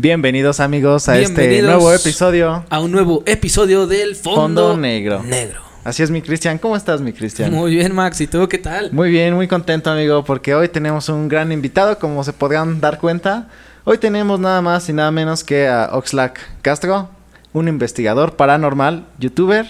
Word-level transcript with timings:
Bienvenidos 0.00 0.60
amigos 0.60 1.08
a 1.08 1.18
este 1.18 1.60
nuevo 1.60 1.92
episodio. 1.92 2.64
A 2.70 2.78
un 2.78 2.92
nuevo 2.92 3.24
episodio 3.26 3.88
del 3.88 4.14
Fondo, 4.14 4.40
Fondo 4.40 4.76
Negro. 4.76 5.24
Negro. 5.24 5.60
Así 5.82 6.04
es 6.04 6.10
mi 6.12 6.22
Cristian, 6.22 6.58
¿cómo 6.58 6.76
estás 6.76 7.00
mi 7.00 7.12
Cristian? 7.12 7.52
Muy 7.52 7.72
bien, 7.72 7.92
Max. 7.96 8.20
¿Y 8.20 8.28
tú 8.28 8.48
qué 8.48 8.58
tal? 8.58 8.92
Muy 8.92 9.10
bien, 9.10 9.34
muy 9.34 9.48
contento 9.48 9.90
amigo 9.90 10.22
porque 10.22 10.54
hoy 10.54 10.68
tenemos 10.68 11.08
un 11.08 11.26
gran 11.26 11.50
invitado 11.50 11.98
como 11.98 12.22
se 12.22 12.32
podrán 12.32 12.80
dar 12.80 13.00
cuenta. 13.00 13.48
Hoy 13.82 13.98
tenemos 13.98 14.38
nada 14.38 14.62
más 14.62 14.88
y 14.88 14.92
nada 14.92 15.10
menos 15.10 15.42
que 15.42 15.66
a 15.66 15.88
Oxlack 15.90 16.38
Castro, 16.62 17.10
un 17.52 17.66
investigador 17.66 18.36
paranormal, 18.36 19.04
youtuber. 19.18 19.66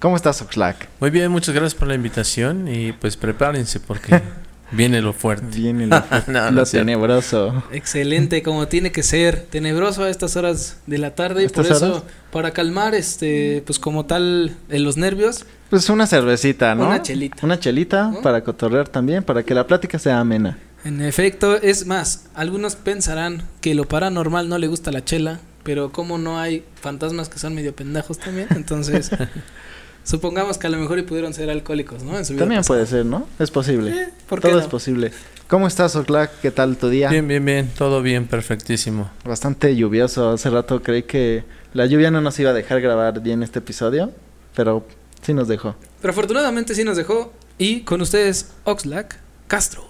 ¿Cómo 0.00 0.16
estás 0.16 0.42
Oxlack? 0.42 0.88
Muy 0.98 1.10
bien, 1.10 1.30
muchas 1.30 1.54
gracias 1.54 1.76
por 1.76 1.86
la 1.86 1.94
invitación 1.94 2.66
y 2.66 2.90
pues 2.90 3.16
prepárense 3.16 3.78
porque 3.78 4.20
viene 4.70 5.00
lo 5.02 5.12
fuerte. 5.12 5.46
Viene 5.56 5.86
lo, 5.86 5.96
No, 6.26 6.50
no 6.50 6.50
lo 6.50 6.62
es 6.62 6.70
cierto. 6.70 6.86
tenebroso. 6.86 7.62
Excelente, 7.72 8.42
como 8.42 8.68
tiene 8.68 8.92
que 8.92 9.02
ser. 9.02 9.42
Tenebroso 9.50 10.04
a 10.04 10.10
estas 10.10 10.36
horas 10.36 10.78
de 10.86 10.98
la 10.98 11.14
tarde. 11.14 11.44
Y 11.44 11.48
por 11.48 11.64
¿Estas 11.64 11.82
eso, 11.82 12.04
para 12.30 12.52
calmar, 12.52 12.94
este, 12.94 13.62
pues 13.66 13.78
como 13.78 14.06
tal, 14.06 14.56
eh, 14.68 14.78
los 14.78 14.96
nervios, 14.96 15.44
Pues 15.70 15.88
una 15.90 16.06
cervecita, 16.06 16.74
¿no? 16.74 16.86
Una 16.86 17.02
chelita. 17.02 17.38
Una 17.44 17.58
chelita 17.58 18.08
¿No? 18.10 18.22
para 18.22 18.42
cotorrear 18.42 18.88
también, 18.88 19.22
para 19.22 19.42
que 19.42 19.54
la 19.54 19.66
plática 19.66 19.98
sea 19.98 20.20
amena. 20.20 20.58
en 20.84 21.00
efecto, 21.02 21.56
es 21.60 21.86
más, 21.86 22.26
algunos 22.34 22.74
pensarán 22.76 23.42
que 23.60 23.74
lo 23.74 23.84
paranormal 23.86 24.48
no 24.48 24.58
le 24.58 24.66
gusta 24.66 24.90
la 24.90 25.04
chela, 25.04 25.38
pero 25.62 25.92
como 25.92 26.16
no 26.18 26.38
hay 26.40 26.64
fantasmas 26.80 27.28
que 27.28 27.38
son 27.38 27.54
medio 27.54 27.74
pendejos 27.76 28.18
también, 28.18 28.48
entonces 28.56 29.10
supongamos 30.10 30.58
que 30.58 30.66
a 30.66 30.70
lo 30.70 30.76
mejor 30.78 30.98
y 30.98 31.02
pudieron 31.02 31.32
ser 31.32 31.48
alcohólicos, 31.50 32.02
¿no? 32.02 32.18
En 32.18 32.24
su 32.24 32.32
vida 32.32 32.40
También 32.42 32.60
pasada. 32.60 32.80
puede 32.80 32.86
ser, 32.90 33.06
¿no? 33.06 33.26
Es 33.38 33.50
posible. 33.50 33.90
Eh, 33.92 34.08
¿por 34.28 34.40
qué 34.40 34.48
Todo 34.48 34.58
no? 34.58 34.62
es 34.62 34.68
posible. 34.68 35.12
¿Cómo 35.48 35.66
estás, 35.66 35.94
Oxlack? 35.96 36.40
¿Qué 36.42 36.50
tal 36.50 36.76
tu 36.76 36.88
día? 36.88 37.08
Bien, 37.08 37.26
bien, 37.26 37.44
bien, 37.44 37.70
todo 37.76 38.02
bien, 38.02 38.26
perfectísimo. 38.26 39.10
Bastante 39.24 39.74
lluvioso. 39.76 40.30
Hace 40.30 40.50
rato 40.50 40.82
creí 40.82 41.04
que 41.04 41.44
la 41.74 41.86
lluvia 41.86 42.10
no 42.10 42.20
nos 42.20 42.38
iba 42.40 42.50
a 42.50 42.52
dejar 42.52 42.80
grabar 42.80 43.20
bien 43.20 43.42
este 43.42 43.60
episodio, 43.60 44.10
pero 44.54 44.84
sí 45.22 45.32
nos 45.32 45.48
dejó. 45.48 45.76
Pero 46.00 46.10
afortunadamente 46.12 46.74
sí 46.74 46.84
nos 46.84 46.96
dejó. 46.96 47.32
Y 47.58 47.80
con 47.82 48.00
ustedes, 48.00 48.48
Oxlack 48.64 49.16
Castro. 49.46 49.84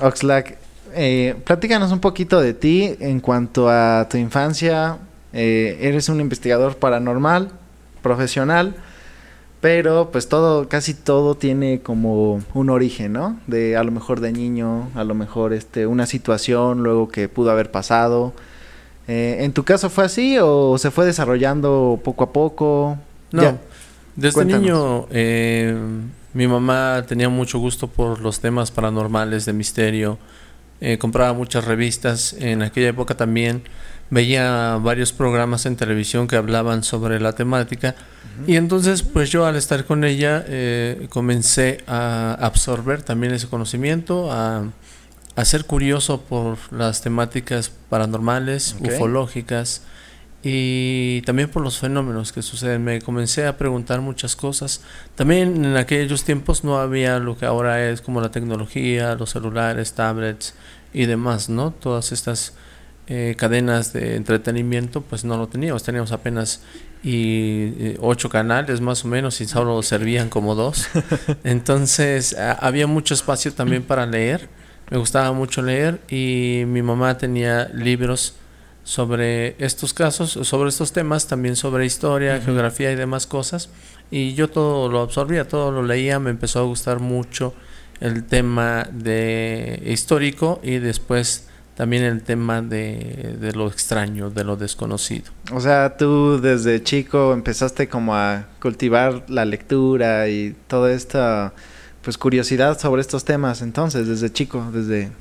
Oxlack, 0.00 0.56
eh, 0.94 1.36
platícanos 1.44 1.92
un 1.92 2.00
poquito 2.00 2.40
de 2.40 2.54
ti 2.54 2.94
en 3.00 3.20
cuanto 3.20 3.68
a 3.68 4.08
tu 4.10 4.16
infancia. 4.16 4.98
Eh, 5.34 5.78
eres 5.80 6.08
un 6.08 6.20
investigador 6.20 6.76
paranormal, 6.76 7.50
profesional, 8.02 8.74
pero 9.62 10.10
pues 10.10 10.28
todo, 10.28 10.68
casi 10.68 10.92
todo 10.92 11.36
tiene 11.36 11.78
como 11.82 12.42
un 12.52 12.68
origen, 12.68 13.12
¿no? 13.12 13.38
De 13.46 13.76
a 13.76 13.84
lo 13.84 13.92
mejor 13.92 14.18
de 14.18 14.32
niño, 14.32 14.90
a 14.96 15.04
lo 15.04 15.14
mejor 15.14 15.52
este, 15.52 15.86
una 15.86 16.04
situación 16.04 16.82
luego 16.82 17.08
que 17.08 17.28
pudo 17.28 17.52
haber 17.52 17.70
pasado. 17.70 18.32
Eh, 19.06 19.36
¿En 19.40 19.52
tu 19.52 19.62
caso 19.62 19.88
fue 19.88 20.04
así 20.04 20.36
o 20.40 20.76
se 20.78 20.90
fue 20.90 21.06
desarrollando 21.06 22.00
poco 22.02 22.24
a 22.24 22.32
poco? 22.32 22.98
No, 23.30 23.42
Ya. 23.42 23.58
desde 24.16 24.34
cuéntanos. 24.34 24.62
niño 24.62 25.06
eh, 25.10 25.76
mi 26.34 26.48
mamá 26.48 27.04
tenía 27.06 27.28
mucho 27.28 27.60
gusto 27.60 27.86
por 27.86 28.20
los 28.20 28.40
temas 28.40 28.72
paranormales 28.72 29.44
de 29.44 29.52
misterio. 29.52 30.18
Eh, 30.80 30.98
compraba 30.98 31.34
muchas 31.34 31.64
revistas. 31.66 32.32
En 32.32 32.62
aquella 32.62 32.88
época 32.88 33.16
también 33.16 33.62
veía 34.12 34.76
varios 34.76 35.10
programas 35.10 35.64
en 35.64 35.74
televisión 35.74 36.28
que 36.28 36.36
hablaban 36.36 36.84
sobre 36.84 37.18
la 37.18 37.32
temática. 37.32 37.94
Y 38.46 38.56
entonces, 38.56 39.02
pues 39.02 39.30
yo 39.30 39.46
al 39.46 39.56
estar 39.56 39.86
con 39.86 40.04
ella 40.04 40.44
eh, 40.46 41.06
comencé 41.08 41.82
a 41.86 42.34
absorber 42.34 43.02
también 43.02 43.32
ese 43.32 43.48
conocimiento, 43.48 44.30
a, 44.30 44.70
a 45.34 45.44
ser 45.46 45.64
curioso 45.64 46.20
por 46.20 46.58
las 46.70 47.00
temáticas 47.00 47.72
paranormales, 47.88 48.76
ufológicas 48.80 49.82
y 50.42 51.22
también 51.22 51.48
por 51.48 51.62
los 51.62 51.78
fenómenos 51.78 52.32
que 52.32 52.42
suceden. 52.42 52.84
Me 52.84 53.00
comencé 53.00 53.46
a 53.46 53.56
preguntar 53.56 54.02
muchas 54.02 54.36
cosas. 54.36 54.82
También 55.14 55.64
en 55.64 55.76
aquellos 55.78 56.24
tiempos 56.24 56.64
no 56.64 56.78
había 56.78 57.18
lo 57.18 57.38
que 57.38 57.46
ahora 57.46 57.88
es 57.88 58.02
como 58.02 58.20
la 58.20 58.30
tecnología, 58.30 59.14
los 59.14 59.30
celulares, 59.30 59.94
tablets 59.94 60.52
y 60.92 61.06
demás, 61.06 61.48
¿no? 61.48 61.70
Todas 61.70 62.12
estas 62.12 62.52
eh, 63.08 63.34
cadenas 63.36 63.92
de 63.92 64.16
entretenimiento, 64.16 65.00
pues 65.02 65.24
no 65.24 65.36
lo 65.36 65.48
teníamos. 65.48 65.82
Teníamos 65.82 66.12
apenas 66.12 66.62
y 67.02 67.72
eh, 67.78 67.96
ocho 68.00 68.28
canales 68.28 68.80
más 68.80 69.04
o 69.04 69.08
menos 69.08 69.40
y 69.40 69.46
solo 69.46 69.82
servían 69.82 70.28
como 70.28 70.54
dos. 70.54 70.86
Entonces 71.44 72.36
a- 72.36 72.52
había 72.52 72.86
mucho 72.86 73.14
espacio 73.14 73.52
también 73.52 73.82
para 73.82 74.06
leer. 74.06 74.48
Me 74.90 74.98
gustaba 74.98 75.32
mucho 75.32 75.62
leer 75.62 76.00
y 76.10 76.64
mi 76.66 76.82
mamá 76.82 77.16
tenía 77.18 77.68
libros 77.74 78.34
sobre 78.84 79.54
estos 79.64 79.94
casos, 79.94 80.32
sobre 80.42 80.68
estos 80.68 80.92
temas, 80.92 81.26
también 81.28 81.56
sobre 81.56 81.86
historia, 81.86 82.40
geografía 82.40 82.90
y 82.92 82.96
demás 82.96 83.26
cosas. 83.26 83.68
Y 84.10 84.34
yo 84.34 84.48
todo 84.48 84.88
lo 84.90 85.00
absorbía, 85.00 85.48
todo 85.48 85.70
lo 85.70 85.82
leía, 85.82 86.18
me 86.18 86.30
empezó 86.30 86.58
a 86.60 86.62
gustar 86.64 86.98
mucho 87.00 87.54
el 88.00 88.24
tema 88.24 88.86
de 88.92 89.82
histórico 89.86 90.60
y 90.62 90.78
después 90.78 91.48
también 91.76 92.02
el 92.04 92.22
tema 92.22 92.60
de, 92.62 93.36
de 93.40 93.52
lo 93.52 93.66
extraño, 93.68 94.30
de 94.30 94.44
lo 94.44 94.56
desconocido. 94.56 95.30
O 95.52 95.60
sea, 95.60 95.96
tú 95.96 96.40
desde 96.40 96.82
chico 96.82 97.32
empezaste 97.32 97.88
como 97.88 98.14
a 98.14 98.44
cultivar 98.60 99.24
la 99.28 99.44
lectura 99.44 100.28
y 100.28 100.54
toda 100.68 100.92
esta 100.92 101.52
pues 102.02 102.18
curiosidad 102.18 102.78
sobre 102.80 103.00
estos 103.00 103.24
temas 103.24 103.62
entonces 103.62 104.06
desde 104.08 104.30
chico, 104.32 104.68
desde 104.72 105.06
Sí, 105.06 105.12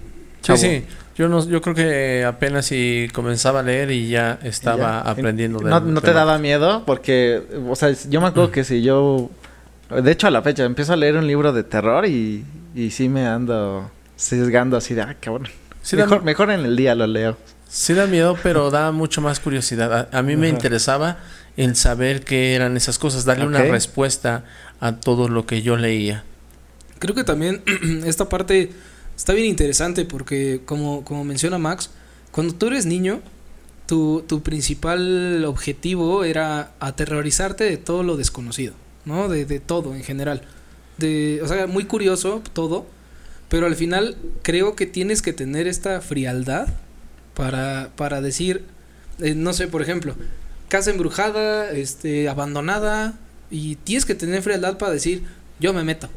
chavo. 0.41 0.57
sí. 0.57 0.84
Yo 1.16 1.28
no, 1.29 1.45
yo 1.47 1.62
creo 1.62 1.75
que 1.75 2.25
apenas 2.25 2.66
si 2.66 3.07
comenzaba 3.13 3.59
a 3.59 3.63
leer 3.63 3.91
y 3.91 4.09
ya 4.09 4.39
estaba 4.44 5.03
Ya. 5.03 5.12
aprendiendo 5.12 5.59
de 5.59 5.69
¿No, 5.69 5.79
no 5.79 6.01
te 6.01 6.13
daba 6.13 6.39
miedo? 6.39 6.83
Porque, 6.85 7.44
o 7.69 7.75
sea, 7.75 7.91
yo 8.09 8.22
me 8.22 8.28
acuerdo 8.28 8.50
que 8.50 8.63
si 8.63 8.81
yo, 8.81 9.29
de 9.89 10.12
hecho 10.12 10.25
a 10.25 10.31
la 10.31 10.41
fecha, 10.41 10.63
empiezo 10.63 10.94
a 10.94 10.95
leer 10.95 11.18
un 11.18 11.28
libro 11.28 11.53
de 11.53 11.63
terror 11.63 12.07
y, 12.07 12.44
y 12.73 12.89
sí 12.89 13.07
me 13.09 13.28
ando 13.28 13.91
sesgando 14.16 14.78
así 14.78 14.95
de, 14.95 15.01
ah, 15.03 15.16
cabrón. 15.19 15.47
Sí 15.81 15.96
da, 15.96 16.06
mejor, 16.06 16.52
en 16.52 16.62
el 16.62 16.75
día 16.75 16.96
lo 16.96 17.08
leo. 17.08 17.38
sí 17.68 17.94
da 17.94 18.06
miedo, 18.08 18.38
pero 18.44 18.69
da 18.69 18.92
mucho 18.92 19.22
más 19.22 19.40
curiosidad. 19.40 20.09
A, 20.12 20.18
a 20.18 20.22
mí 20.22 20.36
me 20.36 20.47
Ajá. 20.47 20.56
interesaba 20.56 21.18
el 21.58 21.75
saber 21.75 22.24
qué 22.24 22.53
eran 22.56 22.78
esas 22.78 22.97
cosas, 23.00 23.25
darle 23.25 23.46
una 23.46 23.64
respuesta 23.64 24.46
a 24.80 24.96
todo 24.97 25.28
lo 25.28 25.46
que 25.46 25.62
yo 25.62 25.75
leía. 25.78 26.24
Creo 27.00 27.16
que 27.16 27.24
también 27.24 27.62
esta 28.06 28.30
parte 28.30 28.72
está 29.18 29.34
bien 29.34 29.47
interesante 29.47 30.06
porque 30.06 30.62
como, 30.66 31.03
como 31.03 31.24
menciona 31.24 31.58
Max, 31.58 31.90
cuando 32.31 32.53
tú 32.53 32.68
eres 32.68 32.86
niño, 32.86 33.22
tu, 33.88 34.24
tu 34.28 34.42
principal 34.42 35.44
objetivo 35.46 36.24
era 36.24 36.72
aterrorizarte 36.80 37.63
de 37.66 37.78
todo 37.78 38.03
lo 38.03 38.16
desconocido, 38.18 38.74
¿no? 39.03 39.28
De, 39.28 39.46
de 39.46 39.59
todo 39.59 39.94
en 39.96 40.03
general. 40.03 40.44
De, 40.98 41.42
o 41.44 41.48
sea, 41.48 41.68
muy 41.68 41.86
curioso 41.86 42.42
todo, 42.53 42.86
pero 43.51 43.66
al 43.66 43.75
final 43.75 44.16
creo 44.44 44.78
que 44.78 44.85
tienes 44.85 45.22
que 45.22 45.34
tener 45.34 45.67
esta 45.67 46.00
frialdad 46.00 46.69
para, 47.34 47.91
para 47.97 48.22
decir, 48.22 48.63
eh, 49.19 49.35
no 49.35 49.51
sé, 49.51 49.67
por 49.67 49.81
ejemplo, 49.81 50.16
casa 50.69 50.89
embrujada, 50.89 51.69
este, 51.72 52.29
abandonada, 52.29 53.19
y 53.50 53.75
tienes 53.75 54.06
que 54.06 54.16
tener 54.16 54.41
frialdad 54.41 54.78
para 54.78 54.94
decir, 54.94 55.23
yo 55.59 55.73
me 55.73 55.84
meto. 55.84 56.09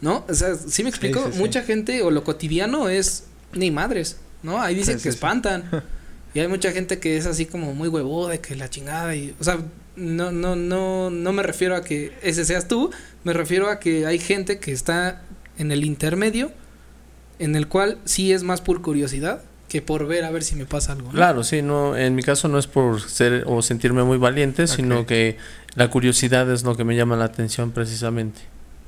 ¿No? 0.00 0.24
O 0.26 0.34
sea, 0.34 0.54
¿sí 0.54 0.82
me 0.82 0.88
explico? 0.88 1.22
sí, 1.26 1.32
sí. 1.34 1.38
Mucha 1.40 1.60
gente 1.60 2.00
o 2.00 2.10
lo 2.10 2.24
cotidiano 2.24 2.88
es 2.88 3.24
ni 3.52 3.70
madres, 3.70 4.16
¿no? 4.42 4.62
Ahí 4.62 4.74
dicen 4.74 4.98
que 4.98 5.10
espantan. 5.10 5.64
y 6.34 6.40
hay 6.40 6.48
mucha 6.48 6.72
gente 6.72 6.98
que 6.98 7.18
es 7.18 7.26
así 7.26 7.44
como 7.44 7.74
muy 7.74 7.88
huevo 7.88 8.28
de 8.28 8.40
que 8.40 8.56
la 8.56 8.70
chingada 8.70 9.14
y, 9.14 9.36
o 9.38 9.44
sea, 9.44 9.58
no 9.94 10.32
no 10.32 10.56
no 10.56 11.10
no 11.10 11.32
me 11.34 11.42
refiero 11.42 11.76
a 11.76 11.84
que 11.84 12.12
ese 12.22 12.46
seas 12.46 12.66
tú, 12.66 12.90
me 13.24 13.34
refiero 13.34 13.68
a 13.68 13.78
que 13.78 14.06
hay 14.06 14.18
gente 14.18 14.58
que 14.58 14.72
está 14.72 15.20
en 15.58 15.70
el 15.70 15.84
intermedio 15.84 16.50
en 17.42 17.56
el 17.56 17.68
cual 17.68 17.98
sí 18.04 18.32
es 18.32 18.42
más 18.42 18.60
por 18.60 18.82
curiosidad 18.82 19.42
que 19.68 19.80
por 19.80 20.06
ver 20.06 20.24
a 20.24 20.30
ver 20.30 20.42
si 20.42 20.54
me 20.54 20.66
pasa 20.66 20.92
algo. 20.92 21.08
¿no? 21.08 21.14
Claro, 21.14 21.44
sí, 21.44 21.62
no, 21.62 21.96
en 21.96 22.14
mi 22.14 22.22
caso 22.22 22.46
no 22.48 22.58
es 22.58 22.66
por 22.66 23.00
ser 23.00 23.44
o 23.46 23.62
sentirme 23.62 24.02
muy 24.04 24.18
valiente, 24.18 24.66
sino 24.66 25.06
que 25.06 25.38
la 25.76 25.88
curiosidad 25.88 26.50
es 26.50 26.62
lo 26.62 26.76
que 26.76 26.84
me 26.84 26.94
llama 26.94 27.16
la 27.16 27.24
atención 27.24 27.70
precisamente. 27.70 28.40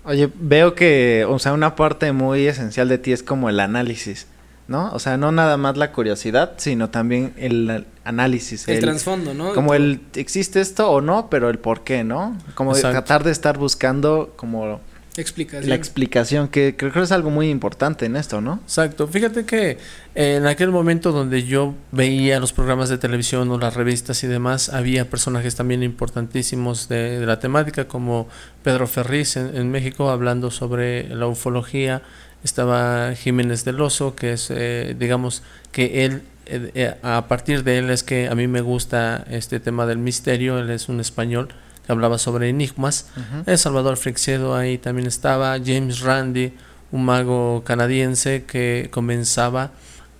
Oye, 0.04 0.28
veo 0.38 0.74
que, 0.74 1.24
o 1.26 1.38
sea, 1.38 1.54
una 1.54 1.74
parte 1.76 2.12
muy 2.12 2.46
esencial 2.46 2.88
de 2.90 2.98
ti 2.98 3.12
es 3.12 3.22
como 3.22 3.48
el 3.48 3.60
análisis, 3.60 4.26
¿no? 4.68 4.90
O 4.92 4.98
sea, 4.98 5.16
no 5.16 5.32
nada 5.32 5.56
más 5.56 5.78
la 5.78 5.90
curiosidad, 5.92 6.52
sino 6.58 6.90
también 6.90 7.32
el 7.38 7.86
análisis. 8.04 8.68
el 8.68 8.74
el- 8.74 8.80
trasfondo, 8.82 9.32
¿no? 9.32 9.54
Como 9.54 9.72
el, 9.72 10.02
¿existe 10.14 10.60
esto 10.60 10.90
o 10.90 11.00
no? 11.00 11.30
Pero 11.30 11.48
el 11.48 11.58
por 11.58 11.84
qué, 11.84 12.04
¿no? 12.04 12.36
Como 12.54 12.74
de 12.74 12.82
tratar 12.82 13.24
de 13.24 13.30
estar 13.32 13.56
buscando 13.56 14.34
como 14.36 14.80
explicación. 15.16 15.68
la 15.68 15.74
explicación, 15.74 16.48
que 16.48 16.76
creo 16.76 16.92
que 16.92 17.00
es 17.00 17.12
algo 17.12 17.30
muy 17.30 17.50
importante 17.50 18.06
en 18.06 18.16
esto, 18.16 18.40
¿no? 18.40 18.60
Exacto. 18.64 19.06
Fíjate 19.06 19.44
que 19.44 19.78
en 20.14 20.46
aquel 20.46 20.70
momento 20.70 21.12
donde 21.12 21.44
yo 21.44 21.74
veía 21.92 22.40
los 22.40 22.52
programas 22.52 22.88
de 22.88 22.98
televisión 22.98 23.50
o 23.50 23.58
las 23.58 23.74
revistas 23.74 24.22
y 24.24 24.26
demás, 24.26 24.68
había 24.68 25.08
personajes 25.10 25.54
también 25.54 25.82
importantísimos 25.82 26.88
de, 26.88 27.20
de 27.20 27.26
la 27.26 27.40
temática, 27.40 27.86
como 27.86 28.28
Pedro 28.62 28.86
Ferriz 28.86 29.36
en, 29.36 29.56
en 29.56 29.70
México, 29.70 30.10
hablando 30.10 30.50
sobre 30.50 31.08
la 31.14 31.26
ufología. 31.26 32.02
Estaba 32.42 33.14
Jiménez 33.14 33.64
del 33.64 33.80
Oso, 33.80 34.14
que 34.14 34.34
es, 34.34 34.50
eh, 34.50 34.94
digamos, 34.98 35.42
que 35.72 36.04
él 36.04 36.22
eh, 36.46 36.70
eh, 36.74 36.94
a 37.02 37.26
partir 37.26 37.64
de 37.64 37.78
él 37.78 37.90
es 37.90 38.02
que 38.02 38.28
a 38.28 38.34
mí 38.34 38.46
me 38.46 38.60
gusta 38.60 39.24
este 39.30 39.60
tema 39.60 39.86
del 39.86 39.98
misterio. 39.98 40.58
Él 40.58 40.70
es 40.70 40.88
un 40.88 41.00
español 41.00 41.48
que 41.84 41.92
hablaba 41.92 42.18
sobre 42.18 42.48
enigmas. 42.48 43.06
Ujú. 43.16 43.56
Salvador 43.56 43.96
Freixedo 43.96 44.54
ahí 44.54 44.78
también 44.78 45.06
estaba. 45.06 45.56
James 45.64 46.00
Randi, 46.00 46.52
un 46.92 47.04
mago 47.04 47.62
canadiense 47.64 48.44
que 48.44 48.88
comenzaba 48.90 49.72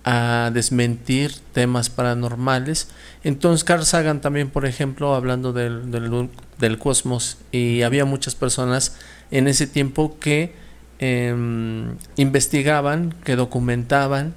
a 0.05 0.51
desmentir 0.53 1.33
temas 1.51 1.89
paranormales. 1.89 2.89
Entonces 3.23 3.63
Carl 3.63 3.83
Sagan 3.83 4.21
también, 4.21 4.49
por 4.51 4.67
ejemplo, 4.67 5.15
hablando 5.15 5.51
del, 5.51 5.89
del, 5.89 6.29
del 6.59 6.77
cosmos, 6.77 7.37
y 7.51 7.81
había 7.81 8.05
muchas 8.05 8.35
personas 8.35 8.95
en 9.31 9.47
ese 9.47 9.65
tiempo 9.65 10.17
que 10.19 10.53
em, 10.99 11.95
investigaban, 12.17 13.15
que 13.23 13.35
documentaban, 13.35 14.35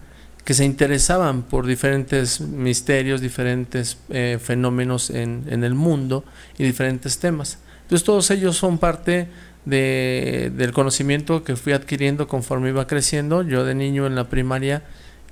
que 0.49 0.55
se 0.55 0.65
interesaban 0.65 1.43
por 1.43 1.67
diferentes 1.67 2.41
misterios, 2.41 3.21
diferentes 3.21 3.99
eh, 4.09 4.39
fenómenos 4.43 5.11
en, 5.11 5.45
en 5.51 5.63
el 5.63 5.75
mundo 5.75 6.25
y 6.57 6.65
diferentes 6.65 7.19
temas. 7.19 7.59
Entonces 7.83 8.03
todos 8.03 8.31
ellos 8.31 8.57
son 8.57 8.79
parte 8.79 9.29
de, 9.67 10.51
del 10.57 10.73
conocimiento 10.73 11.45
que 11.45 11.55
fui 11.55 11.75
adquiriendo 11.75 12.29
conforme 12.29 12.71
iba 12.71 12.87
creciendo. 12.87 13.43
Yo 13.43 13.67
de 13.67 13.75
niño 13.75 14.07
en 14.07 14.15
la 14.15 14.31
primaria 14.31 14.85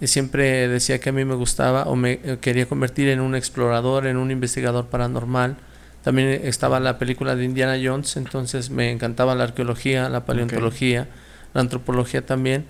eh, 0.03 0.07
siempre 0.07 0.69
decía 0.69 1.01
que 1.01 1.09
a 1.09 1.13
mí 1.13 1.25
me 1.25 1.35
gustaba 1.35 1.85
o 1.85 1.97
me 1.97 2.21
eh, 2.23 2.37
quería 2.39 2.69
convertir 2.69 3.09
en 3.09 3.21
un 3.21 3.35
explorador, 3.35 4.07
en 4.07 4.19
un 4.19 4.31
investigador 4.31 4.89
paranormal. 4.89 5.57
También 6.05 6.43
estaba 6.45 6.79
la 6.79 6.99
película 6.99 7.37
de 7.37 7.45
Indiana 7.47 7.79
Jones, 7.83 8.19
entonces 8.19 8.69
me 8.69 8.91
encantaba 8.91 9.35
la 9.35 9.45
arqueología, 9.45 10.11
la 10.11 10.27
paleontología, 10.27 11.09
la 11.55 11.63
antropología 11.63 12.27
también. 12.27 12.67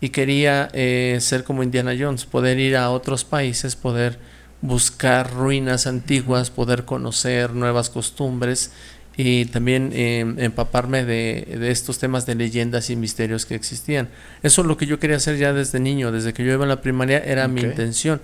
Y 0.00 0.10
quería 0.10 0.68
eh, 0.72 1.18
ser 1.20 1.44
como 1.44 1.62
Indiana 1.62 1.92
Jones, 1.98 2.24
poder 2.24 2.58
ir 2.58 2.76
a 2.76 2.90
otros 2.90 3.24
países, 3.24 3.76
poder 3.76 4.18
buscar 4.62 5.32
ruinas 5.32 5.86
antiguas, 5.86 6.50
poder 6.50 6.84
conocer 6.84 7.52
nuevas 7.52 7.90
costumbres 7.90 8.72
y 9.16 9.46
también 9.46 9.90
eh, 9.92 10.20
empaparme 10.38 11.04
de, 11.04 11.56
de, 11.58 11.70
estos 11.70 11.98
temas 11.98 12.26
de 12.26 12.34
leyendas 12.34 12.90
y 12.90 12.96
misterios 12.96 13.44
que 13.44 13.54
existían. 13.54 14.08
Eso 14.42 14.62
es 14.62 14.66
lo 14.66 14.76
que 14.76 14.86
yo 14.86 14.98
quería 14.98 15.16
hacer 15.16 15.36
ya 15.36 15.52
desde 15.52 15.80
niño, 15.80 16.12
desde 16.12 16.32
que 16.32 16.44
yo 16.44 16.52
iba 16.52 16.64
a 16.64 16.68
la 16.68 16.80
primaria 16.80 17.18
era 17.18 17.44
okay. 17.44 17.54
mi 17.54 17.60
intención. 17.62 18.20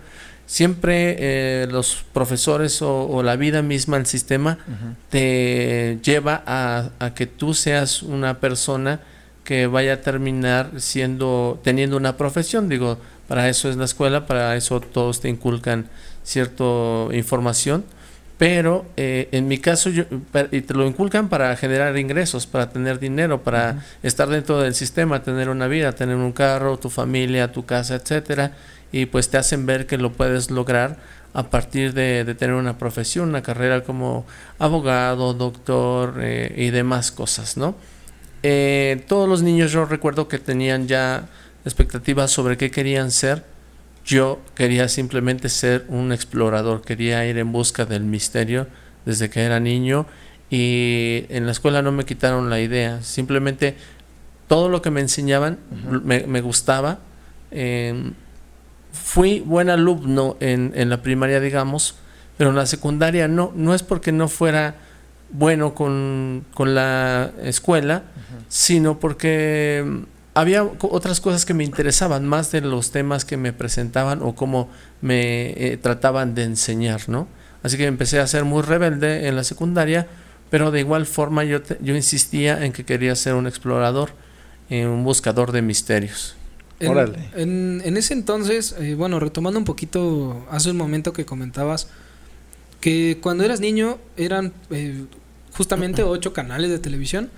Siempre 0.46 1.16
eh, 1.18 1.66
los 1.68 2.04
profesores 2.12 2.80
o, 2.80 3.08
o, 3.08 3.22
la 3.22 3.34
vida 3.34 3.62
misma, 3.62 3.96
el 3.96 4.06
sistema, 4.06 4.58
uh 4.68 4.70
-huh. 4.70 4.94
te 5.10 5.98
lleva 6.02 6.42
a, 6.46 6.90
a, 7.00 7.14
que 7.14 7.26
tú 7.26 7.52
seas 7.52 8.02
una 8.02 8.38
persona 8.38 9.00
que 9.46 9.66
vaya 9.66 9.94
a 9.94 10.00
terminar 10.02 10.72
siendo, 10.78 11.58
teniendo 11.64 11.96
una 11.96 12.18
profesión. 12.18 12.68
Digo, 12.68 12.98
para 13.28 13.48
eso 13.48 13.70
es 13.70 13.76
la 13.76 13.86
escuela, 13.86 14.26
para 14.26 14.54
eso 14.56 14.80
todos 14.80 15.20
te 15.20 15.30
inculcan 15.30 15.86
cierta 16.22 16.64
información 17.12 17.84
pero 18.38 18.84
eh, 18.96 19.28
en 19.32 19.48
mi 19.48 19.58
caso 19.58 19.88
yo, 19.90 20.04
y 20.50 20.60
te 20.60 20.74
lo 20.74 20.86
inculcan 20.86 21.28
para 21.28 21.56
generar 21.56 21.96
ingresos, 21.96 22.46
para 22.46 22.68
tener 22.68 22.98
dinero, 22.98 23.42
para 23.42 23.70
uh 23.70 23.74
-huh. 23.74 23.82
estar 24.02 24.28
dentro 24.28 24.60
del 24.60 24.74
sistema, 24.74 25.22
tener 25.22 25.48
una 25.48 25.68
vida, 25.68 25.92
tener 25.92 26.16
un 26.16 26.32
carro, 26.32 26.78
tu 26.78 26.90
familia, 26.90 27.52
tu 27.52 27.64
casa, 27.64 27.94
etcétera, 27.94 28.52
y 28.92 29.06
pues 29.06 29.30
te 29.30 29.38
hacen 29.38 29.64
ver 29.64 29.86
que 29.86 29.96
lo 29.96 30.12
puedes 30.12 30.50
lograr 30.50 30.98
a 31.32 31.44
partir 31.44 31.94
de, 31.94 32.24
de 32.24 32.34
tener 32.34 32.56
una 32.56 32.78
profesión, 32.78 33.30
una 33.30 33.42
carrera 33.42 33.82
como 33.82 34.26
abogado, 34.58 35.32
doctor 35.34 36.16
eh, 36.20 36.52
y 36.56 36.70
demás 36.70 37.12
cosas, 37.12 37.56
¿no? 37.56 37.74
Eh, 38.42 39.04
todos 39.08 39.28
los 39.28 39.42
niños 39.42 39.72
yo 39.72 39.84
recuerdo 39.84 40.28
que 40.28 40.38
tenían 40.38 40.88
ya 40.88 41.28
expectativas 41.64 42.30
sobre 42.30 42.56
qué 42.56 42.70
querían 42.70 43.10
ser 43.10 43.44
yo 44.06 44.40
quería 44.54 44.88
simplemente 44.88 45.48
ser 45.48 45.84
un 45.88 46.12
explorador, 46.12 46.80
quería 46.82 47.26
ir 47.26 47.38
en 47.38 47.50
busca 47.50 47.84
del 47.84 48.04
misterio 48.04 48.68
desde 49.04 49.28
que 49.28 49.42
era 49.42 49.58
niño 49.58 50.06
y 50.48 51.26
en 51.28 51.44
la 51.44 51.50
escuela 51.50 51.82
no 51.82 51.90
me 51.90 52.04
quitaron 52.04 52.48
la 52.48 52.60
idea, 52.60 53.02
simplemente 53.02 53.76
todo 54.46 54.68
lo 54.68 54.80
que 54.80 54.92
me 54.92 55.00
enseñaban 55.00 55.58
uh 55.70 55.90
-huh. 55.90 56.02
me, 56.02 56.20
me, 56.28 56.40
gustaba. 56.40 57.00
Eh, 57.50 58.12
fui 58.92 59.40
buen 59.40 59.70
alumno 59.70 60.36
en, 60.38 60.72
en, 60.76 60.88
la 60.88 61.02
primaria, 61.02 61.40
digamos, 61.40 61.96
pero 62.38 62.50
en 62.50 62.56
la 62.56 62.66
secundaria 62.66 63.26
no, 63.26 63.52
no 63.56 63.74
es 63.74 63.82
porque 63.82 64.12
no 64.12 64.28
fuera 64.28 64.76
bueno 65.30 65.74
con, 65.74 66.44
con 66.54 66.74
la 66.74 67.32
escuela, 67.42 68.04
uh 68.04 68.18
-huh. 68.18 68.44
sino 68.48 68.98
porque 68.98 69.84
había 70.34 70.62
otras 70.64 71.20
cosas 71.20 71.46
que 71.46 71.54
me 71.54 71.64
interesaban 71.64 72.26
más 72.26 72.52
de 72.52 72.60
los 72.60 72.90
temas 72.90 73.24
que 73.24 73.38
me 73.38 73.54
presentaban 73.54 74.20
o 74.22 74.34
cómo 74.34 74.68
me 75.00 75.50
eh, 75.52 75.78
trataban 75.78 76.34
de 76.34 76.42
enseñar, 76.44 77.08
¿no? 77.08 77.26
Así 77.62 77.78
que 77.78 77.86
empecé 77.86 78.20
a 78.20 78.26
ser 78.26 78.44
muy 78.44 78.62
rebelde 78.62 79.28
en 79.28 79.34
la 79.34 79.44
secundaria, 79.44 80.06
pero 80.50 80.70
de 80.70 80.80
igual 80.80 81.06
forma 81.06 81.42
yo, 81.44 81.62
te, 81.62 81.78
yo 81.80 81.96
insistía 81.96 82.64
en 82.64 82.72
que 82.72 82.84
quería 82.84 83.16
ser 83.16 83.34
un 83.34 83.46
explorador, 83.46 84.10
eh, 84.68 84.86
un 84.86 85.04
buscador 85.04 85.52
de 85.52 85.62
misterios. 85.62 86.36
En, 86.80 86.90
Órale. 86.90 87.30
En, 87.34 87.80
en 87.84 87.96
ese 87.96 88.12
entonces, 88.12 88.76
eh, 88.78 88.94
bueno, 88.94 89.18
retomando 89.18 89.58
un 89.58 89.64
poquito 89.64 90.46
hace 90.50 90.70
un 90.70 90.76
momento 90.76 91.14
que 91.14 91.24
comentabas 91.24 91.88
que 92.86 93.18
cuando 93.20 93.42
eras 93.42 93.58
niño 93.58 93.98
eran 94.16 94.52
eh, 94.70 95.06
justamente 95.54 96.02
ocho 96.04 96.32
canales 96.32 96.70
de 96.70 96.78
televisión, 96.78 97.30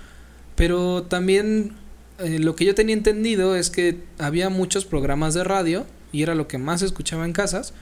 pero 0.57 1.05
también 1.05 1.73
eh, 2.19 2.39
lo 2.39 2.55
que 2.55 2.67
yo 2.67 2.75
tenía 2.75 2.95
entendido 2.95 3.57
es 3.57 3.71
que 3.71 3.99
había 4.19 4.51
muchos 4.51 4.85
programas 4.85 5.33
de 5.33 5.45
radio 5.45 5.87
y 6.13 6.23
era 6.23 6.35
lo 6.35 6.49
que 6.49 6.59
más 6.59 6.83
escuchaba 6.83 7.25
en 7.25 7.33
casas, 7.33 7.73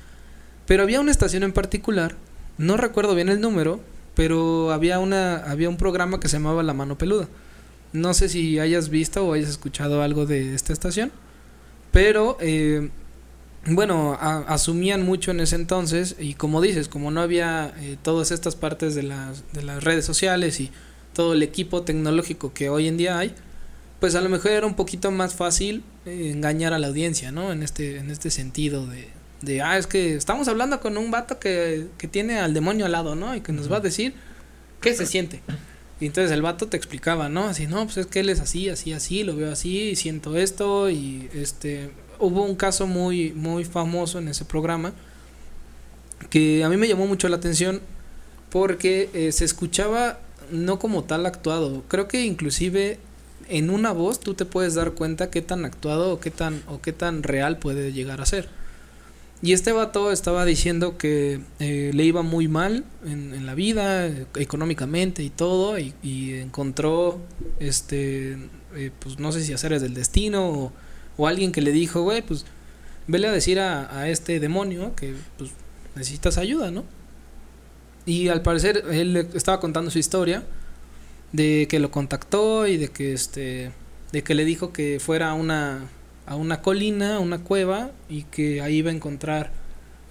pero 0.67 0.85
había 0.85 1.01
una 1.01 1.11
estación 1.11 1.43
en 1.43 1.53
particular, 1.53 2.15
no 2.57 2.77
recuerdo 2.77 3.17
bien 3.17 3.31
el 3.31 3.41
número, 3.41 3.81
pero 4.15 4.71
había 4.71 5.01
una 5.01 5.39
había 5.39 5.69
un 5.69 5.77
programa 5.77 6.21
que 6.21 6.29
se 6.29 6.37
llamaba 6.37 6.63
La 6.63 6.73
Mano 6.73 6.97
Peluda. 6.97 7.27
No 7.93 8.15
sé 8.15 8.29
si 8.29 8.61
hayas 8.61 8.91
visto 8.91 9.27
o 9.27 9.33
hayas 9.33 9.49
escuchado 9.49 10.03
algo 10.03 10.25
de 10.25 10.55
esta 10.55 10.73
estación, 10.73 11.11
pero 11.91 12.37
eh, 12.39 12.91
bueno, 13.69 14.17
a, 14.21 14.39
asumían 14.49 15.05
mucho 15.05 15.31
en 15.31 15.41
ese 15.41 15.57
entonces 15.57 16.17
y 16.19 16.35
como 16.35 16.61
dices, 16.61 16.89
como 16.89 17.11
no 17.11 17.21
había 17.21 17.75
eh, 17.79 17.97
todas 18.03 18.31
estas 18.31 18.55
partes 18.55 18.95
de 18.95 19.03
las, 19.03 19.53
de 19.53 19.63
las 19.63 19.83
redes 19.83 20.05
sociales 20.05 20.61
y 20.61 20.71
todo 21.13 21.33
el 21.33 21.43
equipo 21.43 21.83
tecnológico 21.83 22.53
que 22.53 22.69
hoy 22.69 22.89
en 22.89 22.97
día 22.97 23.19
hay, 23.19 23.35
pues 24.01 24.15
a 24.15 24.21
lo 24.21 24.29
mejor 24.29 24.53
era 24.53 24.67
un 24.67 24.75
poquito 24.75 25.11
más 25.11 25.35
fácil 25.35 25.83
eh, 26.05 26.31
engañar 26.33 26.73
a 26.73 26.79
la 26.79 26.89
audiencia, 26.89 27.33
¿no? 27.33 27.53
En 27.53 27.63
este, 27.63 27.99
en 27.99 28.11
este 28.11 28.31
sentido 28.31 28.87
de, 28.87 29.09
de, 29.43 29.63
ah, 29.63 29.79
es 29.79 29.87
que 29.87 30.15
estamos 30.15 30.49
hablando 30.49 30.81
con 30.81 30.97
un 30.97 31.11
vato 31.11 31.39
que, 31.39 31.89
que 31.99 32.07
tiene 32.07 32.39
al 32.39 32.55
demonio 32.55 32.87
al 32.87 32.93
lado, 32.93 33.17
¿no? 33.17 33.35
Y 33.35 33.41
que 33.41 33.53
nos 33.53 33.71
va 33.71 33.79
a 33.79 33.81
decir 33.81 34.15
qué 34.81 34.95
se 34.95 35.07
siente. 35.07 35.43
Y 35.99 36.07
entonces 36.07 36.31
el 36.31 36.43
vato 36.43 36.69
te 36.69 36.77
explicaba, 36.77 37.29
¿no? 37.29 37.45
Así, 37.45 37.67
no, 37.67 37.85
pues 37.85 37.97
es 37.97 38.07
que 38.07 38.21
él 38.21 38.29
es 38.29 38.41
así, 38.41 38.69
así, 38.69 38.93
así, 38.93 39.25
lo 39.25 39.35
veo 39.35 39.51
así, 39.51 39.97
siento 39.97 40.37
esto 40.37 40.91
y 40.91 41.29
este... 41.35 41.91
Hubo 42.19 42.45
un 42.45 42.55
caso 42.55 42.87
muy, 42.87 43.33
muy 43.33 43.65
famoso 43.65 44.19
en 44.19 44.29
ese 44.29 44.45
programa 44.45 44.93
que 46.31 46.65
a 46.65 46.69
mí 46.69 46.77
me 46.77 46.89
llamó 46.89 47.07
mucho 47.07 47.29
la 47.29 47.37
atención 47.37 47.81
porque 48.51 49.11
eh, 49.13 49.33
se 49.33 49.45
escuchaba 49.45 50.19
no 50.51 50.79
como 50.79 51.05
tal 51.05 51.27
actuado. 51.27 51.83
Creo 51.89 52.09
que 52.09 52.25
inclusive 52.25 52.99
en 53.49 53.71
una 53.71 53.93
voz 53.93 54.21
tú 54.21 54.35
te 54.35 54.45
puedes 54.45 54.75
dar 54.75 54.93
cuenta 54.93 55.31
qué 55.31 55.43
tan 55.43 55.65
actuado 55.65 56.13
o 56.13 56.21
qué 56.21 56.31
tan, 56.31 56.63
o 56.69 56.81
qué 56.81 56.93
tan 56.93 57.23
real 57.23 57.59
puede 57.59 57.93
llegar 57.93 58.21
a 58.21 58.27
ser. 58.27 58.49
Y 59.43 59.53
este 59.53 59.73
vato 59.73 60.13
estaba 60.13 60.47
diciendo 60.47 60.97
que 60.97 61.41
eh, 61.59 61.91
le 61.93 62.05
iba 62.05 62.23
muy 62.23 62.49
mal 62.49 62.85
en, 63.05 63.35
en, 63.35 63.45
la 63.45 63.55
vida, 63.55 64.07
económicamente 64.37 65.23
y 65.23 65.29
todo, 65.29 65.79
y, 65.79 65.93
y 66.03 66.35
encontró, 66.35 67.21
este, 67.61 68.39
eh, 68.75 68.91
pues 68.99 69.19
no 69.19 69.33
sé 69.33 69.43
si 69.43 69.53
hacer 69.53 69.75
es 69.75 69.83
del 69.83 69.93
destino 69.93 70.49
o, 70.49 70.73
o, 71.17 71.27
alguien 71.27 71.53
que 71.53 71.61
le 71.61 71.73
dijo, 71.73 72.03
güey, 72.03 72.23
pues 72.23 72.45
vele 73.07 73.29
a 73.29 73.33
decir 73.33 73.61
a, 73.61 73.99
a, 73.99 74.09
este 74.09 74.41
demonio 74.41 74.95
que 74.95 75.15
pues 75.39 75.51
necesitas 75.95 76.39
ayuda, 76.39 76.71
¿no? 76.71 76.85
Y 78.05 78.29
al 78.29 78.43
parecer 78.43 78.85
él 78.91 79.17
estaba 79.35 79.61
contando 79.61 79.91
su 79.91 79.99
historia 79.99 80.45
de 81.33 81.67
que 81.69 81.81
lo 81.81 81.91
contactó 81.91 82.67
y 82.67 82.77
de 82.77 82.89
que 82.89 83.13
este 83.13 83.73
de 84.13 84.23
que 84.23 84.35
le 84.35 84.45
dijo 84.45 84.73
que 84.73 85.01
fuera 85.01 85.31
a 85.31 85.35
una 85.35 85.89
a 86.27 86.37
una 86.37 86.63
colina, 86.63 87.17
a 87.17 87.21
una 87.21 87.39
cueva 87.39 87.91
y 88.09 88.23
que 88.23 88.61
ahí 88.63 88.77
iba 88.77 88.91
a 88.91 88.95
encontrar 88.95 89.53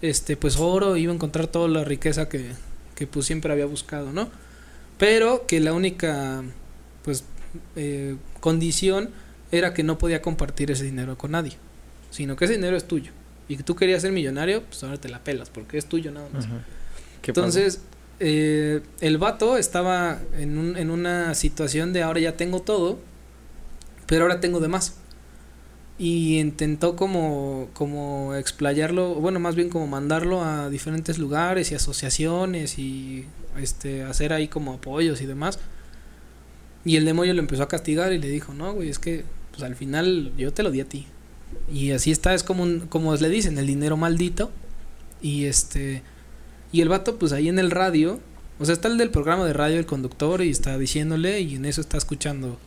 este 0.01 0.35
pues 0.37 0.57
oro, 0.57 0.97
iba 0.97 1.11
a 1.11 1.15
encontrar 1.15 1.47
toda 1.47 1.67
la 1.69 1.83
riqueza 1.83 2.27
que 2.27 2.51
que 2.95 3.07
pues 3.07 3.25
siempre 3.25 3.51
había 3.51 3.65
buscado, 3.65 4.11
¿no? 4.11 4.29
Pero 4.97 5.45
que 5.47 5.59
la 5.59 5.73
única 5.73 6.43
pues 7.03 7.23
eh, 7.75 8.15
condición 8.39 9.09
era 9.51 9.73
que 9.73 9.83
no 9.83 9.97
podía 9.97 10.21
compartir 10.21 10.71
ese 10.71 10.83
dinero 10.83 11.17
con 11.17 11.31
nadie, 11.31 11.53
sino 12.09 12.35
que 12.35 12.45
ese 12.45 12.55
dinero 12.55 12.77
es 12.77 12.85
tuyo 12.87 13.11
y 13.47 13.57
que 13.57 13.63
tú 13.63 13.75
querías 13.75 14.01
ser 14.01 14.11
millonario, 14.11 14.63
pues 14.63 14.83
ahora 14.83 14.97
te 14.97 15.09
la 15.09 15.23
pelas 15.23 15.49
porque 15.49 15.77
es 15.77 15.85
tuyo 15.85 16.11
nada 16.11 16.27
más. 16.33 16.47
Entonces, 17.23 17.81
eh, 18.19 18.81
el 19.01 19.17
vato 19.17 19.57
estaba 19.57 20.19
en, 20.37 20.57
un, 20.57 20.77
en 20.77 20.89
una 20.89 21.35
situación 21.35 21.93
de 21.93 22.03
ahora 22.03 22.19
ya 22.19 22.37
tengo 22.37 22.61
todo, 22.61 22.99
pero 24.07 24.23
ahora 24.23 24.39
tengo 24.39 24.59
de 24.59 24.67
más. 24.67 24.95
y 25.97 26.39
intentó 26.39 26.95
como, 26.95 27.69
como 27.73 28.35
explayarlo, 28.35 29.15
bueno, 29.15 29.39
más 29.39 29.55
bien 29.55 29.69
como 29.69 29.87
mandarlo 29.87 30.43
a 30.43 30.69
diferentes 30.69 31.17
lugares 31.17 31.71
y 31.71 31.75
asociaciones 31.75 32.77
y 32.77 33.25
este, 33.57 34.03
hacer 34.03 34.33
ahí 34.33 34.47
como 34.47 34.73
apoyos 34.73 35.21
y 35.21 35.25
demás. 35.25 35.59
Y 36.85 36.97
el 36.97 37.05
demonio 37.05 37.33
lo 37.33 37.39
empezó 37.39 37.63
a 37.63 37.67
castigar 37.67 38.13
y 38.13 38.19
le 38.19 38.29
dijo, 38.29 38.53
no, 38.53 38.73
güey, 38.73 38.89
es 38.89 38.99
que 38.99 39.25
pues 39.51 39.63
al 39.63 39.75
final 39.75 40.31
yo 40.37 40.53
te 40.53 40.63
lo 40.63 40.71
di 40.71 40.81
a 40.81 40.85
ti. 40.85 41.07
Y 41.71 41.91
así 41.91 42.11
está, 42.11 42.33
es 42.33 42.43
como, 42.43 42.63
un, 42.63 42.81
como 42.81 43.15
le 43.15 43.29
dicen, 43.29 43.57
el 43.57 43.67
dinero 43.67 43.97
maldito. 43.97 44.51
Y 45.21 45.45
este, 45.45 46.03
y 46.71 46.81
el 46.81 46.89
vato 46.89 47.17
pues 47.17 47.31
ahí 47.31 47.49
en 47.49 47.57
el 47.57 47.71
radio, 47.71 48.19
o 48.59 48.65
sea, 48.65 48.73
está 48.73 48.87
el 48.87 48.97
del 48.97 49.09
programa 49.09 49.45
de 49.45 49.53
radio, 49.53 49.79
el 49.79 49.85
conductor, 49.85 50.41
y 50.41 50.49
está 50.49 50.77
diciéndole 50.77 51.41
y 51.41 51.55
en 51.55 51.65
eso 51.65 51.81
está 51.81 51.97
escuchando 51.97 52.59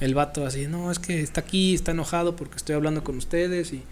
el 0.00 0.14
vato 0.14 0.46
así, 0.46 0.66
no, 0.66 0.90
es 0.90 0.98
que 0.98 1.20
está 1.20 1.42
aquí, 1.42 1.74
está 1.74 1.90
enojado 1.90 2.36
porque 2.36 2.56
estoy 2.56 2.74
hablando 2.74 3.04
con 3.04 3.18
ustedes 3.18 3.74
y, 3.74 3.82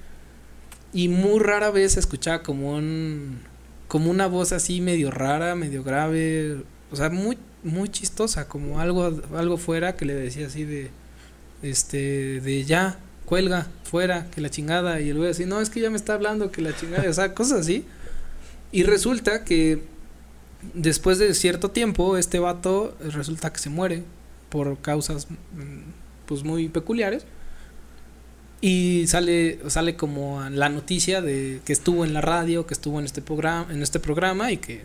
y 0.95 1.09
muy 1.09 1.39
rara 1.39 1.71
vez 1.71 1.93
se 1.93 2.01
escuchaba 2.01 2.43
como 2.43 2.75
un, 2.77 3.41
como 3.89 4.11
una 4.11 4.27
voz 4.27 4.53
así 4.53 4.81
medio 4.81 5.11
rara, 5.11 5.55
medio 5.55 5.85
grave, 5.85 6.63
o 6.91 6.97
sea, 6.97 7.11
muy, 7.11 7.37
muy 7.63 7.89
chistosa, 7.89 8.49
como 8.49 8.81
algo, 8.81 9.21
algo 9.37 9.57
fuera 9.57 9.97
que 9.97 10.05
le 10.05 10.15
decía 10.15 10.47
así 10.47 10.65
de, 10.65 10.91
este, 11.63 12.41
de 12.41 12.65
ya, 12.65 12.99
cuelga, 13.25 13.67
fuera, 13.85 14.31
que 14.31 14.41
la 14.41 14.51
chingada, 14.51 15.01
y 15.01 15.11
el 15.11 15.19
güey 15.19 15.31
así, 15.31 15.45
no, 15.45 15.61
es 15.61 15.71
que 15.71 15.81
ya 15.81 15.91
me 15.91 15.97
está 15.97 16.15
hablando, 16.15 16.51
que 16.51 16.63
la 16.63 16.75
chingada, 16.75 17.09
o 17.09 17.13
sea, 17.13 17.35
cosas 17.35 17.61
así. 17.61 17.85
Y 18.73 18.83
resulta 18.83 19.45
que 19.45 19.83
después 20.75 21.19
de 21.19 21.35
cierto 21.35 21.71
tiempo, 21.71 22.17
este 22.17 22.39
vato 22.39 22.97
resulta 23.01 23.53
que 23.53 23.59
se 23.59 23.71
muere 23.71 24.03
por 24.49 24.79
causas 24.79 25.29
mm, 25.31 25.91
pues 26.27 26.45
muy 26.45 26.69
peculiares 26.69 27.25
y 28.61 29.05
sale 29.07 29.61
sale 29.69 29.95
como 29.97 30.43
la 30.51 30.69
noticia 30.69 31.23
de 31.23 31.61
que 31.65 31.73
estuvo 31.73 32.05
en 32.05 32.13
la 32.13 32.21
radio 32.21 32.67
que 32.67 32.75
estuvo 32.75 32.99
en 32.99 33.05
este 33.05 33.23
programa 33.23 33.73
en 33.73 33.83
este 33.83 34.01
programa 34.01 34.51
y 34.51 34.57
que 34.57 34.83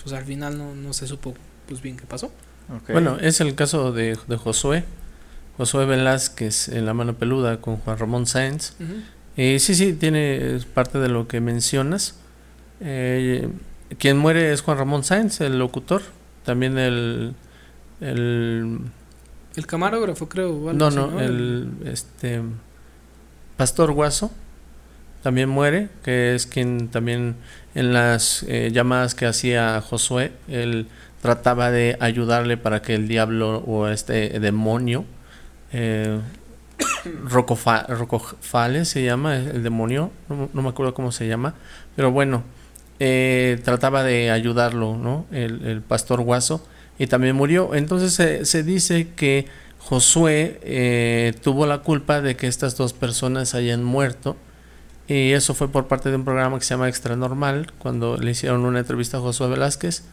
pues 0.00 0.14
al 0.14 0.24
final 0.24 0.56
no, 0.56 0.74
no 0.76 0.92
se 0.92 1.08
supo 1.08 1.34
pues 1.68 1.82
bien 1.82 1.96
qué 1.96 2.06
pasó. 2.06 2.32
Bueno 2.88 3.16
es 3.20 3.40
el 3.40 3.54
caso 3.54 3.92
de, 3.92 4.18
de, 4.26 4.36
Josué. 4.36 4.84
Josué 5.56 5.86
Velázquez 5.86 6.68
en 6.68 6.86
la 6.86 6.94
mano 6.94 7.14
peluda 7.14 7.60
con 7.60 7.76
Juan 7.76 7.98
Ramón 7.98 8.26
Sáenz. 8.26 8.74
Y 9.36 9.58
sí 9.60 9.74
sí 9.74 9.92
tiene 9.92 10.58
parte 10.74 10.98
de 10.98 11.08
lo 11.08 11.28
que 11.28 11.40
mencionas. 11.40 12.16
Eh, 12.80 13.48
quien 13.98 14.18
muere 14.18 14.52
es 14.52 14.62
Juan 14.62 14.78
Ramón 14.78 15.04
Sáenz 15.04 15.40
el 15.40 15.58
locutor. 15.58 16.02
También 16.44 16.78
el 16.78 17.34
el 18.00 18.78
el 19.56 19.66
camarógrafo, 19.66 20.28
creo. 20.28 20.72
no, 20.72 20.90
no, 20.90 21.20
el 21.20 21.70
este 21.84 22.42
Pastor 23.56 23.92
Guaso 23.92 24.30
también 25.22 25.48
muere, 25.48 25.88
que 26.04 26.34
es 26.34 26.46
quien 26.46 26.88
también 26.88 27.36
en 27.74 27.92
las 27.92 28.44
eh, 28.44 28.70
llamadas 28.72 29.14
que 29.14 29.26
hacía 29.26 29.80
Josué, 29.80 30.32
él 30.46 30.86
trataba 31.20 31.70
de 31.70 31.96
ayudarle 32.00 32.56
para 32.56 32.82
que 32.82 32.94
el 32.94 33.08
diablo 33.08 33.58
o 33.66 33.88
este 33.88 34.40
demonio, 34.40 35.04
eh, 35.72 36.20
Rocofale 37.24 38.84
se 38.84 39.02
llama 39.02 39.36
el 39.36 39.62
demonio, 39.62 40.12
no, 40.28 40.62
me 40.62 40.68
acuerdo 40.68 40.94
cómo 40.94 41.10
se 41.10 41.26
llama, 41.26 41.54
pero 41.96 42.12
bueno, 42.12 42.44
eh, 43.00 43.60
trataba 43.64 44.02
de 44.04 44.30
ayudarlo, 44.30 44.96
¿no? 44.96 45.26
El, 45.32 45.64
el 45.66 45.82
pastor 45.82 46.20
Guaso 46.20 46.64
y 46.98 47.06
también 47.06 47.36
murió. 47.36 47.74
Entonces 47.74 48.48
se, 48.48 48.62
dice 48.62 49.08
que 49.14 49.46
Josué 49.78 50.58
eh, 50.62 51.32
tuvo 51.42 51.66
la 51.66 51.78
culpa 51.78 52.20
de 52.20 52.36
que 52.36 52.48
estas 52.48 52.76
dos 52.76 52.92
personas 52.92 53.54
hayan 53.54 53.84
muerto. 53.84 54.36
Y 55.06 55.32
eso 55.32 55.54
fue 55.54 55.68
por 55.68 55.86
parte 55.86 56.10
de 56.10 56.16
un 56.16 56.24
programa 56.24 56.58
que 56.58 56.64
se 56.64 56.74
llama 56.74 56.88
Extra 56.88 57.16
Normal, 57.16 57.72
cuando 57.78 58.18
le 58.18 58.32
hicieron 58.32 58.66
una 58.66 58.80
entrevista 58.80 59.16
a 59.16 59.20
Josué 59.20 59.48
Velázquez. 59.48 60.04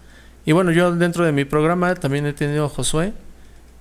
Y 0.46 0.52
bueno, 0.52 0.72
yo 0.72 0.96
dentro 0.96 1.26
de 1.26 1.32
mi 1.32 1.46
programa 1.46 1.96
también 1.96 2.26
he 2.26 2.34
tenido 2.34 2.66
a 2.66 2.70
Josué. 2.70 3.14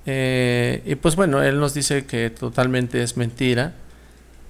Eh, 0.06 0.82
y 0.84 0.94
pues 0.96 1.16
bueno, 1.16 1.42
él 1.42 1.58
nos 1.58 1.74
dice 1.74 2.04
que 2.06 2.30
totalmente 2.30 3.02
es 3.02 3.16
mentira 3.16 3.74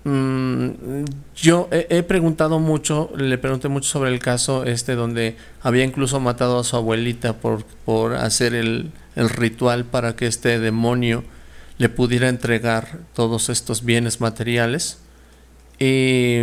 Mm, 0.06 1.04
yo 1.34 1.68
he, 1.70 2.02
preguntado 2.02 2.58
mucho, 2.58 3.10
le 3.16 3.38
pregunté 3.38 3.68
mucho 3.68 3.88
sobre 3.88 4.10
el 4.10 4.18
caso 4.18 4.64
este 4.64 4.96
donde 4.96 5.36
había 5.62 5.82
incluso 5.82 6.20
matado 6.20 6.58
a 6.58 6.64
su 6.64 6.76
abuelita 6.76 7.32
por, 7.32 7.64
por 7.86 8.14
hacer 8.14 8.54
el, 8.54 8.92
el 9.16 9.30
ritual 9.30 9.86
para 9.86 10.14
que 10.14 10.26
este 10.26 10.58
demonio 10.58 11.24
le 11.78 11.88
pudiera 11.88 12.28
entregar 12.28 12.98
todos 13.14 13.48
estos 13.48 13.82
bienes 13.84 14.20
materiales. 14.20 14.98
Y 15.78 16.42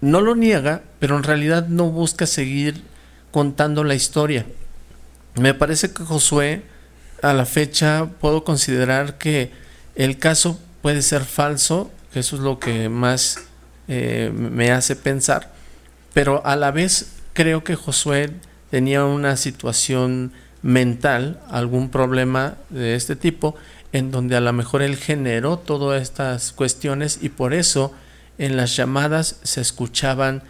no 0.00 0.20
lo 0.22 0.34
niega, 0.34 0.82
pero 0.98 1.16
en 1.16 1.22
realidad 1.22 1.68
no 1.68 1.90
busca 1.90 2.26
seguir 2.26 2.82
contando 3.30 3.84
la 3.84 3.94
historia. 3.94 4.46
Me 5.38 5.54
parece 5.54 5.92
que 5.92 6.04
Josué, 6.04 6.62
a 7.22 7.32
la 7.32 7.46
fecha, 7.46 8.06
puedo 8.20 8.44
considerar 8.44 9.18
que 9.18 9.50
el 9.94 10.18
caso 10.18 10.58
puede 10.82 11.02
ser 11.02 11.24
falso 11.24 11.90
eso 12.16 12.36
es 12.36 12.42
lo 12.42 12.58
que 12.58 12.88
más 12.88 13.44
eh, 13.88 14.32
me 14.34 14.70
hace 14.70 14.96
pensar. 14.96 15.52
Pero 16.14 16.44
a 16.46 16.56
la 16.56 16.70
vez 16.70 17.12
creo 17.34 17.62
que 17.62 17.74
Josué 17.74 18.32
tenía 18.70 19.04
una 19.04 19.36
situación 19.36 20.32
mental, 20.62 21.40
algún 21.50 21.90
problema 21.90 22.56
de 22.70 22.94
este 22.94 23.16
tipo, 23.16 23.54
en 23.92 24.10
donde 24.10 24.34
a 24.34 24.40
lo 24.40 24.52
mejor 24.54 24.80
él 24.80 24.96
generó 24.96 25.58
todas 25.58 26.00
estas 26.00 26.52
cuestiones 26.52 27.18
y 27.20 27.28
por 27.28 27.52
eso 27.52 27.92
en 28.38 28.56
las 28.56 28.74
llamadas 28.76 29.38
se 29.42 29.60
escuchaban 29.60 30.42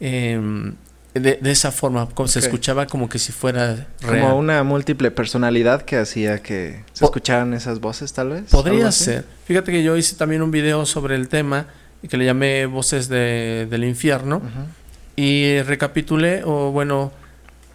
em, 0.00 0.76
de, 1.14 1.38
esa 1.44 1.70
forma, 1.70 2.08
como 2.08 2.28
se 2.28 2.40
escuchaba 2.40 2.86
como 2.86 3.08
que 3.08 3.20
si 3.20 3.30
fuera 3.30 3.86
real. 4.00 4.20
Como 4.22 4.36
una 4.36 4.62
múltiple 4.64 5.12
personalidad 5.12 5.82
que 5.82 5.96
hacía 5.96 6.42
que 6.42 6.84
se 6.92 7.04
escucharan 7.04 7.54
esas 7.54 7.80
voces, 7.80 8.12
tal 8.12 8.30
vez. 8.30 8.50
Podría 8.50 8.90
ser. 8.90 9.24
Fíjate 9.44 9.70
que 9.70 9.84
yo 9.84 9.96
hice 9.96 10.16
también 10.16 10.42
un 10.42 10.50
video 10.50 10.86
sobre 10.86 11.14
el 11.14 11.28
tema 11.28 11.66
que 12.08 12.16
le 12.16 12.24
llamé 12.24 12.66
Voces 12.66 13.08
de, 13.08 13.66
del 13.70 13.84
Infierno 13.84 14.42
y 15.16 15.62
recapitulé 15.62 16.42
o 16.44 16.70
bueno, 16.70 17.12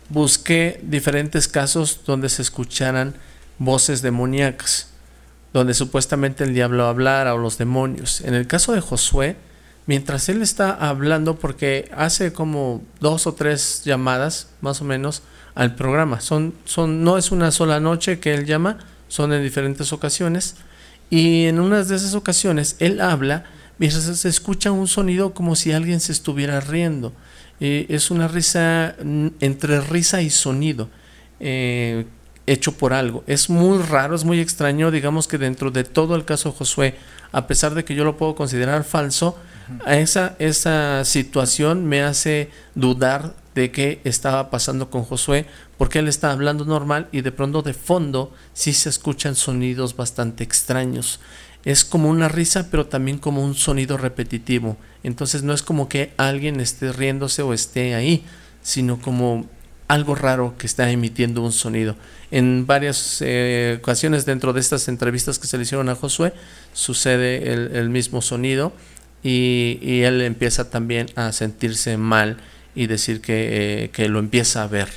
busqué 0.09 0.79
diferentes 0.83 1.47
casos 1.47 2.01
donde 2.05 2.29
se 2.29 2.41
escucharan 2.41 3.15
voces 3.57 4.01
demoníacas, 4.01 4.89
donde 5.53 5.73
supuestamente 5.73 6.43
el 6.43 6.53
diablo 6.53 6.85
hablara 6.85 7.33
o 7.33 7.37
los 7.37 7.57
demonios. 7.57 8.21
En 8.21 8.33
el 8.33 8.47
caso 8.47 8.73
de 8.73 8.81
Josué, 8.81 9.35
mientras 9.89 10.29
él 10.29 10.43
está 10.43 10.69
hablando, 10.69 11.39
porque 11.39 11.89
hace 11.97 12.31
como 12.31 12.83
dos 12.99 13.25
o 13.25 13.33
tres 13.33 13.81
llamadas, 13.83 14.49
más 14.61 14.81
o 14.81 14.85
menos, 14.85 15.23
al 15.55 15.73
programa. 15.73 16.21
Son, 16.21 16.53
son, 16.63 17.03
no 17.03 17.17
es 17.17 17.31
una 17.31 17.49
sola 17.49 17.79
noche 17.79 18.19
que 18.19 18.35
él 18.35 18.45
llama, 18.45 18.77
son 19.07 19.33
en 19.33 19.41
diferentes 19.41 19.91
ocasiones. 19.91 20.57
Y 21.09 21.45
en 21.45 21.59
una 21.59 21.83
de 21.83 21.95
esas 21.95 22.13
ocasiones 22.13 22.75
él 22.77 23.01
habla 23.01 23.45
mientras 23.79 24.03
se 24.03 24.29
escucha 24.29 24.71
un 24.71 24.87
sonido 24.87 25.33
como 25.33 25.55
si 25.55 25.71
alguien 25.71 26.01
se 26.01 26.11
estuviera 26.11 26.59
riendo. 26.59 27.11
Eh, 27.59 27.87
es 27.89 28.11
una 28.11 28.27
risa 28.27 28.95
entre 29.39 29.81
risa 29.81 30.21
y 30.21 30.29
sonido. 30.29 30.87
Eh, 31.39 32.05
hecho 32.45 32.73
por 32.73 32.93
algo. 32.93 33.23
Es 33.25 33.49
muy 33.49 33.79
raro, 33.79 34.13
es 34.13 34.23
muy 34.23 34.39
extraño, 34.39 34.91
digamos 34.91 35.27
que 35.27 35.39
dentro 35.39 35.71
de 35.71 35.83
todo 35.83 36.15
el 36.15 36.25
caso 36.25 36.51
Josué, 36.51 36.93
a 37.31 37.47
pesar 37.47 37.73
de 37.73 37.83
que 37.83 37.95
yo 37.95 38.03
lo 38.03 38.17
puedo 38.17 38.35
considerar 38.35 38.83
falso, 38.83 39.35
esa, 39.87 40.35
esa 40.39 41.03
situación 41.05 41.85
me 41.85 42.01
hace 42.01 42.49
dudar 42.75 43.33
de 43.55 43.71
qué 43.71 43.99
estaba 44.03 44.49
pasando 44.49 44.89
con 44.89 45.03
Josué, 45.03 45.45
porque 45.77 45.99
él 45.99 46.07
está 46.07 46.31
hablando 46.31 46.65
normal 46.65 47.07
y 47.11 47.21
de 47.21 47.31
pronto 47.31 47.61
de 47.61 47.73
fondo 47.73 48.33
sí 48.53 48.73
se 48.73 48.89
escuchan 48.89 49.35
sonidos 49.35 49.95
bastante 49.95 50.43
extraños. 50.43 51.19
Es 51.65 51.83
como 51.83 52.09
una 52.09 52.29
risa, 52.29 52.69
pero 52.71 52.87
también 52.87 53.17
como 53.17 53.43
un 53.43 53.55
sonido 53.55 53.97
repetitivo. 53.97 54.77
Entonces 55.03 55.43
no 55.43 55.53
es 55.53 55.61
como 55.61 55.89
que 55.89 56.13
alguien 56.17 56.59
esté 56.59 56.93
riéndose 56.93 57.41
o 57.41 57.53
esté 57.53 57.95
ahí, 57.95 58.23
sino 58.61 59.01
como 59.01 59.45
algo 59.89 60.15
raro 60.15 60.55
que 60.57 60.67
está 60.67 60.89
emitiendo 60.91 61.41
un 61.41 61.51
sonido. 61.51 61.95
En 62.31 62.65
varias 62.65 63.17
eh, 63.21 63.79
ocasiones 63.81 64.25
dentro 64.25 64.53
de 64.53 64.61
estas 64.61 64.87
entrevistas 64.87 65.39
que 65.39 65.47
se 65.47 65.57
le 65.57 65.63
hicieron 65.63 65.89
a 65.89 65.95
Josué 65.95 66.33
sucede 66.73 67.51
el 67.51 67.89
mismo 67.89 68.21
sonido 68.21 68.71
y, 69.23 70.01
él 70.03 70.21
empieza 70.21 70.69
también 70.69 71.07
a 71.15 71.31
sentirse 71.31 71.97
mal 71.97 72.37
y 72.75 72.87
decir 72.87 73.21
que, 73.21 73.83
eh, 73.83 73.89
que 73.89 74.07
lo 74.07 74.19
empieza 74.19 74.63
a 74.63 74.67
ver. 74.67 74.89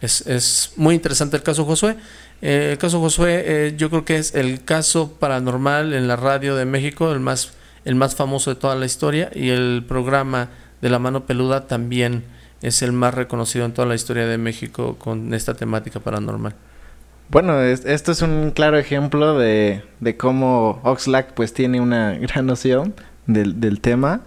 Es, 0.00 0.26
es, 0.26 0.72
muy 0.76 0.94
interesante 0.94 1.36
el 1.36 1.42
caso 1.42 1.64
Josué. 1.64 1.96
Eh, 2.40 2.70
el 2.72 2.78
caso 2.78 3.00
Josué 3.00 3.44
eh, 3.46 3.74
yo 3.76 3.88
creo 3.88 4.04
que 4.04 4.16
es 4.16 4.34
el 4.34 4.64
caso 4.64 5.12
paranormal 5.12 5.92
en 5.92 6.08
la 6.08 6.16
radio 6.16 6.56
de 6.56 6.64
México, 6.64 7.12
el 7.12 7.20
más, 7.20 7.52
el 7.84 7.94
más 7.94 8.16
famoso 8.16 8.52
de 8.52 8.60
toda 8.60 8.74
la 8.74 8.86
historia 8.86 9.30
y 9.34 9.50
el 9.50 9.84
programa 9.86 10.48
de 10.80 10.90
la 10.90 10.98
mano 10.98 11.24
peluda 11.24 11.68
también 11.68 12.24
es 12.62 12.82
el 12.82 12.92
más 12.92 13.14
reconocido 13.14 13.64
en 13.64 13.72
toda 13.72 13.86
la 13.86 13.94
historia 13.94 14.26
de 14.26 14.38
México 14.38 14.96
con 14.98 15.34
esta 15.34 15.54
temática 15.54 16.00
paranormal. 16.00 16.54
Bueno, 17.28 17.60
esto 17.60 18.12
es 18.12 18.22
un 18.22 18.50
claro 18.50 18.76
ejemplo 18.76 19.38
de, 19.38 19.82
de 20.00 20.16
cómo 20.16 20.80
Oxlack 20.82 21.32
pues 21.34 21.54
tiene 21.54 21.80
una 21.80 22.12
gran 22.18 22.46
noción 22.46 22.94
del, 23.26 23.80
tema. 23.80 24.20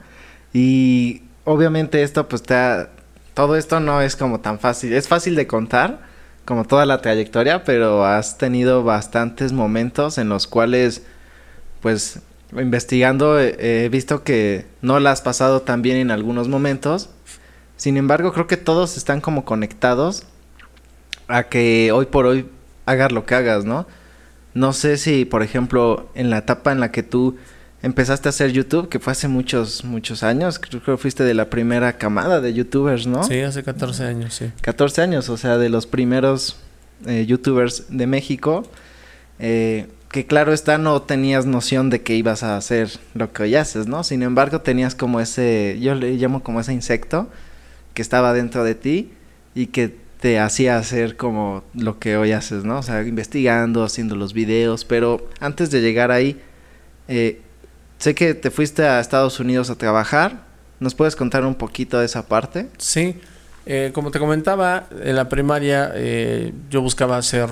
Y 0.54 1.24
obviamente 1.44 2.04
esto 2.04 2.28
pues 2.28 2.44
te 2.44 2.56
ha, 2.56 2.90
todo 3.34 3.56
esto 3.56 3.80
no 3.80 4.02
es 4.02 4.16
como 4.16 4.40
tan 4.40 4.60
fácil, 4.60 4.94
es 4.94 5.08
fácil 5.08 5.36
de 5.36 5.48
contar 5.48 6.00
como 6.46 6.64
toda 6.66 6.86
la 6.86 7.02
trayectoria, 7.02 7.64
pero 7.64 8.06
has 8.06 8.38
tenido 8.38 8.84
bastantes 8.84 9.52
momentos 9.52 10.18
en 10.18 10.30
los 10.30 10.48
cuales 10.48 11.04
pues 11.82 12.20
investigando 12.52 13.40
he 13.40 13.90
visto 13.90 14.24
que 14.24 14.66
no 14.82 15.00
la 15.00 15.12
has 15.12 15.22
pasado 15.22 15.62
tan 15.62 15.82
bien 15.82 15.98
en 15.98 16.12
algunos 16.12 16.48
momentos. 16.48 17.10
Sin 17.78 17.98
embargo, 17.98 18.32
creo 18.32 18.48
que 18.48 18.58
todos 18.58 18.96
están 18.96 19.22
como 19.22 19.44
conectados 19.44 20.24
a 21.28 21.44
que 21.44 21.92
hoy 21.92 22.06
por 22.06 22.26
hoy 22.26 22.48
hagas 22.86 23.12
lo 23.12 23.26
que 23.26 23.36
hagas, 23.36 23.66
¿no? 23.66 23.88
No 24.54 24.72
sé 24.72 24.98
si, 24.98 25.26
por 25.26 25.44
ejemplo, 25.44 26.10
en 26.16 26.30
la 26.30 26.38
etapa 26.38 26.72
en 26.72 26.80
la 26.80 26.92
que 26.92 27.04
tú 27.04 27.36
empezaste 27.86 28.28
a 28.28 28.32
hacer 28.32 28.52
YouTube, 28.52 28.90
que 28.90 29.00
fue 29.00 29.12
hace 29.12 29.28
muchos, 29.28 29.86
muchos 29.86 30.24
años, 30.24 30.58
creo 30.58 30.82
que 30.82 30.98
fuiste 30.98 31.24
de 31.24 31.36
la 31.36 31.52
primera 31.52 32.00
camada 32.00 32.42
de 32.42 32.52
YouTubers, 32.52 33.06
¿no? 33.06 33.24
Sí, 33.24 33.40
hace 33.42 33.64
14 33.64 34.04
años, 34.06 34.34
sí. 34.34 34.52
14 34.62 35.04
años, 35.04 35.30
o 35.30 35.38
sea, 35.38 35.60
de 35.60 35.70
los 35.70 35.86
primeros 35.86 36.58
eh, 37.06 37.28
YouTubers 37.28 37.86
de 37.90 38.08
México. 38.08 38.68
Eh, 39.38 39.86
que 40.10 40.26
claro 40.26 40.52
está, 40.52 40.80
no 40.80 41.00
tenías 41.04 41.46
noción 41.46 41.92
de 41.92 42.02
que 42.02 42.16
ibas 42.16 42.42
a 42.42 42.58
hacer 42.58 42.90
lo 43.14 43.32
que 43.32 43.44
hoy 43.44 43.54
haces, 43.54 43.86
¿no? 43.86 44.04
Sin 44.04 44.24
embargo, 44.24 44.62
tenías 44.62 44.96
como 44.96 45.20
ese, 45.20 45.78
yo 45.80 45.94
le 45.94 46.14
llamo 46.14 46.42
como 46.42 46.62
ese 46.62 46.74
insecto 46.74 47.30
que 47.94 48.02
estaba 48.02 48.34
dentro 48.34 48.64
de 48.64 48.74
ti 48.74 49.12
y 49.54 49.68
que 49.68 49.96
te 50.22 50.40
hacía 50.40 50.78
hacer 50.78 51.18
como 51.18 51.64
lo 51.76 52.00
que 52.00 52.18
hoy 52.18 52.32
haces, 52.32 52.64
¿no? 52.64 52.80
O 52.80 52.84
sea, 52.84 53.04
investigando, 53.04 53.84
haciendo 53.84 54.16
los 54.16 54.34
videos, 54.34 54.86
pero 54.86 55.30
antes 55.40 55.70
de 55.70 55.82
llegar 55.82 56.10
ahí, 56.10 56.42
eh, 57.08 57.42
sé 57.98 58.16
que 58.16 58.34
te 58.34 58.52
fuiste 58.52 58.84
a 58.86 59.00
Estados 59.00 59.40
Unidos 59.40 59.70
a 59.70 59.76
trabajar, 59.76 60.44
¿nos 60.80 60.96
puedes 60.96 61.16
contar 61.16 61.46
un 61.46 61.56
poquito 61.56 62.00
de 62.00 62.06
esa 62.06 62.28
parte? 62.28 62.68
Sí, 62.78 63.20
eh, 63.66 63.92
como 63.94 64.12
te 64.12 64.20
comentaba, 64.20 64.88
en 65.02 65.16
la 65.16 65.30
primaria 65.30 65.92
eh, 65.96 66.54
yo 66.70 66.82
buscaba 66.82 67.22
ser 67.22 67.50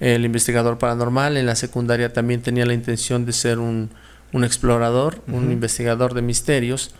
el 0.00 0.24
investigador 0.24 0.78
paranormal, 0.78 1.36
en 1.36 1.46
la 1.46 1.54
secundaria 1.54 2.12
también 2.12 2.42
tenía 2.42 2.66
la 2.66 2.74
intención 2.74 3.24
de 3.24 3.32
ser 3.32 3.58
un, 3.58 3.90
un 4.32 4.44
explorador, 4.44 5.22
un 5.28 5.52
investigador 5.52 6.14
de 6.14 6.22
misterios, 6.22 6.92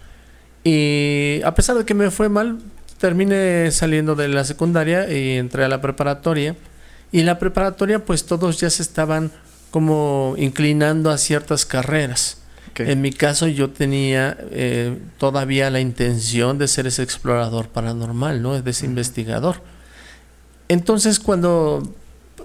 y 0.65 1.41
a 1.45 1.55
pesar 1.55 1.77
de 1.77 1.85
que 1.85 1.95
me 1.95 2.11
fue 2.11 2.29
mal, 2.29 2.59
terminé 2.99 3.71
saliendo 3.73 4.15
de 4.15 4.29
la 4.29 4.45
secundaria 4.45 5.11
y 5.11 5.37
entré 5.37 5.65
a 5.65 5.69
la 5.69 5.81
preparatoria. 5.81 6.55
Y 7.11 7.21
en 7.21 7.27
la 7.27 7.39
preparatoria 7.39 8.05
pues 8.05 8.27
todos 8.27 8.61
ya 8.61 8.71
se 8.71 8.83
estaban 8.83 9.33
como 9.71 10.35
inclinando 10.39 11.11
a 11.11 11.19
ciertas 11.19 11.67
carreras. 11.67 12.42
En 12.77 13.01
mi 13.01 13.13
caso 13.13 13.49
yo 13.49 13.71
tenía 13.71 14.37
eh, 14.51 14.99
todavía 15.19 15.71
la 15.71 15.81
intención 15.81 16.59
de 16.59 16.69
ser 16.69 16.87
ese 16.87 17.03
explorador 17.03 17.69
paranormal, 17.69 18.43
¿no? 18.43 18.61
De 18.61 18.71
ese 18.71 18.87
investigador. 18.87 19.63
Entonces 20.69 21.21
cuando 21.21 21.83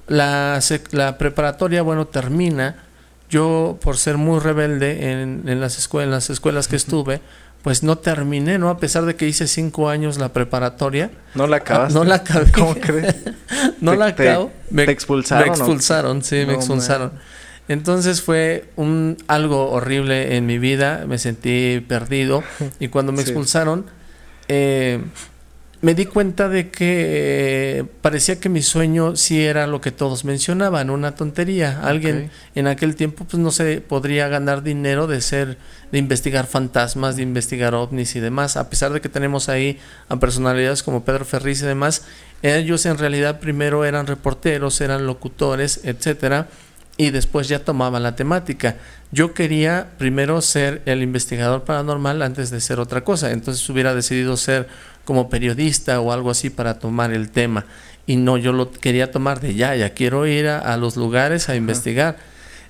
la, 0.08 0.60
la, 0.92 1.18
preparatoria, 1.18 1.82
bueno, 1.82 2.08
termina, 2.08 2.84
yo 3.30 3.78
por 3.82 3.98
ser 3.98 4.18
muy 4.18 4.40
rebelde 4.40 5.12
en, 5.12 5.44
en 5.48 5.60
las, 5.62 5.78
escuelas, 5.78 6.08
en 6.08 6.12
las 6.12 6.30
escuelas 6.30 6.68
que 6.68 6.76
estuve, 6.76 7.22
pues 7.62 7.84
no 7.84 7.98
terminé, 7.98 8.58
¿no? 8.58 8.70
A 8.70 8.78
pesar 8.78 9.06
de 9.06 9.16
que 9.16 9.28
hice 9.28 9.48
cinco 9.48 9.90
años 9.90 10.18
la 10.18 10.32
preparatoria. 10.32 11.12
¿No 11.36 11.48
la 11.48 11.58
acabaste? 11.58 11.94
no 11.94 12.06
la 12.06 12.16
acabé. 12.16 12.52
¿Cómo 12.52 12.76
crees? 12.76 13.16
no 13.82 13.96
la 13.96 14.08
acabo. 14.08 14.52
Me, 14.70 14.86
¿Te 14.86 14.92
expulsaron? 14.92 15.50
Me 15.50 15.54
expulsaron, 15.54 16.24
sí, 16.24 16.46
me 16.46 16.54
expulsaron. 16.54 17.12
Entonces 17.68 18.22
fue 18.22 18.70
un 18.76 19.18
algo 19.28 19.72
horrible 19.72 20.38
en 20.38 20.46
mi 20.46 20.58
vida, 20.58 21.06
me 21.08 21.18
sentí 21.18 21.84
perdido 21.88 22.44
y 22.80 22.88
cuando 22.88 23.12
me 23.12 23.22
expulsaron 23.24 23.86
eh, 24.48 25.02
me 25.80 25.94
di 25.94 26.06
cuenta 26.06 26.50
de 26.50 26.72
que 26.72 27.78
eh, 27.80 27.86
parecía 28.02 28.40
que 28.40 28.50
mi 28.50 28.64
sueño 28.64 29.16
sí 29.16 29.44
era 29.44 29.68
lo 29.68 29.80
que 29.80 29.92
todos 29.92 30.26
mencionaban, 30.26 30.90
una 30.90 31.14
tontería. 31.14 31.82
Alguien 31.84 32.32
en 32.56 32.66
aquel 32.66 32.96
tiempo 32.96 33.26
pues 33.26 33.40
no 33.40 33.52
se 33.52 33.82
podría 33.82 34.28
ganar 34.28 34.64
dinero 34.64 35.06
de 35.06 35.22
ser 35.22 35.58
de 35.92 36.00
investigar 36.00 36.48
fantasmas, 36.48 37.16
de 37.16 37.22
investigar 37.22 37.76
ovnis 37.76 38.16
y 38.16 38.20
demás, 38.20 38.58
a 38.58 38.70
pesar 38.70 38.92
de 38.92 39.02
que 39.02 39.10
tenemos 39.10 39.50
ahí 39.50 39.80
a 40.10 40.20
personalidades 40.20 40.82
como 40.82 41.06
Pedro 41.06 41.26
Ferriz 41.26 41.62
y 41.62 41.66
demás, 41.66 42.04
ellos 42.42 42.86
en 42.86 42.98
realidad 42.98 43.40
primero 43.40 43.86
eran 43.86 44.08
reporteros, 44.08 44.82
eran 44.82 45.06
locutores, 45.06 45.82
etcétera, 45.84 46.48
y 46.98 47.12
después 47.12 47.48
ya 47.48 47.60
tomaban 47.60 48.04
la 48.04 48.16
temática. 48.16 48.76
Yo 49.12 49.34
quería 49.34 49.88
primero 49.98 50.42
ser 50.42 50.82
el 50.86 51.02
investigador 51.02 51.64
paranormal 51.64 52.22
antes 52.22 52.50
de 52.50 52.60
ser 52.60 52.80
otra 52.80 53.04
cosa, 53.04 53.32
entonces 53.32 53.68
hubiera 53.70 53.94
decidido 53.94 54.36
ser 54.36 54.68
como 55.06 55.30
periodista 55.30 56.02
o 56.02 56.12
algo 56.12 56.32
así 56.32 56.50
para 56.50 56.80
tomar 56.80 57.14
el 57.14 57.30
tema. 57.30 57.66
Y 58.08 58.18
no, 58.18 58.38
yo 58.38 58.52
lo 58.52 58.72
quería 58.72 59.12
tomar 59.12 59.40
de 59.40 59.54
ya, 59.54 59.76
ya 59.76 59.92
quiero 59.92 60.26
ir 60.28 60.48
a, 60.48 60.76
los 60.78 60.98
lugares 60.98 61.50
a 61.50 61.56
investigar. 61.56 62.18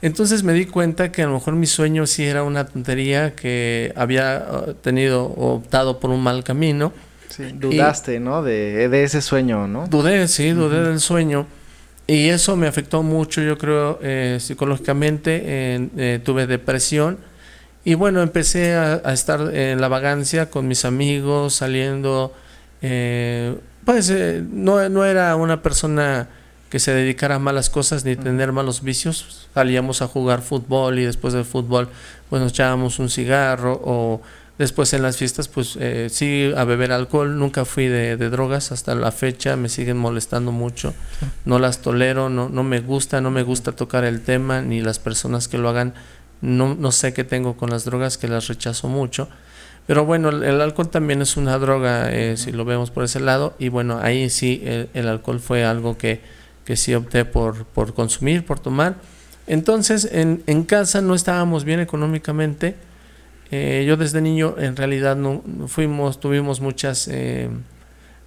Entonces 0.02 0.44
me 0.44 0.54
di 0.54 0.66
cuenta 0.66 1.12
que 1.12 1.24
a 1.24 1.26
lo 1.26 1.34
mejor 1.34 1.56
mi 1.56 1.66
sueño 1.66 2.06
sí 2.06 2.24
era 2.26 2.44
una 2.44 2.66
tontería, 2.66 3.34
que 3.34 3.94
había 3.96 4.46
uh, 4.52 4.74
tenido 4.74 5.26
optado 5.26 6.00
por 6.00 6.12
un 6.12 6.22
mal 6.22 6.44
camino. 6.44 6.94
Sí, 7.30 7.46
dudaste, 7.54 8.20
¿no? 8.20 8.44
De, 8.44 8.90
de, 8.90 9.04
ese 9.04 9.22
sueño, 9.22 9.68
¿no? 9.68 9.88
Dudé, 9.88 10.28
sí, 10.28 10.52
dudé 10.52 10.84
del 10.84 11.00
sueño. 11.00 11.48
Y 12.08 12.30
eso 12.30 12.56
me 12.56 12.68
afectó 12.68 13.04
mucho, 13.04 13.42
yo 13.42 13.58
creo, 13.58 14.00
eh, 14.02 14.38
psicológicamente. 14.40 15.42
Eh, 15.44 16.20
tuve 16.24 16.48
depresión 16.48 17.18
y 17.88 17.94
bueno, 17.94 18.22
empecé 18.22 18.76
a, 18.76 18.96
estar 19.14 19.56
en 19.56 19.80
la 19.80 19.88
vagancia 19.88 20.50
con 20.50 20.68
mis 20.68 20.84
amigos, 20.84 21.54
saliendo. 21.54 22.34
Eh, 22.82 23.58
pues 23.86 24.10
eh, 24.10 24.44
no, 24.46 24.90
no, 24.90 25.06
era 25.06 25.34
una 25.38 25.64
persona 25.64 26.28
que 26.70 26.80
se 26.80 26.94
dedicara 26.94 27.36
a 27.36 27.40
malas 27.40 27.70
cosas 27.70 28.04
ni 28.04 28.18
tener 28.18 28.52
malos 28.52 28.84
vicios. 28.84 29.48
Salíamos 29.54 30.02
a 30.02 30.08
jugar 30.10 30.42
fútbol 30.42 31.00
y 31.00 31.06
después 31.06 31.34
del 31.34 31.46
fútbol 31.46 31.88
pues 32.30 32.42
nos 32.42 32.52
echábamos 32.52 33.00
un 33.00 33.10
cigarro 33.10 33.80
o 33.82 34.22
después 34.58 34.94
en 34.94 35.02
las 35.02 35.18
fiestas 35.18 35.48
pues 35.48 35.78
eh, 35.80 36.08
sí 36.10 36.52
a 36.56 36.64
beber 36.64 36.92
alcohol. 36.92 37.38
Nunca 37.38 37.66
fui 37.66 37.88
de, 37.88 38.18
de, 38.18 38.30
drogas 38.30 38.72
hasta 38.72 38.96
la 38.96 39.12
fecha, 39.12 39.56
me 39.56 39.70
siguen 39.70 39.98
molestando 39.98 40.52
mucho. 40.52 40.94
No 41.46 41.60
las 41.60 41.82
tolero, 41.82 42.30
no, 42.30 42.50
no 42.50 42.64
me 42.64 42.80
gusta, 42.80 43.22
no 43.22 43.32
me 43.32 43.44
gusta 43.44 43.72
tocar 43.72 44.04
el 44.04 44.22
tema 44.22 44.62
ni 44.62 44.82
las 44.82 45.00
personas 45.00 45.48
que 45.48 45.58
lo 45.58 45.70
hagan 45.70 45.94
no, 46.42 46.76
no 46.76 46.92
sé 46.92 47.14
qué 47.14 47.24
tengo 47.24 47.58
con 47.58 47.70
las 47.70 47.86
drogas 47.86 48.18
que 48.18 48.28
las 48.28 48.48
rechazo 48.48 48.88
mucho. 48.88 49.28
Pero 49.88 50.06
bueno, 50.06 50.30
el, 50.30 50.62
alcohol 50.62 50.90
también 50.90 51.22
es 51.22 51.38
una 51.38 51.58
droga, 51.58 52.12
eh, 52.12 52.36
si 52.36 52.52
lo 52.52 52.66
vemos 52.66 52.92
por 52.92 53.06
ese 53.06 53.20
lado. 53.20 53.56
Y 53.58 53.70
bueno, 53.70 54.00
ahí 54.02 54.30
sí 54.30 54.62
el, 54.94 55.08
alcohol 55.08 55.40
fue 55.40 55.64
algo 55.64 55.98
que, 55.98 56.22
que 56.66 56.76
sí 56.76 56.94
opté 56.94 57.26
por, 57.26 57.66
por 57.66 57.94
consumir, 57.94 58.46
por 58.46 58.60
tomar. 58.60 58.96
Entonces, 59.48 60.10
en, 60.12 60.44
en 60.46 60.64
casa 60.64 61.02
no 61.02 61.16
estábamos 61.16 61.64
bien 61.64 61.80
económicamente. 61.80 62.76
Eh, 63.52 63.86
yo 63.88 63.98
desde 63.98 64.22
niño 64.22 64.56
en 64.58 64.76
realidad 64.76 65.16
no 65.16 65.42
fuimos, 65.68 66.20
tuvimos 66.20 66.60
muchas 66.60 67.08
eh, 67.08 67.50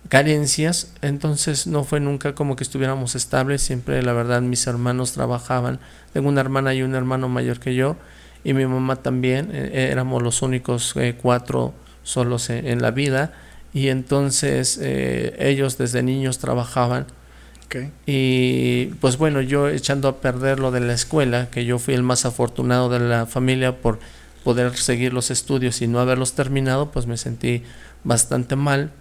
carencias, 0.09 0.95
entonces 1.03 1.67
no 1.67 1.85
fue 1.85 2.01
nunca 2.01 2.35
como 2.35 2.57
que 2.57 2.65
estuviéramos 2.65 3.15
estables, 3.15 3.63
siempre 3.63 4.03
la 4.03 4.13
verdad 4.13 4.41
mis 4.41 4.67
hermanos 4.67 5.13
trabajaban, 5.13 5.79
tengo 6.13 6.29
una 6.29 6.41
hermana 6.41 6.75
y 6.75 6.83
un 6.83 6.95
hermano 6.95 7.29
mayor 7.29 7.61
que 7.61 7.75
yo 7.75 7.97
y 8.43 8.55
mi 8.55 8.67
mamá 8.67 8.97
también, 8.97 9.51
eh, 9.53 9.71
eh, 9.73 9.89
éramos 9.93 10.23
los 10.23 10.43
únicos 10.43 10.95
eh, 10.97 11.17
cuatro 11.21 11.75
solos 12.03 12.49
en, 12.51 12.81
la 12.81 12.91
vida. 12.91 13.33
Y 13.73 13.89
entonces 13.89 14.81
ellos 14.83 15.79
desde 15.79 16.03
niños 16.03 16.39
trabajaban. 16.39 17.07
Y 18.05 18.87
pues 19.01 19.17
bueno, 19.17 19.41
yo 19.43 19.69
echando 19.69 20.09
a 20.09 20.21
perder 20.21 20.59
lo 20.59 20.73
de 20.73 20.81
la 20.81 20.93
escuela, 20.93 21.51
que 21.51 21.65
yo 21.65 21.79
fui 21.79 21.95
el 21.95 22.03
más 22.03 22.25
afortunado 22.25 22.89
de 22.89 22.99
la 22.99 23.27
familia 23.27 23.77
por 23.77 24.01
poder 24.45 24.77
seguir 24.77 25.13
los 25.13 25.31
estudios 25.31 25.83
y 25.83 25.87
no 25.87 26.01
haberlos 26.01 26.35
terminado, 26.35 26.91
pues 26.91 27.07
me 27.07 27.17
sentí 27.17 27.63
bastante 28.05 28.57
mal 28.57 28.93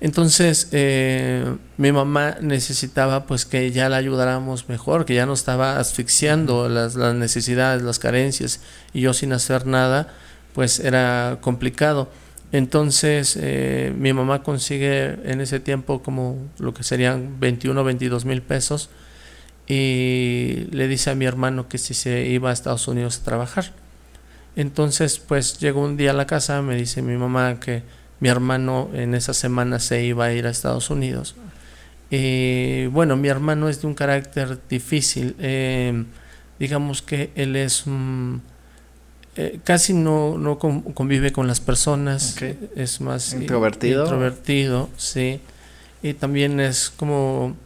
entonces 0.00 0.68
eh, 0.70 1.56
mi 1.76 1.90
mamá 1.90 2.36
necesitaba 2.40 3.26
pues 3.26 3.44
que 3.44 3.72
ya 3.72 3.88
la 3.88 3.96
ayudáramos 3.96 4.68
mejor, 4.68 5.04
que 5.04 5.14
ya 5.14 5.26
no 5.26 5.32
estaba 5.32 5.78
asfixiando 5.78 6.68
las, 6.68 6.94
las, 6.94 7.14
necesidades, 7.14 7.82
las 7.82 7.98
carencias 7.98 8.60
y 8.92 9.00
yo 9.00 9.12
sin 9.12 9.32
hacer 9.32 9.66
nada 9.66 10.14
pues 10.52 10.78
era 10.80 11.38
complicado. 11.40 12.08
Entonces 12.52 13.36
eh, 13.40 13.92
mi 13.96 14.12
mamá 14.12 14.42
consigue 14.42 15.18
en 15.24 15.40
ese 15.40 15.58
tiempo 15.60 16.02
como 16.02 16.38
lo 16.58 16.72
que 16.74 16.84
serían 16.84 17.40
21 17.40 17.80
o 17.80 17.84
22 17.84 18.24
mil 18.24 18.40
pesos 18.40 18.90
y 19.66 20.68
le 20.70 20.88
dice 20.88 21.10
a 21.10 21.14
mi 21.14 21.26
hermano 21.26 21.68
que 21.68 21.76
si 21.76 21.92
se 21.92 22.26
iba 22.26 22.50
a 22.50 22.52
Estados 22.52 22.86
Unidos 22.86 23.18
a 23.20 23.24
trabajar. 23.24 23.72
Entonces 24.58 25.20
pues 25.20 25.60
llegó 25.60 25.82
un 25.84 25.96
día 25.96 26.10
a 26.10 26.14
la 26.14 26.26
casa, 26.26 26.60
me 26.62 26.74
dice 26.74 27.00
mi 27.00 27.16
mamá 27.16 27.60
que 27.60 27.84
mi 28.18 28.28
hermano 28.28 28.90
en 28.92 29.14
esa 29.14 29.32
semana 29.32 29.78
se 29.78 30.04
iba 30.04 30.24
a 30.24 30.32
ir 30.32 30.48
a 30.48 30.50
Estados 30.50 30.90
Unidos. 30.90 31.36
Y 32.10 32.86
bueno, 32.86 33.16
mi 33.16 33.28
hermano 33.28 33.68
es 33.68 33.80
de 33.80 33.86
un 33.86 33.94
carácter 33.94 34.58
difícil. 34.68 35.36
Eh, 35.38 36.04
digamos 36.58 37.02
que 37.02 37.30
él 37.36 37.54
es 37.54 37.84
eh, 39.36 39.60
casi 39.62 39.92
no, 39.92 40.36
no 40.36 40.58
convive 40.58 41.30
con 41.30 41.46
las 41.46 41.60
personas, 41.60 42.34
es 42.74 43.00
más 43.00 43.34
introvertido. 43.34 44.02
Introvertido, 44.02 44.88
sí. 44.96 45.38
Y 46.02 46.14
también 46.14 46.58
es 46.58 46.90
como 46.90 47.56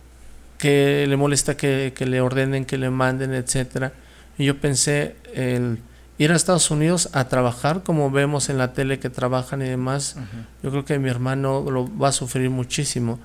que 0.58 1.06
le 1.08 1.16
molesta 1.16 1.56
que, 1.56 1.94
le 1.98 2.20
ordenen, 2.20 2.66
que 2.66 2.76
le 2.76 2.90
manden, 2.90 3.32
etcétera. 3.32 3.94
Y 4.36 4.44
yo 4.44 4.60
pensé 4.60 5.16
el 5.32 5.78
ir 6.18 6.32
a 6.32 6.36
Estados 6.36 6.70
Unidos 6.70 7.08
a 7.12 7.28
trabajar, 7.28 7.82
como 7.82 8.10
vemos 8.10 8.48
en 8.48 8.58
la 8.58 8.72
tele 8.72 8.98
que 8.98 9.10
trabajan 9.10 9.62
y 9.62 9.68
demás, 9.68 10.16
yo 10.62 10.70
creo 10.70 10.84
que 10.84 10.98
mi 10.98 11.08
hermano 11.08 11.68
lo 11.70 11.98
va 11.98 12.08
a 12.08 12.12
sufrir 12.12 12.50
muchísimo. 12.50 13.18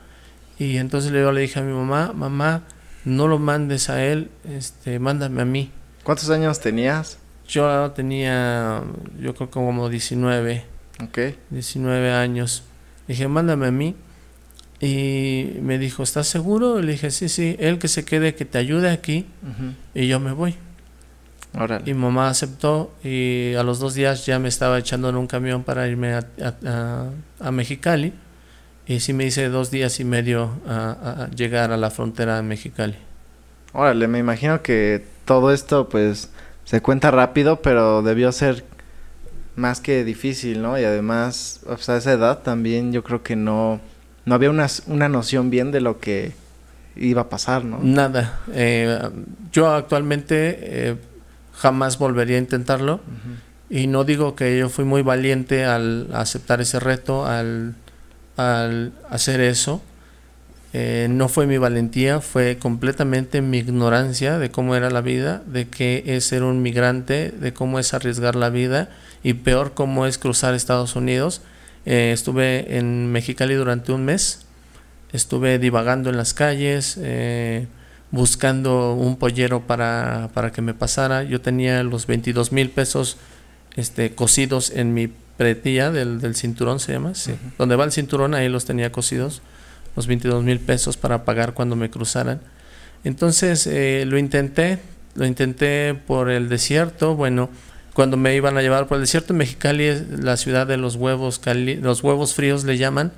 Y 0.59 0.77
entonces 0.77 1.11
yo 1.11 1.31
le 1.31 1.41
dije 1.41 1.59
a 1.59 1.63
mi 1.63 1.73
mamá, 1.73 2.13
mamá, 2.15 2.63
no 3.05 3.27
lo 3.27 3.39
mandes 3.39 3.89
a 3.89 4.03
él, 4.03 4.29
este, 4.49 4.99
mándame 4.99 5.41
a 5.41 5.45
mí. 5.45 5.71
¿Cuántos 6.03 6.29
años 6.29 6.59
tenías? 6.59 7.19
Yo 7.47 7.91
tenía, 7.91 8.81
yo 9.19 9.35
creo 9.35 9.49
como 9.49 9.89
19. 9.89 10.65
Ok. 11.03 11.19
19 11.49 12.11
años. 12.11 12.63
dije, 13.07 13.27
mándame 13.27 13.67
a 13.67 13.71
mí. 13.71 13.95
Y 14.79 15.57
me 15.61 15.77
dijo, 15.79 16.03
¿estás 16.03 16.27
seguro? 16.27 16.81
Le 16.81 16.93
dije, 16.93 17.09
sí, 17.11 17.29
sí, 17.29 17.55
él 17.59 17.79
que 17.79 17.87
se 17.87 18.05
quede, 18.05 18.35
que 18.35 18.45
te 18.45 18.57
ayude 18.57 18.89
aquí 18.89 19.25
y 19.93 20.07
yo 20.07 20.19
me 20.19 20.33
voy. 20.33 20.55
Y 21.85 21.93
mamá 21.93 22.29
aceptó 22.29 22.91
y 23.03 23.55
a 23.55 23.63
los 23.63 23.79
dos 23.79 23.95
días 23.95 24.25
ya 24.25 24.37
me 24.37 24.47
estaba 24.47 24.77
echando 24.77 25.09
en 25.09 25.15
un 25.15 25.25
camión 25.25 25.63
para 25.63 25.87
irme 25.87 26.13
a, 26.13 26.23
a, 27.39 27.51
Mexicali. 27.51 28.13
Y 28.85 28.99
sí 28.99 29.11
me 29.11 29.25
hice 29.25 29.49
dos 29.49 29.71
días 29.71 29.99
y 29.99 30.03
medio 30.03 30.51
a, 30.67 31.29
llegar 31.35 31.71
a 31.71 31.77
la 31.77 31.89
frontera 31.89 32.35
de 32.37 32.43
Mexicali. 32.43 32.95
Órale, 33.73 34.07
me 34.07 34.19
imagino 34.19 34.61
que 34.61 35.03
todo 35.25 35.51
esto 35.51 35.89
pues 35.89 36.29
se 36.63 36.81
cuenta 36.81 37.11
rápido, 37.11 37.61
pero 37.61 38.01
debió 38.01 38.31
ser 38.31 38.63
más 39.55 39.81
que 39.81 40.03
difícil, 40.03 40.61
¿no? 40.61 40.79
Y 40.79 40.83
además, 40.83 41.61
o 41.65 41.77
sea, 41.77 41.95
a 41.95 41.97
esa 41.97 42.13
edad 42.13 42.43
también 42.43 42.93
yo 42.93 43.03
creo 43.03 43.23
que 43.23 43.35
no, 43.35 43.81
no 44.25 44.35
había 44.35 44.51
una, 44.51 44.67
una 44.85 45.09
noción 45.09 45.49
bien 45.49 45.71
de 45.71 45.81
lo 45.81 45.99
que 45.99 46.33
iba 46.95 47.23
a 47.23 47.29
pasar, 47.29 47.65
¿no? 47.65 47.79
Nada. 47.81 48.41
Eh, 48.53 48.99
yo 49.51 49.71
actualmente 49.71 50.59
eh, 50.61 50.95
jamás 51.57 51.97
volvería 51.97 52.37
a 52.37 52.39
intentarlo. 52.39 53.01
Y 53.69 53.87
no 53.87 54.05
digo 54.05 54.35
que 54.35 54.57
yo 54.57 54.69
fui 54.69 54.85
muy 54.85 55.01
valiente 55.01 55.65
al 55.65 56.07
aceptar 56.13 56.61
ese 56.61 56.79
reto, 56.79 57.25
al, 57.25 57.75
al 58.37 58.93
hacer 59.09 59.41
eso. 59.41 59.81
Eh, 60.73 61.07
no 61.09 61.27
fue 61.27 61.47
mi 61.47 61.57
valentía, 61.57 62.21
fue 62.21 62.57
completamente 62.57 63.41
mi 63.41 63.57
ignorancia 63.57 64.37
de 64.37 64.51
cómo 64.51 64.75
era 64.75 64.89
la 64.89 65.01
vida, 65.01 65.41
de 65.45 65.67
qué 65.67 66.03
es 66.05 66.25
ser 66.25 66.43
un 66.43 66.61
migrante, 66.61 67.31
de 67.31 67.53
cómo 67.53 67.79
es 67.79 67.93
arriesgar 67.93 68.35
la 68.35 68.49
vida 68.49 68.89
y 69.23 69.33
peor 69.33 69.73
cómo 69.73 70.05
es 70.05 70.17
cruzar 70.17 70.53
Estados 70.53 70.95
Unidos. 70.95 71.41
Eh, 71.85 72.11
estuve 72.13 72.77
en 72.77 73.11
Mexicali 73.11 73.55
durante 73.55 73.91
un 73.91 74.05
mes, 74.05 74.45
estuve 75.13 75.57
divagando 75.57 76.09
en 76.09 76.17
las 76.17 76.33
calles, 76.33 76.99
eh, 77.01 77.67
buscando 78.11 78.93
un 78.93 79.17
pollero 79.17 79.61
para, 79.61 80.29
para, 80.33 80.51
que 80.51 80.61
me 80.61 80.73
pasara. 80.73 81.23
Yo 81.23 81.41
tenía 81.41 81.83
los 81.83 82.07
22 82.07 82.51
mil 82.51 82.69
pesos 82.69 83.17
este, 83.75 84.15
cosidos 84.15 84.71
en 84.71 84.93
mi 84.93 85.07
pretilla 85.07 85.91
del, 85.91 86.19
del 86.19 86.35
cinturón, 86.35 86.79
se 86.79 86.93
llama, 86.93 87.13
sí. 87.15 87.35
Donde 87.57 87.75
va 87.75 87.83
el 87.83 87.91
cinturón, 87.91 88.33
ahí 88.33 88.49
los 88.49 88.65
tenía 88.65 88.91
cosidos, 88.91 89.41
los 89.95 90.07
22 90.07 90.43
mil 90.43 90.59
pesos 90.59 90.97
para 90.97 91.25
pagar 91.25 91.53
cuando 91.53 91.75
me 91.75 91.89
cruzaran. 91.89 92.41
Entonces 93.03 93.67
eh, 93.67 94.03
lo 94.07 94.17
intenté, 94.17 94.79
lo 95.15 95.25
intenté 95.25 95.93
por 95.93 96.29
el 96.29 96.49
desierto, 96.49 97.15
bueno, 97.15 97.49
cuando 97.93 98.17
me 98.17 98.35
iban 98.35 98.57
a 98.57 98.61
llevar 98.61 98.87
por 98.87 98.97
el 98.97 99.01
desierto, 99.01 99.33
Mexicali 99.33 99.85
es 99.85 100.07
la 100.19 100.37
ciudad 100.37 100.67
de 100.67 100.77
los 100.77 100.95
huevos, 100.95 101.41
los 101.81 102.03
huevos 102.03 102.33
fríos 102.33 102.63
le 102.63 102.77
llaman 102.77 103.11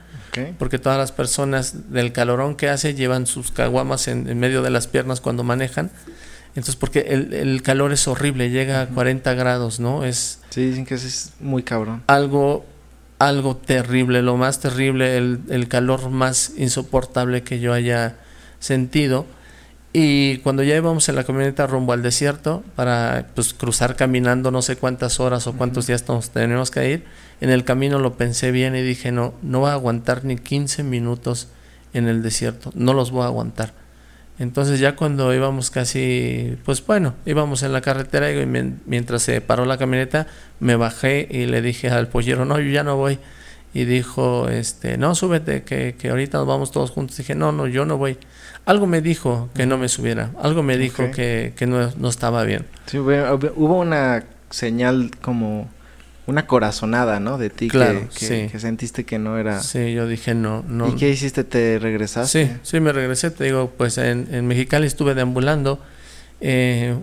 porque 0.58 0.80
todas 0.80 0.98
las 0.98 1.12
personas 1.12 1.92
del 1.92 2.12
calorón 2.12 2.56
que 2.56 2.70
hace 2.70 2.94
llevan 2.94 3.28
sus 3.28 3.52
caguamas 3.52 4.08
en, 4.08 4.40
medio 4.40 4.62
de 4.62 4.70
las 4.70 4.88
piernas 4.88 5.22
cuando 5.22 5.44
manejan. 5.44 5.92
Entonces, 6.50 6.76
porque 6.76 7.00
el, 7.00 7.62
calor 7.62 7.94
es 7.94 8.08
horrible, 8.08 8.50
llega 8.50 8.82
a 8.82 8.88
40 8.88 9.34
grados, 9.36 9.80
¿no? 9.80 10.04
Es 10.04 10.40
sí, 10.50 10.66
dicen 10.66 10.86
que 10.86 10.96
es 10.96 11.34
muy 11.40 11.64
cabrón. 11.64 12.04
Algo, 12.08 12.66
algo 13.20 13.56
terrible, 13.56 14.22
lo 14.22 14.36
más 14.36 14.60
terrible, 14.60 15.18
el, 15.18 15.42
el 15.50 15.68
calor 15.68 16.10
más 16.10 16.54
insoportable 16.58 17.44
que 17.44 17.60
yo 17.60 17.74
haya 17.74 18.16
sentido. 18.60 19.26
Y 19.92 20.38
cuando 20.40 20.62
ya 20.62 20.76
íbamos 20.76 21.10
en 21.10 21.16
la 21.16 21.24
camioneta 21.24 21.66
rumbo 21.66 21.94
al 21.94 22.04
desierto 22.04 22.64
para 22.76 23.28
pues, 23.34 23.54
cruzar 23.54 23.96
caminando 23.96 24.52
no 24.52 24.62
sé 24.62 24.76
cuántas 24.76 25.20
horas 25.20 25.48
o 25.48 25.54
cuántos 25.54 25.88
días 25.88 26.08
nos 26.08 26.30
tenemos 26.30 26.70
que 26.70 26.92
ir, 26.92 27.06
en 27.42 27.50
el 27.50 27.64
camino 27.64 28.00
lo 28.00 28.18
pensé 28.18 28.52
bien 28.52 28.76
y 28.76 28.82
dije, 28.82 29.12
no, 29.12 29.34
no 29.42 29.62
voy 29.62 29.70
a 29.70 29.74
aguantar 29.74 30.26
ni 30.26 30.38
15 30.38 30.84
minutos 30.84 31.50
en 31.94 32.08
el 32.08 32.22
desierto, 32.22 32.72
no 32.76 32.94
los 32.94 33.12
voy 33.12 33.24
a 33.24 33.28
aguantar. 33.28 33.74
Entonces 34.40 34.80
ya 34.80 34.96
cuando 34.96 35.34
íbamos 35.34 35.70
casi, 35.70 36.58
pues 36.64 36.86
bueno, 36.86 37.14
íbamos 37.26 37.62
en 37.64 37.74
la 37.74 37.82
carretera 37.82 38.32
y 38.32 38.46
mientras 38.46 39.22
se 39.22 39.42
paró 39.42 39.66
la 39.66 39.78
camioneta, 39.78 40.28
me 40.62 40.78
bajé 40.78 41.28
y 41.30 41.46
le 41.46 41.62
dije 41.62 41.90
al 41.90 42.08
pollero, 42.08 42.46
no, 42.46 42.58
yo 42.60 42.72
ya 42.72 42.84
no 42.84 42.96
voy. 42.96 43.20
Y 43.74 43.84
dijo, 43.84 44.48
este, 44.48 44.98
no, 44.98 45.14
súbete, 45.14 45.64
que, 45.64 45.96
que 46.00 46.10
ahorita 46.10 46.40
nos 46.40 46.48
vamos 46.48 46.72
todos 46.72 46.90
juntos. 46.90 47.18
Dije, 47.18 47.36
no, 47.36 47.52
no, 47.52 47.68
yo 47.68 47.86
no 47.86 47.98
voy. 47.98 48.18
Algo 48.66 48.88
me 48.88 49.02
dijo 49.02 49.50
que 49.54 49.66
no 49.66 49.78
me 49.78 49.90
subiera, 49.90 50.32
algo 50.42 50.64
me 50.64 50.78
dijo 50.78 51.12
que, 51.12 51.54
que 51.56 51.68
no, 51.68 51.92
no, 51.98 52.08
estaba 52.08 52.44
bien. 52.46 52.66
Sí, 52.86 52.98
hubo 52.98 53.80
una 53.80 54.24
señal 54.50 55.12
como 55.22 55.70
una 56.30 56.48
corazonada, 56.48 57.20
¿no? 57.20 57.38
De 57.38 57.50
ti 57.50 57.68
claro, 57.68 58.08
que, 58.18 58.50
que, 58.52 58.60
sentiste 58.60 59.04
que 59.04 59.20
no 59.20 59.38
era... 59.38 59.62
Sí, 59.62 59.94
yo 59.94 60.08
dije 60.08 60.36
no, 60.36 60.64
no. 60.68 60.88
¿Y 60.88 60.96
qué 60.96 61.10
hiciste? 61.10 61.44
¿Te 61.44 61.80
regresaste? 61.80 62.46
Sí, 62.46 62.52
sí, 62.64 62.80
me 62.80 62.94
regresé. 62.94 63.32
Te 63.32 63.44
digo, 63.44 63.74
pues 63.76 63.98
en, 63.98 64.28
en 64.32 64.48
Mexicali 64.48 64.88
estuve 64.88 65.16
deambulando. 65.16 65.80
Eh, 66.42 66.96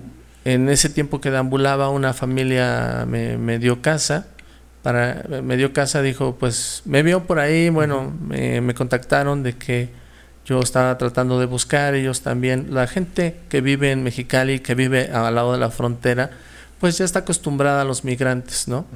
en 0.44 0.68
ese 0.68 0.88
tiempo 0.88 1.20
que 1.20 1.30
deambulaba, 1.30 1.90
una 1.90 2.12
familia 2.12 3.04
me, 3.06 3.36
me, 3.36 3.58
dio 3.58 3.82
casa. 3.82 4.28
Para, 4.82 5.24
me 5.42 5.56
dio 5.56 5.72
casa, 5.72 6.00
dijo, 6.02 6.36
pues 6.38 6.82
me 6.84 7.02
vio 7.02 7.24
por 7.24 7.40
ahí, 7.40 7.68
bueno, 7.68 8.12
me, 8.28 8.60
me 8.60 8.72
contactaron 8.72 9.42
de 9.42 9.56
que 9.56 9.90
yo 10.44 10.60
estaba 10.60 10.96
tratando 10.96 11.40
de 11.40 11.46
buscar, 11.46 11.96
ellos 11.96 12.22
también, 12.22 12.68
la 12.70 12.86
gente 12.86 13.36
que 13.48 13.60
vive 13.60 13.90
en 13.90 14.04
Mexicali, 14.04 14.60
que 14.60 14.76
vive 14.76 15.10
al 15.12 15.34
lado 15.34 15.52
de 15.52 15.58
la 15.58 15.70
frontera, 15.70 16.30
pues 16.80 16.98
ya 16.98 17.04
está 17.04 17.20
acostumbrada 17.20 17.82
a 17.82 17.84
los 17.84 18.04
migrantes, 18.04 18.68
¿no? 18.68 18.86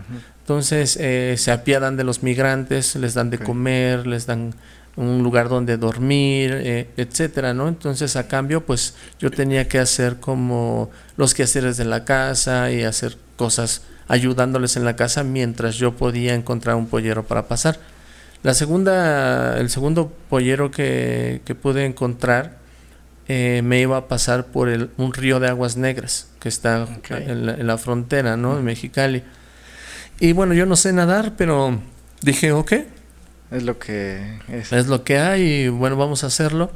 Entonces 0.41 0.97
eh, 1.01 1.37
se 1.39 1.51
apiadan 1.51 1.97
de 1.97 2.05
los 2.05 2.23
migrantes, 2.23 2.97
les 2.97 3.15
dan 3.15 3.31
de 3.31 3.39
comer, 3.39 4.07
les 4.07 4.27
dan 4.27 4.55
un 4.97 5.23
lugar 5.23 5.49
donde 5.49 5.77
dormir, 5.77 6.53
eh, 6.53 6.91
etcétera, 6.97 7.55
¿no? 7.55 7.69
Entonces 7.69 8.17
a 8.17 8.29
cambio, 8.29 8.67
pues 8.67 8.95
yo 9.19 9.31
tenía 9.31 9.69
que 9.69 9.79
hacer 9.79 10.17
como 10.21 10.91
los 11.17 11.35
quehaceres 11.35 11.77
de 11.77 11.85
la 11.85 12.05
casa 12.05 12.71
y 12.71 12.83
hacer 12.83 13.17
cosas 13.37 13.83
ayudándoles 14.09 14.77
en 14.77 14.85
la 14.85 14.97
casa 14.97 15.23
mientras 15.23 15.77
yo 15.77 15.97
podía 15.97 16.35
encontrar 16.35 16.77
un 16.77 16.87
pollero 16.87 17.25
para 17.25 17.49
pasar. 17.49 17.79
La 18.43 18.55
segunda, 18.55 19.59
el 19.59 19.71
segundo 19.71 20.13
pollero 20.29 20.71
que, 20.71 21.43
que 21.45 21.55
pude 21.55 21.85
encontrar 21.85 22.60
eh, 23.33 23.63
me 23.63 23.81
iba 23.81 23.97
a 23.97 24.09
pasar 24.09 24.47
por 24.47 24.69
el, 24.69 24.91
un 24.97 25.15
río 25.15 25.39
de 25.39 25.47
aguas 25.47 25.77
negras 25.77 26.27
que 26.41 26.49
está 26.49 26.89
en, 27.11 27.65
la, 27.65 27.79
frontera, 27.79 28.37
¿no? 28.37 28.59
En 28.59 28.65
Mexicali. 28.65 29.23
Y 30.19 30.33
bueno, 30.33 30.53
yo 30.53 30.67
no 30.67 30.75
sé 30.75 30.93
nadar, 30.93 31.35
pero 31.37 31.79
dije, 32.23 32.51
ok. 32.51 32.73
Es 33.53 33.63
lo 33.63 33.79
que 33.79 34.41
es. 34.49 34.73
Es 34.73 34.89
lo 34.89 35.05
que 35.05 35.19
hay 35.19 35.43
y 35.43 35.69
bueno, 35.69 35.95
vamos 35.97 36.25
a 36.25 36.27
hacerlo. 36.27 36.73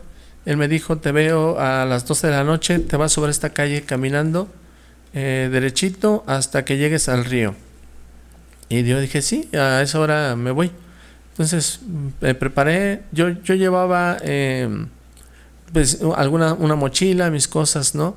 Él 0.47 0.57
me 0.57 0.69
dijo, 0.69 0.99
te 0.99 1.11
veo 1.11 1.59
a 1.59 1.85
las 1.87 2.07
12 2.07 2.29
de 2.29 2.33
la 2.33 2.45
noche, 2.45 2.79
te 2.79 2.97
vas 2.97 3.11
sobre 3.11 3.33
esta 3.33 3.51
calle 3.51 3.83
caminando 3.83 4.49
eh, 5.13 5.49
derechito 5.51 6.23
hasta 6.29 6.65
que 6.65 6.77
llegues 6.77 7.09
al 7.09 7.25
río. 7.25 7.57
Y 8.69 8.85
yo 8.85 9.01
dije, 9.01 9.23
sí, 9.23 9.49
a 9.55 9.83
esa 9.83 9.99
hora 9.99 10.37
me 10.37 10.53
voy. 10.53 10.71
Entonces 11.33 11.81
me 12.21 12.37
preparé, 12.37 13.03
yo, 13.11 13.31
yo 13.43 13.57
llevaba 13.57 14.19
eh, 14.23 14.69
pues 15.73 16.01
alguna 16.17 16.55
una 16.55 16.77
mochila, 16.77 17.31
mis 17.31 17.49
cosas, 17.49 17.95
¿no? 17.95 18.17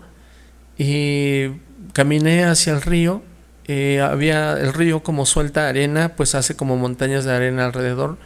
Y 0.78 1.50
caminé 1.94 2.46
hacia 2.46 2.74
el 2.74 2.82
río, 2.82 3.24
eh, 3.68 4.00
había 4.02 4.54
el 4.54 4.74
río 4.74 5.02
como 5.04 5.26
suelta 5.26 5.68
arena, 5.68 6.14
pues 6.16 6.36
hace 6.36 6.56
como 6.56 6.78
montañas 6.78 7.26
de 7.26 7.34
arena 7.34 7.66
alrededor. 7.66 8.18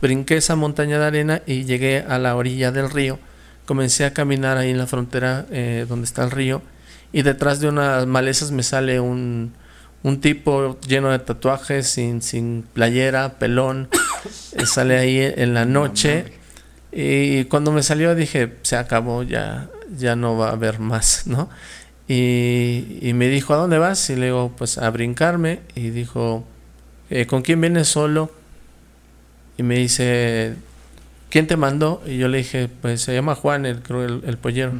Brinqué 0.00 0.36
esa 0.36 0.56
montaña 0.56 0.98
de 0.98 1.04
arena 1.04 1.42
y 1.46 1.64
llegué 1.64 2.04
a 2.06 2.18
la 2.18 2.36
orilla 2.36 2.72
del 2.72 2.90
río. 2.90 3.18
Comencé 3.66 4.04
a 4.04 4.12
caminar 4.12 4.56
ahí 4.56 4.70
en 4.70 4.78
la 4.78 4.86
frontera 4.86 5.46
eh, 5.50 5.86
donde 5.88 6.06
está 6.06 6.24
el 6.24 6.30
río 6.30 6.62
y 7.12 7.22
detrás 7.22 7.60
de 7.60 7.68
unas 7.68 8.06
malezas 8.06 8.50
me 8.50 8.62
sale 8.62 9.00
un, 9.00 9.52
un 10.02 10.20
tipo 10.20 10.78
lleno 10.80 11.10
de 11.10 11.18
tatuajes, 11.18 11.88
sin, 11.88 12.22
sin 12.22 12.64
playera, 12.72 13.38
pelón. 13.38 13.88
Eh, 14.52 14.66
sale 14.66 14.98
ahí 14.98 15.18
en 15.18 15.54
la 15.54 15.64
noche 15.64 16.39
y 16.92 17.44
cuando 17.44 17.72
me 17.72 17.82
salió 17.82 18.14
dije, 18.14 18.56
se 18.62 18.76
acabó, 18.76 19.22
ya, 19.22 19.68
ya 19.96 20.16
no 20.16 20.36
va 20.36 20.48
a 20.48 20.52
haber 20.52 20.80
más, 20.80 21.26
¿no? 21.26 21.48
Y, 22.12 23.12
me 23.14 23.28
dijo, 23.28 23.54
¿a 23.54 23.56
dónde 23.56 23.78
vas? 23.78 24.10
Y 24.10 24.16
le 24.16 24.26
digo, 24.26 24.52
pues 24.58 24.78
a 24.78 24.90
brincarme. 24.90 25.60
Y 25.76 25.90
dijo, 25.90 26.44
eh, 27.08 27.26
¿con 27.26 27.42
quién 27.42 27.60
vienes 27.60 27.86
solo? 27.86 28.32
Y 29.56 29.62
me 29.62 29.76
dice, 29.76 30.56
¿quién 31.28 31.46
te 31.46 31.56
mandó? 31.56 32.02
Y 32.04 32.18
yo 32.18 32.26
le 32.26 32.38
dije, 32.38 32.68
pues 32.82 33.02
se 33.02 33.14
llama 33.14 33.36
Juan, 33.36 33.64
el, 33.64 33.80
el, 34.26 34.38
pollero. 34.38 34.72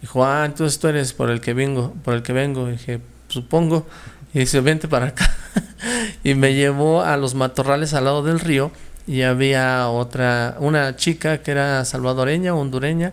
Dijo, 0.00 0.24
ah, 0.24 0.44
entonces 0.46 0.78
tú 0.78 0.86
eres 0.86 1.12
por 1.12 1.28
el 1.28 1.40
que 1.40 1.54
vengo, 1.54 1.92
por 2.04 2.14
el 2.14 2.22
que 2.22 2.32
vengo. 2.32 2.68
Y 2.68 2.72
dije, 2.72 3.00
supongo. 3.26 3.88
Y 4.32 4.38
dice, 4.40 4.60
vente 4.60 4.86
para 4.86 5.06
acá. 5.06 5.28
y 6.22 6.34
me 6.36 6.54
llevó 6.54 7.02
a 7.02 7.16
los 7.16 7.34
matorrales 7.34 7.94
al 7.94 8.04
lado 8.04 8.22
del 8.22 8.38
río. 8.38 8.70
Y 9.06 9.22
había 9.22 9.88
otra, 9.88 10.56
una 10.60 10.96
chica 10.96 11.38
que 11.38 11.50
era 11.50 11.84
salvadoreña, 11.84 12.54
hondureña, 12.54 13.12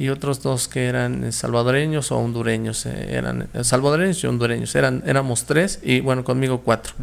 y 0.00 0.08
otros 0.08 0.42
dos 0.42 0.66
que 0.66 0.86
eran 0.86 1.30
salvadoreños 1.30 2.10
o 2.10 2.16
hondureños. 2.16 2.86
Eh, 2.86 3.08
eran 3.10 3.50
eh, 3.52 3.62
salvadoreños 3.62 4.24
y 4.24 4.26
hondureños. 4.26 4.74
Eran, 4.74 5.02
éramos 5.04 5.44
tres 5.44 5.78
y 5.82 6.00
bueno, 6.00 6.24
conmigo 6.24 6.62
cuatro. 6.62 6.94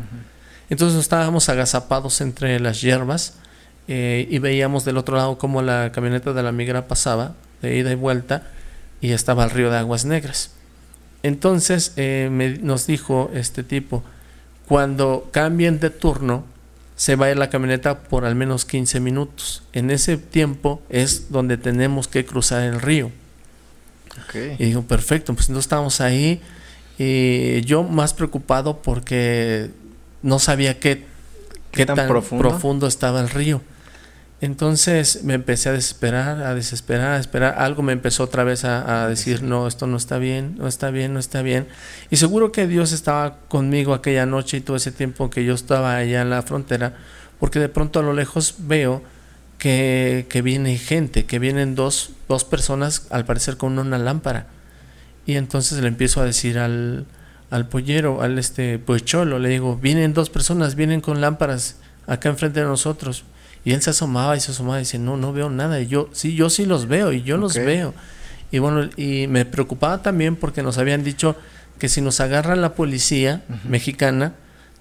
Entonces 0.72 1.00
estábamos 1.00 1.48
agazapados 1.48 2.22
entre 2.22 2.60
las 2.60 2.82
hierbas 2.82 3.36
eh, 3.88 4.28
y 4.32 4.40
veíamos 4.40 4.84
del 4.84 4.98
otro 4.98 5.16
lado 5.16 5.38
cómo 5.38 5.62
la 5.62 5.92
camioneta 5.92 6.34
de 6.34 6.42
la 6.42 6.52
migra 6.52 6.88
pasaba 6.88 7.36
de 7.62 7.78
ida 7.78 7.92
y 7.92 7.96
vuelta 7.96 8.48
y 9.00 9.12
estaba 9.12 9.44
el 9.44 9.52
río 9.52 9.70
de 9.70 9.78
Aguas 9.78 10.06
Negras. 10.06 10.56
Entonces 11.22 11.94
me, 11.98 12.58
nos 12.64 12.88
dijo 12.88 13.30
este 13.32 13.62
tipo, 13.62 14.04
cuando 14.68 15.30
cambien 15.32 15.80
de 15.80 15.92
turno, 15.92 16.46
se 16.98 17.16
va 17.16 17.28
a 17.28 17.32
ir 17.32 17.38
la 17.38 17.50
camioneta 17.50 18.00
por 18.00 18.26
al 18.26 18.36
menos 18.36 18.66
15 18.66 19.00
minutos. 19.00 19.64
En 19.72 19.92
ese 19.92 20.18
tiempo 20.18 20.82
es 20.90 21.32
donde 21.32 21.56
tenemos 21.58 22.08
que 22.08 22.26
cruzar 22.26 22.64
el 22.64 22.82
río. 22.82 23.12
Y 24.34 24.66
digo, 24.66 24.82
perfecto, 24.82 25.34
pues 25.34 25.48
entonces 25.48 25.66
estábamos 25.66 26.02
ahí. 26.02 26.42
Y 26.98 27.62
yo 27.62 27.84
más 27.84 28.16
preocupado 28.16 28.82
porque 28.82 29.70
no 30.24 30.40
sabía 30.40 30.80
qué, 30.80 31.06
qué, 31.72 31.86
tan, 31.86 32.08
profundo 32.08 32.88
estaba 32.88 33.22
el 33.22 33.30
río. 33.30 33.62
Entonces 34.40 35.24
me 35.24 35.34
empecé 35.34 35.70
a 35.70 35.72
desesperar, 35.72 36.44
a 36.44 36.54
desesperar, 36.54 37.14
a 37.14 37.20
esperar. 37.20 37.56
Algo 37.58 37.82
me 37.82 37.94
empezó 37.94 38.24
otra 38.24 38.44
vez 38.44 38.66
a, 38.66 39.08
decir, 39.08 39.42
no, 39.42 39.68
esto 39.68 39.88
no 39.88 39.98
está 39.98 40.20
bien, 40.20 40.56
no 40.58 40.68
está 40.68 40.92
bien, 40.92 41.14
no 41.14 41.20
está 41.20 41.42
bien. 41.42 41.68
Y 42.12 42.18
seguro 42.18 42.52
que 42.52 42.68
Dios 42.68 42.92
estaba 42.92 43.40
conmigo 43.48 43.94
aquella 43.96 44.28
noche 44.28 44.58
y 44.58 44.62
todo 44.62 44.78
ese 44.78 44.92
tiempo 44.92 45.32
que 45.32 45.44
yo 45.44 45.56
estaba 45.56 45.96
allá 45.96 46.22
en 46.22 46.30
la 46.30 46.44
frontera, 46.44 46.94
porque 47.40 47.60
de 47.60 47.70
pronto 47.70 48.00
a 48.00 48.04
lo 48.04 48.14
lejos 48.14 48.56
veo 48.60 49.02
que, 49.58 50.28
que 50.30 50.44
viene 50.44 50.78
gente, 50.78 51.26
que 51.26 51.40
vienen 51.40 51.74
dos, 51.74 52.12
dos 52.28 52.44
personas, 52.44 53.08
al 53.10 53.26
parecer 53.26 53.58
con 53.58 53.80
una 53.80 53.98
lámpara. 53.98 54.46
Y 55.26 55.36
entonces 55.36 55.82
le 55.82 55.88
empiezo 55.88 56.22
a 56.22 56.26
decir 56.26 56.60
al, 56.60 57.08
al 57.50 57.68
pollero, 57.68 58.22
al 58.22 58.38
este 58.38 58.78
pues 58.78 59.04
cholo, 59.04 59.40
le 59.40 59.50
digo, 59.50 59.78
vienen 59.78 60.14
dos 60.14 60.30
personas, 60.30 60.76
vienen 60.76 61.02
con 61.02 61.22
lámparas 61.22 61.78
acá 62.06 62.30
enfrente 62.30 62.60
de 62.60 62.68
nosotros. 62.68 63.26
Y 63.68 63.74
él 63.74 63.82
se 63.82 63.90
asomaba 63.90 64.38
y 64.38 64.40
se 64.40 64.52
asomaba 64.52 64.78
y 64.78 64.84
decía, 64.84 64.98
no, 64.98 65.18
no 65.18 65.34
veo 65.34 65.50
nada. 65.50 65.82
Y 65.82 65.88
yo, 65.88 66.08
sí, 66.14 66.36
yo 66.36 66.50
sí 66.50 66.66
los 66.66 66.88
veo 66.88 67.12
y 67.12 67.22
yo 67.24 67.36
los 67.36 67.54
veo. 67.54 67.94
Y 68.50 68.60
bueno, 68.60 68.90
y 68.96 69.28
me 69.28 69.44
preocupaba 69.44 70.02
también 70.02 70.38
porque 70.38 70.64
nos 70.64 70.78
habían 70.78 71.04
dicho 71.04 71.36
que 71.78 71.90
si 71.90 72.00
nos 72.00 72.22
agarra 72.22 72.56
la 72.56 72.76
policía 72.76 73.44
mexicana, 73.66 74.36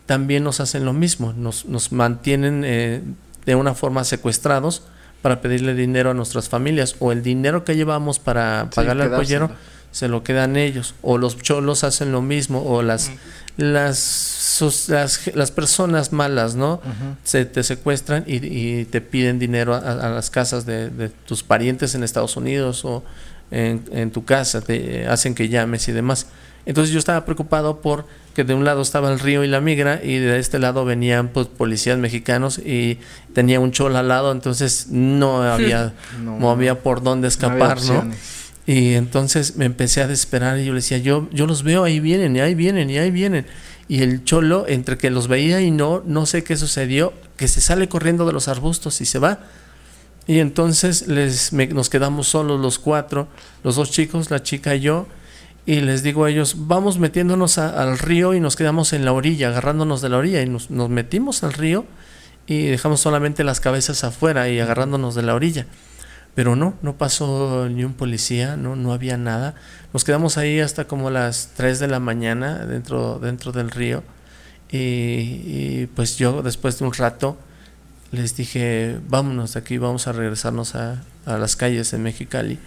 también 0.06 0.44
nos 0.44 0.60
hacen 0.60 0.84
lo 0.84 0.92
mismo, 0.92 1.32
nos, 1.32 1.64
nos 1.64 1.90
mantienen 1.90 2.62
eh, 2.64 3.02
de 3.44 3.56
una 3.56 3.74
forma 3.74 4.04
secuestrados 4.04 4.84
para 5.20 5.40
pedirle 5.40 5.74
dinero 5.74 6.12
a 6.12 6.14
nuestras 6.14 6.48
familias 6.48 6.94
o 7.00 7.10
el 7.10 7.24
dinero 7.24 7.64
que 7.64 7.74
llevamos 7.74 8.20
para 8.20 8.70
pagarle 8.72 9.02
al 9.02 9.16
pollero 9.16 9.50
se 9.96 10.08
lo 10.08 10.22
quedan 10.22 10.56
ellos. 10.58 10.94
O 11.00 11.16
los 11.16 11.38
cholos 11.38 11.82
hacen 11.82 12.12
lo 12.12 12.20
mismo 12.20 12.62
o 12.62 12.82
las 12.82 13.10
las, 13.56 14.60
las, 15.34 15.50
personas 15.50 16.12
malas 16.12 16.54
no 16.54 16.82
se 17.24 17.46
te 17.46 17.62
secuestran 17.62 18.22
y, 18.26 18.84
te 18.84 19.00
piden 19.00 19.38
dinero 19.38 19.74
a, 19.74 20.10
las 20.10 20.28
casas 20.28 20.66
de, 20.66 21.10
tus 21.24 21.42
parientes 21.42 21.94
en 21.94 22.02
Estados 22.02 22.36
Unidos 22.36 22.84
o 22.84 23.02
en, 23.50 23.84
en 23.90 24.10
tu 24.10 24.26
casa 24.26 24.60
te 24.60 25.06
hacen 25.06 25.34
que 25.34 25.48
llames 25.48 25.88
y 25.88 25.92
demás. 25.92 26.26
Entonces 26.66 26.92
yo 26.92 26.98
estaba 26.98 27.24
preocupado 27.24 27.80
por 27.80 28.04
que 28.34 28.44
de 28.44 28.52
un 28.52 28.66
lado 28.66 28.82
estaba 28.82 29.10
el 29.10 29.18
río 29.18 29.44
y 29.44 29.46
la 29.46 29.62
migra 29.62 30.00
y 30.04 30.18
de 30.18 30.38
este 30.38 30.58
lado 30.58 30.84
venían 30.84 31.28
pues, 31.28 31.46
policías 31.46 31.96
mexicanos 31.96 32.58
y 32.58 32.98
tenía 33.32 33.60
un 33.60 33.72
cholo 33.72 33.96
al 33.96 34.08
lado, 34.08 34.30
entonces 34.30 34.88
no 34.90 35.42
había, 35.42 35.94
no, 36.22 36.50
había 36.50 36.82
por 36.82 37.02
dónde 37.02 37.28
escapar, 37.28 37.80
¿no? 37.80 38.10
Y 38.66 38.94
entonces 38.94 39.56
me 39.56 39.64
empecé 39.64 40.02
a 40.02 40.08
desesperar 40.08 40.58
y 40.58 40.64
yo 40.64 40.72
le 40.72 40.80
decía, 40.80 40.98
yo, 40.98 41.28
yo 41.30 41.46
los 41.46 41.62
veo, 41.62 41.84
ahí 41.84 42.00
vienen, 42.00 42.34
y 42.34 42.40
ahí 42.40 42.54
vienen, 42.54 42.90
y 42.90 42.98
ahí 42.98 43.12
vienen. 43.12 43.46
Y 43.88 44.02
el 44.02 44.24
cholo, 44.24 44.64
entre 44.66 44.98
que 44.98 45.10
los 45.10 45.28
veía 45.28 45.60
y 45.60 45.70
no, 45.70 46.02
no 46.04 46.26
sé 46.26 46.42
qué 46.42 46.56
sucedió, 46.56 47.12
que 47.36 47.46
se 47.46 47.60
sale 47.60 47.88
corriendo 47.88 48.26
de 48.26 48.32
los 48.32 48.48
arbustos 48.48 49.00
y 49.00 49.06
se 49.06 49.20
va. 49.20 49.38
Y 50.26 50.40
entonces 50.40 51.06
les, 51.06 51.52
nos 51.52 51.88
quedamos 51.88 52.26
solos 52.26 52.60
los 52.60 52.80
cuatro, 52.80 53.28
los 53.62 53.76
dos 53.76 53.92
chicos, 53.92 54.30
la 54.30 54.42
chica 54.42 54.74
y 54.74 54.80
yo, 54.80 55.06
y 55.64 55.80
les 55.80 56.02
digo 56.02 56.24
a 56.24 56.30
ellos, 56.30 56.56
vamos 56.66 56.98
metiéndonos 56.98 57.58
al 57.58 57.98
río 57.98 58.34
y 58.34 58.40
nos 58.40 58.56
quedamos 58.56 58.92
en 58.92 59.04
la 59.04 59.12
orilla, 59.12 59.48
agarrándonos 59.48 60.00
de 60.00 60.08
la 60.08 60.16
orilla, 60.16 60.42
y 60.42 60.48
nos, 60.48 60.70
nos 60.70 60.90
metimos 60.90 61.44
al 61.44 61.52
río 61.52 61.84
y 62.48 62.66
dejamos 62.66 63.00
solamente 63.00 63.44
las 63.44 63.60
cabezas 63.60 64.02
afuera 64.02 64.48
y 64.48 64.58
agarrándonos 64.58 65.14
de 65.14 65.22
la 65.22 65.34
orilla. 65.34 65.66
Pero 66.36 66.54
no, 66.54 66.74
no 66.82 66.98
pasó 66.98 67.66
ni 67.70 67.82
un 67.82 67.94
policía, 67.94 68.56
no, 68.56 68.76
no 68.76 68.92
había 68.92 69.16
nada. 69.16 69.54
Nos 69.94 70.04
quedamos 70.04 70.36
ahí 70.36 70.60
hasta 70.60 70.84
como 70.86 71.08
las 71.08 71.52
3 71.56 71.80
de 71.80 71.88
la 71.88 71.98
mañana 71.98 72.66
dentro, 72.66 73.18
dentro 73.18 73.52
del 73.52 73.70
río. 73.70 74.02
Y, 74.70 75.86
pues 75.94 76.18
yo 76.18 76.42
después 76.42 76.78
de 76.78 76.84
un 76.84 76.92
rato 76.92 77.38
les 78.12 78.36
dije, 78.36 79.00
vámonos 79.08 79.54
de 79.54 79.60
aquí, 79.60 79.78
vamos 79.78 80.08
a 80.08 80.12
regresarnos 80.12 80.74
a, 80.74 81.02
a 81.24 81.38
las 81.38 81.56
calles 81.56 81.90
de 81.90 81.96
Mexicali. 81.96 82.58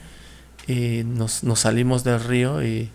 Y 0.65 1.03
nos, 1.03 1.43
nos 1.43 1.59
salimos 1.59 2.03
del 2.03 2.23
río 2.23 2.63
y, 2.63 2.89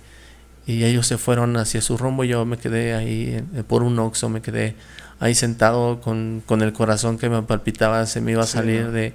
y, 0.67 0.83
ellos 0.83 1.07
se 1.07 1.19
fueron 1.19 1.57
hacia 1.57 1.83
su 1.83 1.97
rumbo. 1.97 2.25
Yo 2.25 2.45
me 2.47 2.59
quedé 2.59 2.95
ahí 2.95 3.41
por 3.69 3.85
un 3.85 3.97
oxo, 4.01 4.29
me 4.29 4.43
quedé 4.43 4.75
ahí 5.21 5.37
sentado 5.37 6.01
con, 6.01 6.43
con 6.45 6.63
el 6.63 6.73
corazón 6.73 7.17
que 7.17 7.31
me 7.31 7.43
palpitaba, 7.43 8.07
se 8.07 8.21
me 8.21 8.33
iba 8.33 8.43
a 8.43 8.49
salir 8.49 8.91
de 8.91 9.13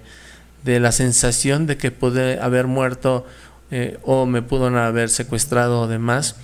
de 0.63 0.79
la 0.79 0.91
sensación 0.91 1.67
de 1.67 1.77
que 1.77 1.91
pude 1.91 2.39
haber 2.39 2.67
muerto 2.67 3.25
eh, 3.71 3.99
o 4.03 4.25
me 4.25 4.41
pudo 4.41 4.67
haber 4.67 5.09
secuestrado 5.09 5.81
o 5.81 5.87
demás. 5.87 6.35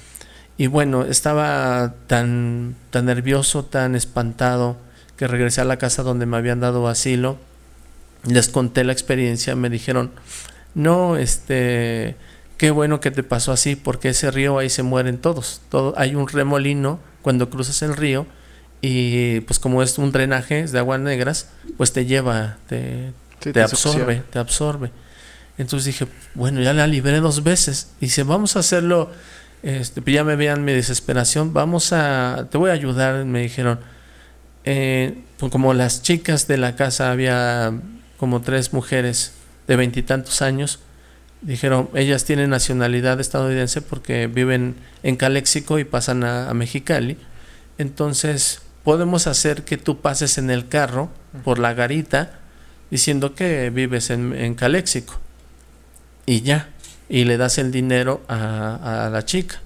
Y 0.58 0.68
bueno, 0.68 1.04
estaba 1.04 1.96
tan, 2.08 2.76
tan 2.90 3.06
nervioso, 3.06 3.66
tan 3.66 3.96
espantado, 3.96 4.78
que 5.18 5.28
regresé 5.28 5.62
a 5.62 5.66
la 5.66 5.78
casa 5.78 6.04
donde 6.04 6.26
me 6.26 6.38
habían 6.38 6.60
dado 6.60 6.88
asilo. 6.88 7.38
Les 8.26 8.48
conté 8.48 8.84
la 8.84 8.94
experiencia, 8.94 9.56
me 9.56 9.70
dijeron, 9.70 10.12
no, 10.74 11.18
este, 11.18 12.16
qué 12.58 12.72
bueno 12.72 13.00
que 13.00 13.12
te 13.12 13.24
pasó 13.24 13.52
así, 13.52 13.76
porque 13.76 14.10
ese 14.10 14.32
río 14.32 14.58
ahí 14.58 14.70
se 14.70 14.84
mueren 14.84 15.18
todos. 15.18 15.62
Todo, 15.70 15.94
hay 15.98 16.16
un 16.16 16.28
remolino 16.28 17.00
cuando 17.22 17.50
cruzas 17.50 17.82
el 17.82 17.96
río 17.96 18.26
y 18.82 19.40
pues 19.42 19.60
como 19.60 19.82
es 19.82 19.98
un 19.98 20.12
drenaje 20.12 20.68
de 20.68 20.80
aguas 20.80 21.00
negras, 21.00 21.50
pues 21.78 21.92
te 21.92 22.06
lleva, 22.06 22.58
te, 22.68 23.14
te, 23.40 23.62
absorbe, 23.62 24.24
te 24.30 24.40
absorbe. 24.40 24.92
Entonces 25.58 25.86
dije, 25.86 26.08
bueno, 26.34 26.62
ya 26.62 26.74
la 26.74 26.88
libré 26.88 27.20
dos 27.20 27.44
veces. 27.44 27.92
Y 28.02 28.06
dice, 28.06 28.24
vamos 28.24 28.56
a 28.56 28.60
hacerlo, 28.60 29.12
este, 29.64 30.02
ya 30.12 30.24
me 30.24 30.36
vean 30.36 30.66
mi 30.66 30.74
desesperación, 30.74 31.54
vamos 31.54 31.94
a, 31.94 32.48
te 32.52 32.58
voy 32.58 32.70
a 32.70 32.74
ayudar, 32.74 33.26
me 33.26 33.42
dijeron. 33.42 33.80
Eh, 34.68 35.22
pues 35.38 35.52
como 35.52 35.74
las 35.74 36.02
chicas 36.02 36.48
de 36.48 36.58
la 36.58 36.76
casa 36.76 37.12
había 37.12 37.72
como 38.18 38.42
tres 38.42 38.74
mujeres 38.74 39.34
de 39.68 39.76
veintitantos 39.76 40.42
años, 40.42 40.80
dijeron, 41.42 41.90
ellas 41.94 42.26
tienen 42.26 42.50
nacionalidad 42.50 43.20
estadounidense 43.20 43.82
porque 43.82 44.28
viven 44.28 44.76
en 45.04 45.16
Calexico 45.18 45.78
y 45.78 45.84
pasan 45.84 46.24
a, 46.24 46.50
a 46.50 46.54
Mexicali. 46.54 47.18
Entonces, 47.78 48.62
podemos 48.84 49.28
hacer 49.28 49.64
que 49.64 49.78
tú 49.78 50.02
pases 50.02 50.38
en 50.38 50.50
el 50.50 50.68
carro 50.68 51.12
por 51.44 51.60
la 51.60 51.74
garita 51.74 52.40
diciendo 52.92 53.36
que 53.36 53.70
vives 53.70 54.10
en, 54.10 54.34
en 54.34 54.56
Caléxico. 54.56 55.16
Y 56.26 56.42
ya. 56.42 56.70
Y 57.08 57.26
le 57.26 57.38
das 57.38 57.58
el 57.58 57.72
dinero 57.72 58.22
a, 58.28 59.06
a 59.06 59.10
la 59.10 59.26
chica. 59.26 59.62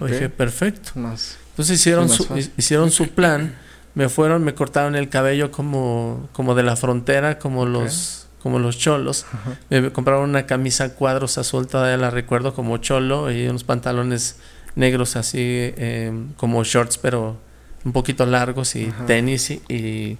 Dije, 0.00 0.28
perfecto. 0.28 0.92
Entonces 0.94 1.78
hicieron, 1.78 2.08
su, 2.08 2.26
hicieron 2.56 2.90
su 2.90 3.08
plan. 3.08 3.54
Me 3.94 4.08
fueron, 4.08 4.42
me 4.42 4.54
cortaron 4.54 4.96
el 4.96 5.08
cabello 5.08 5.50
como, 5.52 6.28
como 6.32 6.54
de 6.54 6.62
la 6.62 6.76
frontera, 6.76 7.38
como 7.38 7.66
los 7.66 8.26
como 8.42 8.58
los 8.58 8.76
cholos. 8.76 9.24
Me 9.70 9.92
compraron 9.92 10.28
una 10.28 10.46
camisa 10.46 10.94
cuadros 10.94 11.38
azul, 11.38 11.68
todavía 11.68 11.96
la 11.96 12.10
recuerdo 12.10 12.54
como 12.54 12.78
cholo, 12.78 13.30
y 13.30 13.46
unos 13.46 13.62
pantalones 13.62 14.36
negros 14.74 15.14
así 15.14 15.72
em, 15.76 16.32
como 16.32 16.64
shorts, 16.64 16.98
pero 16.98 17.36
un 17.84 17.92
poquito 17.92 18.26
largos 18.26 18.74
y 18.74 18.92
tenis 19.06 19.50
y, 19.50 19.62
y 19.68 20.18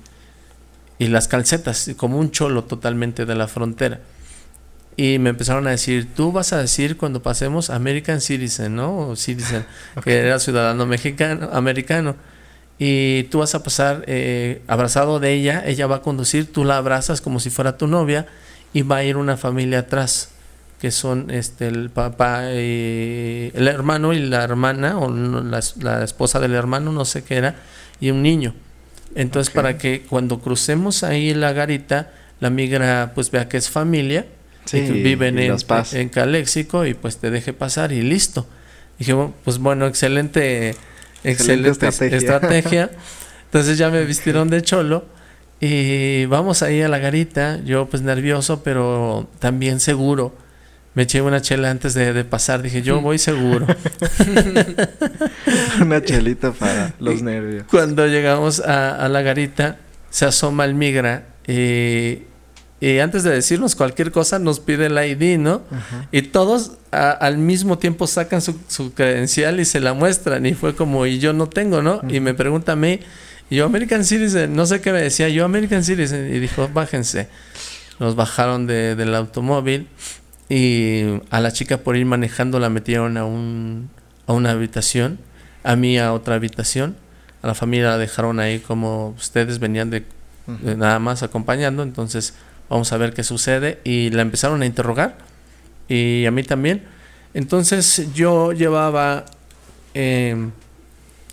las 1.09 1.29
calcetas, 1.29 1.91
como 1.97 2.19
un 2.19 2.31
cholo 2.31 2.65
totalmente 2.65 3.27
de 3.27 3.35
la 3.35 3.49
frontera. 3.49 4.01
y 4.95 5.19
me 5.19 5.31
empezaron 5.31 5.67
a 5.67 5.71
decir, 5.71 6.09
tú 6.15 6.33
vas 6.33 6.53
a 6.53 6.59
decir 6.59 6.99
cuando 6.99 7.23
pasemos 7.23 7.71
American 7.71 8.21
Citizen, 8.21 8.77
¿no? 8.77 9.09
O 9.09 9.17
Citizen, 9.17 9.65
que 10.05 10.19
era 10.19 10.39
ciudadano 10.39 10.85
mexicano, 10.87 11.49
americano. 11.53 12.15
Y 12.79 13.25
tú 13.25 13.39
vas 13.39 13.55
a 13.55 13.63
pasar 13.63 14.05
eh, 14.07 14.63
abrazado 14.67 15.21
de 15.21 15.33
ella, 15.33 15.63
ella 15.67 15.87
va 15.87 15.97
a 15.97 16.03
conducir, 16.03 16.53
tú 16.53 16.65
la 16.65 16.77
abrazas 16.79 17.21
como 17.21 17.41
si 17.41 17.49
fuera 17.49 17.79
tu 17.79 17.87
novia 17.87 18.27
y 18.73 18.83
va 18.83 18.97
a 18.97 19.05
ir 19.05 19.17
una 19.17 19.37
familia 19.37 19.81
atrás, 19.81 20.31
que 20.81 20.91
son 20.91 21.31
este 21.31 21.69
el 21.69 21.91
papá, 21.91 22.53
y 22.53 23.51
el 23.55 23.69
hermano 23.69 24.13
y 24.13 24.19
la 24.19 24.43
hermana, 24.43 24.99
o 24.99 25.11
la, 25.11 25.61
la 25.81 26.05
esposa 26.05 26.41
del 26.41 26.55
hermano, 26.55 26.93
no 26.93 27.05
sé 27.05 27.23
qué 27.23 27.37
era, 27.37 27.55
y 28.01 28.11
un 28.11 28.23
niño. 28.23 28.55
Entonces, 29.15 29.53
para 29.53 29.79
que 29.79 30.03
cuando 30.09 30.41
crucemos 30.41 31.03
ahí 31.03 31.35
la 31.35 31.53
garita, 31.53 32.13
la 32.41 32.51
migra 32.51 33.13
pues 33.15 33.31
vea 33.31 33.49
que 33.49 33.57
es 33.57 33.71
familia 33.71 34.27
Sí, 34.65 34.81
viven 34.81 35.39
en, 35.39 35.57
en, 35.93 36.09
Caléxico 36.09 36.87
y 36.87 36.95
pues 36.95 37.17
te 37.17 37.31
deje 37.31 37.53
pasar 37.53 37.93
y 37.93 38.03
listo. 38.03 38.47
Dije, 38.99 39.15
pues 39.45 39.59
bueno, 39.59 39.87
excelente, 39.87 40.77
excelente, 41.25 41.89
estrategia. 41.89 42.91
Entonces 43.47 43.77
ya 43.77 43.91
me 43.91 44.05
vistieron 44.05 44.49
de 44.51 44.63
cholo 44.63 45.05
y 45.61 46.27
vamos 46.27 46.63
ahí 46.63 46.81
a 46.81 46.89
la 46.89 46.99
garita, 46.99 47.61
yo 47.65 47.87
pues 47.87 48.03
nervioso, 48.03 48.63
pero 48.63 49.29
también 49.41 49.81
seguro. 49.81 50.35
Me 50.95 51.05
eché 51.05 51.23
una 51.23 51.41
chela 51.41 51.71
antes 51.71 51.95
de, 51.95 52.25
pasar, 52.25 52.61
dije, 52.63 52.83
yo 52.83 53.01
voy 53.01 53.19
seguro. 53.19 53.67
una 55.81 56.03
chelita 56.03 56.53
para 56.53 56.95
los 57.01 57.23
nervios. 57.23 57.65
Cuando 57.71 58.07
llegamos 58.07 58.61
a, 58.61 58.97
a 58.97 59.09
la 59.09 59.23
garita, 59.23 59.79
se 60.11 60.27
asoma 60.27 60.65
el 60.67 60.75
migra 60.75 61.27
y 61.47 62.25
y 62.83 62.99
antes 62.99 63.23
de 63.23 63.31
decirnos 63.31 63.77
cualquier 63.77 64.11
cosa 64.11 64.41
nos 64.41 64.59
pide 64.59 64.87
el 64.87 64.99
ID, 64.99 65.39
¿no? 65.39 65.63
Y 66.11 66.23
todos 66.23 66.73
al 66.91 67.39
mismo 67.39 67.79
tiempo 67.79 68.09
sacan 68.09 68.43
su, 68.43 68.93
credencial 68.93 69.61
y 69.61 69.65
se 69.65 69.79
la 69.79 69.95
muestran 69.95 70.45
y 70.47 70.55
fue 70.55 70.75
como, 70.75 71.07
y 71.07 71.21
yo 71.21 71.33
no 71.33 71.49
tengo, 71.49 71.81
¿no? 71.81 72.01
Y 72.09 72.19
me 72.19 72.35
pregunta 72.35 72.73
a 72.73 72.77
mí, 72.77 72.99
y 73.49 73.55
yo 73.55 73.67
American 73.67 74.05
Citizen, 74.05 74.57
no 74.57 74.67
sé 74.67 74.81
qué 74.81 74.91
me 74.91 75.01
decía, 75.01 75.29
yo 75.29 75.45
American 75.45 75.85
Citizen, 75.85 76.35
y 76.35 76.41
dijo, 76.41 76.69
bájense. 76.75 77.29
Nos 78.01 78.17
bajaron 78.17 78.67
de, 78.67 78.97
del 78.97 79.15
automóvil 79.15 79.87
y 80.49 81.21
a 81.31 81.41
la 81.41 81.53
chica 81.53 81.79
por 81.79 81.97
ir 81.97 82.07
manejando 82.07 82.59
la 82.59 82.69
metieron 82.69 83.17
a, 83.17 83.25
un, 83.25 83.91
a 84.27 84.33
una 84.33 84.51
habitación, 84.51 85.19
a 85.65 85.77
mí 85.77 85.99
a 85.99 86.13
otra 86.13 86.35
habitación, 86.35 86.97
a 87.43 87.47
la 87.47 87.55
familia 87.55 87.91
la 87.91 87.99
dejaron 87.99 88.39
ahí 88.41 88.59
como 88.59 89.11
ustedes 89.11 89.59
venían 89.59 89.91
de 89.91 90.05
nada 90.47 90.99
más 90.99 91.23
acompañando, 91.23 91.83
entonces 91.83 92.35
vamos 92.69 92.93
a 92.93 92.97
ver 92.97 93.13
qué 93.13 93.23
sucede. 93.23 93.81
Y 93.85 94.11
la 94.11 94.23
empezaron 94.23 94.63
a 94.63 94.67
interrogar. 94.67 95.19
Y 95.89 96.25
a 96.27 96.31
mí 96.31 96.43
también. 96.43 96.85
Entonces 97.35 98.09
yo 98.15 98.53
llevaba, 98.53 99.25
em, 99.95 100.53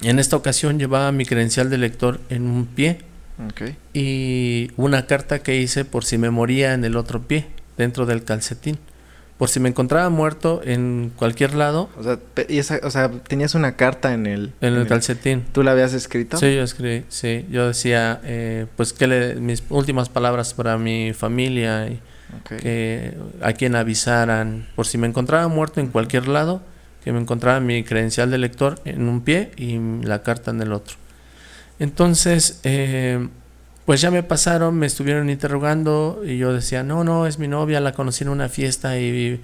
en 0.02 0.19
esta 0.19 0.36
ocasión 0.36 0.80
llevaba 0.80 1.12
mi 1.12 1.26
credencial 1.26 1.69
de 1.69 1.78
lector 1.78 2.19
en 2.30 2.43
un 2.43 2.65
pie. 2.65 3.02
Y 3.93 4.72
una 4.76 5.06
carta 5.06 5.39
que 5.39 5.56
hice 5.56 5.86
por 5.86 6.04
si 6.04 6.17
me 6.17 6.30
moría 6.30 6.74
en 6.74 6.84
el 6.84 6.98
otro 6.98 7.22
pie, 7.22 7.48
dentro 7.78 8.06
del 8.06 8.26
calcetín 8.26 8.78
por 9.39 9.47
si 9.47 9.62
me 9.62 9.69
encontraba 9.69 10.10
muerto 10.10 10.60
en 10.65 11.13
cualquier 11.15 11.56
lado. 11.56 11.89
O 11.97 12.04
sea, 12.04 12.19
y 12.49 12.58
esa, 12.58 12.82
o 12.84 12.91
sea 12.91 13.10
tenías 13.10 13.56
una 13.56 13.78
carta 13.78 14.13
en 14.13 14.28
el... 14.28 14.52
En, 14.60 14.73
el, 14.73 14.86
calcetín. 14.86 15.45
¿Tú 15.54 15.63
la 15.63 15.71
habías 15.71 15.93
escrito? 15.93 16.36
Sí, 16.36 16.54
yo 16.54 16.62
escribí, 16.62 17.06
sí. 17.08 17.45
Yo 17.49 17.67
decía, 17.67 18.19
eh, 18.25 18.65
pues, 18.75 18.91
que 18.91 19.08
le, 19.08 19.36
mis 19.36 19.63
últimas 19.69 20.10
palabras 20.10 20.54
para 20.54 20.78
mi 20.78 21.13
familia 21.13 21.88
y 21.88 22.02
que 22.60 23.13
a 23.41 23.54
quien 23.54 23.78
avisaran, 23.78 24.67
por 24.75 24.86
si 24.86 24.97
me 24.97 25.08
encontraba 25.08 25.47
muerto 25.47 25.80
en 25.80 25.88
cualquier 25.88 26.28
lado, 26.28 26.62
que 27.06 27.13
me 27.13 27.19
encontraba 27.21 27.62
mi 27.62 27.86
credencial 27.86 28.30
de 28.32 28.39
lector 28.39 28.75
en 28.84 29.08
un 29.08 29.21
pie 29.21 29.52
y 29.56 29.80
la 30.06 30.21
carta 30.21 30.52
en 30.52 30.62
el 30.62 30.73
otro. 30.73 30.97
Entonces, 31.80 32.60
eh, 32.63 33.30
pues 33.89 34.02
ya 34.02 34.12
me 34.12 34.21
pasaron, 34.21 34.75
me 34.75 34.86
estuvieron 34.86 35.32
interrogando 35.32 36.21
y 36.23 36.38
yo 36.38 36.54
decía, 36.54 36.84
no, 36.84 37.04
no, 37.04 37.25
es 37.25 37.39
mi 37.39 37.47
novia, 37.47 37.80
la 37.80 37.93
conocí 37.93 38.23
en 38.23 38.30
una 38.30 38.47
fiesta 38.47 38.99
y, 38.99 39.41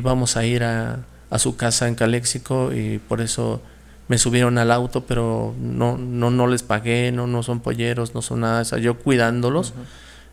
vamos 0.00 0.38
a 0.38 0.46
ir 0.46 0.64
a, 0.64 1.00
su 1.36 1.56
casa 1.56 1.86
en 1.86 1.94
Caléxico 1.94 2.72
y 2.72 2.96
por 2.96 3.20
eso 3.20 3.60
me 4.08 4.16
subieron 4.16 4.56
al 4.56 4.72
auto, 4.72 5.04
pero 5.04 5.54
no, 5.60 5.98
no, 5.98 6.30
no 6.30 6.46
les 6.46 6.62
pagué, 6.62 7.12
no, 7.12 7.26
no 7.26 7.42
son 7.42 7.60
polleros, 7.60 8.14
no 8.14 8.22
son 8.22 8.40
nada, 8.40 8.62
o 8.62 8.64
sea, 8.64 8.78
yo 8.78 8.96
cuidándolos. 8.96 9.74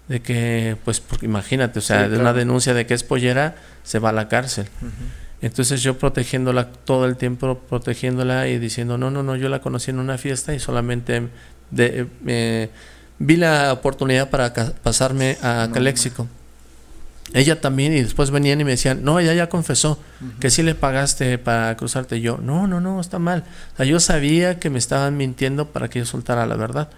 De 0.07 0.21
que, 0.21 0.77
pues, 0.85 1.01
porque 1.01 1.25
imagínate, 1.25 1.79
o 1.79 1.81
sea, 1.81 2.07
de 2.07 2.17
una 2.17 2.31
denuncia 2.31 2.73
de 2.73 2.85
que 2.85 2.93
es 2.93 3.03
pollera, 3.03 3.55
se 3.83 3.99
va 3.99 4.11
a 4.11 4.13
la 4.13 4.29
cárcel. 4.29 4.67
Entonces 5.41 5.83
yo 5.83 5.97
protegiéndola 5.97 6.71
todo 6.71 7.05
el 7.05 7.17
tiempo, 7.17 7.59
protegiéndola 7.67 8.47
y 8.47 8.59
diciendo, 8.59 8.97
no, 8.97 9.11
no, 9.11 9.23
no, 9.23 9.35
yo 9.35 9.49
la 9.49 9.59
conocí 9.59 9.91
en 9.91 9.99
una 9.99 10.17
fiesta 10.17 10.55
y 10.55 10.59
solamente 10.61 11.27
de, 11.69 12.07
eh, 12.27 12.69
vi 13.21 13.37
la 13.37 13.71
oportunidad 13.71 14.29
para 14.29 14.53
pasarme 14.53 15.37
a 15.41 15.69
Caléxico. 15.73 16.27
Ella 17.33 17.61
también, 17.61 17.93
y 17.93 18.01
después 18.01 18.29
venían 18.29 18.59
y 18.59 18.65
me 18.65 18.71
decían, 18.71 19.03
no, 19.03 19.19
ella 19.19 19.33
ya 19.33 19.47
confesó 19.47 19.99
que 20.41 20.49
sí 20.49 20.63
le 20.63 20.75
pagaste 20.75 21.37
para 21.37 21.77
cruzarte. 21.77 22.19
yo, 22.19 22.37
no, 22.37 22.67
no, 22.67 22.81
no, 22.81 22.99
está 22.99 23.19
mal. 23.19 23.45
O 23.73 23.77
sea, 23.77 23.85
yo 23.85 23.99
sabía 23.99 24.59
que 24.59 24.69
me 24.69 24.79
estaban 24.79 25.15
mintiendo 25.15 25.67
para 25.67 25.89
que 25.89 25.99
yo 25.99 26.05
soltara 26.05 26.45
la 26.45 26.55
verdad. 26.57 26.89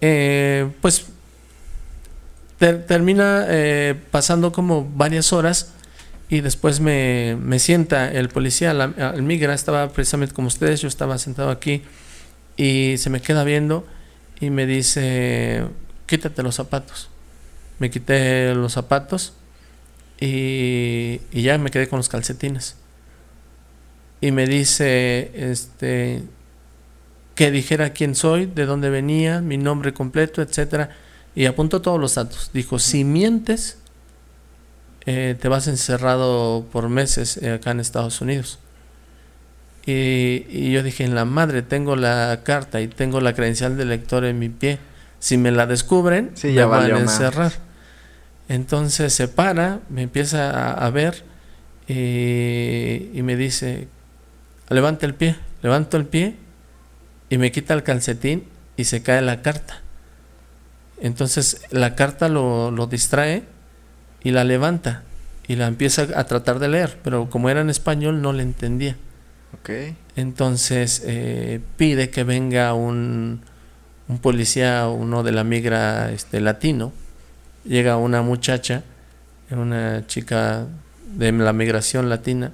Eh, 0.00 0.68
pues 0.80 1.06
termina 2.58 3.46
eh, 3.48 3.94
pasando 4.10 4.52
como 4.52 4.90
varias 4.94 5.32
horas 5.32 5.72
y 6.28 6.40
después 6.40 6.80
me, 6.80 7.36
me 7.40 7.58
sienta 7.58 8.10
el 8.10 8.28
policía, 8.28 8.72
el 8.72 9.22
migra, 9.22 9.54
estaba 9.54 9.88
precisamente 9.90 10.34
como 10.34 10.48
ustedes, 10.48 10.80
yo 10.80 10.88
estaba 10.88 11.16
sentado 11.18 11.50
aquí 11.50 11.82
y 12.56 12.96
se 12.98 13.08
me 13.08 13.20
queda 13.20 13.44
viendo 13.44 13.86
y 14.40 14.50
me 14.50 14.66
dice, 14.66 15.64
quítate 16.06 16.42
los 16.42 16.54
zapatos. 16.54 17.08
Me 17.78 17.90
quité 17.90 18.54
los 18.54 18.72
zapatos 18.72 19.34
y, 20.18 21.20
ya 21.32 21.56
me 21.58 21.70
quedé 21.70 21.88
con 21.88 21.98
los 21.98 22.08
calcetines. 22.08 22.76
Y 24.20 24.32
me 24.32 24.46
dice, 24.46 25.30
este, 25.34 26.22
que 27.34 27.50
dijera 27.50 27.90
quién 27.92 28.14
soy, 28.14 28.46
de 28.46 28.66
dónde 28.66 28.90
venía, 28.90 29.40
mi 29.40 29.56
nombre 29.56 29.94
completo, 29.94 30.42
etcétera, 30.42 30.90
y 31.34 31.46
apuntó 31.46 31.80
todos 31.80 31.98
los 31.98 32.14
datos. 32.14 32.50
Dijo, 32.52 32.78
si 32.78 33.04
mientes, 33.04 33.78
eh, 35.06 35.36
te 35.40 35.48
vas 35.48 35.68
encerrado 35.68 36.66
por 36.70 36.88
meses 36.88 37.38
eh, 37.38 37.52
acá 37.52 37.70
en 37.70 37.80
Estados 37.80 38.20
Unidos. 38.20 38.58
Y, 39.86 40.72
yo 40.72 40.82
dije, 40.82 41.04
en 41.04 41.14
la 41.14 41.24
madre, 41.24 41.62
tengo 41.62 41.96
la 41.96 42.40
carta 42.44 42.80
y 42.80 42.88
tengo 42.88 43.20
la 43.20 43.34
credencial 43.34 43.76
de 43.76 43.84
lector 43.84 44.24
en 44.24 44.38
mi 44.38 44.48
pie. 44.48 44.78
Si 45.18 45.36
me 45.36 45.50
la 45.50 45.66
descubren, 45.66 46.32
me 46.42 46.64
van 46.64 46.92
a 46.92 46.98
encerrar. 46.98 47.52
Entonces 48.48 49.12
se 49.12 49.28
para, 49.28 49.80
me 49.88 50.02
empieza 50.02 50.72
a, 50.72 50.90
ver 50.90 51.24
y, 51.86 53.20
me 53.22 53.36
dice, 53.36 53.86
levanta 54.68 55.06
el 55.06 55.14
pie, 55.14 55.36
levanto 55.62 55.96
el 55.96 56.04
pie 56.04 56.34
y 57.28 57.38
me 57.38 57.52
quita 57.52 57.74
el 57.74 57.84
calcetín 57.84 58.44
y 58.76 58.84
se 58.84 59.02
cae 59.02 59.22
la 59.22 59.40
carta. 59.42 59.82
Entonces 61.00 61.62
la 61.70 61.94
carta 61.94 62.28
lo, 62.28 62.70
lo 62.70 62.86
distrae 62.86 63.44
y 64.24 64.32
la 64.32 64.42
levanta 64.42 65.04
y 65.46 65.56
la 65.56 65.66
empieza 65.66 66.08
a 66.16 66.24
tratar 66.24 66.58
de 66.58 66.68
leer, 66.68 66.98
pero 67.04 67.30
como 67.30 67.50
era 67.50 67.60
en 67.60 67.70
español 67.70 68.20
no 68.20 68.32
le 68.32 68.42
entendía. 68.42 68.96
Entonces 70.16 71.02
eh, 71.04 71.60
pide 71.76 72.10
que 72.10 72.24
venga 72.24 72.74
un, 72.74 73.42
un, 74.08 74.18
policía, 74.18 74.88
uno 74.88 75.22
de 75.22 75.32
la 75.32 75.44
migra 75.44 76.10
este, 76.12 76.40
latino. 76.40 76.92
Llega 77.64 77.96
una 77.96 78.22
muchacha, 78.22 78.82
una 79.50 80.06
chica 80.06 80.66
de 81.14 81.32
la 81.32 81.52
migración 81.52 82.08
latina, 82.08 82.52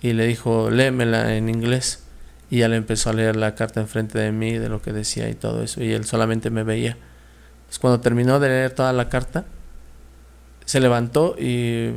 y 0.00 0.12
le 0.12 0.26
dijo, 0.26 0.70
léemela 0.70 1.34
en 1.36 1.48
inglés. 1.48 2.04
Y 2.50 2.66
le 2.66 2.76
empezó 2.76 3.10
a 3.10 3.12
leer 3.12 3.36
la 3.36 3.54
carta 3.54 3.80
enfrente 3.80 4.18
de 4.18 4.32
mí, 4.32 4.56
de 4.56 4.70
lo 4.70 4.80
que 4.80 4.92
decía 4.92 5.28
y 5.28 5.34
todo 5.34 5.62
eso, 5.62 5.82
y 5.82 5.92
él 5.92 6.04
solamente 6.04 6.50
me 6.50 6.62
veía. 6.62 6.96
Cuando 7.80 8.00
terminó 8.00 8.40
de 8.40 8.48
leer 8.48 8.70
toda 8.70 8.92
la 8.94 9.10
carta, 9.10 9.44
se 10.64 10.80
levantó 10.80 11.36
y 11.38 11.92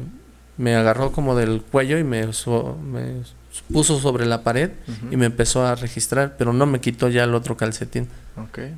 me 0.58 0.76
agarró 0.76 1.12
como 1.12 1.36
del 1.36 1.62
cuello 1.62 1.98
y 1.98 2.04
me, 2.04 2.26
me 2.28 3.24
puso 3.72 4.00
sobre 4.00 4.26
la 4.26 4.44
pared 4.44 4.72
y 5.10 5.18
me 5.18 5.26
empezó 5.26 5.66
a 5.66 5.76
registrar, 5.76 6.36
pero 6.38 6.54
no 6.54 6.66
me 6.66 6.80
quitó 6.80 7.10
ya 7.10 7.24
el 7.24 7.36
otro 7.36 7.58
calcetín. 7.58 8.08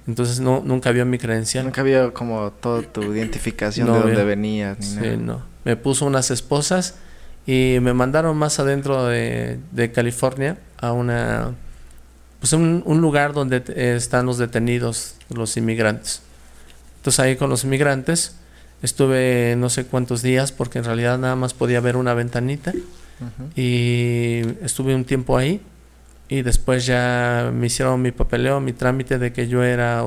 Entonces 0.07 0.39
no, 0.39 0.61
nunca 0.65 0.91
vio 0.91 1.05
mi 1.05 1.17
credencial. 1.17 1.65
Nunca 1.65 1.83
vio 1.83 2.13
como 2.13 2.51
toda 2.51 2.81
tu 2.81 3.01
identificación 3.13 3.91
de 3.91 3.99
dónde 3.99 4.23
venías. 4.23 4.77
sí, 4.79 5.17
no. 5.17 5.41
Me 5.63 5.77
puso 5.77 6.05
unas 6.05 6.29
esposas 6.31 6.95
y 7.45 7.77
me 7.81 7.93
mandaron 7.93 8.35
más 8.35 8.59
adentro 8.59 9.05
de, 9.05 9.91
California 9.93 10.57
a 10.77 10.91
una 10.91 11.51
pues 12.39 12.51
un, 12.51 12.83
un 12.85 12.99
lugar 12.99 13.31
donde 13.31 13.63
están 13.95 14.25
los 14.25 14.37
detenidos, 14.37 15.15
los 15.29 15.55
inmigrantes. 15.55 16.21
Entonces 16.97 17.19
ahí 17.19 17.35
con 17.37 17.49
los 17.49 17.63
inmigrantes 17.63 18.35
Estuve 18.83 19.55
no 19.57 19.69
sé 19.69 19.85
cuántos 19.85 20.21
días 20.21 20.51
porque 20.51 20.77
en 20.77 20.83
realidad 20.83 21.17
nada 21.17 21.37
más 21.37 21.53
podía 21.53 21.79
ver 21.79 21.95
una 21.95 22.13
ventanita 22.13 22.73
y 23.55 24.41
estuve 24.61 24.95
un 24.95 25.05
tiempo 25.05 25.37
ahí 25.37 25.61
y 26.27 26.41
después 26.41 26.85
ya 26.85 27.51
me 27.53 27.67
hicieron 27.67 28.01
mi 28.01 28.11
papeleo, 28.11 28.59
mi 28.59 28.73
trámite 28.73 29.17
de 29.19 29.31
que 29.31 29.47
yo 29.47 29.63
era 29.63 30.03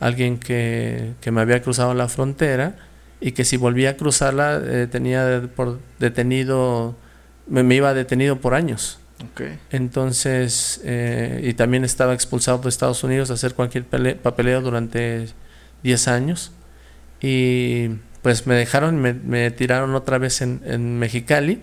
alguien 0.00 0.38
que, 0.38 1.12
que 1.20 1.30
me 1.30 1.40
había 1.40 1.62
cruzado 1.62 1.94
la 1.94 2.08
frontera 2.08 2.76
y 3.20 3.32
que 3.32 3.44
si 3.44 3.56
volvía 3.56 3.90
a 3.90 3.96
cruzarla 3.96 4.60
eh, 4.64 4.86
tenía 4.90 5.48
por 5.54 5.78
detenido, 5.98 6.94
me, 7.46 7.74
iba 7.74 7.92
detenido 7.94 8.36
por 8.40 8.54
años. 8.54 8.98
Entonces, 9.70 10.80
eh, 10.84 11.40
y 11.42 11.54
también 11.54 11.84
estaba 11.84 12.14
expulsado 12.14 12.58
de 12.58 12.68
Estados 12.68 13.02
Unidos 13.02 13.30
a 13.30 13.34
hacer 13.34 13.54
cualquier 13.54 13.84
papeleo 13.84 14.60
durante 14.60 15.26
10 15.82 16.08
años. 16.08 16.52
Y 17.20 17.88
pues 18.22 18.46
me 18.46 18.54
dejaron, 18.54 18.96
me, 19.00 19.14
me 19.14 19.50
tiraron 19.50 19.96
otra 19.96 20.18
vez 20.18 20.40
en, 20.40 20.60
en, 20.64 21.00
Mexicali 21.00 21.62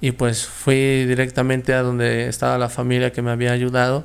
y 0.00 0.12
pues 0.12 0.46
fui 0.46 1.04
directamente 1.06 1.74
a 1.74 1.82
donde 1.82 2.28
estaba 2.28 2.56
la 2.56 2.68
familia 2.68 3.12
que 3.12 3.20
me 3.20 3.30
había 3.30 3.52
ayudado. 3.52 4.04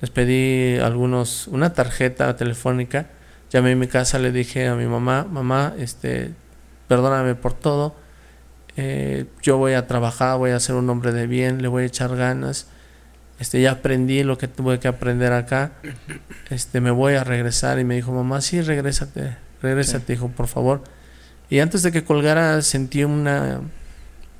Les 0.00 0.10
pedí 0.10 0.78
algunos, 0.78 1.48
una 1.48 1.74
tarjeta 1.74 2.34
telefónica. 2.36 3.06
Llamé 3.50 3.72
a 3.72 3.76
mi 3.76 3.86
casa, 3.86 4.18
le 4.18 4.32
dije 4.32 4.66
a 4.68 4.74
mi 4.74 4.86
mamá, 4.86 5.26
mamá, 5.30 5.74
este, 5.78 6.32
perdóname 6.88 7.34
por 7.34 7.52
todo. 7.52 7.94
Eh, 8.76 9.26
yo 9.42 9.58
voy 9.58 9.74
a 9.74 9.86
trabajar, 9.86 10.38
voy 10.38 10.50
a 10.50 10.60
ser 10.60 10.76
un 10.76 10.88
hombre 10.88 11.12
de 11.12 11.26
bien, 11.26 11.60
le 11.60 11.68
voy 11.68 11.82
a 11.84 11.86
echar 11.86 12.16
ganas. 12.16 12.66
Este, 13.38 13.60
ya 13.60 13.72
aprendí 13.72 14.22
lo 14.22 14.38
que 14.38 14.48
tuve 14.48 14.80
que 14.80 14.88
aprender 14.88 15.32
acá. 15.32 15.72
Este, 16.50 16.80
me 16.80 16.90
voy 16.90 17.14
a 17.14 17.24
regresar 17.24 17.78
y 17.78 17.84
me 17.84 17.96
dijo, 17.96 18.12
mamá, 18.12 18.40
sí, 18.40 18.60
regrésate, 18.62 19.36
regrésate, 19.60 20.14
hijo, 20.14 20.28
por 20.28 20.46
favor. 20.46 20.84
Y 21.50 21.58
antes 21.58 21.82
de 21.82 21.92
que 21.92 22.02
colgara 22.02 22.62
sentí 22.62 23.04
una, 23.04 23.60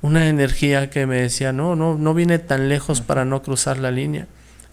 una 0.05 0.29
energía 0.29 0.89
que 0.89 1.07
me 1.07 1.21
decía, 1.21 1.51
no, 1.51 1.75
no, 1.75 1.97
no 1.97 2.13
vine 2.13 2.37
tan 2.37 2.69
lejos 2.69 3.01
para 3.01 3.25
no 3.25 3.41
cruzar 3.41 3.77
la 3.79 3.89
línea. 3.89 4.27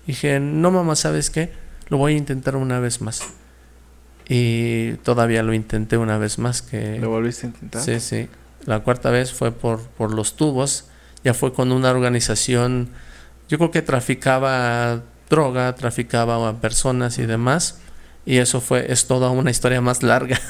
Dije, 0.07 0.39
no 0.41 0.71
mamá, 0.71 0.95
¿sabes 0.95 1.31
qué? 1.31 1.51
Lo 1.89 1.97
voy 1.97 2.15
a 2.15 2.17
intentar 2.19 2.57
una 2.57 2.81
vez 2.81 3.01
más. 3.01 3.23
Y 4.29 4.93
todavía 5.05 5.43
lo 5.43 5.55
intenté 5.55 5.97
una 5.97 6.19
vez 6.19 6.39
más. 6.39 6.61
Que, 6.61 6.99
¿Lo 6.99 7.09
volviste 7.09 7.47
a 7.47 7.51
intentar? 7.51 7.83
Sí, 7.83 7.99
sí. 8.01 8.29
La 8.67 8.81
cuarta 8.81 9.11
vez 9.11 9.33
fue 9.33 9.53
por, 9.53 9.81
por 9.81 10.13
los 10.13 10.37
tubos. 10.37 10.87
Ya 11.25 11.35
fue 11.35 11.53
con 11.53 11.73
una 11.73 11.91
organización, 11.91 12.91
yo 13.49 13.57
creo 13.59 13.71
que 13.71 13.83
traficaba 13.83 15.03
droga, 15.31 15.75
traficaba 15.77 16.49
a 16.49 16.61
personas 16.61 17.19
y 17.19 17.27
demás 17.27 17.82
y 18.25 18.39
eso 18.39 18.61
fue 18.61 18.93
es 18.93 19.07
toda 19.07 19.31
una 19.31 19.51
historia 19.51 19.81
más 19.81 20.03
larga. 20.03 20.41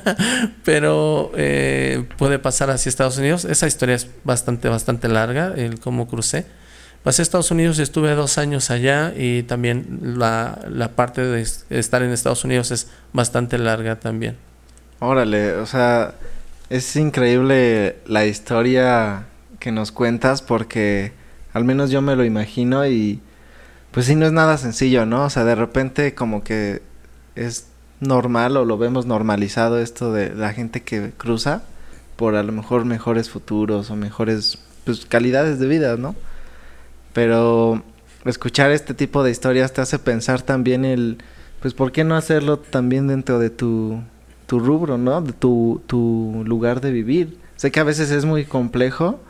Pero 0.64 1.32
eh, 1.36 2.04
puede 2.18 2.38
pasar 2.38 2.70
hacia 2.70 2.90
Estados 2.90 3.18
Unidos. 3.18 3.44
Esa 3.44 3.66
historia 3.66 3.94
es 3.94 4.08
bastante 4.24 4.68
bastante 4.68 5.08
larga 5.08 5.52
el 5.56 5.80
cómo 5.80 6.08
crucé. 6.08 6.46
Pasé 7.02 7.22
a 7.22 7.24
Estados 7.24 7.50
Unidos 7.50 7.78
y 7.78 7.82
estuve 7.82 8.14
dos 8.14 8.36
años 8.36 8.70
allá 8.70 9.12
y 9.16 9.44
también 9.44 10.00
la, 10.02 10.58
la 10.68 10.88
parte 10.88 11.22
de 11.22 11.46
estar 11.70 12.02
en 12.02 12.10
Estados 12.10 12.44
Unidos 12.44 12.70
es 12.72 12.88
bastante 13.12 13.58
larga 13.58 14.00
también. 14.00 14.36
Órale 14.98 15.52
o 15.56 15.66
sea 15.66 16.14
es 16.68 16.96
increíble 16.96 17.96
la 18.06 18.26
historia 18.26 19.26
que 19.60 19.70
nos 19.70 19.92
cuentas 19.92 20.42
porque 20.42 21.12
al 21.52 21.64
menos 21.64 21.90
yo 21.90 22.02
me 22.02 22.16
lo 22.16 22.24
imagino 22.24 22.86
y 22.86 23.20
pues 23.92 24.06
sí 24.06 24.14
no 24.14 24.26
es 24.26 24.32
nada 24.32 24.58
sencillo, 24.58 25.06
¿no? 25.06 25.24
O 25.24 25.30
sea, 25.30 25.44
de 25.44 25.54
repente 25.54 26.14
como 26.14 26.44
que 26.44 26.82
es 27.36 27.68
normal 28.00 28.56
o 28.56 28.64
lo 28.64 28.78
vemos 28.78 29.06
normalizado 29.06 29.78
esto 29.78 30.12
de 30.12 30.34
la 30.34 30.52
gente 30.52 30.82
que 30.82 31.12
cruza 31.16 31.62
por 32.16 32.34
a 32.34 32.42
lo 32.42 32.52
mejor 32.52 32.84
mejores 32.84 33.30
futuros 33.30 33.90
o 33.90 33.96
mejores 33.96 34.58
pues, 34.84 35.06
calidades 35.06 35.58
de 35.58 35.68
vida, 35.68 35.96
¿no? 35.96 36.14
Pero 37.12 37.82
escuchar 38.24 38.70
este 38.70 38.94
tipo 38.94 39.22
de 39.22 39.30
historias 39.30 39.72
te 39.72 39.80
hace 39.80 39.98
pensar 39.98 40.42
también 40.42 40.84
el, 40.84 41.18
pues, 41.60 41.74
¿por 41.74 41.92
qué 41.92 42.04
no 42.04 42.16
hacerlo 42.16 42.58
también 42.58 43.06
dentro 43.06 43.38
de 43.38 43.50
tu, 43.50 44.00
tu 44.46 44.58
rubro, 44.60 44.98
¿no? 44.98 45.20
De 45.20 45.32
tu, 45.32 45.82
tu 45.86 46.42
lugar 46.46 46.80
de 46.80 46.90
vivir. 46.90 47.38
Sé 47.56 47.70
que 47.70 47.80
a 47.80 47.84
veces 47.84 48.10
es 48.10 48.24
muy 48.24 48.44
complejo, 48.44 49.20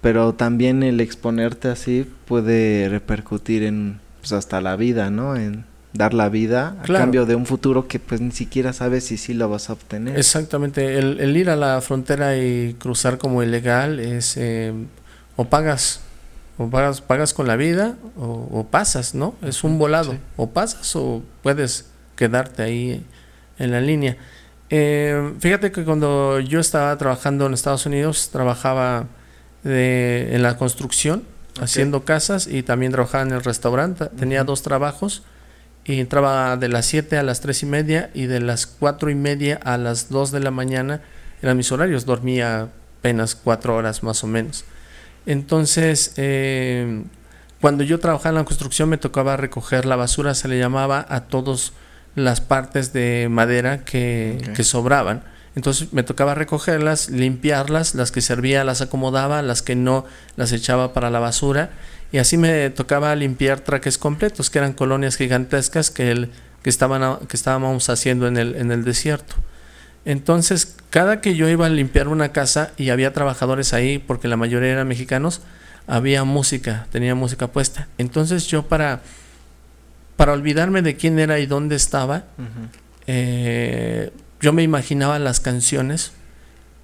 pero 0.00 0.34
también 0.34 0.82
el 0.82 1.00
exponerte 1.00 1.68
así 1.68 2.06
puede 2.26 2.88
repercutir 2.88 3.62
en, 3.62 4.00
pues, 4.20 4.32
hasta 4.32 4.60
la 4.60 4.76
vida, 4.76 5.10
¿no? 5.10 5.36
En, 5.36 5.64
dar 5.94 6.12
la 6.12 6.28
vida 6.28 6.76
a 6.82 6.86
cambio 6.86 7.24
de 7.24 7.36
un 7.36 7.46
futuro 7.46 7.86
que 7.86 8.00
pues 8.00 8.20
ni 8.20 8.32
siquiera 8.32 8.72
sabes 8.72 9.04
si 9.04 9.16
sí 9.16 9.32
lo 9.32 9.48
vas 9.48 9.70
a 9.70 9.74
obtener. 9.74 10.18
Exactamente, 10.18 10.98
el, 10.98 11.36
ir 11.36 11.48
a 11.48 11.56
la 11.56 11.80
frontera 11.80 12.36
y 12.36 12.74
cruzar 12.74 13.16
como 13.16 13.42
ilegal 13.42 14.00
es 14.00 14.36
eh, 14.36 14.72
o 15.36 15.44
pagas 15.46 16.00
o 16.58 16.68
pagas, 16.68 17.00
pagas 17.00 17.32
con 17.32 17.46
la 17.46 17.56
vida 17.56 17.96
o, 18.16 18.66
pasas, 18.70 19.14
¿no? 19.14 19.34
Es 19.42 19.64
un 19.64 19.78
volado, 19.78 20.16
o 20.36 20.50
pasas 20.50 20.94
o 20.96 21.22
puedes 21.42 21.86
quedarte 22.16 22.62
ahí 22.62 23.04
en 23.58 23.70
la 23.70 23.80
línea. 23.80 24.16
Eh, 24.70 25.32
fíjate 25.38 25.70
que 25.70 25.84
cuando 25.84 26.40
yo 26.40 26.58
estaba 26.58 26.96
trabajando 26.98 27.46
en 27.46 27.54
Estados 27.54 27.86
Unidos, 27.86 28.30
trabajaba 28.32 29.06
de, 29.62 30.34
en 30.34 30.42
la 30.42 30.56
construcción, 30.56 31.22
haciendo 31.60 32.04
casas 32.04 32.48
y 32.48 32.64
también 32.64 32.90
trabajaba 32.90 33.22
en 33.22 33.32
el 33.32 33.44
restaurante. 33.44 34.06
Tenía 34.06 34.42
dos 34.42 34.62
trabajos 34.62 35.22
y 35.84 36.00
entraba 36.00 36.56
de 36.56 36.68
las 36.68 36.86
7 36.86 37.18
a 37.18 37.22
las 37.22 37.40
3 37.40 37.62
y 37.62 37.66
media 37.66 38.10
y 38.14 38.26
de 38.26 38.40
las 38.40 38.66
4 38.66 39.10
y 39.10 39.14
media 39.14 39.60
a 39.62 39.76
las 39.76 40.08
2 40.08 40.30
de 40.32 40.40
la 40.40 40.50
mañana 40.50 41.02
eran 41.42 41.56
mis 41.56 41.70
horarios, 41.72 42.06
dormía 42.06 42.68
apenas 43.00 43.34
4 43.34 43.76
horas 43.76 44.02
más 44.02 44.24
o 44.24 44.26
menos. 44.26 44.64
Entonces, 45.26 46.14
eh, 46.16 47.02
cuando 47.60 47.84
yo 47.84 47.98
trabajaba 47.98 48.30
en 48.30 48.36
la 48.36 48.44
construcción 48.44 48.88
me 48.88 48.96
tocaba 48.96 49.36
recoger 49.36 49.84
la 49.84 49.96
basura, 49.96 50.34
se 50.34 50.48
le 50.48 50.58
llamaba 50.58 51.04
a 51.08 51.22
todas 51.24 51.72
las 52.14 52.40
partes 52.40 52.92
de 52.92 53.28
madera 53.30 53.84
que, 53.84 54.52
que 54.54 54.64
sobraban. 54.64 55.22
Entonces 55.56 55.92
me 55.92 56.02
tocaba 56.02 56.34
recogerlas, 56.34 57.10
limpiarlas, 57.10 57.94
las 57.94 58.10
que 58.10 58.20
servía 58.20 58.64
las 58.64 58.80
acomodaba, 58.80 59.40
las 59.42 59.62
que 59.62 59.76
no 59.76 60.04
las 60.36 60.52
echaba 60.52 60.92
para 60.92 61.10
la 61.10 61.20
basura 61.20 61.70
y 62.14 62.18
así 62.18 62.36
me 62.36 62.70
tocaba 62.70 63.12
limpiar 63.16 63.58
traques 63.58 63.98
completos, 63.98 64.48
que 64.48 64.58
eran 64.58 64.72
colonias 64.72 65.16
gigantescas 65.16 65.90
que, 65.90 66.12
el, 66.12 66.30
que, 66.62 66.70
estaban, 66.70 67.26
que 67.26 67.36
estábamos 67.36 67.90
haciendo 67.90 68.28
en 68.28 68.36
el, 68.36 68.54
en 68.54 68.70
el 68.70 68.84
desierto. 68.84 69.34
Entonces, 70.04 70.76
cada 70.90 71.20
que 71.20 71.34
yo 71.34 71.48
iba 71.48 71.66
a 71.66 71.68
limpiar 71.68 72.06
una 72.06 72.28
casa 72.28 72.70
y 72.76 72.90
había 72.90 73.12
trabajadores 73.12 73.72
ahí, 73.72 73.98
porque 73.98 74.28
la 74.28 74.36
mayoría 74.36 74.70
eran 74.70 74.86
mexicanos, 74.86 75.40
había 75.88 76.22
música, 76.22 76.86
tenía 76.92 77.16
música 77.16 77.48
puesta. 77.48 77.88
Entonces 77.98 78.46
yo 78.46 78.68
para, 78.68 79.00
para 80.14 80.34
olvidarme 80.34 80.82
de 80.82 80.94
quién 80.94 81.18
era 81.18 81.40
y 81.40 81.46
dónde 81.46 81.74
estaba, 81.74 82.26
eh, 83.08 84.12
yo 84.40 84.52
me 84.52 84.62
imaginaba 84.62 85.18
las 85.18 85.40
canciones 85.40 86.12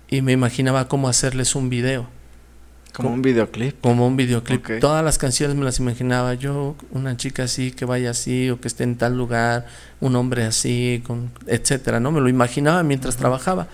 y 0.08 0.22
me 0.22 0.32
imaginaba 0.32 0.88
cómo 0.88 1.08
hacerles 1.08 1.54
un 1.54 1.70
video. 1.70 2.08
Como 2.92 3.10
un 3.10 3.22
videoclip. 3.22 3.80
Como 3.80 4.06
un 4.06 4.16
videoclip. 4.16 4.80
Todas 4.80 5.04
las 5.04 5.18
canciones 5.18 5.56
me 5.56 5.64
las 5.64 5.78
imaginaba 5.78 6.34
yo, 6.34 6.76
una 6.90 7.16
chica 7.16 7.44
así, 7.44 7.70
que 7.70 7.84
vaya 7.84 8.10
así, 8.10 8.50
o 8.50 8.60
que 8.60 8.68
esté 8.68 8.84
en 8.84 8.96
tal 8.96 9.16
lugar, 9.16 9.66
un 10.00 10.16
hombre 10.16 10.44
así, 10.44 11.02
con, 11.06 11.30
etcétera, 11.46 12.00
¿no? 12.00 12.10
Me 12.12 12.20
lo 12.20 12.28
imaginaba 12.28 12.82
mientras 12.82 13.16
trabajaba. 13.16 13.68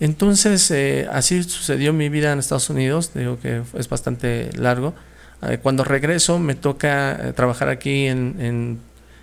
Entonces, 0.00 0.70
eh, 0.70 1.08
así 1.12 1.42
sucedió 1.42 1.92
mi 1.92 2.08
vida 2.08 2.32
en 2.32 2.38
Estados 2.38 2.70
Unidos, 2.70 3.12
digo 3.14 3.38
que 3.40 3.62
es 3.74 3.88
bastante 3.88 4.50
largo. 4.56 4.94
Eh, 5.42 5.58
cuando 5.62 5.84
regreso, 5.84 6.38
me 6.38 6.54
toca 6.54 7.12
eh, 7.12 7.32
trabajar 7.32 7.68
aquí 7.68 8.06
en, 8.06 8.36
en, 8.38 8.78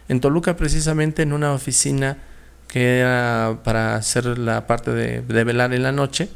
en, 0.08 0.22
Toluca, 0.22 0.56
precisamente 0.56 1.24
en 1.24 1.34
una 1.34 1.54
oficina 1.54 2.18
que 2.68 3.00
era 3.00 3.58
para 3.64 3.96
hacer 3.96 4.38
la 4.38 4.66
parte 4.68 4.92
de, 4.92 5.22
de 5.22 5.44
velar 5.44 5.74
en 5.74 5.84
la 5.84 5.92
noche. 5.92 6.30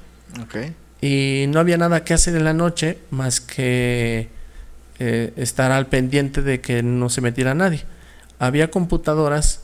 Okay 0.47 0.75
y 1.01 1.45
no 1.49 1.59
había 1.59 1.77
nada 1.77 2.03
que 2.03 2.13
hacer 2.13 2.35
en 2.35 2.43
la 2.43 2.53
noche 2.53 2.99
más 3.11 3.41
que 3.41 4.29
eh, 4.99 5.33
estar 5.35 5.71
al 5.71 5.87
pendiente 5.87 6.41
de 6.41 6.61
que 6.61 6.81
no 6.83 7.09
se 7.09 7.21
metiera 7.21 7.53
nadie. 7.53 7.83
Había 8.39 8.71
computadoras, 8.71 9.61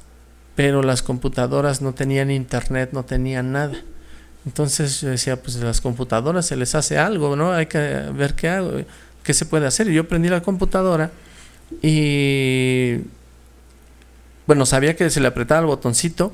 pero 0.55 0.83
las 0.83 1.01
computadoras 1.01 1.81
no 1.81 1.93
tenían 1.93 2.31
internet, 2.31 2.89
no 2.91 3.03
tenían 3.03 3.51
nada. 3.51 3.81
Entonces 4.45 5.01
yo 5.01 5.09
decía, 5.09 5.41
pues 5.41 5.55
las 5.57 5.81
computadoras 5.81 6.45
se 6.45 6.55
les 6.55 6.75
hace 6.75 6.97
algo, 6.97 7.35
¿no? 7.35 7.53
Hay 7.53 7.67
que 7.67 7.77
ver 8.13 8.33
qué 8.33 8.49
hago, 8.49 8.71
qué 9.23 9.33
se 9.33 9.45
puede 9.45 9.67
hacer. 9.67 9.87
Y 9.89 9.93
yo 9.93 10.07
prendí 10.07 10.29
la 10.29 10.41
computadora 10.41 11.11
y 11.81 12.97
bueno, 14.47 14.65
sabía 14.65 14.95
que 14.95 15.09
se 15.09 15.19
le 15.21 15.27
apretaba 15.27 15.61
el 15.61 15.67
botoncito 15.67 16.31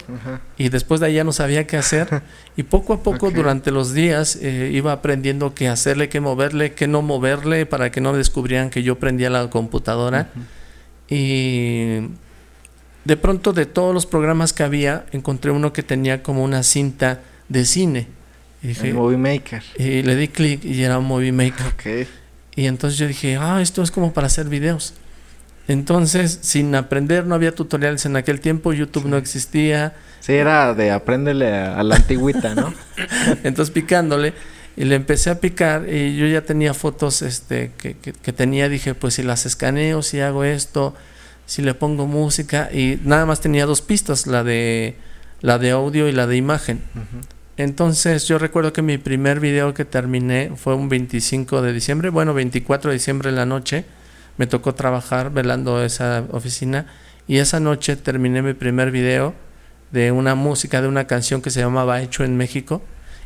y 0.58 0.70
después 0.70 1.02
de 1.02 1.08
ahí 1.08 1.16
ya 1.16 1.24
no 1.24 1.34
sabía 1.34 1.68
qué 1.68 1.78
hacer. 1.78 2.24
y 2.56 2.64
poco 2.64 2.94
a 2.94 3.04
poco 3.04 3.32
durante 3.32 3.72
los 3.72 3.94
días 3.94 4.38
eh, 4.42 4.72
iba 4.74 4.92
aprendiendo 4.92 5.54
qué 5.54 5.68
hacerle, 5.68 6.10
qué 6.10 6.20
moverle, 6.20 6.74
qué 6.74 6.88
no 6.88 7.02
moverle 7.02 7.66
para 7.66 7.92
que 7.92 8.02
no 8.02 8.14
descubrieran 8.14 8.70
que 8.70 8.82
yo 8.82 8.98
prendía 8.98 9.30
la 9.30 9.50
computadora. 9.50 10.30
Y 11.10 12.00
de 13.06 13.18
pronto 13.18 13.54
de 13.54 13.66
todos 13.66 13.94
los 13.94 14.06
programas 14.06 14.54
que 14.54 14.64
había, 14.64 15.06
encontré 15.12 15.52
uno 15.52 15.74
que 15.74 15.84
tenía 15.84 16.24
como 16.24 16.44
una 16.44 16.64
cinta 16.64 17.22
de 17.50 17.66
cine. 17.66 18.08
Y 18.64 18.68
dije, 18.68 18.94
Movie 18.94 19.18
Maker. 19.18 19.64
Y 19.78 20.02
le 20.02 20.16
di 20.16 20.28
clic 20.30 20.64
y 20.64 20.82
era 20.82 20.98
un 20.98 21.06
Movie 21.06 21.32
Maker. 21.32 21.68
Okay. 21.76 22.08
Y 22.56 22.66
entonces 22.66 22.98
yo 22.98 23.08
dije, 23.08 23.38
ah, 23.38 23.62
esto 23.62 23.84
es 23.84 23.92
como 23.92 24.14
para 24.14 24.28
hacer 24.28 24.50
videos. 24.50 24.94
Entonces, 25.68 26.40
sin 26.42 26.74
aprender, 26.76 27.26
no 27.26 27.36
había 27.36 27.54
tutoriales 27.54 28.06
en 28.06 28.16
aquel 28.16 28.40
tiempo, 28.40 28.74
YouTube 28.74 29.06
no 29.06 29.18
existía. 29.18 29.96
Sí, 30.22 30.34
era 30.34 30.74
de 30.74 30.92
aprenderle 30.92 31.54
a, 31.54 31.84
la 31.84 31.96
antigüita, 31.96 32.56
¿no? 32.56 32.74
entonces 33.44 33.72
picándole 33.72 34.34
y 34.78 34.86
le 34.86 34.96
empecé 34.96 35.30
a 35.30 35.40
picar 35.40 35.90
y 35.90 36.16
yo 36.16 36.28
ya 36.28 36.42
tenía 36.42 36.74
fotos 36.74 37.22
este, 37.22 37.72
que, 37.78 37.96
que, 37.96 38.34
tenía, 38.34 38.70
dije, 38.70 38.94
pues 38.94 39.16
si 39.16 39.24
las 39.24 39.46
escaneo, 39.46 40.04
si 40.04 40.20
hago 40.20 40.44
esto, 40.44 40.96
si 41.48 41.62
le 41.64 41.74
pongo 41.74 42.06
música 42.06 42.70
y 42.72 43.00
nada 43.04 43.26
más 43.26 43.42
tenía 43.42 43.66
dos 43.66 43.82
pistas, 43.82 44.28
la 44.28 44.44
de, 44.44 44.96
la 45.42 45.58
de 45.58 45.72
audio 45.72 46.08
y 46.08 46.12
la 46.12 46.28
de 46.28 46.38
imagen. 46.38 46.82
Entonces 47.58 48.28
yo 48.28 48.38
recuerdo 48.38 48.72
que 48.72 48.84
mi 48.84 49.00
primer 49.00 49.40
video 49.40 49.74
que 49.74 49.84
terminé 49.84 50.52
fue 50.56 50.76
un 50.76 50.90
25 50.90 51.62
de 51.64 51.74
diciembre, 51.74 52.10
bueno, 52.10 52.36
24 52.36 52.92
de 52.92 52.98
diciembre 52.98 53.30
en 53.30 53.36
la 53.36 53.46
noche, 53.48 53.86
me 54.38 54.48
tocó 54.48 54.76
trabajar 54.76 55.32
velando 55.32 55.84
esa 55.84 56.26
oficina 56.32 56.86
y 57.28 57.38
esa 57.38 57.60
noche 57.60 57.96
terminé 57.96 58.42
mi 58.42 58.54
primer 58.54 58.92
video 58.92 59.34
de 59.92 60.12
una 60.12 60.36
música 60.36 60.82
de 60.82 60.88
una 60.88 61.08
canción 61.08 61.42
que 61.42 61.50
se 61.50 61.60
llamaba 61.60 62.02
Hecho 62.02 62.24
en 62.24 62.38
México 62.38 62.82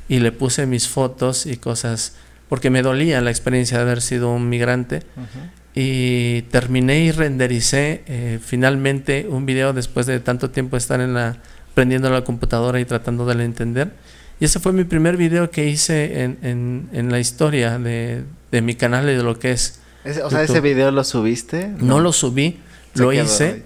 y 0.07 0.19
le 0.19 0.31
puse 0.31 0.65
mis 0.65 0.87
fotos 0.87 1.45
y 1.45 1.57
cosas, 1.57 2.15
porque 2.49 2.69
me 2.69 2.81
dolía 2.81 3.21
la 3.21 3.29
experiencia 3.29 3.77
de 3.77 3.83
haber 3.83 4.01
sido 4.01 4.31
un 4.31 4.49
migrante. 4.49 5.03
Y 5.73 6.41
terminé 6.51 7.05
y 7.05 7.11
rendericé 7.11 8.03
eh, 8.05 8.39
finalmente 8.43 9.25
un 9.29 9.45
video 9.45 9.71
después 9.71 10.05
de 10.05 10.19
tanto 10.19 10.49
tiempo 10.49 10.75
estar 10.75 10.99
en 10.99 11.13
la, 11.13 11.37
prendiendo 11.73 12.09
la 12.09 12.25
computadora 12.25 12.81
y 12.81 12.85
tratando 12.85 13.25
de 13.25 13.35
la 13.35 13.45
entender. 13.45 13.93
Y 14.41 14.45
ese 14.45 14.59
fue 14.59 14.73
mi 14.73 14.83
primer 14.83 15.15
video 15.15 15.49
que 15.49 15.67
hice 15.67 16.23
en, 16.23 16.89
en, 16.91 17.11
la 17.11 17.19
historia 17.19 17.77
de, 17.77 18.25
de, 18.51 18.61
mi 18.61 18.75
canal 18.75 19.09
y 19.09 19.13
de 19.13 19.23
lo 19.23 19.39
que 19.39 19.51
es. 19.51 19.79
O 20.23 20.29
sea, 20.29 20.43
¿ese 20.43 20.61
video 20.61 20.91
lo 20.91 21.03
subiste? 21.03 21.67
No, 21.79 21.99
lo 21.99 22.11
subí, 22.13 22.59
lo 22.95 23.13
hice. 23.13 23.63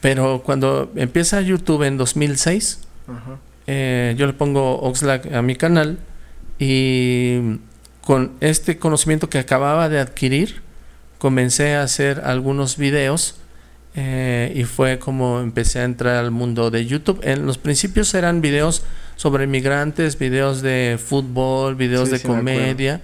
Pero 0.00 0.42
cuando 0.44 0.92
empieza 0.94 1.40
YouTube 1.40 1.82
en 1.82 1.96
2006, 1.96 2.80
eh, 3.66 4.14
yo 4.16 4.26
le 4.26 4.32
pongo 4.32 4.80
Oxlack 4.80 5.32
a 5.32 5.42
mi 5.42 5.56
canal 5.56 5.98
y 6.58 7.58
con 8.02 8.32
este 8.40 8.78
conocimiento 8.78 9.28
que 9.28 9.38
acababa 9.38 9.88
de 9.88 9.98
adquirir, 9.98 10.62
comencé 11.18 11.74
a 11.74 11.82
hacer 11.82 12.22
algunos 12.24 12.76
videos 12.76 13.36
eh, 13.94 14.52
y 14.54 14.64
fue 14.64 14.98
como 14.98 15.40
empecé 15.40 15.80
a 15.80 15.84
entrar 15.84 16.16
al 16.16 16.30
mundo 16.30 16.70
de 16.70 16.86
YouTube. 16.86 17.20
En 17.22 17.46
los 17.46 17.58
principios 17.58 18.14
eran 18.14 18.40
videos 18.40 18.84
sobre 19.16 19.46
migrantes, 19.46 20.18
videos 20.18 20.62
de 20.62 20.98
fútbol, 21.04 21.74
videos 21.74 22.10
de 22.10 22.20
comedia 22.20 23.02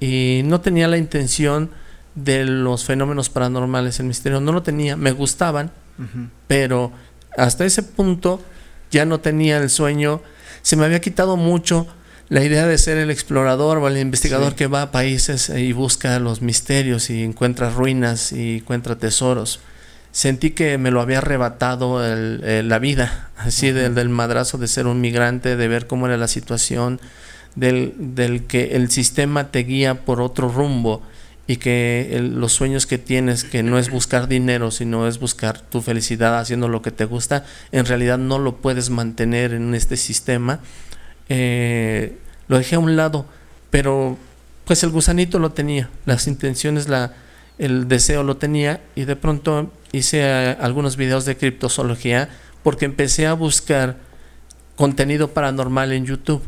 y 0.00 0.42
no 0.44 0.60
tenía 0.60 0.88
la 0.88 0.96
intención 0.96 1.70
de 2.14 2.44
los 2.44 2.84
fenómenos 2.84 3.28
paranormales, 3.28 4.00
el 4.00 4.06
misterio, 4.06 4.40
no 4.40 4.52
lo 4.52 4.62
tenía, 4.62 4.96
me 4.96 5.12
gustaban, 5.12 5.72
pero 6.46 6.92
hasta 7.36 7.64
ese 7.64 7.82
punto 7.82 8.42
ya 8.90 9.04
no 9.04 9.20
tenía 9.20 9.58
el 9.58 9.70
sueño, 9.70 10.22
se 10.62 10.76
me 10.76 10.84
había 10.84 11.00
quitado 11.00 11.36
mucho 11.36 11.86
la 12.28 12.42
idea 12.42 12.66
de 12.66 12.78
ser 12.78 12.96
el 12.96 13.10
explorador 13.10 13.78
o 13.78 13.88
el 13.88 13.98
investigador 13.98 14.54
que 14.54 14.66
va 14.66 14.82
a 14.82 14.90
países 14.92 15.50
y 15.50 15.72
busca 15.72 16.18
los 16.20 16.40
misterios 16.40 17.10
y 17.10 17.22
encuentra 17.22 17.70
ruinas 17.70 18.32
y 18.32 18.58
encuentra 18.58 18.96
tesoros. 18.96 19.60
Sentí 20.10 20.50
que 20.50 20.78
me 20.78 20.92
lo 20.92 21.00
había 21.00 21.18
arrebatado 21.18 22.00
la 22.00 22.78
vida, 22.78 23.30
así 23.36 23.72
del, 23.72 23.94
del, 23.96 24.08
madrazo 24.08 24.58
de 24.58 24.68
ser 24.68 24.86
un 24.86 25.00
migrante, 25.00 25.56
de 25.56 25.68
ver 25.68 25.88
cómo 25.88 26.06
era 26.06 26.16
la 26.16 26.28
situación, 26.28 27.00
del, 27.56 27.94
del 27.98 28.46
que 28.46 28.76
el 28.76 28.90
sistema 28.90 29.50
te 29.50 29.60
guía 29.64 30.04
por 30.04 30.20
otro 30.20 30.48
rumbo 30.48 31.02
y 31.46 31.56
que 31.56 32.20
los 32.22 32.52
sueños 32.52 32.86
que 32.86 32.98
tienes, 32.98 33.44
que 33.44 33.62
no 33.62 33.78
es 33.78 33.90
buscar 33.90 34.28
dinero, 34.28 34.70
sino 34.70 35.06
es 35.06 35.18
buscar 35.18 35.60
tu 35.60 35.82
felicidad 35.82 36.38
haciendo 36.38 36.68
lo 36.68 36.80
que 36.80 36.90
te 36.90 37.04
gusta, 37.04 37.44
en 37.70 37.84
realidad 37.84 38.18
no 38.18 38.38
lo 38.38 38.56
puedes 38.56 38.90
mantener 38.90 39.52
en 39.52 39.74
este 39.74 39.96
sistema. 39.96 40.60
Eh, 41.28 42.16
lo 42.48 42.58
dejé 42.58 42.76
a 42.76 42.78
un 42.78 42.96
lado, 42.96 43.26
pero 43.70 44.16
pues 44.64 44.82
el 44.82 44.90
gusanito 44.90 45.38
lo 45.38 45.52
tenía, 45.52 45.90
las 46.06 46.26
intenciones, 46.26 46.88
la, 46.88 47.12
el 47.58 47.88
deseo 47.88 48.22
lo 48.22 48.38
tenía 48.38 48.80
y 48.94 49.04
de 49.04 49.16
pronto 49.16 49.70
hice 49.92 50.20
eh, 50.22 50.56
algunos 50.60 50.96
videos 50.96 51.24
de 51.26 51.36
criptozoología 51.36 52.30
porque 52.62 52.86
empecé 52.86 53.26
a 53.26 53.34
buscar 53.34 53.96
contenido 54.76 55.28
paranormal 55.28 55.92
en 55.92 56.06
YouTube 56.06 56.42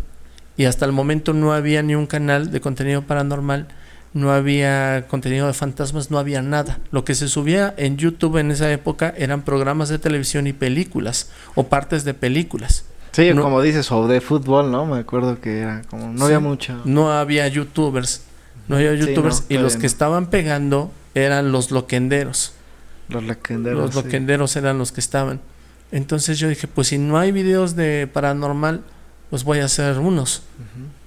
y 0.57 0.65
hasta 0.65 0.87
el 0.87 0.93
momento 0.93 1.35
no 1.35 1.53
había 1.53 1.83
ni 1.83 1.95
un 1.95 2.07
canal 2.07 2.51
de 2.51 2.61
contenido 2.63 3.03
paranormal 3.03 3.69
no 4.17 4.33
había 4.33 5.07
contenido 5.09 5.47
de 5.47 5.53
fantasmas, 5.53 6.11
no 6.11 6.19
había 6.19 6.41
nada. 6.41 6.79
Lo 6.91 7.05
que 7.05 7.15
se 7.15 7.29
subía 7.29 7.75
en 7.77 7.99
YouTube 7.99 8.39
en 8.39 8.51
esa 8.51 8.73
época 8.73 9.13
eran 9.15 9.43
programas 9.43 9.91
de 9.91 9.99
televisión 9.99 10.47
y 10.47 10.55
películas 10.55 11.31
o 11.55 11.65
partes 11.65 12.03
de 12.05 12.15
películas. 12.15 12.87
Sí, 13.13 13.31
como 13.35 13.61
dices, 13.61 13.93
o 13.93 14.09
de 14.09 14.23
fútbol, 14.23 14.71
¿no? 14.71 14.87
Me 14.87 15.01
acuerdo 15.01 15.39
que 15.39 15.61
era 15.61 15.83
como, 15.91 16.15
no 16.15 16.25
había 16.25 16.41
mucho. 16.41 16.81
No 16.87 17.13
había 17.13 17.47
youtubers, 17.49 18.23
no 18.69 18.77
había 18.77 18.95
youtubers 18.95 19.45
y 19.51 19.59
los 19.59 19.77
que 19.77 19.87
estaban 19.87 20.31
pegando 20.31 20.91
eran 21.15 21.53
los 21.53 21.71
loquenderos. 21.71 22.55
Los 23.11 23.23
loquenderos. 23.23 23.79
Los 23.79 23.95
loquenderos 24.03 24.57
eran 24.57 24.79
los 24.79 24.93
que 24.93 25.01
estaban. 25.01 25.41
Entonces 25.93 26.39
yo 26.39 26.49
dije, 26.49 26.67
pues 26.69 26.89
si 26.89 26.97
no 26.97 27.19
hay 27.19 27.33
videos 27.33 27.77
de 27.77 28.09
paranormal, 28.11 28.81
pues 29.29 29.45
voy 29.45 29.59
a 29.59 29.67
hacer 29.67 29.99
unos 29.99 30.43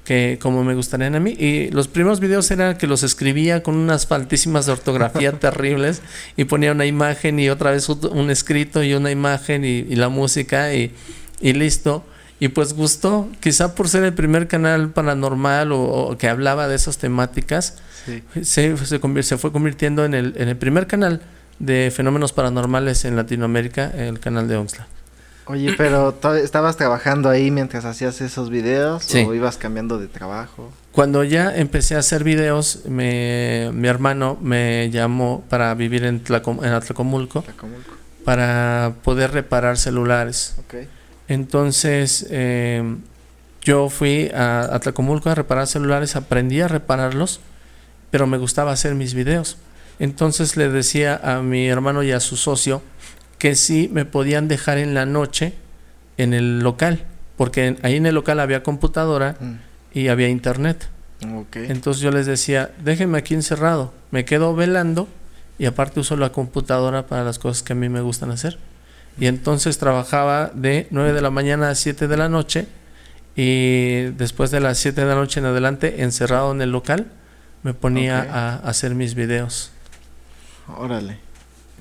que 0.09 0.39
como 0.41 0.63
me 0.63 0.73
gustarían 0.73 1.13
a 1.13 1.19
mí. 1.19 1.35
Y 1.37 1.69
los 1.69 1.87
primeros 1.87 2.19
videos 2.19 2.49
eran 2.49 2.79
que 2.79 2.87
los 2.87 3.03
escribía 3.03 3.61
con 3.61 3.75
unas 3.75 4.07
faltísimas 4.07 4.65
de 4.65 4.71
ortografía 4.71 5.33
terribles 5.39 6.01
y 6.35 6.45
ponía 6.45 6.71
una 6.71 6.87
imagen 6.87 7.39
y 7.39 7.47
otra 7.51 7.69
vez 7.69 7.87
un 7.89 8.31
escrito 8.31 8.81
y 8.81 8.95
una 8.95 9.11
imagen 9.11 9.63
y, 9.63 9.83
la 9.95 10.09
música 10.09 10.73
y, 10.73 10.91
listo. 11.39 12.03
Y 12.39 12.47
pues 12.47 12.73
gustó, 12.73 13.29
quizá 13.39 13.75
por 13.75 13.87
ser 13.87 14.03
el 14.03 14.15
primer 14.15 14.47
canal 14.47 14.89
paranormal 14.89 15.71
o, 15.73 16.17
que 16.17 16.27
hablaba 16.27 16.67
de 16.67 16.75
esas 16.75 16.97
temáticas, 16.97 17.77
se, 18.41 18.75
se, 18.77 19.37
fue 19.37 19.51
convirtiendo 19.51 20.05
en 20.05 20.15
el, 20.15 20.33
en 20.37 20.49
el 20.49 20.57
primer 20.57 20.87
canal 20.87 21.21
de 21.59 21.93
fenómenos 21.95 22.33
paranormales 22.33 23.05
en 23.05 23.15
Latinoamérica, 23.15 23.91
el 23.91 24.19
canal 24.19 24.47
de 24.47 24.55
Oxlack. 24.55 24.98
Oye, 25.49 25.73
pero 25.75 26.15
¿estabas 26.35 26.77
trabajando 26.77 27.27
ahí 27.27 27.49
mientras 27.49 27.83
hacías 27.83 28.21
esos 28.21 28.51
videos 28.51 29.11
o 29.15 29.33
ibas 29.33 29.57
cambiando 29.57 29.97
de 29.97 30.07
trabajo? 30.07 30.71
Cuando 30.91 31.23
ya 31.23 31.55
empecé 31.55 31.95
a 31.95 31.99
hacer 31.99 32.23
videos, 32.23 32.85
me, 32.87 33.71
mi 33.73 33.87
hermano 33.87 34.37
me 34.43 34.91
llamó 34.91 35.43
para 35.49 35.73
vivir 35.73 36.03
en, 36.03 36.21
en 36.27 36.71
Atlacomulco, 36.71 37.43
para 38.23 38.93
poder 39.03 39.31
reparar 39.31 39.79
celulares. 39.79 40.55
Entonces, 41.27 42.27
eh, 42.29 42.83
yo 43.63 43.89
fui 43.89 44.29
a 44.29 44.75
Atlacomulco 44.75 45.31
a 45.31 45.35
reparar 45.35 45.65
celulares, 45.65 46.15
aprendí 46.15 46.61
a 46.61 46.67
repararlos, 46.67 47.39
pero 48.11 48.27
me 48.27 48.37
gustaba 48.37 48.71
hacer 48.71 48.93
mis 48.93 49.15
videos. 49.15 49.57
Entonces 49.97 50.57
le 50.57 50.69
decía 50.69 51.19
a 51.23 51.41
mi 51.41 51.67
hermano 51.67 52.03
y 52.03 52.11
a 52.11 52.19
su 52.19 52.37
socio, 52.37 52.83
que 53.39 53.55
sí 53.55 53.89
me 53.91 54.05
podían 54.05 54.47
dejar 54.47 54.77
en 54.77 54.93
la 54.93 55.05
noche 55.07 55.53
en 56.17 56.33
el 56.33 56.59
local, 56.59 57.05
porque 57.37 57.77
ahí 57.81 57.95
en 57.95 58.05
el 58.05 58.13
local 58.13 58.39
había 58.39 58.61
computadora 58.61 59.37
mm. 59.39 59.53
y 59.97 60.09
había 60.09 60.27
internet. 60.27 60.89
Entonces 61.53 62.01
yo 62.01 62.11
les 62.11 62.25
decía, 62.25 62.71
déjenme 62.83 63.17
aquí 63.17 63.33
encerrado, 63.33 63.93
me 64.11 64.23
quedo 64.25 64.55
velando 64.55 65.07
y 65.57 65.65
aparte 65.65 65.99
uso 65.99 66.15
la 66.15 66.31
computadora 66.31 67.07
para 67.07 67.23
las 67.23 67.39
cosas 67.39 67.63
que 67.63 67.73
a 67.73 67.75
mí 67.75 67.89
me 67.89 68.01
gustan 68.01 68.31
hacer. 68.31 68.57
Y 69.19 69.27
entonces 69.27 69.77
trabajaba 69.77 70.51
de 70.53 70.87
9 70.91 71.11
de 71.13 71.21
la 71.21 71.29
mañana 71.29 71.69
a 71.69 71.75
7 71.75 72.07
de 72.07 72.17
la 72.17 72.29
noche 72.29 72.67
y 73.35 74.03
después 74.17 74.51
de 74.51 74.61
las 74.61 74.77
7 74.77 75.01
de 75.01 75.07
la 75.07 75.15
noche 75.15 75.39
en 75.39 75.45
adelante, 75.45 76.03
encerrado 76.03 76.51
en 76.51 76.61
el 76.61 76.71
local, 76.71 77.07
me 77.63 77.73
ponía 77.73 78.21
a 78.21 78.55
hacer 78.55 78.95
mis 78.95 79.15
videos. 79.15 79.71
Órale. 80.67 81.28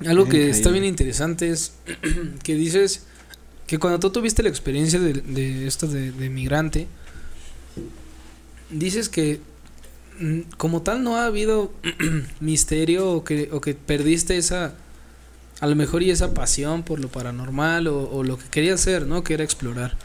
Algo 0.05 0.27
que 0.27 0.49
está 0.49 0.69
bien 0.71 0.85
interesante 0.85 1.49
es 1.49 1.73
que 2.43 2.55
dices 2.55 3.03
que 3.67 3.77
cuando 3.77 3.99
tú 3.99 4.09
tuviste 4.09 4.43
la 4.43 4.49
experiencia 4.49 4.99
de, 4.99 5.67
esto 5.67 5.87
de, 5.87 6.11
migrante, 6.29 6.87
dices 8.69 9.09
que 9.09 9.41
mm, 10.19 10.41
como 10.57 10.81
tal 10.81 11.03
no 11.03 11.17
ha 11.17 11.25
habido 11.25 11.71
misterio 12.39 13.11
o 13.11 13.23
que, 13.23 13.49
o 13.51 13.61
que 13.61 13.75
perdiste 13.75 14.37
esa, 14.37 14.73
a 15.59 15.67
lo 15.67 15.75
mejor 15.75 16.01
y 16.01 16.11
esa 16.11 16.33
pasión 16.33 16.83
por 16.83 16.99
lo 16.99 17.09
paranormal 17.09 17.87
o, 17.87 18.09
o, 18.09 18.23
lo 18.23 18.37
que 18.37 18.45
querías 18.49 18.79
hacer, 18.79 19.05
¿no? 19.05 19.23
Que 19.23 19.33
era 19.33 19.43
explorar. 19.43 19.97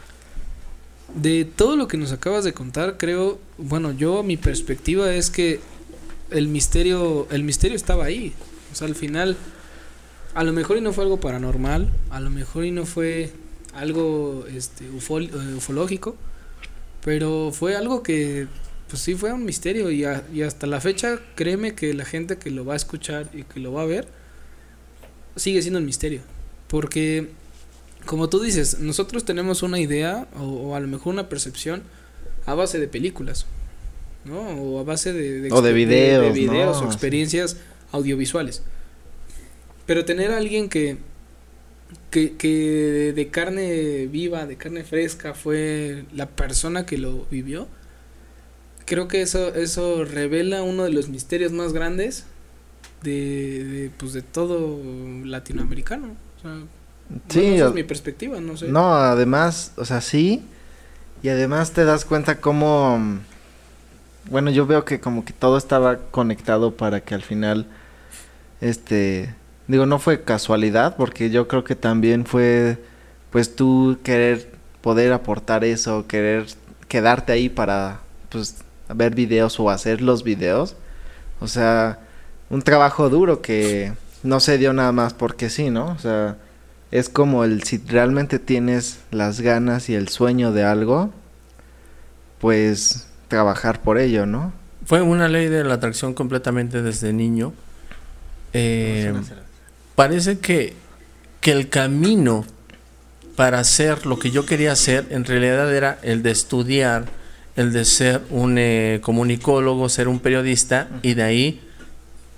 De 1.15 1.45
todo 1.45 1.77
lo 1.77 1.87
que 1.87 1.97
nos 1.97 2.11
acabas 2.11 2.43
de 2.43 2.53
contar, 2.53 2.97
creo, 2.97 3.39
bueno, 3.57 3.93
yo 3.93 4.21
mi 4.21 4.35
perspectiva 4.35 5.13
es 5.13 5.29
que 5.29 5.61
el 6.29 6.49
misterio, 6.49 7.27
el 7.31 7.43
misterio 7.43 7.77
estaba 7.77 8.05
ahí. 8.05 8.33
O 8.71 8.75
sea, 8.75 8.87
al 8.87 8.95
final 8.95 9.37
a 10.35 10.43
lo 10.43 10.53
mejor 10.53 10.77
y 10.77 10.81
no 10.81 10.93
fue 10.93 11.05
algo 11.05 11.19
paranormal, 11.19 11.89
a 12.09 12.19
lo 12.19 12.29
mejor 12.29 12.65
y 12.65 12.71
no 12.71 12.85
fue 12.85 13.31
algo 13.73 14.45
este, 14.53 14.85
eh, 14.85 15.55
ufológico, 15.55 16.15
Pero 17.03 17.51
fue 17.53 17.75
algo 17.75 18.03
que, 18.03 18.47
pues 18.89 19.01
sí, 19.01 19.15
fue 19.15 19.31
un 19.31 19.45
misterio 19.45 19.89
y, 19.91 20.05
y 20.33 20.41
hasta 20.41 20.67
la 20.67 20.81
fecha, 20.81 21.19
créeme 21.35 21.73
que 21.73 21.93
la 21.93 22.03
gente 22.03 22.37
que 22.37 22.51
lo 22.51 22.65
va 22.65 22.73
a 22.73 22.75
escuchar 22.75 23.29
y 23.33 23.43
que 23.43 23.59
lo 23.61 23.71
va 23.71 23.83
a 23.83 23.85
ver, 23.85 24.07
sigue 25.37 25.61
siendo 25.61 25.79
un 25.79 25.85
misterio. 25.85 26.21
Porque, 26.67 27.29
como 28.05 28.27
tú 28.27 28.41
dices, 28.41 28.79
nosotros 28.79 29.23
tenemos 29.23 29.63
una 29.63 29.79
idea 29.79 30.27
o, 30.37 30.75
a 30.75 30.79
lo 30.81 30.87
mejor 30.87 31.13
una 31.13 31.29
percepción 31.29 31.83
a 32.45 32.55
base 32.55 32.77
de 32.77 32.89
películas, 32.89 33.45
¿no? 34.25 34.39
O 34.39 34.79
a 34.81 34.83
base 34.83 35.13
de, 35.13 35.49
o 35.51 35.61
de 35.61 35.73
videos, 35.73 36.23
de, 36.23 36.31
videos 36.31 36.81
o 36.81 36.85
experiencias 36.85 37.57
audiovisuales. 37.91 38.63
Pero 39.85 40.05
tener 40.05 40.31
a 40.31 40.37
alguien 40.37 40.69
que, 40.69 40.97
que, 42.09 42.35
que 42.35 43.13
de 43.15 43.27
carne 43.29 44.07
viva, 44.07 44.45
de 44.45 44.57
carne 44.57 44.83
fresca, 44.83 45.33
fue 45.33 46.05
la 46.13 46.27
persona 46.27 46.85
que 46.85 46.97
lo 46.97 47.25
vivió, 47.31 47.67
creo 48.85 49.07
que 49.07 49.21
eso, 49.21 49.53
eso 49.55 50.05
revela 50.05 50.63
uno 50.63 50.83
de 50.83 50.91
los 50.91 51.09
misterios 51.09 51.51
más 51.51 51.73
grandes 51.73 52.25
de, 53.03 53.91
pues 53.97 54.13
de 54.13 54.21
todo 54.21 54.79
latinoamericano. 55.23 56.15
O 56.37 56.41
sea, 56.41 56.57
sí, 57.29 57.45
esa 57.45 57.67
es 57.67 57.73
mi 57.73 57.83
perspectiva, 57.83 58.39
no 58.39 58.57
sé. 58.57 58.67
No, 58.67 58.95
además, 58.95 59.73
o 59.77 59.85
sea, 59.85 60.01
sí. 60.01 60.43
Y 61.21 61.29
además 61.29 61.71
te 61.71 61.85
das 61.85 62.05
cuenta 62.05 62.39
cómo 62.39 63.19
bueno, 64.29 64.49
yo 64.49 64.65
veo 64.65 64.85
que 64.85 64.99
como 64.99 65.23
que 65.23 65.33
todo 65.33 65.57
estaba 65.57 65.97
conectado 66.11 66.75
para 66.75 67.01
que 67.01 67.13
al 67.13 67.21
final 67.21 67.67
este 68.61 69.35
digo, 69.67 69.85
no 69.85 69.99
fue 69.99 70.23
casualidad, 70.23 70.95
porque 70.95 71.29
yo 71.29 71.47
creo 71.47 71.63
que 71.63 71.75
también 71.75 72.25
fue 72.25 72.77
pues 73.31 73.55
tú 73.55 73.97
querer 74.03 74.49
poder 74.81 75.11
aportar 75.11 75.63
eso, 75.63 76.07
querer 76.07 76.45
quedarte 76.87 77.33
ahí 77.33 77.49
para 77.49 77.99
pues 78.29 78.57
ver 78.93 79.15
videos 79.15 79.59
o 79.59 79.69
hacer 79.69 80.01
los 80.01 80.23
videos. 80.23 80.75
O 81.39 81.47
sea, 81.47 81.99
un 82.49 82.61
trabajo 82.61 83.09
duro 83.09 83.41
que 83.41 83.93
no 84.23 84.39
se 84.39 84.57
dio 84.57 84.73
nada 84.73 84.91
más 84.91 85.13
porque 85.13 85.49
sí, 85.49 85.69
¿no? 85.69 85.87
O 85.87 85.99
sea, 85.99 86.37
es 86.91 87.09
como 87.09 87.43
el 87.43 87.63
si 87.63 87.77
realmente 87.77 88.39
tienes 88.39 88.99
las 89.11 89.41
ganas 89.41 89.89
y 89.89 89.95
el 89.95 90.07
sueño 90.07 90.51
de 90.51 90.63
algo, 90.63 91.11
pues 92.39 93.07
trabajar 93.27 93.81
por 93.81 93.97
ello, 93.97 94.25
¿no? 94.25 94.53
Fue 94.85 95.01
una 95.01 95.27
ley 95.27 95.47
de 95.47 95.63
la 95.63 95.73
atracción 95.75 96.13
completamente 96.13 96.81
desde 96.81 97.11
niño. 97.11 97.53
Eh, 98.53 99.13
parece 99.95 100.39
que, 100.39 100.73
que 101.41 101.51
el 101.51 101.69
camino 101.69 102.45
para 103.35 103.59
hacer 103.59 104.05
lo 104.05 104.17
que 104.17 104.31
yo 104.31 104.45
quería 104.45 104.71
hacer 104.71 105.07
en 105.09 105.25
realidad 105.25 105.73
era 105.73 105.99
el 106.03 106.23
de 106.23 106.31
estudiar, 106.31 107.05
el 107.55 107.73
de 107.73 107.85
ser 107.85 108.21
un 108.29 108.57
eh, 108.57 108.99
comunicólogo, 109.01 109.89
ser 109.89 110.07
un 110.07 110.19
periodista 110.19 110.87
y 111.01 111.13
de 111.13 111.23
ahí 111.23 111.61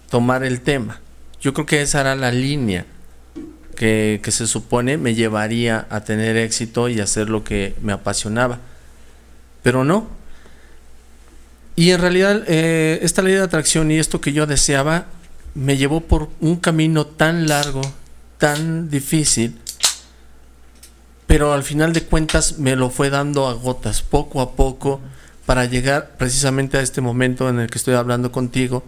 tomar 0.10 0.44
el 0.44 0.62
tema. 0.62 1.00
Yo 1.40 1.54
creo 1.54 1.66
que 1.66 1.82
esa 1.82 2.02
era 2.02 2.16
la 2.16 2.32
línea 2.32 2.86
que, 3.76 4.20
se 4.28 4.48
supone 4.48 4.98
me 4.98 5.14
llevaría 5.14 5.86
a 5.90 6.04
tener 6.04 6.36
éxito 6.36 6.90
y 6.90 7.00
hacer 7.00 7.30
lo 7.30 7.44
que 7.44 7.76
me 7.82 7.94
apasionaba. 7.94 8.60
Pero 9.62 9.84
no. 9.84 10.08
Y 11.76 11.92
en 11.92 12.02
realidad 12.02 12.44
eh, 12.48 13.00
esta 13.04 13.22
ley 13.22 13.34
de 13.34 13.42
atracción 13.42 13.92
y 13.92 14.00
esto 14.00 14.20
que 14.20 14.34
yo 14.34 14.48
deseaba 14.48 15.06
me 15.58 15.76
llevó 15.76 16.02
por 16.02 16.30
un 16.40 16.58
camino 16.58 17.08
tan 17.08 17.48
largo, 17.48 17.82
tan 18.38 18.92
difícil, 18.92 19.60
pero 21.26 21.52
al 21.52 21.64
final 21.64 21.94
de 21.94 22.04
cuentas 22.04 22.60
me 22.60 22.76
lo 22.76 22.92
fue 22.92 23.10
dando 23.10 23.48
a 23.48 23.54
gotas, 23.54 24.04
poco 24.04 24.42
a 24.42 24.52
poco, 24.52 25.02
para 25.48 25.66
llegar 25.66 26.12
precisamente 26.18 26.78
a 26.78 26.82
este 26.82 27.02
momento 27.02 27.50
en 27.50 27.60
el 27.60 27.72
que 27.72 27.80
estoy 27.80 27.96
hablando 27.96 28.32
contigo 28.32 28.84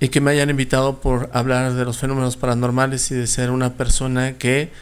y 0.00 0.08
que 0.08 0.20
me 0.20 0.32
hayan 0.32 0.50
invitado 0.50 1.00
por 1.00 1.30
hablar 1.32 1.72
de 1.72 1.84
los 1.84 1.98
fenómenos 1.98 2.36
paranormales 2.36 3.10
y 3.12 3.14
de 3.14 3.28
ser 3.28 3.52
una 3.52 3.74
persona 3.74 4.38
que 4.38 4.72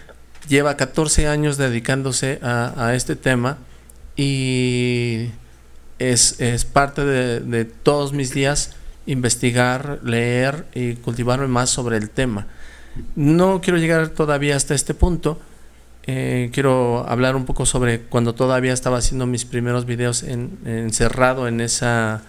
lleva 0.48 0.78
14 0.78 1.28
años 1.28 1.58
dedicándose 1.58 2.38
a, 2.42 2.94
este 2.94 3.14
tema 3.14 3.58
y 4.16 5.28
es, 5.98 6.38
parte 6.72 7.04
de, 7.04 7.64
todos 7.66 8.14
mis 8.14 8.32
días 8.32 8.70
investigar, 9.06 10.00
leer 10.02 10.66
y 10.74 10.94
cultivarme 10.94 11.46
más 11.46 11.70
sobre 11.70 11.96
el 11.96 12.10
tema. 12.10 12.46
No 13.16 13.60
quiero 13.60 13.78
llegar 13.78 14.08
todavía 14.08 14.56
hasta 14.56 14.74
este 14.74 14.94
punto. 14.94 15.38
Eh, 16.06 16.50
quiero 16.52 17.08
hablar 17.08 17.34
un 17.34 17.46
poco 17.46 17.64
sobre 17.66 18.00
cuando 18.00 18.34
todavía 18.34 18.72
estaba 18.72 18.98
haciendo 18.98 19.26
mis 19.26 19.44
primeros 19.44 19.86
videos 19.86 20.22
encerrado 20.22 21.48
en, 21.48 21.60
esa, 21.60 22.22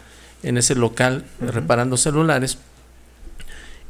en 0.43 0.57
ese 0.57 0.75
local 0.75 1.25
reparando 1.39 1.97
celulares. 1.97 2.57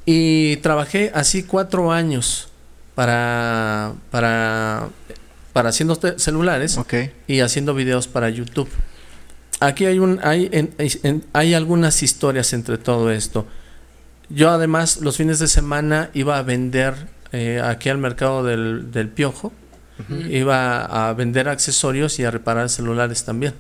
Y 0.06 0.58
trabajé 0.58 1.12
así 1.14 1.44
cuatro 1.44 1.92
años 1.92 2.50
para, 2.94 3.94
para, 4.12 4.90
para 5.54 5.70
haciendo 5.70 5.96
celulares 6.18 6.80
y 7.28 7.40
haciendo 7.40 7.74
videos 7.74 8.08
para 8.08 8.30
YouTube. 8.30 8.70
Aquí 9.60 9.86
hay, 9.86 10.00
un, 10.00 10.20
hay, 10.24 10.50
hay 11.34 11.54
algunas 11.54 12.04
historias 12.04 12.54
entre 12.54 12.78
todo 12.78 13.12
esto. 13.12 13.48
Yo 14.30 14.50
además 14.50 15.02
los 15.02 15.18
fines 15.18 15.40
de 15.40 15.48
semana 15.48 16.10
iba 16.14 16.38
a 16.38 16.42
vender 16.42 16.94
eh, 17.32 17.62
aquí 17.64 17.90
al 17.90 17.98
mercado 17.98 18.44
del, 18.44 18.92
del 18.92 19.10
Piojo 19.10 19.54
Iba 20.30 20.84
a 21.10 21.14
vender 21.14 21.48
accesorios 21.48 22.20
y 22.20 22.26
a 22.26 22.32
reparar 22.32 22.70
celulares 22.70 23.24
también. 23.24 23.54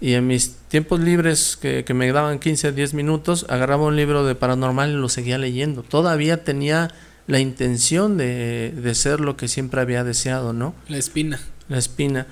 Y 0.00 0.12
en 0.14 0.26
mis 0.26 0.54
tiempos 0.68 1.00
libres 1.00 1.58
que, 1.60 1.84
me 1.92 2.10
daban 2.12 2.38
15, 2.38 2.72
10 2.72 2.94
minutos, 2.94 3.46
agarraba 3.48 3.84
un 3.84 3.96
libro 3.96 4.24
de 4.24 4.34
paranormal 4.34 4.90
y 4.90 4.94
lo 4.94 5.08
seguía 5.08 5.38
leyendo. 5.38 5.82
Todavía 5.82 6.44
tenía 6.44 6.92
la 7.26 7.40
intención 7.40 8.16
de, 8.16 8.72
de 8.76 8.94
ser 8.94 9.20
lo 9.20 9.36
que 9.36 9.48
siempre 9.48 9.80
había 9.80 10.04
deseado, 10.04 10.52
¿no? 10.52 10.74
La 10.88 10.98
espina. 10.98 11.40
La 11.68 11.78
espina. 11.78 12.26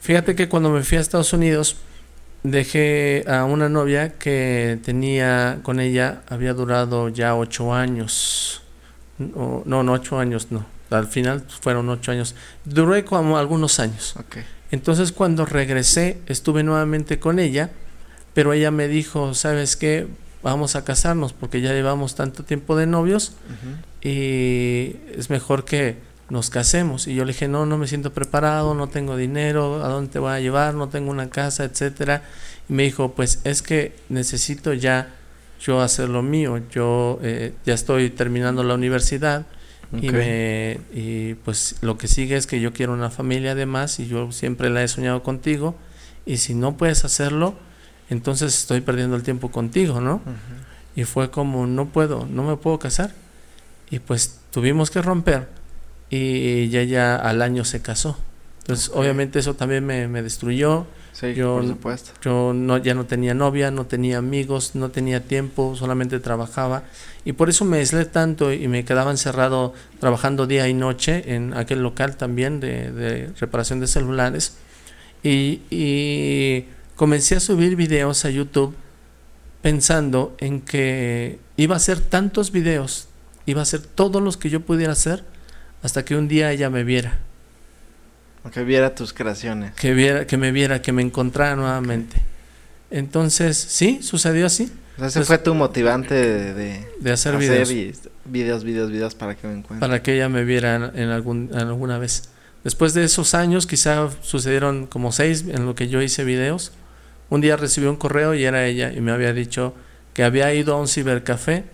Fíjate 0.00 0.34
que 0.34 0.48
cuando 0.48 0.70
me 0.70 0.82
fui 0.82 0.98
a 0.98 1.00
Estados 1.00 1.32
Unidos, 1.32 1.76
dejé 2.42 3.24
a 3.28 3.44
una 3.44 3.68
novia 3.68 4.14
que 4.18 4.78
tenía 4.84 5.60
con 5.62 5.80
ella, 5.80 6.22
había 6.28 6.54
durado 6.54 7.08
ya 7.08 7.34
ocho 7.36 7.72
años. 7.72 8.62
No, 9.18 9.62
no, 9.66 9.92
ocho 9.92 10.18
años, 10.18 10.48
no 10.50 10.64
al 10.90 11.06
final 11.06 11.44
fueron 11.60 11.88
ocho 11.88 12.12
años. 12.12 12.34
Duré 12.64 13.04
como 13.04 13.38
algunos 13.38 13.78
años. 13.80 14.14
Entonces 14.70 15.12
cuando 15.12 15.46
regresé 15.46 16.18
estuve 16.26 16.62
nuevamente 16.62 17.18
con 17.18 17.38
ella, 17.38 17.70
pero 18.34 18.52
ella 18.52 18.70
me 18.70 18.88
dijo, 18.88 19.34
¿sabes 19.34 19.76
qué? 19.76 20.06
Vamos 20.42 20.74
a 20.76 20.84
casarnos 20.84 21.32
porque 21.32 21.60
ya 21.60 21.72
llevamos 21.72 22.14
tanto 22.14 22.44
tiempo 22.44 22.76
de 22.76 22.86
novios 22.86 23.32
y 24.00 24.96
es 25.16 25.28
mejor 25.28 25.64
que 25.64 25.96
nos 26.30 26.48
casemos. 26.48 27.06
Y 27.06 27.14
yo 27.14 27.24
le 27.24 27.32
dije, 27.32 27.48
no, 27.48 27.66
no 27.66 27.76
me 27.76 27.86
siento 27.86 28.12
preparado, 28.12 28.74
no 28.74 28.88
tengo 28.88 29.16
dinero, 29.16 29.84
¿a 29.84 29.88
dónde 29.88 30.10
te 30.10 30.18
voy 30.18 30.32
a 30.32 30.40
llevar? 30.40 30.74
No 30.74 30.88
tengo 30.88 31.10
una 31.10 31.28
casa, 31.28 31.64
etcétera. 31.64 32.22
Y 32.68 32.72
me 32.72 32.84
dijo, 32.84 33.12
pues 33.12 33.40
es 33.44 33.62
que 33.62 33.94
necesito 34.08 34.72
ya 34.72 35.14
yo 35.60 35.80
hacer 35.80 36.08
lo 36.08 36.22
mío. 36.22 36.60
Yo 36.70 37.18
eh, 37.22 37.52
ya 37.66 37.74
estoy 37.74 38.10
terminando 38.10 38.62
la 38.62 38.74
universidad 38.74 39.44
y, 39.92 40.10
me, 40.10 40.80
y 40.92 41.34
pues 41.34 41.76
lo 41.80 41.98
que 41.98 42.06
sigue 42.06 42.36
es 42.36 42.46
que 42.46 42.60
yo 42.60 42.72
quiero 42.72 42.92
una 42.92 43.10
familia 43.10 43.52
además 43.52 43.98
y 43.98 44.06
yo 44.06 44.30
siempre 44.30 44.70
la 44.70 44.84
he 44.84 44.88
soñado 44.88 45.24
contigo 45.24 45.74
y 46.24 46.36
si 46.36 46.54
no 46.54 46.76
puedes 46.76 47.04
hacerlo, 47.04 47.56
entonces 48.08 48.56
estoy 48.56 48.82
perdiendo 48.82 49.16
el 49.16 49.24
tiempo 49.24 49.50
contigo, 49.50 50.00
¿no? 50.00 50.22
Y 50.94 51.04
fue 51.04 51.30
como, 51.30 51.66
no 51.66 51.86
puedo, 51.86 52.26
no 52.30 52.44
me 52.44 52.56
puedo 52.56 52.78
casar. 52.78 53.12
Y 53.90 53.98
pues 53.98 54.38
tuvimos 54.52 54.90
que 54.90 55.02
romper 55.02 55.59
y 56.10 56.64
ella 56.64 56.82
ya 56.82 57.16
al 57.16 57.40
año 57.40 57.64
se 57.64 57.80
casó. 57.80 58.18
Entonces, 58.58 58.90
obviamente 58.94 59.38
eso 59.38 59.54
también 59.54 59.86
me, 59.86 60.08
me 60.08 60.22
destruyó 60.22 60.86
yo, 61.28 61.56
por 61.56 61.66
supuesto. 61.66 62.12
Yo 62.22 62.52
no, 62.54 62.78
ya 62.78 62.94
no 62.94 63.04
tenía 63.04 63.34
novia, 63.34 63.70
no 63.70 63.86
tenía 63.86 64.18
amigos, 64.18 64.74
no 64.74 64.90
tenía 64.90 65.24
tiempo, 65.24 65.76
solamente 65.76 66.18
trabajaba. 66.20 66.84
Y 67.24 67.32
por 67.32 67.50
eso 67.50 67.64
me 67.64 67.78
aislé 67.78 68.06
tanto 68.06 68.52
y 68.52 68.68
me 68.68 68.84
quedaba 68.84 69.10
encerrado 69.10 69.74
trabajando 69.98 70.46
día 70.46 70.66
y 70.68 70.74
noche 70.74 71.34
en 71.34 71.54
aquel 71.54 71.82
local 71.82 72.16
también 72.16 72.60
de, 72.60 73.30
reparación 73.38 73.80
de 73.80 73.86
celulares. 73.86 74.56
Y, 75.22 75.60
y 75.70 76.66
comencé 76.96 77.36
a 77.36 77.40
subir 77.40 77.76
videos 77.76 78.24
a 78.24 78.30
YouTube 78.30 78.74
pensando 79.60 80.34
en 80.38 80.62
que 80.62 81.38
iba 81.58 81.74
a 81.74 81.76
hacer 81.76 82.00
tantos 82.00 82.50
videos, 82.50 83.08
iba 83.44 83.60
a 83.60 83.64
hacer 83.64 83.82
todos 83.82 84.22
los 84.22 84.38
que 84.38 84.48
yo 84.48 84.60
pudiera 84.60 84.92
hacer 84.92 85.22
hasta 85.82 86.04
que 86.04 86.16
un 86.16 86.28
día 86.28 86.52
ella 86.52 86.70
me 86.70 86.84
viera 86.84 87.18
que 88.50 88.64
viera 88.64 88.94
tus 88.94 89.12
creaciones. 89.12 89.72
Que, 89.74 89.92
viera, 89.92 90.26
que 90.26 90.38
me 90.38 90.50
viera, 90.52 90.80
que 90.80 90.92
me 90.92 91.02
encontrara 91.02 91.56
nuevamente. 91.56 92.16
Entonces, 92.90 93.56
sí, 93.56 94.00
sucedió 94.02 94.46
así. 94.46 94.72
ese 95.00 95.24
fue 95.24 95.38
tu 95.38 95.54
motivante 95.54 96.14
de, 96.14 96.86
de, 96.98 97.12
hacer, 97.12 97.36
videos. 97.36 97.68
videos. 97.68 97.98
Videos, 98.24 98.64
videos, 98.64 99.14
para 99.14 99.34
que 99.34 99.46
me 99.46 99.54
encuentre. 99.54 99.86
Para 99.86 100.02
que 100.02 100.14
ella 100.14 100.28
me 100.28 100.44
viera 100.44 100.90
en, 100.94 101.10
algún, 101.10 101.50
alguna 101.54 101.98
vez. 101.98 102.30
Después 102.64 102.94
de 102.94 103.04
esos 103.04 103.34
años, 103.34 103.66
quizá 103.66 104.08
sucedieron 104.22 104.86
como 104.86 105.12
seis 105.12 105.44
en 105.46 105.66
lo 105.66 105.74
que 105.74 105.88
yo 105.88 106.00
hice 106.02 106.24
videos. 106.24 106.72
Un 107.28 107.40
día 107.40 107.56
recibí 107.56 107.86
un 107.86 107.96
correo 107.96 108.34
y 108.34 108.44
era 108.44 108.66
ella 108.66 108.92
y 108.92 109.00
me 109.00 109.12
había 109.12 109.32
dicho 109.32 109.74
que 110.14 110.24
había 110.24 110.52
ido 110.52 110.74
a 110.74 110.80
un 110.80 110.88
cibercafé, 110.88 111.64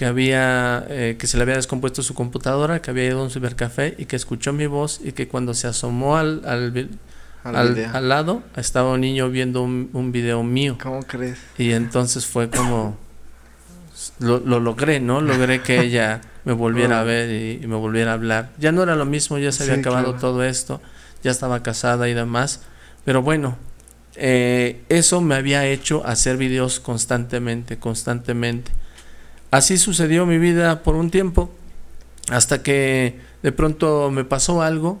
que 0.00 0.06
había 0.06 0.86
eh, 0.88 1.16
que 1.18 1.26
se 1.26 1.36
le 1.36 1.42
había 1.42 1.56
descompuesto 1.56 2.02
su 2.02 2.14
computadora, 2.14 2.80
que 2.80 2.90
había 2.90 3.04
ido 3.04 3.20
a 3.20 3.22
un 3.22 3.30
cibercafé 3.30 3.96
y 3.98 4.06
que 4.06 4.16
escuchó 4.16 4.50
mi 4.54 4.64
voz 4.64 4.98
y 5.04 5.12
que 5.12 5.28
cuando 5.28 5.52
se 5.52 5.66
asomó 5.66 6.16
al, 6.16 6.40
al, 6.46 6.88
al, 7.44 8.08
lado 8.08 8.42
estaba 8.56 8.92
un 8.92 9.02
niño 9.02 9.28
viendo 9.28 9.62
un, 9.62 9.90
un, 9.92 10.10
video 10.10 10.42
mío. 10.42 10.78
¿Cómo 10.82 11.02
crees? 11.02 11.38
Y 11.58 11.72
entonces 11.72 12.24
fue 12.24 12.48
como 12.48 12.96
lo, 14.20 14.38
lo 14.38 14.58
logré, 14.58 15.00
¿no? 15.00 15.20
Logré 15.20 15.60
que 15.60 15.82
ella 15.82 16.22
me 16.46 16.54
volviera 16.54 17.00
a 17.00 17.04
ver 17.04 17.60
y, 17.60 17.66
me 17.66 17.76
volviera 17.76 18.12
a 18.12 18.14
hablar. 18.14 18.52
Ya 18.58 18.72
no 18.72 18.82
era 18.82 18.96
lo 18.96 19.04
mismo, 19.04 19.36
ya 19.36 19.52
se 19.52 19.64
había 19.64 19.74
acabado 19.82 20.14
todo 20.14 20.42
esto, 20.44 20.80
ya 21.22 21.30
estaba 21.30 21.62
casada 21.62 22.08
y 22.08 22.14
demás, 22.14 22.62
pero 23.04 23.20
bueno, 23.20 23.58
eh, 24.14 24.80
eso 24.88 25.20
me 25.20 25.34
había 25.34 25.66
hecho 25.66 26.06
hacer 26.06 26.38
videos 26.38 26.80
constantemente, 26.80 27.78
constantemente. 27.78 28.79
Así 29.50 29.78
sucedió 29.78 30.26
mi 30.26 30.38
vida 30.38 30.82
por 30.82 30.94
un 30.94 31.10
tiempo, 31.10 31.50
hasta 32.28 32.62
que 32.62 33.18
de 33.42 33.52
pronto 33.52 34.10
me 34.10 34.24
pasó 34.24 34.62
algo. 34.62 35.00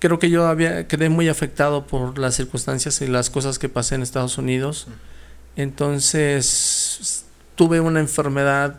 Creo 0.00 0.18
que 0.18 0.30
yo 0.30 0.46
había, 0.46 0.86
quedé 0.86 1.08
muy 1.08 1.28
afectado 1.28 1.86
por 1.86 2.18
las 2.18 2.34
circunstancias 2.34 3.00
y 3.00 3.06
las 3.06 3.30
cosas 3.30 3.58
que 3.58 3.68
pasé 3.68 3.94
en 3.94 4.02
Estados 4.02 4.38
Unidos. 4.38 4.86
Entonces 5.56 7.24
tuve 7.56 7.80
una 7.80 8.00
enfermedad 8.00 8.76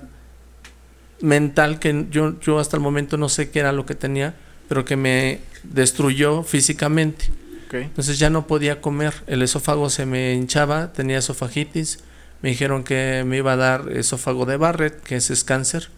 mental 1.22 1.80
que 1.80 2.06
yo, 2.10 2.40
yo 2.40 2.60
hasta 2.60 2.78
el 2.78 2.84
momento 2.84 3.18
no 3.18 3.28
sé 3.28 3.50
qué 3.50 3.60
era 3.60 3.74
lo 3.74 3.86
que 3.86 3.96
tenía, 3.96 4.36
pero 4.70 4.86
que 4.86 4.96
me 4.96 5.42
destruyó 5.64 6.44
físicamente. 6.44 7.26
Entonces 7.72 8.18
ya 8.18 8.30
no 8.30 8.48
podía 8.48 8.82
comer, 8.82 9.14
el 9.28 9.42
esófago 9.44 9.90
se 9.90 10.06
me 10.06 10.34
hinchaba, 10.34 10.92
tenía 10.92 11.20
esofagitis, 11.20 12.00
me 12.42 12.50
dijeron 12.50 12.84
que 12.84 13.24
me 13.26 13.38
iba 13.38 13.54
a 13.54 13.58
dar 13.58 13.92
esófago 13.92 14.46
de 14.46 14.58
Barrett, 14.58 15.02
que 15.02 15.16
es, 15.16 15.44
cáncer, 15.44 15.90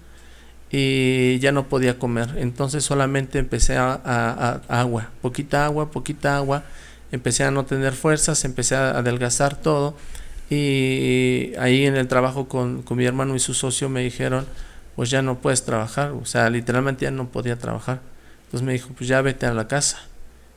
y 0.71 1.39
ya 1.39 1.51
no 1.51 1.67
podía 1.67 1.99
comer. 1.99 2.29
Entonces 2.37 2.83
solamente 2.83 3.39
empecé 3.39 3.77
a, 3.77 4.61
agua, 4.67 5.09
poquita 5.21 5.65
agua, 5.65 5.91
poquita 5.91 6.37
agua, 6.37 6.63
empecé 7.11 7.43
a 7.43 7.51
no 7.51 7.65
tener 7.65 7.93
fuerzas, 7.93 8.43
empecé 8.45 8.75
a 8.75 8.91
adelgazar 8.91 9.55
todo, 9.55 9.95
y 10.49 11.53
ahí 11.59 11.85
en 11.85 11.95
el 11.95 12.07
trabajo 12.07 12.47
con, 12.47 12.81
con 12.81 12.97
mi 12.97 13.05
hermano 13.05 13.35
y 13.35 13.39
su 13.39 13.53
socio 13.53 13.87
me 13.89 14.01
dijeron, 14.01 14.45
pues 14.95 15.09
ya 15.09 15.21
no 15.21 15.39
puedes 15.39 15.63
trabajar, 15.63 16.11
o 16.11 16.25
sea, 16.25 16.49
literalmente 16.49 17.05
ya 17.05 17.11
no 17.11 17.29
podía 17.29 17.57
trabajar. 17.57 18.01
Entonces 18.45 18.65
me 18.65 18.73
dijo, 18.73 18.89
pues 18.97 19.07
ya 19.07 19.21
vete 19.21 19.45
a 19.45 19.53
la 19.53 19.67
casa. 19.67 19.99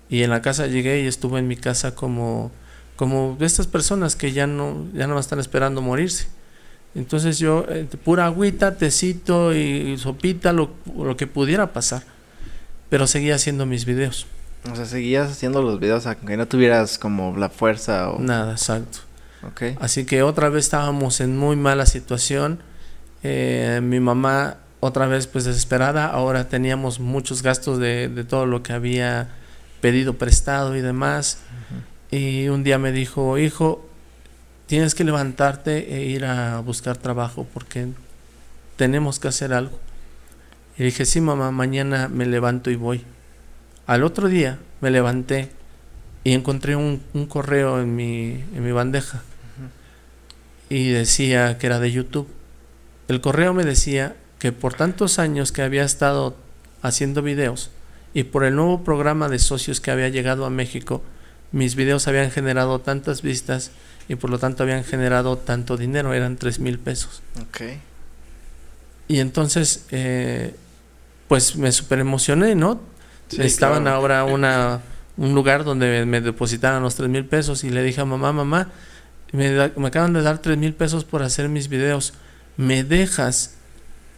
Y 0.09 0.23
en 0.23 0.31
la 0.31 0.43
casa 0.43 0.67
llegué 0.67 1.03
y 1.03 1.07
estuve 1.07 1.39
en 1.39 1.47
mi 1.47 1.57
casa 1.57 1.95
como, 1.95 2.51
como 2.97 3.37
estas 3.41 3.67
personas 3.67 4.17
que 4.17 4.33
ya 4.33 4.47
no, 4.47 4.87
ya 4.95 5.07
no 5.07 5.19
están 5.19 5.39
esperando 5.39 5.83
morirse. 5.83 6.29
Entonces 6.95 7.39
yo, 7.39 7.67
eh, 7.69 7.89
pura 8.05 8.27
agüita, 8.27 8.77
tecito 8.77 9.53
y 9.53 9.99
sopita, 9.99 10.53
lo, 10.53 10.71
lo, 10.97 11.17
que 11.17 11.27
pudiera 11.27 11.73
pasar. 11.73 12.05
Pero 12.89 13.07
seguía 13.07 13.35
haciendo 13.35 13.67
mis 13.67 13.85
videos. 13.85 14.27
O 14.71 14.77
sea, 14.77 14.87
seguías 14.87 15.31
haciendo 15.31 15.61
los 15.61 15.81
videos 15.81 16.07
aunque 16.07 16.37
no 16.37 16.47
tuvieras 16.47 16.99
como 16.99 17.37
la 17.37 17.49
fuerza 17.49 18.11
o... 18.11 18.21
Nada, 18.21 18.53
exacto. 18.53 18.99
Okay. 19.51 19.77
Así 19.81 20.07
que 20.07 20.23
otra 20.23 20.49
vez 20.49 20.65
estábamos 20.65 21.21
en 21.21 21.37
muy 21.37 21.57
mala 21.57 21.85
situación 21.85 22.61
eh, 23.25 23.81
mi 23.83 24.01
mamá 24.01 24.59
otra 24.81 25.07
vez 25.07 25.27
pues 25.27 25.47
desesperada, 25.47 26.07
ahora 26.07 26.47
teníamos 26.51 27.01
muchos 27.01 27.43
gastos 27.43 27.79
de, 27.79 28.09
de 28.09 28.23
todo 28.23 28.45
lo 28.45 28.63
que 28.63 28.75
había 28.75 29.29
pedido 29.81 30.19
prestado 30.19 30.77
y 30.77 30.83
demás. 30.83 31.39
Y 32.15 32.47
un 32.47 32.63
día 32.63 32.79
me 32.79 32.93
dijo, 32.93 33.39
hijo, 33.39 33.85
tienes 34.69 34.95
que 34.95 35.03
levantarte 35.03 35.97
e 35.97 36.05
ir 36.05 36.25
a 36.25 36.61
buscar 36.61 36.97
trabajo 36.97 37.45
porque 37.53 37.89
tenemos 38.77 39.19
que 39.19 39.27
hacer 39.27 39.53
algo. 39.53 39.81
Y 40.79 40.85
dije, 40.85 41.07
sí, 41.07 41.21
mamá, 41.21 41.51
mañana 41.51 42.07
me 42.07 42.25
levanto 42.25 42.71
y 42.71 42.77
voy. 42.77 43.03
Al 43.89 44.05
otro 44.05 44.29
día 44.29 44.61
me 44.81 44.93
levanté 44.93 45.51
y 46.23 46.35
encontré 46.35 46.77
un, 46.77 47.01
correo 47.29 47.81
en 47.81 47.97
mi, 47.97 48.45
en 48.55 48.65
mi 48.65 48.71
bandeja 48.71 49.25
y 50.69 50.91
decía 50.91 51.59
que 51.59 51.67
era 51.67 51.81
de 51.81 51.91
YouTube. 51.91 52.29
El 53.09 53.21
correo 53.23 53.55
me 53.55 53.65
decía 53.65 54.15
que 54.39 54.53
por 54.53 54.75
tantos 54.75 55.19
años 55.19 55.51
que 55.51 55.63
había 55.63 55.83
estado 55.83 56.37
haciendo 56.81 57.23
videos 57.23 57.73
y 58.13 58.23
por 58.23 58.45
el 58.45 58.55
nuevo 58.55 58.85
programa 58.85 59.29
de 59.29 59.41
socios 59.41 59.81
que 59.81 59.91
había 59.91 60.11
llegado 60.11 60.45
a 60.45 60.51
México, 60.51 61.03
mis 61.55 61.75
videos 61.77 62.09
habían 62.09 62.31
generado 62.31 62.81
tantas 62.81 63.23
vistas 63.23 63.71
y 64.09 64.17
por 64.17 64.31
lo 64.31 64.39
tanto 64.39 64.63
habían 64.63 64.85
generado 64.85 65.39
tanto 65.39 65.77
dinero, 65.77 66.13
eran 66.13 66.37
tres 66.37 66.59
mil 66.59 66.79
pesos. 66.79 67.23
Okay. 67.49 67.81
Y 69.09 69.21
entonces, 69.21 69.87
eh, 69.91 70.55
pues 71.29 71.57
me 71.57 71.73
super 71.73 71.99
emocioné, 71.99 72.55
¿no? 72.55 72.81
Estaban 73.31 73.87
ahora 73.89 74.25
una, 74.25 74.81
un 75.17 75.35
lugar 75.35 75.65
donde 75.65 76.05
me 76.07 76.21
depositaran 76.21 76.83
los 76.83 76.95
tres 76.95 77.09
mil 77.09 77.25
pesos 77.25 77.65
y 77.65 77.71
le 77.71 77.83
dije 77.83 78.01
a 78.01 78.05
mamá, 78.05 78.33
mamá, 78.33 78.71
me, 79.33 79.71
me 79.77 79.87
acaban 79.89 80.13
de 80.13 80.23
dar 80.23 80.39
tres 80.39 80.59
mil 80.59 80.75
pesos 80.75 81.05
por 81.05 81.23
hacer 81.23 81.49
mis 81.49 81.69
videos 81.69 82.13
me 82.57 82.85
dejas 82.85 83.55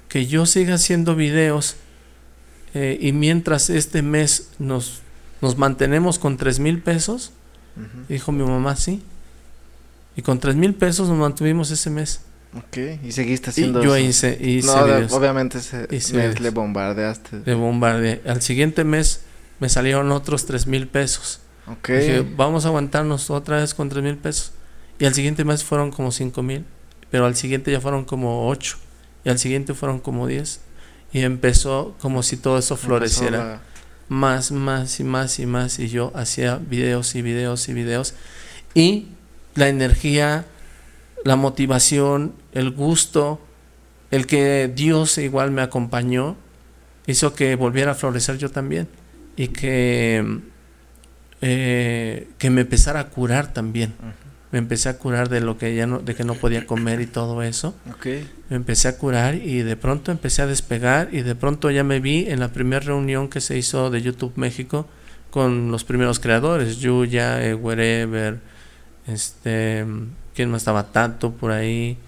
que 0.09 0.27
yo 0.27 0.47
siga 0.47 0.75
haciendo 0.75 1.15
videos 1.15 1.77
eh, 2.75 2.99
y 3.01 3.13
mientras 3.13 3.71
este 3.71 4.03
mes 4.03 4.51
nos, 4.59 5.01
nos 5.41 5.57
mantenemos 5.57 6.19
con 6.19 6.37
tres 6.37 6.59
mil 6.59 6.81
pesos, 6.81 7.33
dijo 8.09 8.33
mi 8.33 8.45
mamá, 8.45 8.77
sí. 8.77 9.03
Y 10.17 10.23
con 10.23 10.41
tres 10.41 10.57
mil 10.57 10.75
pesos 10.75 11.09
nos 11.09 11.19
mantuvimos 11.19 11.71
ese 11.71 11.91
mes. 11.91 12.21
Ok, 12.55 12.79
y 13.05 13.13
seguiste 13.13 13.51
haciendo 13.51 13.83
y 13.83 13.85
yo 13.85 13.99
hice, 13.99 14.39
hice 14.41 14.69
no, 14.69 15.17
obviamente 15.17 15.59
ese 15.59 16.15
mes 16.15 16.41
le 16.41 16.51
bombardeaste. 16.51 17.43
Le 17.45 17.55
bombardeé. 17.55 18.23
Al 18.27 18.41
siguiente 18.41 18.85
mes 18.85 19.21
me 19.61 19.69
salieron 19.69 20.11
otros 20.13 20.47
tres 20.47 20.67
mil 20.67 20.89
pesos. 20.89 21.41
Ok. 21.67 21.89
Dije, 21.91 22.27
vamos 22.37 22.65
a 22.65 22.69
aguantarnos 22.69 23.29
otra 23.31 23.59
vez 23.59 23.75
con 23.75 23.91
tres 23.91 24.03
mil 24.03 24.17
pesos. 24.17 24.53
Y 24.99 25.05
al 25.05 25.13
siguiente 25.13 25.45
mes 25.45 25.65
fueron 25.65 25.91
como 25.91 26.13
cinco 26.13 26.43
mil 26.43 26.65
pero 27.11 27.27
al 27.27 27.37
siguiente 27.37 27.73
ya 27.73 27.81
fueron 27.81 28.05
como 28.05 28.49
ocho 28.49 28.77
y 29.25 29.29
al 29.29 29.39
siguiente 29.39 29.75
fueron 29.75 30.01
como 30.01 30.27
diez 30.27 30.61
y 31.13 31.21
empezó 31.23 31.95
como 32.01 32.23
si 32.23 32.37
todo 32.37 32.59
eso 32.59 32.77
floreciera 32.77 33.61
más, 34.09 34.53
más 34.53 35.01
y 35.01 35.05
más 35.05 35.39
y 35.39 35.47
más 35.47 35.79
y 35.79 35.89
yo 35.89 36.13
hacía 36.15 36.57
videos 36.57 37.15
y 37.15 37.23
videos 37.23 37.69
y 37.69 37.73
videos. 37.73 38.15
Y 38.75 39.09
la 39.55 39.69
energía, 39.69 40.45
la 41.25 41.37
motivación, 41.37 42.35
el 42.53 42.71
gusto, 42.71 43.41
el 44.11 44.27
que 44.27 44.71
Dios 44.75 45.19
igual 45.19 45.51
me 45.51 45.63
acompañó, 45.63 46.37
hizo 47.07 47.35
que 47.35 47.57
volviera 47.57 47.93
a 47.93 47.95
florecer 47.95 48.39
yo 48.39 48.51
también 48.51 48.89
y 49.37 49.49
que, 49.49 50.41
eh, 51.41 52.29
que 52.39 52.51
me 52.51 52.63
empezara 52.63 53.01
a 53.01 53.09
curar 53.09 53.53
también 53.53 53.95
me 54.53 54.59
empecé 54.59 54.89
a 54.89 54.99
curar 54.99 55.29
de 55.29 55.41
lo 55.41 55.59
que 55.59 55.75
ya 55.75 55.87
no, 55.87 55.99
de 55.99 56.15
que 56.15 56.25
no 56.25 56.35
podía 56.35 56.67
comer 56.67 57.01
y 57.01 57.07
todo 57.07 57.43
eso. 57.43 57.75
Me 58.49 58.57
empecé 58.57 58.89
a 58.89 58.97
curar 58.97 59.35
y 59.35 59.63
de 59.63 59.77
pronto 59.77 60.13
empecé 60.13 60.43
a 60.43 60.47
despegar 60.47 61.09
y 61.13 61.23
de 61.23 61.35
pronto 61.35 61.71
ya 61.71 61.83
me 61.83 62.01
vi 62.01 62.27
en 62.29 62.41
la 62.41 62.49
primera 62.53 62.81
reunión 62.81 63.29
que 63.29 63.41
se 63.41 63.59
hizo 63.59 63.91
de 63.91 64.03
YouTube 64.03 64.33
México 64.37 64.87
con 65.31 65.71
los 65.71 65.85
primeros 65.85 66.21
creadores, 66.21 66.79
Yuya, 66.79 67.45
eh, 67.45 67.55
Wherever, 67.55 68.39
este, 69.07 69.85
¿quién 70.35 70.51
más 70.51 70.63
estaba? 70.63 70.93
Tanto 70.93 71.33
por 71.33 71.51
ahí 71.51 71.99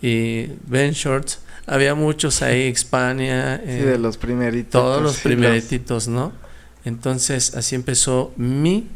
y 0.00 0.48
Ben 0.66 0.92
Shorts. 0.92 1.40
Había 1.66 1.94
muchos 1.94 2.42
ahí, 2.42 2.66
Hispania. 2.66 3.60
sí, 3.64 3.72
de 3.72 3.94
eh, 3.94 3.98
los 3.98 4.16
primeritos. 4.16 4.72
Todos 4.72 5.02
los 5.02 5.18
primeritos, 5.20 6.08
¿no? 6.08 6.32
Entonces 6.84 7.54
así 7.54 7.74
empezó 7.74 8.32
mi 8.36 8.88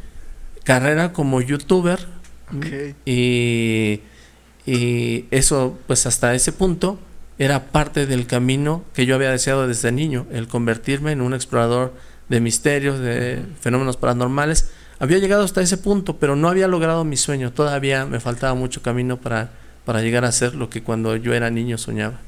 carrera 0.64 1.12
como 1.12 1.40
youtuber 1.40 2.17
y, 3.04 4.00
y 4.66 5.24
eso, 5.30 5.78
pues 5.86 6.06
hasta 6.06 6.34
ese 6.34 6.52
punto, 6.52 6.98
era 7.38 7.66
parte 7.66 8.06
del 8.06 8.26
camino 8.26 8.84
que 8.94 9.06
yo 9.06 9.14
había 9.14 9.30
deseado 9.30 9.68
desde 9.68 9.92
niño, 9.92 10.26
el 10.32 10.48
convertirme 10.48 11.12
en 11.12 11.20
un 11.20 11.34
explorador 11.34 11.94
de 12.28 12.40
misterios, 12.40 12.98
de 12.98 13.42
fenómenos 13.60 13.96
paranormales. 13.96 14.70
Había 14.98 15.18
llegado 15.18 15.44
hasta 15.44 15.60
ese 15.60 15.78
punto, 15.78 16.16
pero 16.16 16.34
no 16.34 16.48
había 16.48 16.66
logrado 16.66 17.04
mi 17.04 17.16
sueño. 17.16 17.52
Todavía 17.52 18.04
me 18.06 18.20
faltaba 18.20 18.54
mucho 18.54 18.82
camino 18.82 19.18
para, 19.18 19.50
para 19.84 20.02
llegar 20.02 20.24
a 20.24 20.32
ser 20.32 20.54
lo 20.54 20.68
que 20.68 20.82
cuando 20.82 21.14
yo 21.16 21.32
era 21.34 21.50
niño 21.50 21.78
soñaba. 21.78 22.18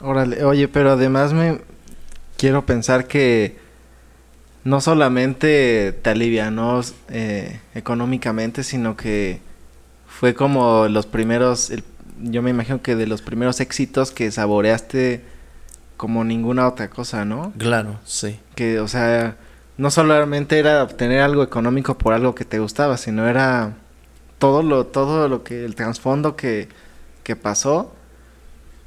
Órale, 0.00 0.44
oye, 0.44 0.68
pero 0.68 0.92
además 0.92 1.32
me 1.32 1.60
quiero 2.36 2.66
pensar 2.66 3.06
que 3.06 3.56
no 4.64 4.80
solamente 4.80 5.98
te 6.02 6.10
alivianó 6.10 6.82
eh, 7.08 7.60
económicamente, 7.74 8.62
sino 8.64 8.96
que 8.96 9.40
fue 10.22 10.34
como 10.34 10.86
los 10.86 11.06
primeros, 11.06 11.72
yo 12.20 12.42
me 12.42 12.50
imagino 12.50 12.80
que 12.80 12.94
de 12.94 13.08
los 13.08 13.22
primeros 13.22 13.58
éxitos 13.58 14.12
que 14.12 14.30
saboreaste 14.30 15.20
como 15.96 16.22
ninguna 16.22 16.68
otra 16.68 16.90
cosa, 16.90 17.24
¿no? 17.24 17.52
Claro, 17.58 17.98
sí. 18.04 18.38
Que, 18.54 18.78
o 18.78 18.86
sea, 18.86 19.36
no 19.78 19.90
solamente 19.90 20.60
era 20.60 20.84
obtener 20.84 21.22
algo 21.22 21.42
económico 21.42 21.98
por 21.98 22.14
algo 22.14 22.36
que 22.36 22.44
te 22.44 22.60
gustaba, 22.60 22.98
sino 22.98 23.26
era 23.26 23.72
todo 24.38 24.62
lo, 24.62 24.86
todo 24.86 25.26
lo 25.28 25.42
que, 25.42 25.64
el 25.64 25.74
trasfondo 25.74 26.36
que, 26.36 26.68
que 27.24 27.34
pasó. 27.34 27.92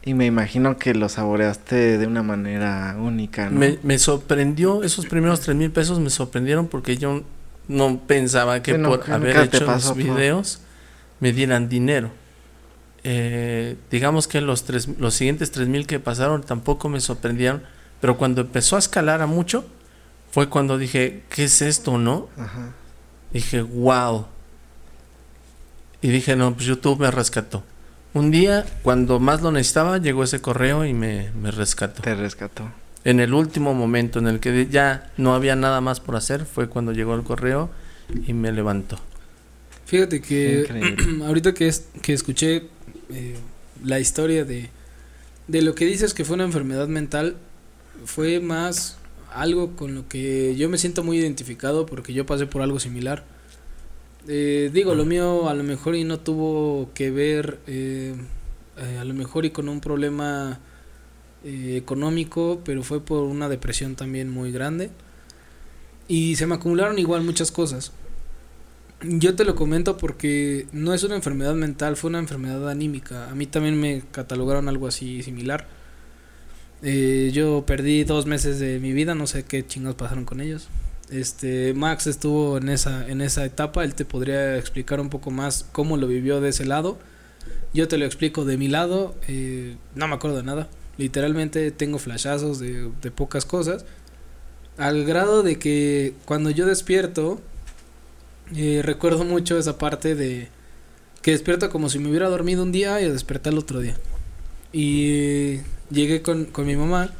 Y 0.05 0.13
me 0.13 0.25
imagino 0.25 0.77
que 0.77 0.93
lo 0.93 1.09
saboreaste 1.09 1.97
de 1.97 2.07
una 2.07 2.23
manera 2.23 2.95
única, 2.97 3.49
¿no? 3.49 3.59
Me, 3.59 3.77
me 3.83 3.99
sorprendió, 3.99 4.83
esos 4.83 5.05
primeros 5.05 5.41
tres 5.41 5.57
mil 5.57 5.69
pesos 5.69 5.99
me 5.99 6.09
sorprendieron 6.09 6.67
porque 6.67 6.95
yo 6.95 7.23
no 7.67 7.99
pensaba 8.07 8.63
que 8.63 8.71
Sí, 8.71 8.77
no, 8.77 8.91
por 8.91 9.11
haber 9.11 9.35
hecho 9.35 9.65
los 9.65 9.95
videos 9.97 10.61
me 11.25 11.33
dieran 11.33 11.67
dinero. 11.69 12.11
Eh, 13.03 13.77
digamos 13.89 14.27
que 14.27 14.41
los, 14.41 14.63
tres, 14.63 14.87
los 14.99 15.15
siguientes 15.15 15.49
tres 15.49 15.67
mil 15.67 15.87
que 15.87 15.99
pasaron 15.99 16.43
tampoco 16.43 16.87
me 16.87 16.99
sorprendieron, 16.99 17.63
pero 17.99 18.15
cuando 18.15 18.41
empezó 18.41 18.75
a 18.75 18.79
escalar 18.79 19.23
a 19.23 19.25
mucho, 19.25 19.65
fue 20.29 20.49
cuando 20.49 20.77
dije, 20.77 21.23
¿qué 21.29 21.45
es 21.45 21.63
esto, 21.63 21.97
no? 21.97 22.29
Ajá. 22.37 22.73
Dije, 23.33 23.63
wow. 23.63 24.27
Y 25.99 26.09
dije, 26.09 26.35
no, 26.35 26.53
pues 26.53 26.67
YouTube 26.67 26.99
me 26.99 27.09
rescató. 27.09 27.63
Un 28.13 28.29
día, 28.29 28.63
cuando 28.83 29.19
más 29.19 29.41
lo 29.41 29.51
necesitaba, 29.51 29.97
llegó 29.97 30.23
ese 30.23 30.41
correo 30.41 30.85
y 30.85 30.93
me, 30.93 31.31
me 31.31 31.49
rescató. 31.49 32.03
Te 32.03 32.13
rescató. 32.13 32.69
En 33.03 33.19
el 33.19 33.33
último 33.33 33.73
momento 33.73 34.19
en 34.19 34.27
el 34.27 34.39
que 34.39 34.67
ya 34.67 35.11
no 35.17 35.33
había 35.33 35.55
nada 35.55 35.81
más 35.81 35.99
por 36.01 36.17
hacer, 36.17 36.45
fue 36.45 36.69
cuando 36.69 36.91
llegó 36.91 37.15
el 37.15 37.23
correo 37.23 37.71
y 38.27 38.33
me 38.33 38.51
levantó. 38.51 38.99
Fíjate 39.85 40.21
que 40.21 40.67
ahorita 41.25 41.53
que, 41.53 41.67
es, 41.67 41.87
que 42.01 42.13
escuché 42.13 42.63
eh, 43.09 43.35
la 43.83 43.99
historia 43.99 44.45
de, 44.45 44.69
de 45.47 45.61
lo 45.61 45.75
que 45.75 45.85
dices 45.85 46.13
que 46.13 46.25
fue 46.25 46.35
una 46.35 46.45
enfermedad 46.45 46.87
mental, 46.87 47.37
fue 48.05 48.39
más 48.39 48.97
algo 49.33 49.75
con 49.75 49.95
lo 49.95 50.07
que 50.07 50.55
yo 50.55 50.69
me 50.69 50.77
siento 50.77 51.03
muy 51.03 51.17
identificado 51.17 51.85
porque 51.85 52.13
yo 52.13 52.25
pasé 52.25 52.45
por 52.45 52.61
algo 52.61 52.79
similar. 52.79 53.25
Eh, 54.27 54.71
digo, 54.73 54.95
lo 54.95 55.05
mío 55.05 55.49
a 55.49 55.53
lo 55.53 55.63
mejor 55.63 55.95
y 55.95 56.03
no 56.03 56.19
tuvo 56.19 56.89
que 56.93 57.11
ver, 57.11 57.59
eh, 57.67 58.15
eh, 58.77 58.97
a 58.99 59.05
lo 59.05 59.13
mejor 59.13 59.45
y 59.45 59.51
con 59.51 59.69
un 59.69 59.81
problema 59.81 60.59
económico, 61.47 62.61
pero 62.65 62.81
fue 62.81 63.01
por 63.01 63.19
una 63.25 63.47
depresión 63.47 63.95
también 63.95 64.31
muy 64.31 64.51
grande. 64.51 64.89
Y 66.07 66.37
se 66.37 66.47
me 66.47 66.55
acumularon 66.55 66.97
igual 66.97 67.21
muchas 67.21 67.51
cosas. 67.51 67.91
Yo 69.01 69.35
te 69.35 69.43
lo 69.43 69.55
comento 69.55 69.97
porque 69.97 70.67
no 70.71 70.93
es 70.93 71.03
una 71.03 71.15
enfermedad 71.15 71.53
mental, 71.53 71.97
fue 71.97 72.09
una 72.09 72.19
enfermedad 72.19 72.69
anímica. 72.69 73.29
A 73.29 73.35
mí 73.35 73.45
también 73.45 73.79
me 73.79 74.03
catalogaron 74.11 74.69
algo 74.69 74.87
así 74.87 75.21
similar. 75.21 75.67
Eh, 76.81 77.31
yo 77.33 77.65
perdí 77.65 78.03
dos 78.03 78.25
meses 78.25 78.59
de 78.59 78.79
mi 78.79 78.93
vida, 78.93 79.15
no 79.15 79.27
sé 79.27 79.43
qué 79.43 79.65
chingados 79.65 79.95
pasaron 79.95 80.25
con 80.25 80.39
ellos. 80.39 80.69
Este 81.11 81.73
Max 81.73 82.07
estuvo 82.07 82.57
en 82.57 82.69
esa 82.69 83.07
en 83.07 83.21
esa 83.21 83.45
etapa, 83.45 83.83
él 83.83 83.93
te 83.93 84.05
podría 84.05 84.57
explicar 84.57 84.99
un 84.99 85.09
poco 85.09 85.29
más 85.29 85.65
cómo 85.71 85.97
lo 85.97 86.07
vivió 86.07 86.41
de 86.41 86.49
ese 86.49 86.65
lado. 86.65 86.97
Yo 87.73 87.87
te 87.87 87.97
lo 87.97 88.05
explico 88.05 88.45
de 88.45 88.57
mi 88.57 88.69
lado, 88.69 89.15
eh, 89.27 89.75
no 89.95 90.07
me 90.07 90.15
acuerdo 90.15 90.37
de 90.37 90.43
nada. 90.43 90.69
Literalmente 90.97 91.71
tengo 91.71 91.99
flashazos 91.99 92.59
de, 92.59 92.89
de 93.01 93.11
pocas 93.11 93.45
cosas. 93.45 93.85
Al 94.77 95.05
grado 95.05 95.43
de 95.43 95.59
que 95.59 96.13
cuando 96.25 96.49
yo 96.49 96.65
despierto, 96.65 97.41
eh, 98.53 98.81
recuerdo 98.83 99.23
mucho 99.23 99.57
esa 99.57 99.77
parte 99.77 100.15
de 100.15 100.49
que 101.21 101.31
despierto 101.31 101.69
como 101.69 101.89
si 101.89 101.97
me 101.99 102.09
hubiera 102.09 102.29
dormido 102.29 102.63
un 102.63 102.71
día 102.71 103.01
y 103.01 103.09
desperté 103.09 103.49
el 103.49 103.57
otro 103.57 103.79
día. 103.79 103.97
Y 104.71 105.59
llegué 105.89 106.21
con, 106.21 106.45
con 106.45 106.65
mi 106.67 106.75
mamá 106.75 107.11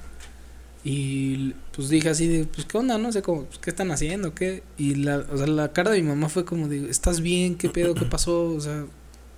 y 0.84 1.54
pues 1.76 1.90
dije 1.90 2.10
así 2.10 2.28
de, 2.28 2.46
pues 2.46 2.68
qué 2.68 2.78
onda, 2.78 3.00
no 3.00 3.12
sé 3.12 3.24
cómo, 3.24 3.46
pues, 3.46 3.58
qué 3.58 3.72
están 3.72 3.90
haciendo, 3.92 4.36
qué. 4.36 4.62
Y 4.78 4.96
la, 4.96 5.26
o 5.32 5.38
sea, 5.38 5.48
la 5.48 5.74
cara 5.74 5.90
de 5.90 6.02
mi 6.02 6.08
mamá 6.10 6.30
fue 6.30 6.46
como 6.46 6.68
de, 6.68 6.90
¿estás 6.90 7.22
bien? 7.22 7.56
¿Qué 7.56 7.70
pedo? 7.70 7.96
¿Qué 7.96 8.06
pasó? 8.06 8.52
O 8.52 8.62
sea, 8.62 8.86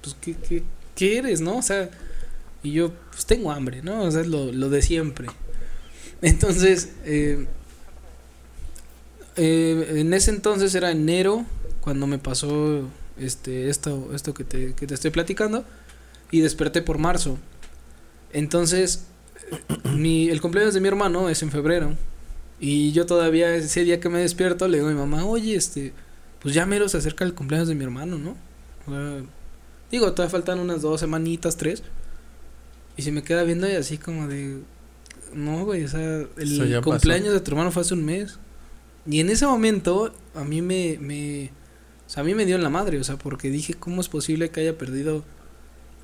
pues 0.01 0.15
qué, 0.19 0.35
qué, 0.35 0.63
qué 0.93 1.19
eres, 1.19 1.39
¿no? 1.39 1.57
O 1.57 1.61
sea, 1.61 1.89
y 2.63 2.73
yo, 2.73 2.91
pues 3.11 3.25
tengo 3.25 3.51
hambre, 3.51 3.81
¿no? 3.81 4.03
O 4.03 4.11
sea, 4.11 4.21
es 4.21 4.27
lo, 4.27 4.51
lo 4.51 4.69
de 4.69 4.81
siempre. 4.81 5.27
Entonces, 6.21 6.91
eh, 7.05 7.47
eh, 9.37 9.93
en 10.01 10.13
ese 10.13 10.31
entonces 10.31 10.75
era 10.75 10.91
enero 10.91 11.45
cuando 11.87 12.05
me 12.05 12.19
pasó 12.19 12.81
este 13.17 13.69
esto 13.69 14.09
esto 14.13 14.33
que 14.33 14.43
te, 14.43 14.73
que 14.73 14.85
te 14.85 14.93
estoy 14.93 15.09
platicando 15.09 15.63
y 16.31 16.41
desperté 16.41 16.81
por 16.81 16.97
marzo. 16.97 17.37
Entonces, 18.33 19.05
eh, 19.49 19.89
mi, 19.95 20.27
el 20.27 20.41
cumpleaños 20.41 20.73
de 20.73 20.81
mi 20.81 20.89
hermano 20.89 21.29
es 21.29 21.41
en 21.43 21.49
febrero 21.49 21.95
y 22.59 22.91
yo 22.91 23.05
todavía 23.05 23.55
ese 23.55 23.85
día 23.85 24.01
que 24.01 24.09
me 24.09 24.19
despierto 24.19 24.67
le 24.67 24.79
digo 24.79 24.89
a 24.89 24.91
mi 24.91 24.97
mamá, 24.97 25.23
"Oye, 25.23 25.55
este, 25.55 25.93
pues 26.41 26.53
ya 26.53 26.65
mero 26.65 26.89
se 26.89 26.97
acerca 26.97 27.23
el 27.23 27.33
cumpleaños 27.33 27.69
de 27.69 27.75
mi 27.75 27.85
hermano, 27.85 28.17
¿no?" 28.17 28.35
O 28.85 28.91
sea, 28.91 29.23
digo, 29.89 30.11
todavía 30.11 30.31
faltan 30.31 30.59
unas 30.59 30.81
dos 30.81 30.99
semanitas, 30.99 31.55
tres. 31.55 31.83
Y 32.97 33.03
se 33.03 33.13
me 33.13 33.23
queda 33.23 33.43
viendo 33.43 33.65
y 33.65 33.75
así 33.75 33.97
como 33.97 34.27
de 34.27 34.59
no, 35.33 35.63
güey, 35.63 35.85
o 35.85 35.87
sea, 35.87 36.25
el 36.35 36.57
pasó. 36.57 36.81
cumpleaños 36.81 37.33
de 37.33 37.39
tu 37.39 37.51
hermano 37.51 37.71
fue 37.71 37.83
hace 37.83 37.93
un 37.93 38.03
mes. 38.03 38.39
Y 39.09 39.21
en 39.21 39.29
ese 39.29 39.45
momento 39.45 40.13
a 40.35 40.43
mí 40.43 40.61
me, 40.61 40.97
me 40.99 41.51
o 42.07 42.09
sea, 42.09 42.21
a 42.21 42.23
mí 42.25 42.33
me 42.33 42.45
dio 42.45 42.55
en 42.55 42.63
la 42.63 42.69
madre, 42.69 42.99
o 42.99 43.03
sea, 43.03 43.17
porque 43.17 43.49
dije, 43.49 43.73
¿cómo 43.73 43.99
es 44.01 44.07
posible 44.09 44.49
que 44.49 44.61
haya 44.61 44.77
perdido 44.77 45.23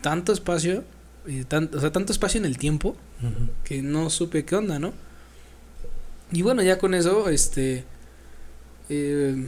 tanto 0.02 0.34
espacio, 0.34 0.84
y 1.26 1.44
tan- 1.46 1.70
o 1.74 1.80
sea, 1.80 1.92
tanto 1.94 2.12
espacio 2.12 2.38
en 2.40 2.46
el 2.46 2.58
tiempo 2.58 2.96
que 3.64 3.82
no 3.82 4.10
supe 4.10 4.44
qué 4.44 4.56
onda, 4.58 4.80
¿no? 4.80 4.94
Y 6.34 6.42
bueno, 6.42 6.62
ya 6.62 6.78
con 6.78 6.94
eso, 6.94 7.30
este, 7.30 7.86
eh, 8.90 9.48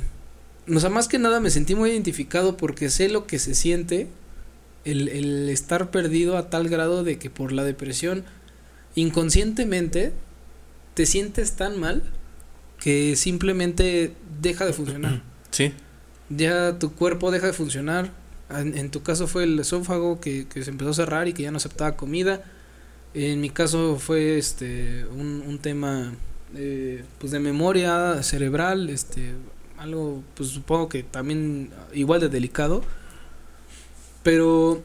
o 0.73 0.79
sea, 0.79 0.89
más 0.89 1.07
que 1.09 1.19
nada 1.19 1.39
me 1.41 1.49
sentí 1.49 1.75
muy 1.75 1.89
identificado 1.91 2.55
porque 2.57 2.89
sé 2.89 3.09
lo 3.09 3.27
que 3.27 3.37
se 3.39 3.53
siente 3.53 4.07
el, 4.85 5.09
el 5.09 5.49
estar 5.49 5.91
perdido 5.91 6.37
a 6.37 6.49
tal 6.49 6.69
grado 6.69 7.03
de 7.03 7.17
que 7.19 7.29
por 7.29 7.51
la 7.51 7.63
depresión 7.65 8.23
inconscientemente 8.95 10.13
te 10.93 11.05
sientes 11.05 11.53
tan 11.53 11.77
mal 11.79 12.03
que 12.79 13.15
simplemente 13.15 14.13
deja 14.41 14.65
de 14.65 14.73
funcionar. 14.73 15.21
Sí, 15.51 15.73
Ya 16.29 16.79
tu 16.79 16.93
cuerpo 16.93 17.31
deja 17.31 17.47
de 17.47 17.53
funcionar. 17.53 18.11
En, 18.49 18.77
en 18.77 18.91
tu 18.91 19.03
caso 19.03 19.27
fue 19.27 19.43
el 19.43 19.59
esófago 19.59 20.19
que, 20.19 20.47
que 20.47 20.63
se 20.63 20.71
empezó 20.71 20.91
a 20.91 20.93
cerrar 20.93 21.27
y 21.27 21.33
que 21.33 21.43
ya 21.43 21.51
no 21.51 21.57
aceptaba 21.57 21.95
comida. 21.95 22.43
En 23.13 23.39
mi 23.39 23.49
caso 23.49 23.97
fue 23.97 24.37
este 24.37 25.05
un, 25.05 25.41
un 25.47 25.57
tema 25.59 26.13
eh, 26.55 27.03
pues 27.17 27.31
de 27.31 27.39
memoria 27.39 28.21
cerebral, 28.23 28.89
este 28.89 29.33
algo 29.77 30.21
pues 30.35 30.49
supongo 30.49 30.89
que 30.89 31.03
también 31.03 31.69
igual 31.93 32.19
de 32.21 32.29
delicado. 32.29 32.83
Pero 34.21 34.81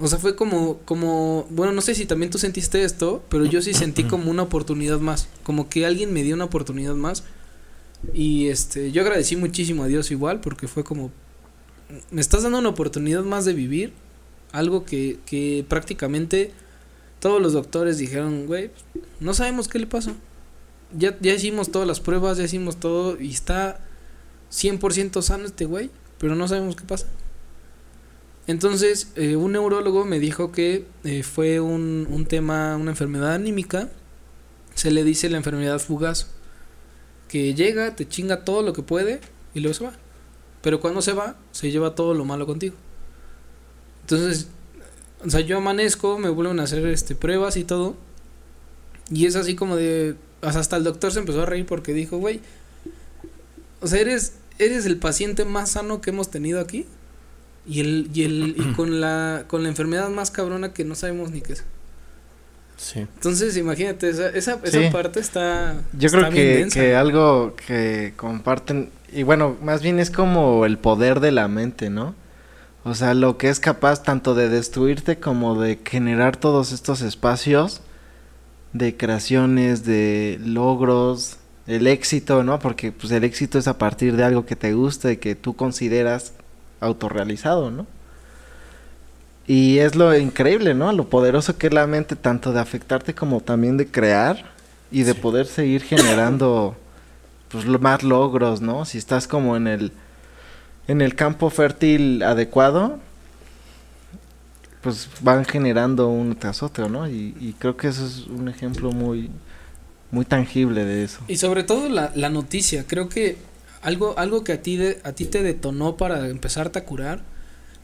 o 0.00 0.08
sea, 0.08 0.18
fue 0.18 0.34
como 0.34 0.78
como 0.78 1.46
bueno, 1.50 1.72
no 1.72 1.82
sé 1.82 1.94
si 1.94 2.06
también 2.06 2.30
tú 2.30 2.38
sentiste 2.38 2.84
esto, 2.84 3.22
pero 3.28 3.44
yo 3.44 3.60
sí 3.60 3.74
sentí 3.74 4.04
como 4.04 4.30
una 4.30 4.42
oportunidad 4.44 4.98
más, 4.98 5.28
como 5.42 5.68
que 5.68 5.86
alguien 5.86 6.12
me 6.12 6.22
dio 6.22 6.34
una 6.34 6.44
oportunidad 6.44 6.94
más. 6.94 7.24
Y 8.12 8.48
este, 8.48 8.92
yo 8.92 9.02
agradecí 9.02 9.36
muchísimo 9.36 9.82
a 9.82 9.86
Dios 9.86 10.10
igual 10.10 10.40
porque 10.40 10.68
fue 10.68 10.84
como 10.84 11.10
me 12.10 12.20
estás 12.20 12.42
dando 12.42 12.58
una 12.58 12.68
oportunidad 12.68 13.22
más 13.22 13.44
de 13.44 13.52
vivir 13.52 13.92
algo 14.52 14.84
que, 14.84 15.18
que 15.26 15.64
prácticamente 15.68 16.52
todos 17.20 17.40
los 17.40 17.52
doctores 17.52 17.98
dijeron, 17.98 18.46
güey, 18.46 18.70
no 19.20 19.34
sabemos 19.34 19.68
qué 19.68 19.78
le 19.78 19.86
pasa. 19.86 20.14
Ya, 20.96 21.16
ya 21.20 21.34
hicimos 21.34 21.70
todas 21.70 21.86
las 21.86 22.00
pruebas, 22.00 22.38
ya 22.38 22.44
hicimos 22.44 22.78
todo 22.78 23.20
y 23.20 23.30
está 23.30 23.80
100% 24.52 25.20
sano 25.22 25.44
este 25.44 25.64
güey, 25.64 25.90
pero 26.18 26.34
no 26.36 26.46
sabemos 26.48 26.76
qué 26.76 26.84
pasa. 26.84 27.06
Entonces, 28.46 29.10
eh, 29.16 29.34
un 29.34 29.52
neurólogo 29.52 30.04
me 30.04 30.20
dijo 30.20 30.52
que 30.52 30.86
eh, 31.02 31.22
fue 31.24 31.60
un, 31.60 32.06
un 32.08 32.26
tema, 32.26 32.76
una 32.76 32.92
enfermedad 32.92 33.34
anímica, 33.34 33.90
se 34.74 34.90
le 34.90 35.02
dice 35.02 35.28
la 35.28 35.38
enfermedad 35.38 35.80
fugaz, 35.80 36.28
que 37.28 37.54
llega, 37.54 37.96
te 37.96 38.08
chinga 38.08 38.44
todo 38.44 38.62
lo 38.62 38.72
que 38.72 38.82
puede 38.82 39.20
y 39.54 39.60
luego 39.60 39.74
se 39.74 39.84
va. 39.84 39.92
Pero 40.62 40.80
cuando 40.80 41.02
se 41.02 41.12
va, 41.12 41.36
se 41.52 41.70
lleva 41.70 41.94
todo 41.94 42.14
lo 42.14 42.24
malo 42.24 42.46
contigo. 42.46 42.74
Entonces, 44.02 44.48
o 45.24 45.30
sea, 45.30 45.40
yo 45.40 45.58
amanezco, 45.58 46.18
me 46.18 46.28
vuelven 46.28 46.60
a 46.60 46.64
hacer 46.64 46.86
este 46.86 47.14
pruebas 47.14 47.56
y 47.56 47.64
todo. 47.64 47.96
Y 49.10 49.26
es 49.26 49.36
así 49.36 49.54
como 49.54 49.76
de. 49.76 50.16
hasta 50.42 50.76
el 50.76 50.84
doctor 50.84 51.12
se 51.12 51.20
empezó 51.20 51.42
a 51.42 51.46
reír 51.46 51.66
porque 51.66 51.92
dijo, 51.92 52.18
güey. 52.18 52.40
O 53.80 53.86
sea, 53.86 54.00
eres, 54.00 54.34
eres 54.58 54.86
el 54.86 54.98
paciente 54.98 55.44
más 55.44 55.70
sano 55.70 56.00
que 56.00 56.10
hemos 56.10 56.30
tenido 56.30 56.60
aquí. 56.60 56.86
Y 57.68 57.80
el, 57.80 58.10
y 58.14 58.22
el, 58.22 58.54
y 58.56 58.72
con 58.74 59.00
la, 59.00 59.44
con 59.48 59.64
la 59.64 59.68
enfermedad 59.68 60.08
más 60.10 60.30
cabrona 60.30 60.72
que 60.72 60.84
no 60.84 60.94
sabemos 60.94 61.30
ni 61.30 61.40
qué 61.40 61.54
es. 61.54 61.64
Sí. 62.76 63.00
Entonces, 63.00 63.56
imagínate, 63.56 64.08
esa, 64.08 64.28
esa, 64.28 64.60
Sí. 64.64 64.78
esa 64.78 64.90
parte 64.92 65.20
está. 65.20 65.76
Yo 65.98 66.06
está 66.06 66.18
creo 66.18 66.30
bien 66.30 66.68
que, 66.70 66.80
que 66.80 66.96
algo 66.96 67.54
que 67.66 68.12
comparten, 68.16 68.90
y 69.12 69.22
bueno, 69.22 69.56
más 69.62 69.82
bien 69.82 69.98
es 69.98 70.10
como 70.10 70.64
el 70.66 70.78
poder 70.78 71.20
de 71.20 71.32
la 71.32 71.48
mente, 71.48 71.90
¿no? 71.90 72.14
O 72.84 72.94
sea, 72.94 73.14
lo 73.14 73.36
que 73.36 73.48
es 73.48 73.58
capaz 73.58 74.02
tanto 74.04 74.34
de 74.34 74.48
destruirte 74.48 75.18
como 75.18 75.60
de 75.60 75.80
generar 75.84 76.36
todos 76.36 76.70
estos 76.72 77.02
espacios 77.02 77.80
de 78.72 78.96
creaciones, 78.96 79.84
de 79.84 80.38
logros, 80.44 81.38
el 81.66 81.86
éxito, 81.88 82.44
¿no? 82.44 82.58
Porque 82.60 82.92
pues 82.92 83.10
el 83.12 83.24
éxito 83.24 83.58
es 83.58 83.66
a 83.66 83.78
partir 83.78 84.16
de 84.16 84.22
algo 84.22 84.46
que 84.46 84.54
te 84.54 84.72
gusta 84.74 85.10
y 85.10 85.16
que 85.16 85.34
tú 85.34 85.56
consideras 85.56 86.32
autorrealizado, 86.80 87.70
¿no? 87.70 87.86
Y 89.46 89.78
es 89.78 89.94
lo 89.94 90.16
increíble, 90.16 90.74
¿no? 90.74 90.92
Lo 90.92 91.08
poderoso 91.08 91.56
que 91.56 91.68
es 91.68 91.72
la 91.72 91.86
mente, 91.86 92.16
tanto 92.16 92.52
de 92.52 92.60
afectarte 92.60 93.14
como 93.14 93.40
también 93.40 93.76
de 93.76 93.86
crear 93.86 94.44
y 94.90 95.04
de 95.04 95.14
poder 95.14 95.46
seguir 95.46 95.82
generando 95.82 96.76
pues 97.48 97.64
más 97.66 98.02
logros, 98.02 98.60
¿no? 98.60 98.84
Si 98.84 98.98
estás 98.98 99.28
como 99.28 99.56
en 99.56 99.66
el 99.68 99.92
en 100.88 101.00
el 101.00 101.16
campo 101.16 101.50
fértil 101.50 102.22
adecuado, 102.22 103.00
pues 104.82 105.08
van 105.20 105.44
generando 105.44 106.08
uno 106.08 106.36
tras 106.36 106.62
otro, 106.62 106.88
¿no? 106.88 107.08
Y, 107.08 107.56
creo 107.58 107.76
que 107.76 107.88
eso 107.88 108.06
es 108.06 108.26
un 108.28 108.48
ejemplo 108.48 108.92
muy 108.92 109.30
muy 110.12 110.24
tangible 110.24 110.84
de 110.84 111.04
eso. 111.04 111.20
Y 111.26 111.36
sobre 111.36 111.64
todo 111.64 111.88
la, 111.88 112.12
la 112.14 112.30
noticia, 112.30 112.84
creo 112.86 113.08
que 113.08 113.36
algo 113.82 114.18
algo 114.18 114.44
que 114.44 114.52
a 114.52 114.62
ti 114.62 114.76
de, 114.76 115.00
a 115.04 115.12
ti 115.12 115.24
te 115.24 115.42
detonó 115.42 115.96
para 115.96 116.28
empezarte 116.28 116.78
a 116.80 116.84
curar 116.84 117.35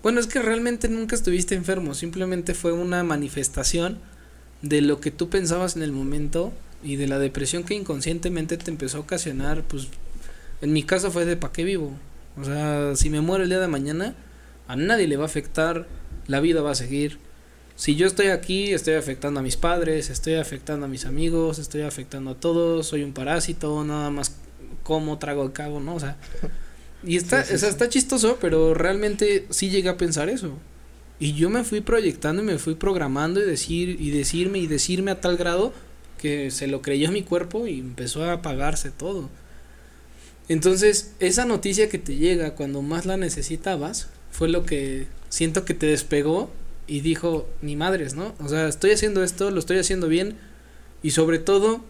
bueno, 0.03 0.20
es 0.20 0.26
que 0.26 0.40
realmente 0.40 0.88
nunca 0.88 1.14
estuviste 1.14 1.55
enfermo, 1.55 1.94
simplemente 1.94 2.55
fue 2.55 2.72
una 2.72 3.03
manifestación 3.05 3.98
de 4.62 4.80
lo 4.80 5.00
que 5.00 5.11
tú 5.11 5.28
pensabas 5.28 5.76
en 5.76 5.82
el 5.82 5.92
momento 5.92 6.53
y 6.82 6.96
de 6.96 7.07
la 7.07 7.18
depresión 7.18 7.64
que 7.64 7.74
inconscientemente 7.74 8.57
te 8.57 8.70
empezó 8.70 8.98
a 8.98 9.00
ocasionar, 9.00 9.62
pues 9.62 9.88
en 10.61 10.72
mi 10.72 10.82
caso 10.82 11.11
fue 11.11 11.24
de 11.24 11.36
pa' 11.36 11.53
qué 11.53 11.64
vivo. 11.64 11.92
O 12.40 12.44
sea, 12.44 12.96
si 12.96 13.11
me 13.11 13.20
muero 13.20 13.44
el 13.44 13.50
día 13.50 13.61
de 13.61 13.68
mañana, 13.68 14.14
a 14.68 14.76
nadie 14.76 15.07
le 15.07 15.16
va 15.16 15.24
a 15.24 15.26
afectar, 15.26 15.86
la 16.26 16.40
vida 16.40 16.62
va 16.62 16.70
a 16.70 16.74
seguir. 16.74 17.18
Si 17.76 17.96
yo 17.96 18.07
estoy 18.07 18.28
aquí, 18.28 18.72
estoy 18.72 18.94
afectando 18.94 19.40
a 19.40 19.42
mis 19.42 19.57
padres, 19.57 20.11
estoy 20.11 20.34
afectando 20.34 20.86
a 20.86 20.88
mis 20.88 21.05
amigos, 21.05 21.59
estoy 21.59 21.82
afectando 21.82 22.30
a 22.30 22.34
todos, 22.34 22.86
soy 22.86 23.03
un 23.03 23.12
parásito, 23.12 23.82
nada 23.84 24.11
más 24.11 24.36
como, 24.82 25.18
trago 25.18 25.42
el 25.42 25.53
cabo, 25.53 25.80
¿no? 25.80 25.94
O 25.94 26.00
sea, 26.00 26.16
y 27.05 27.16
está, 27.16 27.40
o 27.40 27.59
sea, 27.59 27.68
está 27.68 27.88
chistoso, 27.88 28.38
pero 28.40 28.74
realmente 28.74 29.46
sí 29.50 29.70
llegué 29.70 29.88
a 29.88 29.96
pensar 29.96 30.28
eso. 30.28 30.59
Y 31.18 31.34
yo 31.34 31.50
me 31.50 31.64
fui 31.64 31.80
proyectando 31.80 32.42
y 32.42 32.46
me 32.46 32.59
fui 32.59 32.74
programando 32.74 33.40
y 33.40 33.44
decir 33.44 34.00
y 34.00 34.11
decirme 34.11 34.59
y 34.59 34.66
decirme 34.66 35.11
a 35.11 35.20
tal 35.20 35.36
grado 35.36 35.72
que 36.18 36.50
se 36.50 36.66
lo 36.66 36.82
creyó 36.82 37.11
mi 37.11 37.22
cuerpo 37.22 37.66
y 37.66 37.80
empezó 37.80 38.24
a 38.24 38.32
apagarse 38.32 38.90
todo. 38.90 39.28
Entonces, 40.48 41.12
esa 41.20 41.44
noticia 41.44 41.88
que 41.88 41.98
te 41.98 42.16
llega 42.16 42.55
cuando 42.55 42.82
más 42.82 43.07
la 43.07 43.16
necesitabas 43.16 44.09
fue 44.30 44.48
lo 44.48 44.64
que 44.64 45.07
siento 45.28 45.64
que 45.64 45.74
te 45.74 45.86
despegó 45.86 46.50
y 46.86 47.00
dijo, 47.00 47.48
ni 47.61 47.76
madres, 47.76 48.14
¿no? 48.14 48.34
O 48.40 48.48
sea, 48.48 48.68
estoy 48.68 48.90
haciendo 48.90 49.22
esto, 49.22 49.50
lo 49.50 49.59
estoy 49.61 49.78
haciendo 49.78 50.09
bien 50.09 50.36
y 51.03 51.12
sobre 51.12 51.38
todo, 51.38 51.84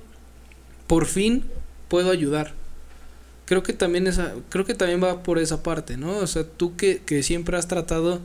por 0.86 1.06
fin 1.06 1.44
puedo 1.88 2.10
ayudar 2.10 2.54
creo 3.45 3.62
que 3.62 3.72
también 3.72 4.07
esa, 4.07 4.34
creo 4.49 4.64
que 4.64 4.74
también 4.74 5.03
va 5.03 5.22
por 5.22 5.38
esa 5.38 5.62
parte, 5.62 5.97
¿no? 5.97 6.18
O 6.18 6.26
sea, 6.26 6.45
tú 6.45 6.76
que, 6.76 7.03
que 7.05 7.22
siempre 7.22 7.57
has 7.57 7.68
tratado 7.68 8.20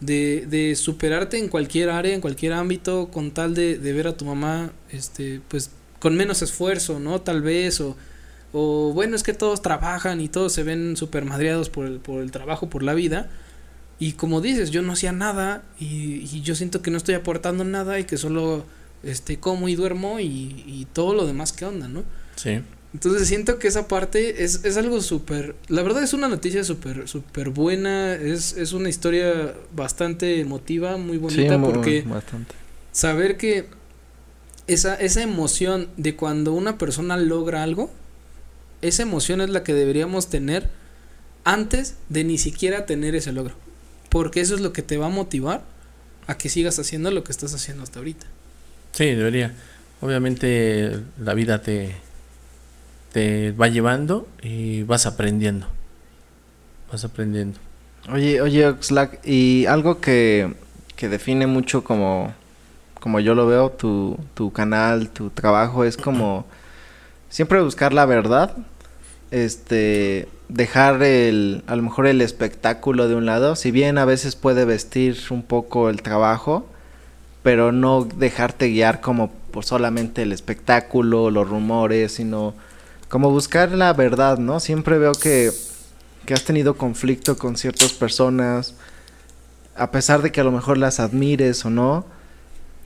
de, 0.00 0.46
de 0.48 0.74
superarte 0.76 1.38
en 1.38 1.48
cualquier 1.48 1.90
área, 1.90 2.14
en 2.14 2.20
cualquier 2.20 2.52
ámbito, 2.52 3.08
con 3.12 3.30
tal 3.30 3.54
de, 3.54 3.78
de 3.78 3.92
ver 3.92 4.06
a 4.08 4.16
tu 4.16 4.24
mamá, 4.24 4.72
este, 4.90 5.40
pues, 5.48 5.70
con 6.00 6.16
menos 6.16 6.42
esfuerzo, 6.42 7.00
¿no? 7.00 7.20
Tal 7.20 7.42
vez, 7.42 7.80
o, 7.80 7.96
o 8.52 8.92
bueno, 8.92 9.16
es 9.16 9.22
que 9.22 9.32
todos 9.34 9.62
trabajan 9.62 10.20
y 10.20 10.28
todos 10.28 10.52
se 10.52 10.62
ven 10.62 10.96
super 10.96 11.24
madreados 11.24 11.70
por 11.70 11.86
el, 11.86 11.98
por 12.00 12.22
el 12.22 12.30
trabajo, 12.30 12.68
por 12.70 12.82
la 12.82 12.94
vida. 12.94 13.30
Y 13.98 14.12
como 14.12 14.40
dices, 14.40 14.70
yo 14.70 14.82
no 14.82 14.92
hacía 14.92 15.12
nada 15.12 15.62
y, 15.78 16.28
y 16.32 16.42
yo 16.42 16.54
siento 16.54 16.82
que 16.82 16.90
no 16.90 16.96
estoy 16.96 17.14
aportando 17.14 17.64
nada 17.64 17.98
y 18.00 18.04
que 18.04 18.16
solo 18.16 18.66
este, 19.02 19.38
como 19.38 19.68
y 19.68 19.76
duermo 19.76 20.18
y, 20.20 20.64
y 20.66 20.86
todo 20.92 21.14
lo 21.14 21.26
demás 21.26 21.52
que 21.52 21.64
onda, 21.64 21.88
¿no? 21.88 22.02
Sí. 22.36 22.60
Entonces 22.94 23.26
siento 23.26 23.58
que 23.58 23.66
esa 23.66 23.88
parte 23.88 24.44
es, 24.44 24.64
es 24.64 24.76
algo 24.76 25.00
súper, 25.02 25.56
la 25.66 25.82
verdad 25.82 26.04
es 26.04 26.12
una 26.12 26.28
noticia 26.28 26.62
súper, 26.62 27.08
súper 27.08 27.50
buena, 27.50 28.14
es, 28.14 28.56
es 28.56 28.72
una 28.72 28.88
historia 28.88 29.52
bastante 29.74 30.40
emotiva, 30.40 30.96
muy 30.96 31.18
bonita, 31.18 31.60
porque 31.60 32.04
saber 32.92 33.36
que 33.36 33.66
esa, 34.68 34.94
esa 34.94 35.22
emoción 35.22 35.88
de 35.96 36.14
cuando 36.14 36.52
una 36.52 36.78
persona 36.78 37.16
logra 37.16 37.64
algo, 37.64 37.90
esa 38.80 39.02
emoción 39.02 39.40
es 39.40 39.50
la 39.50 39.64
que 39.64 39.74
deberíamos 39.74 40.30
tener 40.30 40.70
antes 41.42 41.96
de 42.08 42.22
ni 42.22 42.38
siquiera 42.38 42.86
tener 42.86 43.16
ese 43.16 43.32
logro, 43.32 43.56
porque 44.08 44.40
eso 44.40 44.54
es 44.54 44.60
lo 44.60 44.72
que 44.72 44.82
te 44.82 44.98
va 44.98 45.06
a 45.06 45.10
motivar 45.10 45.64
a 46.28 46.38
que 46.38 46.48
sigas 46.48 46.78
haciendo 46.78 47.10
lo 47.10 47.24
que 47.24 47.32
estás 47.32 47.54
haciendo 47.54 47.82
hasta 47.82 47.98
ahorita. 47.98 48.26
Sí, 48.92 49.06
debería. 49.06 49.52
Obviamente 50.00 51.00
la 51.18 51.34
vida 51.34 51.60
te, 51.60 51.96
te 53.14 53.52
va 53.52 53.68
llevando 53.68 54.26
y 54.42 54.82
vas 54.82 55.06
aprendiendo. 55.06 55.68
Vas 56.90 57.04
aprendiendo. 57.04 57.60
Oye, 58.12 58.40
oye, 58.40 58.66
Oxlack, 58.66 59.24
y 59.24 59.66
algo 59.66 60.00
que, 60.00 60.52
que 60.96 61.08
define 61.08 61.46
mucho 61.46 61.84
como, 61.84 62.34
como 62.98 63.20
yo 63.20 63.36
lo 63.36 63.46
veo, 63.46 63.70
tu, 63.70 64.18
tu 64.34 64.52
canal, 64.52 65.10
tu 65.10 65.30
trabajo, 65.30 65.84
es 65.84 65.96
como 65.96 66.44
siempre 67.28 67.62
buscar 67.62 67.92
la 67.92 68.04
verdad, 68.04 68.56
este, 69.30 70.28
dejar 70.48 71.00
el, 71.04 71.62
a 71.68 71.76
lo 71.76 71.82
mejor 71.82 72.08
el 72.08 72.20
espectáculo 72.20 73.06
de 73.06 73.14
un 73.14 73.26
lado, 73.26 73.54
si 73.54 73.70
bien 73.70 73.96
a 73.96 74.04
veces 74.04 74.34
puede 74.34 74.64
vestir 74.64 75.16
un 75.30 75.44
poco 75.44 75.88
el 75.88 76.02
trabajo, 76.02 76.66
pero 77.44 77.70
no 77.70 78.02
dejarte 78.02 78.70
guiar 78.70 79.00
como 79.00 79.30
por 79.52 79.64
solamente 79.64 80.22
el 80.22 80.32
espectáculo, 80.32 81.30
los 81.30 81.48
rumores, 81.48 82.14
sino 82.14 82.54
como 83.14 83.30
buscar 83.30 83.70
la 83.70 83.92
verdad, 83.92 84.38
¿no? 84.38 84.58
Siempre 84.58 84.98
veo 84.98 85.12
que, 85.12 85.52
que 86.26 86.34
has 86.34 86.42
tenido 86.42 86.76
conflicto 86.76 87.38
con 87.38 87.56
ciertas 87.56 87.92
personas, 87.92 88.74
a 89.76 89.92
pesar 89.92 90.20
de 90.20 90.32
que 90.32 90.40
a 90.40 90.44
lo 90.44 90.50
mejor 90.50 90.78
las 90.78 90.98
admires 90.98 91.64
o 91.64 91.70
no, 91.70 92.04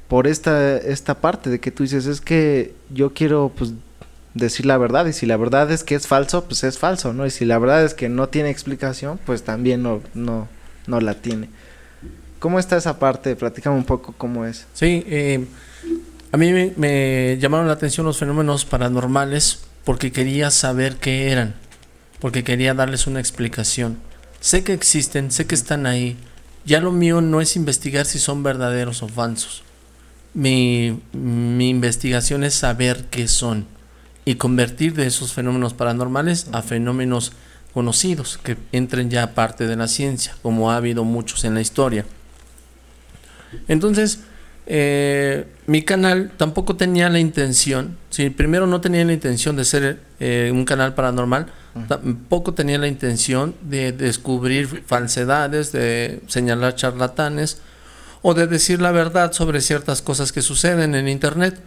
por 0.06 0.26
esta, 0.26 0.76
esta 0.76 1.14
parte 1.14 1.48
de 1.48 1.60
que 1.60 1.70
tú 1.70 1.82
dices, 1.82 2.04
es 2.04 2.20
que 2.20 2.74
yo 2.90 3.14
quiero 3.14 3.52
pues 3.56 3.72
decir 4.34 4.66
la 4.66 4.76
verdad 4.76 5.06
y 5.06 5.14
si 5.14 5.24
la 5.24 5.38
verdad 5.38 5.72
es 5.72 5.82
que 5.82 5.94
es 5.94 6.06
falso, 6.06 6.44
pues 6.44 6.62
es 6.62 6.78
falso, 6.78 7.14
¿no? 7.14 7.24
Y 7.24 7.30
si 7.30 7.46
la 7.46 7.58
verdad 7.58 7.82
es 7.82 7.94
que 7.94 8.10
no 8.10 8.28
tiene 8.28 8.50
explicación, 8.50 9.18
pues 9.24 9.44
también 9.44 9.82
no, 9.82 10.02
no, 10.12 10.46
no 10.86 11.00
la 11.00 11.14
tiene. 11.14 11.48
¿Cómo 12.38 12.58
está 12.58 12.76
esa 12.76 12.98
parte? 12.98 13.34
Platícame 13.34 13.76
un 13.76 13.84
poco 13.84 14.12
cómo 14.18 14.44
es. 14.44 14.66
Sí, 14.74 15.04
eh, 15.06 15.46
a 16.32 16.36
mí 16.36 16.52
me, 16.52 16.74
me, 16.76 17.38
llamaron 17.40 17.66
la 17.66 17.72
atención 17.72 18.04
los 18.04 18.18
fenómenos 18.18 18.66
paranormales 18.66 19.67
porque 19.88 20.12
quería 20.12 20.50
saber 20.50 20.96
qué 20.96 21.32
eran, 21.32 21.54
porque 22.20 22.44
quería 22.44 22.74
darles 22.74 23.06
una 23.06 23.20
explicación. 23.20 23.96
Sé 24.38 24.62
que 24.62 24.74
existen, 24.74 25.30
sé 25.30 25.46
que 25.46 25.54
están 25.54 25.86
ahí. 25.86 26.18
Ya 26.66 26.82
lo 26.82 26.92
mío 26.92 27.22
no 27.22 27.40
es 27.40 27.56
investigar 27.56 28.04
si 28.04 28.18
son 28.18 28.42
verdaderos 28.42 29.02
o 29.02 29.08
falsos. 29.08 29.62
Mi, 30.34 31.00
mi 31.14 31.70
investigación 31.70 32.44
es 32.44 32.52
saber 32.52 33.06
qué 33.06 33.28
son 33.28 33.64
y 34.26 34.34
convertir 34.34 34.92
de 34.92 35.06
esos 35.06 35.32
fenómenos 35.32 35.72
paranormales 35.72 36.48
a 36.52 36.60
fenómenos 36.60 37.32
conocidos 37.72 38.38
que 38.42 38.58
entren 38.72 39.08
ya 39.08 39.34
parte 39.34 39.66
de 39.66 39.76
la 39.76 39.88
ciencia, 39.88 40.36
como 40.42 40.70
ha 40.70 40.76
habido 40.76 41.04
muchos 41.04 41.44
en 41.44 41.54
la 41.54 41.62
historia. 41.62 42.04
Entonces, 43.68 44.20
eh, 44.70 45.46
mi 45.66 45.82
canal 45.82 46.30
tampoco 46.36 46.76
tenía 46.76 47.08
la 47.08 47.18
intención, 47.18 47.96
si 48.10 48.28
primero 48.28 48.66
no 48.66 48.82
tenía 48.82 49.02
la 49.02 49.14
intención 49.14 49.56
de 49.56 49.64
ser 49.64 50.00
eh, 50.20 50.50
un 50.52 50.66
canal 50.66 50.94
paranormal, 50.94 51.46
tampoco 51.88 52.52
tenía 52.52 52.76
la 52.76 52.86
intención 52.86 53.54
de 53.62 53.92
descubrir 53.92 54.84
falsedades, 54.86 55.72
de 55.72 56.20
señalar 56.26 56.74
charlatanes 56.74 57.62
o 58.20 58.34
de 58.34 58.46
decir 58.46 58.82
la 58.82 58.92
verdad 58.92 59.32
sobre 59.32 59.62
ciertas 59.62 60.02
cosas 60.02 60.32
que 60.32 60.42
suceden 60.42 60.94
en 60.94 61.08
internet. 61.08 61.58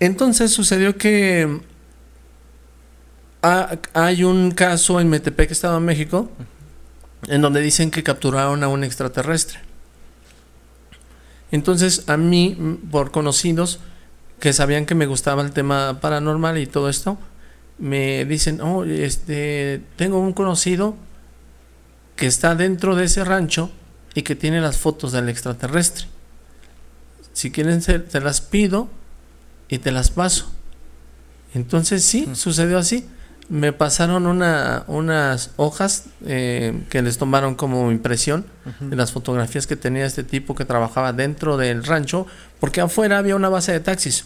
Entonces 0.00 0.50
sucedió 0.52 0.96
que 0.96 1.60
hay 3.92 4.24
un 4.24 4.50
caso 4.50 5.00
en 5.00 5.08
Metepec, 5.10 5.52
Estado 5.52 5.74
de 5.74 5.86
México, 5.86 6.28
en 7.28 7.40
donde 7.40 7.60
dicen 7.60 7.92
que 7.92 8.02
capturaron 8.02 8.64
a 8.64 8.68
un 8.68 8.82
extraterrestre. 8.82 9.69
Entonces 11.50 12.04
a 12.08 12.16
mí, 12.16 12.78
por 12.90 13.10
conocidos 13.10 13.80
que 14.38 14.52
sabían 14.52 14.86
que 14.86 14.94
me 14.94 15.06
gustaba 15.06 15.42
el 15.42 15.52
tema 15.52 16.00
paranormal 16.00 16.58
y 16.58 16.66
todo 16.66 16.88
esto, 16.88 17.18
me 17.78 18.24
dicen, 18.24 18.60
oh, 18.60 18.84
este, 18.84 19.82
tengo 19.96 20.18
un 20.18 20.32
conocido 20.32 20.96
que 22.16 22.26
está 22.26 22.54
dentro 22.54 22.96
de 22.96 23.04
ese 23.04 23.24
rancho 23.24 23.70
y 24.14 24.22
que 24.22 24.34
tiene 24.34 24.60
las 24.60 24.76
fotos 24.76 25.12
del 25.12 25.28
extraterrestre. 25.28 26.06
Si 27.32 27.50
quieren, 27.50 27.80
te 27.80 28.20
las 28.20 28.40
pido 28.40 28.88
y 29.68 29.78
te 29.78 29.92
las 29.92 30.10
paso. 30.10 30.50
Entonces 31.54 32.04
sí, 32.04 32.28
sucedió 32.34 32.78
así 32.78 33.06
me 33.50 33.72
pasaron 33.72 34.26
una, 34.26 34.84
unas 34.86 35.50
hojas 35.56 36.04
eh, 36.24 36.84
que 36.88 37.02
les 37.02 37.18
tomaron 37.18 37.56
como 37.56 37.90
impresión 37.90 38.46
de 38.78 38.94
las 38.94 39.10
fotografías 39.10 39.66
que 39.66 39.74
tenía 39.74 40.06
este 40.06 40.22
tipo 40.22 40.54
que 40.54 40.64
trabajaba 40.64 41.12
dentro 41.12 41.56
del 41.56 41.82
rancho, 41.82 42.28
porque 42.60 42.80
afuera 42.80 43.18
había 43.18 43.34
una 43.34 43.48
base 43.48 43.72
de 43.72 43.80
taxis. 43.80 44.24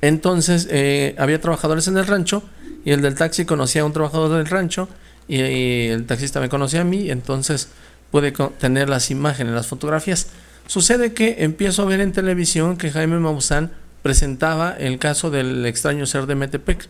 Entonces 0.00 0.66
eh, 0.70 1.14
había 1.18 1.42
trabajadores 1.42 1.86
en 1.88 1.98
el 1.98 2.06
rancho 2.06 2.42
y 2.86 2.92
el 2.92 3.02
del 3.02 3.14
taxi 3.14 3.44
conocía 3.44 3.82
a 3.82 3.84
un 3.84 3.92
trabajador 3.92 4.34
del 4.38 4.46
rancho 4.46 4.88
y, 5.28 5.88
el 5.88 6.06
taxista 6.06 6.40
me 6.40 6.48
conocía 6.48 6.80
a 6.80 6.84
mí, 6.84 7.10
entonces 7.10 7.68
pude 8.10 8.32
tener 8.32 8.88
las 8.88 9.10
imágenes, 9.10 9.52
las 9.52 9.66
fotografías. 9.66 10.28
Sucede 10.66 11.12
que 11.12 11.44
empiezo 11.44 11.82
a 11.82 11.84
ver 11.84 12.00
en 12.00 12.12
televisión 12.12 12.78
que 12.78 12.90
Jaime 12.90 13.18
Maussan 13.18 13.72
presentaba 14.00 14.74
el 14.78 14.98
caso 14.98 15.30
del 15.30 15.66
extraño 15.66 16.06
ser 16.06 16.24
de 16.24 16.34
Metepec. 16.34 16.88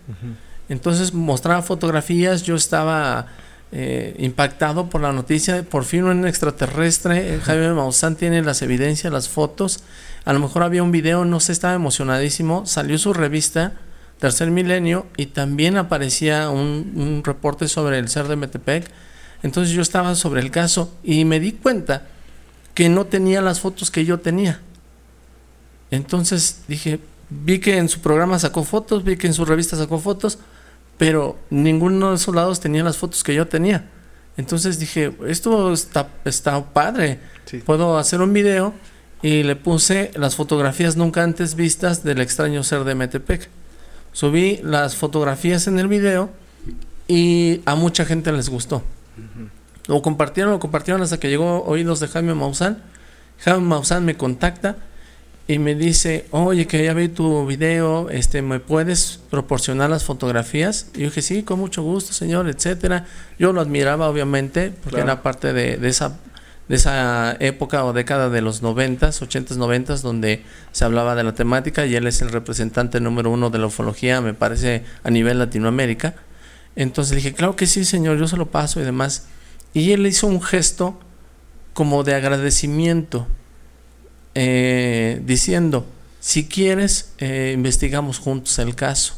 Entonces 0.73 1.13
mostraba 1.13 1.61
fotografías, 1.61 2.45
yo 2.45 2.55
estaba 2.55 3.27
eh, 3.73 4.17
impactado 4.19 4.89
por 4.89 5.03
la 5.03 5.13
noticia, 5.13 5.65
por 5.65 5.85
fin 5.85 6.05
un 6.05 6.27
extraterrestre, 6.27 7.39
Jaime 7.43 7.75
Maussan 7.75 8.17
tiene 8.17 8.41
las 8.41 8.63
evidencias, 8.63 9.13
las 9.13 9.29
fotos, 9.29 9.81
a 10.25 10.33
lo 10.33 10.39
mejor 10.39 10.63
había 10.63 10.83
un 10.83 10.91
video, 10.91 11.27
no 11.27 11.41
sé, 11.41 11.53
estaba 11.53 11.75
emocionadísimo, 11.75 12.65
salió 12.65 12.97
su 12.97 13.13
revista 13.13 13.75
Tercer 14.19 14.51
Milenio 14.51 15.05
y 15.19 15.27
también 15.27 15.77
aparecía 15.77 16.49
un, 16.49 16.93
un 16.97 17.23
reporte 17.23 17.69
sobre 17.69 17.99
el 17.99 18.09
ser 18.09 18.29
de 18.29 18.37
Metepec, 18.37 18.91
entonces 19.43 19.75
yo 19.75 19.83
estaba 19.83 20.15
sobre 20.15 20.41
el 20.41 20.51
caso 20.51 20.91
y 21.05 21.27
me 21.27 21.39
di 21.39 21.53
cuenta 21.53 22.07
que 22.73 22.89
no 22.89 23.05
tenía 23.05 23.43
las 23.43 23.61
fotos 23.61 23.91
que 23.91 24.07
yo 24.07 24.21
tenía. 24.21 24.63
Entonces 25.91 26.63
dije, 26.67 26.99
vi 27.29 27.59
que 27.59 27.77
en 27.77 27.91
su 27.91 28.01
programa 28.01 28.39
sacó 28.39 28.65
fotos, 28.65 29.05
vi 29.05 29.19
que 29.19 29.27
en 29.27 29.35
su 29.35 29.45
revista 29.45 29.77
sacó 29.77 29.99
fotos, 29.99 30.39
pero 31.03 31.37
ninguno 31.51 32.11
de 32.11 32.15
esos 32.15 32.33
lados 32.33 32.61
tenía 32.61 32.85
las 32.85 32.97
fotos 32.97 33.25
que 33.25 33.35
yo 33.35 33.49
tenía. 33.49 33.91
Entonces 34.37 34.79
dije, 34.79 35.13
esto 35.27 35.73
está, 35.73 36.07
está 36.25 36.65
padre, 36.73 37.19
puedo 37.67 37.99
hacer 37.99 38.21
un 38.21 38.33
video 38.33 38.73
y 39.21 39.43
le 39.43 39.57
puse 39.57 40.13
las 40.15 40.37
fotografías 40.37 40.97
nunca 40.97 41.25
antes 41.25 41.57
vistas 41.57 42.05
del 42.05 42.21
extraño 42.21 42.63
ser 42.63 42.85
de 42.85 42.95
Metepec. 42.95 43.49
Subí 44.13 44.61
las 44.63 44.95
fotografías 44.95 45.67
en 45.67 45.81
el 45.81 45.89
video 45.89 46.31
y 47.09 47.63
a 47.67 47.75
mucha 47.75 48.05
gente 48.05 48.31
les 48.31 48.49
gustó. 48.49 48.85
Lo 49.89 50.03
compartieron, 50.03 50.53
lo 50.53 50.61
compartieron 50.61 51.03
hasta 51.03 51.19
que 51.19 51.31
llegó 51.31 51.65
oídos 51.65 51.99
de 51.99 52.07
Jaime 52.07 52.35
Maussan. 52.35 52.81
Jaime 53.41 53.67
Maussan 53.67 54.05
me 54.05 54.17
contacta 54.17 54.77
y 55.49 55.59
me 55.59 55.75
dice, 55.75 56.27
oye, 56.31 56.67
que 56.67 56.85
ya 56.85 56.95
vi 56.95 57.09
tu 57.09 57.47
video, 57.47 58.09
este, 58.11 58.43
¿me 58.43 58.61
puedes 58.61 59.21
proporcionar 59.29 59.91
las 59.91 60.05
fotografías? 60.05 60.89
Y 60.95 61.01
yo 61.01 61.05
dije, 61.07 61.21
sí, 61.21 61.43
con 61.43 61.59
mucho 61.59 61.83
gusto, 61.83 62.13
señor, 62.13 62.49
etcétera. 62.49 63.07
Yo 63.39 63.53
lo 63.53 63.61
admiraba, 63.61 64.09
obviamente, 64.09 64.73
porque 64.85 65.01
era 65.01 65.23
parte 65.23 65.53
de, 65.53 65.79
de, 65.79 65.89
esa, 65.89 66.17
de 66.69 66.77
esa 66.77 67.37
época 67.41 67.85
o 67.85 67.93
década 67.93 68.31
de 68.31 68.41
los 68.41 68.63
noventas, 68.63 69.21
ochentas, 69.21 69.57
noventas, 69.57 70.03
donde 70.03 70.45
se 70.71 70.85
hablaba 70.85 71.17
de 71.17 71.25
la 71.25 71.35
temática 71.35 71.87
y 71.87 71.97
él 71.97 72.07
es 72.07 72.23
el 72.23 72.31
representante 72.31 73.01
número 73.01 73.31
uno 73.31 73.51
de 73.51 73.59
la 73.59 73.67
ufología, 73.67 74.21
me 74.21 74.35
parece, 74.35 74.85
a 75.03 75.11
nivel 75.11 75.41
Latinoamérica. 75.41 76.15
Entonces 76.77 77.17
dije, 77.17 77.33
claro 77.33 77.57
que 77.57 77.67
sí, 77.67 77.85
señor, 77.85 78.17
yo 78.17 78.29
se 78.29 78.37
lo 78.37 78.47
paso 78.47 78.81
y 78.81 78.85
demás. 78.85 79.27
Y 79.75 79.91
él 79.91 80.07
hizo 80.07 80.29
un 80.29 80.41
gesto 80.41 81.01
como 81.75 82.05
de 82.05 82.15
agradecimiento 82.15 83.27
eh, 84.35 85.21
diciendo, 85.25 85.87
si 86.21 86.47
quieres, 86.47 87.13
eh, 87.19 87.53
investigamos 87.55 88.19
juntos 88.19 88.59
el 88.59 88.75
caso. 88.75 89.15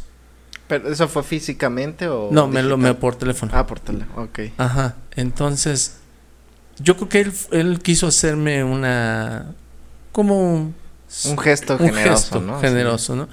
¿Pero 0.67 0.91
eso 0.91 1.09
fue 1.09 1.23
físicamente 1.23 2.09
o...? 2.09 2.31
No, 2.33 2.49
me 2.49 2.63
lo 2.63 2.77
me 2.77 2.95
por 2.95 3.17
teléfono. 3.17 3.53
Ah, 3.55 3.67
por 3.67 3.81
teléfono, 3.81 4.23
ok. 4.23 4.41
Ajá, 4.57 4.97
entonces, 5.15 5.97
yo 6.79 6.97
creo 6.97 7.09
que 7.09 7.21
él, 7.21 7.33
él 7.53 7.81
quiso 7.83 8.07
hacerme 8.07 8.65
una... 8.65 9.55
como 10.13 10.55
un... 10.55 10.75
Un 11.27 11.39
gesto 11.39 11.79
generoso, 11.79 12.41
¿no? 12.41 12.61
Generoso, 12.61 13.15
¿no? 13.15 13.29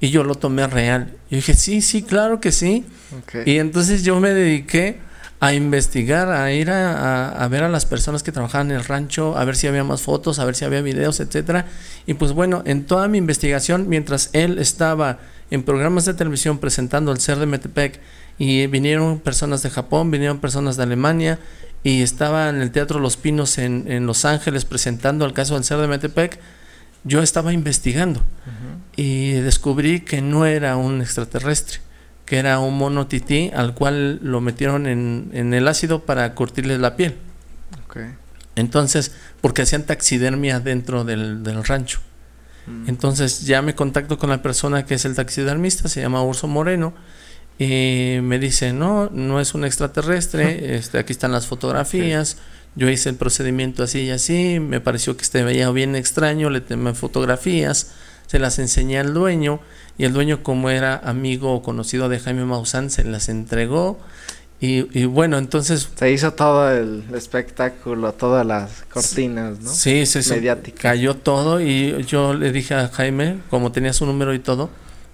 Y 0.00 0.10
yo 0.10 0.24
lo 0.24 0.34
tomé 0.34 0.66
real. 0.66 1.16
Y 1.30 1.36
dije, 1.36 1.54
sí, 1.54 1.80
sí, 1.80 2.02
claro 2.02 2.40
que 2.40 2.52
sí. 2.52 2.84
Y 3.46 3.58
entonces 3.58 4.02
yo 4.02 4.18
me 4.20 4.30
dediqué 4.30 4.98
a 5.42 5.54
investigar, 5.54 6.30
a 6.30 6.52
ir 6.52 6.70
a, 6.70 7.48
ver 7.50 7.64
a 7.64 7.68
las 7.68 7.84
personas 7.84 8.22
que 8.22 8.30
trabajaban 8.30 8.70
en 8.70 8.76
el 8.76 8.84
rancho, 8.84 9.36
a 9.36 9.44
ver 9.44 9.56
si 9.56 9.66
había 9.66 9.82
más 9.82 10.00
fotos, 10.00 10.38
a 10.38 10.44
ver 10.44 10.54
si 10.54 10.64
había 10.64 10.82
videos, 10.82 11.18
etcétera. 11.18 11.66
Y 12.06 12.14
pues 12.14 12.30
bueno, 12.30 12.62
en 12.64 12.84
toda 12.84 13.08
mi 13.08 13.18
investigación, 13.18 13.88
mientras 13.88 14.30
él 14.34 14.60
estaba 14.60 15.18
en 15.50 15.64
programas 15.64 16.04
de 16.04 16.14
televisión 16.14 16.58
presentando 16.58 17.10
el 17.10 17.18
ser 17.18 17.40
de 17.40 17.46
Metepec, 17.46 17.98
y 18.38 18.68
vinieron 18.68 19.18
personas 19.18 19.64
de 19.64 19.70
Japón, 19.70 20.12
vinieron 20.12 20.38
personas 20.38 20.76
de 20.76 20.84
Alemania, 20.84 21.40
y 21.82 22.02
estaba 22.02 22.48
en 22.48 22.62
el 22.62 22.70
Teatro 22.70 23.00
Los 23.00 23.16
Pinos 23.16 23.58
en, 23.58 24.06
Los 24.06 24.24
Ángeles 24.24 24.64
presentando 24.64 25.24
el 25.24 25.32
caso 25.32 25.54
del 25.54 25.64
ser 25.64 25.78
de 25.78 25.88
Metepec, 25.88 26.38
yo 27.02 27.20
estaba 27.20 27.52
investigando. 27.52 28.22
Y 28.94 29.32
descubrí 29.32 30.02
que 30.02 30.22
no 30.22 30.46
era 30.46 30.76
un 30.76 31.00
extraterrestre 31.00 31.80
que 32.26 32.38
era 32.38 32.58
un 32.60 32.76
mono 32.78 33.06
tití 33.06 33.50
al 33.54 33.74
cual 33.74 34.20
lo 34.22 34.40
metieron 34.40 34.86
en, 34.86 35.54
el 35.54 35.68
ácido 35.68 36.04
para 36.04 36.34
curtirle 36.34 36.78
la 36.78 36.96
piel. 36.96 37.16
Entonces, 38.54 39.12
porque 39.40 39.62
hacían 39.62 39.84
taxidermia 39.84 40.60
dentro 40.60 41.04
del, 41.04 41.64
rancho. 41.64 42.00
Mm. 42.66 42.88
Entonces 42.88 43.46
ya 43.46 43.62
me 43.62 43.74
contacto 43.74 44.18
con 44.18 44.30
la 44.30 44.42
persona 44.42 44.84
que 44.84 44.94
es 44.94 45.04
el 45.04 45.14
taxidermista, 45.14 45.88
se 45.88 46.00
llama 46.00 46.22
Urso 46.22 46.48
Moreno, 46.48 46.94
y 47.58 48.18
me 48.22 48.38
dice, 48.38 48.72
no, 48.72 49.10
no 49.10 49.40
es 49.40 49.54
un 49.54 49.64
extraterrestre, 49.64 50.74
este, 50.76 50.98
aquí 50.98 51.12
están 51.12 51.32
las 51.32 51.46
fotografías, 51.46 52.38
yo 52.74 52.88
hice 52.88 53.10
el 53.10 53.16
procedimiento 53.16 53.82
así 53.82 54.00
y 54.00 54.10
así, 54.10 54.60
me 54.60 54.80
pareció 54.80 55.16
que 55.16 55.22
este 55.22 55.42
veía 55.44 55.70
bien 55.70 55.94
extraño, 55.96 56.50
le 56.50 56.60
tomé 56.60 56.94
fotografías, 56.94 57.92
se 58.32 58.38
las 58.38 58.58
enseñé 58.58 58.98
al 58.98 59.12
dueño, 59.12 59.60
y 59.98 60.06
el 60.06 60.14
dueño 60.14 60.42
como 60.42 60.70
era 60.70 60.96
amigo 60.96 61.52
o 61.52 61.62
conocido 61.62 62.08
de 62.08 62.18
Jaime 62.18 62.46
Maussan 62.46 62.88
se 62.88 63.04
las 63.04 63.28
entregó 63.28 63.98
y, 64.58 65.04
bueno, 65.04 65.36
entonces... 65.36 65.90
Se 65.96 66.10
hizo 66.10 66.32
todo 66.32 66.70
el 66.70 67.04
espectáculo, 67.14 68.14
todas 68.14 68.46
las 68.46 68.84
cortinas, 68.90 69.60
¿no? 69.60 69.70
Sí, 69.70 70.06
sí, 70.06 70.22
sí. 70.22 70.34
Cayó 70.80 71.16
todo 71.16 71.60
y 71.60 72.02
yo 72.04 72.32
le 72.32 72.52
dije 72.52 72.72
a 72.74 72.88
Jaime, 72.88 73.40
como 73.50 73.70
tenía 73.70 73.92
su 73.92 74.06
número 74.06 74.32
y 74.32 74.38
todo, 74.38 74.70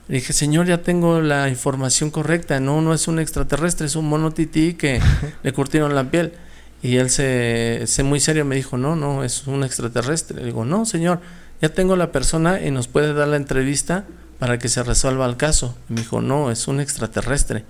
le 0.07 0.19
dije, 0.19 0.33
señor, 0.33 0.67
ya 0.67 0.83
tengo 0.83 1.21
la 1.21 1.49
información 1.49 2.13
correcta, 2.13 2.61
no, 2.61 2.83
no 2.83 2.95
es 2.95 3.09
un 3.09 3.19
extraterrestre, 3.19 3.89
es 3.89 3.97
un 3.97 4.09
mono 4.09 4.31
tití 4.31 4.75
que 4.75 5.01
le 5.43 5.53
curtieron 5.53 5.93
la 5.97 6.09
piel. 6.09 6.35
Y 6.83 6.99
él 6.99 7.11
se, 7.11 7.83
se 7.89 8.05
muy 8.05 8.21
serio 8.21 8.45
me 8.45 8.55
dijo, 8.55 8.79
no, 8.79 8.95
no, 8.95 9.25
es 9.25 9.49
un 9.49 9.65
extraterrestre. 9.65 10.39
Le 10.39 10.45
digo, 10.45 10.65
no, 10.65 10.87
señor, 10.87 11.21
ya 11.61 11.69
tengo 11.71 11.97
la 11.97 12.13
persona 12.13 12.61
y 12.61 12.71
nos 12.71 12.89
puede 12.89 13.15
dar 13.15 13.29
la 13.29 13.37
entrevista 13.37 14.05
para 14.39 14.59
que 14.59 14.69
se 14.69 14.83
resuelva 14.83 15.27
el 15.27 15.37
caso. 15.37 15.77
Y 15.89 15.95
me 15.95 16.01
dijo, 16.01 16.21
no, 16.21 16.51
es 16.51 16.69
un 16.69 16.81
extraterrestre. 16.81 17.65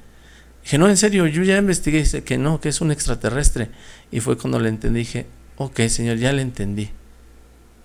Dije, 0.63 0.79
no, 0.79 0.89
en 0.89 0.97
serio, 0.97 1.27
yo 1.27 1.43
ya 1.43 1.57
investigué, 1.57 1.99
dice 1.99 2.25
que 2.25 2.37
no, 2.37 2.61
que 2.61 2.69
es 2.69 2.81
un 2.81 2.91
extraterrestre. 2.91 3.71
Y 4.11 4.21
fue 4.21 4.37
cuando 4.37 4.61
le 4.61 4.69
entendí, 4.69 5.01
dije, 5.01 5.27
ok, 5.57 5.81
señor, 5.89 6.19
ya 6.19 6.33
le 6.33 6.43
entendí. 6.43 6.91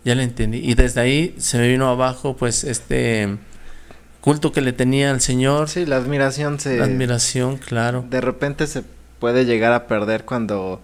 Ya 0.03 0.15
le 0.15 0.23
entendí. 0.23 0.57
Y 0.57 0.73
desde 0.73 0.99
ahí 0.99 1.35
se 1.37 1.57
me 1.57 1.69
vino 1.69 1.87
abajo, 1.87 2.35
pues, 2.35 2.65
este 2.65 3.37
culto 4.19 4.51
que 4.51 4.61
le 4.61 4.71
tenía 4.71 5.11
al 5.11 5.19
Señor. 5.19 5.67
Sí, 5.67 5.85
la 5.85 5.97
admiración 5.97 6.57
se... 6.57 6.77
La 6.77 6.85
admiración, 6.85 7.57
claro. 7.57 8.05
De 8.09 8.21
repente 8.21 8.67
se 8.67 8.83
puede 9.19 9.43
llegar 9.45 9.73
a 9.73 9.85
perder 9.85 10.23
cuando 10.23 10.81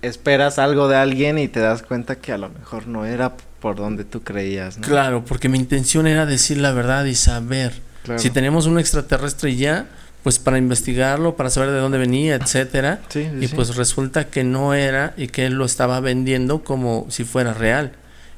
esperas 0.00 0.58
algo 0.58 0.88
de 0.88 0.96
alguien 0.96 1.38
y 1.38 1.48
te 1.48 1.60
das 1.60 1.82
cuenta 1.82 2.16
que 2.16 2.32
a 2.32 2.38
lo 2.38 2.48
mejor 2.48 2.86
no 2.86 3.04
era 3.04 3.36
por 3.60 3.76
donde 3.76 4.04
tú 4.04 4.22
creías. 4.22 4.78
¿no? 4.78 4.86
Claro, 4.86 5.24
porque 5.24 5.48
mi 5.48 5.58
intención 5.58 6.06
era 6.06 6.26
decir 6.26 6.58
la 6.58 6.72
verdad 6.72 7.04
y 7.04 7.14
saber. 7.14 7.72
Si 8.16 8.30
tenemos 8.30 8.66
un 8.66 8.78
extraterrestre 8.78 9.54
ya, 9.56 9.86
pues 10.22 10.38
para 10.38 10.58
investigarlo, 10.58 11.36
para 11.36 11.50
saber 11.50 11.70
de 11.70 11.78
dónde 11.78 11.98
venía, 11.98 12.34
etcétera. 12.34 13.00
y 13.14 13.46
pues 13.48 13.76
resulta 13.76 14.28
que 14.28 14.42
no 14.42 14.74
era 14.74 15.14
y 15.16 15.28
que 15.28 15.46
él 15.46 15.54
lo 15.54 15.64
estaba 15.64 16.00
vendiendo 16.00 16.64
como 16.64 17.06
si 17.10 17.24
fuera 17.24 17.54
real. 17.54 17.92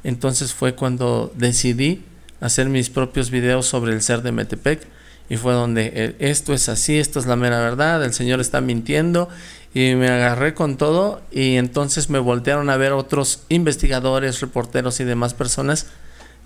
Entonces 0.05 0.53
fue 0.53 0.75
cuando 0.75 1.33
decidí 1.37 2.05
hacer 2.41 2.69
mis 2.69 2.91
propios 2.91 3.31
videos 3.31 3.67
sobre 3.67 3.93
el 3.93 4.03
ser 4.03 4.23
de 4.23 4.33
Metepec 4.33 4.87
y 5.29 5.37
fue 5.37 5.55
donde 5.55 5.93
eh, 5.95 6.17
esto 6.19 6.53
es 6.53 6.69
así, 6.69 6.99
esto 6.99 7.21
es 7.21 7.27
la 7.27 7.37
mera 7.37 7.61
verdad, 7.61 8.05
el 8.05 8.13
señor 8.13 8.41
está 8.41 8.61
mintiendo 8.61 9.29
y 9.75 9.95
me 9.95 10.09
agarré 10.09 10.55
con 10.55 10.77
todo 10.77 11.23
y 11.31 11.57
entonces 11.57 12.11
me 12.11 12.19
voltearon 12.19 12.69
a 12.69 12.77
ver 12.77 12.93
otros 12.93 13.45
investigadores, 13.49 14.41
reporteros 14.41 15.01
y 15.01 15.05
demás 15.05 15.35
personas 15.35 15.87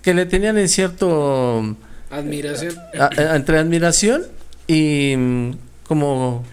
que 0.01 0.13
le 0.13 0.25
tenían 0.25 0.57
en 0.57 0.69
cierto 0.69 1.75
admiración 2.09 2.75
entre 3.17 3.57
admiración 3.59 4.23
y 4.67 5.15
mm, 5.17 5.51
como 5.83 6.45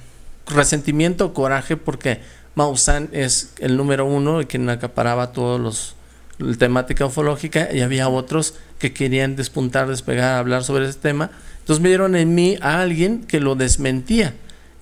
resentimiento 0.46 1.26
o 1.26 1.34
coraje 1.34 1.76
porque 1.76 2.20
Maussan 2.56 3.08
es 3.12 3.52
el 3.58 3.76
número 3.76 4.04
uno 4.06 4.40
y 4.40 4.46
quien 4.46 4.68
acaparaba 4.68 5.32
todos 5.32 5.60
los 5.60 5.94
la 6.38 6.56
temática 6.56 7.06
ufológica 7.06 7.68
y 7.72 7.80
había 7.80 8.08
otros 8.08 8.54
que 8.80 8.92
querían 8.92 9.36
despuntar, 9.36 9.86
despegar, 9.86 10.36
hablar 10.36 10.64
sobre 10.64 10.88
ese 10.88 10.98
tema. 10.98 11.30
Entonces 11.60 11.80
me 11.80 11.88
dieron 11.88 12.16
en 12.16 12.34
mí 12.34 12.58
a 12.60 12.80
alguien 12.80 13.22
que 13.22 13.38
lo 13.38 13.54
desmentía 13.54 14.34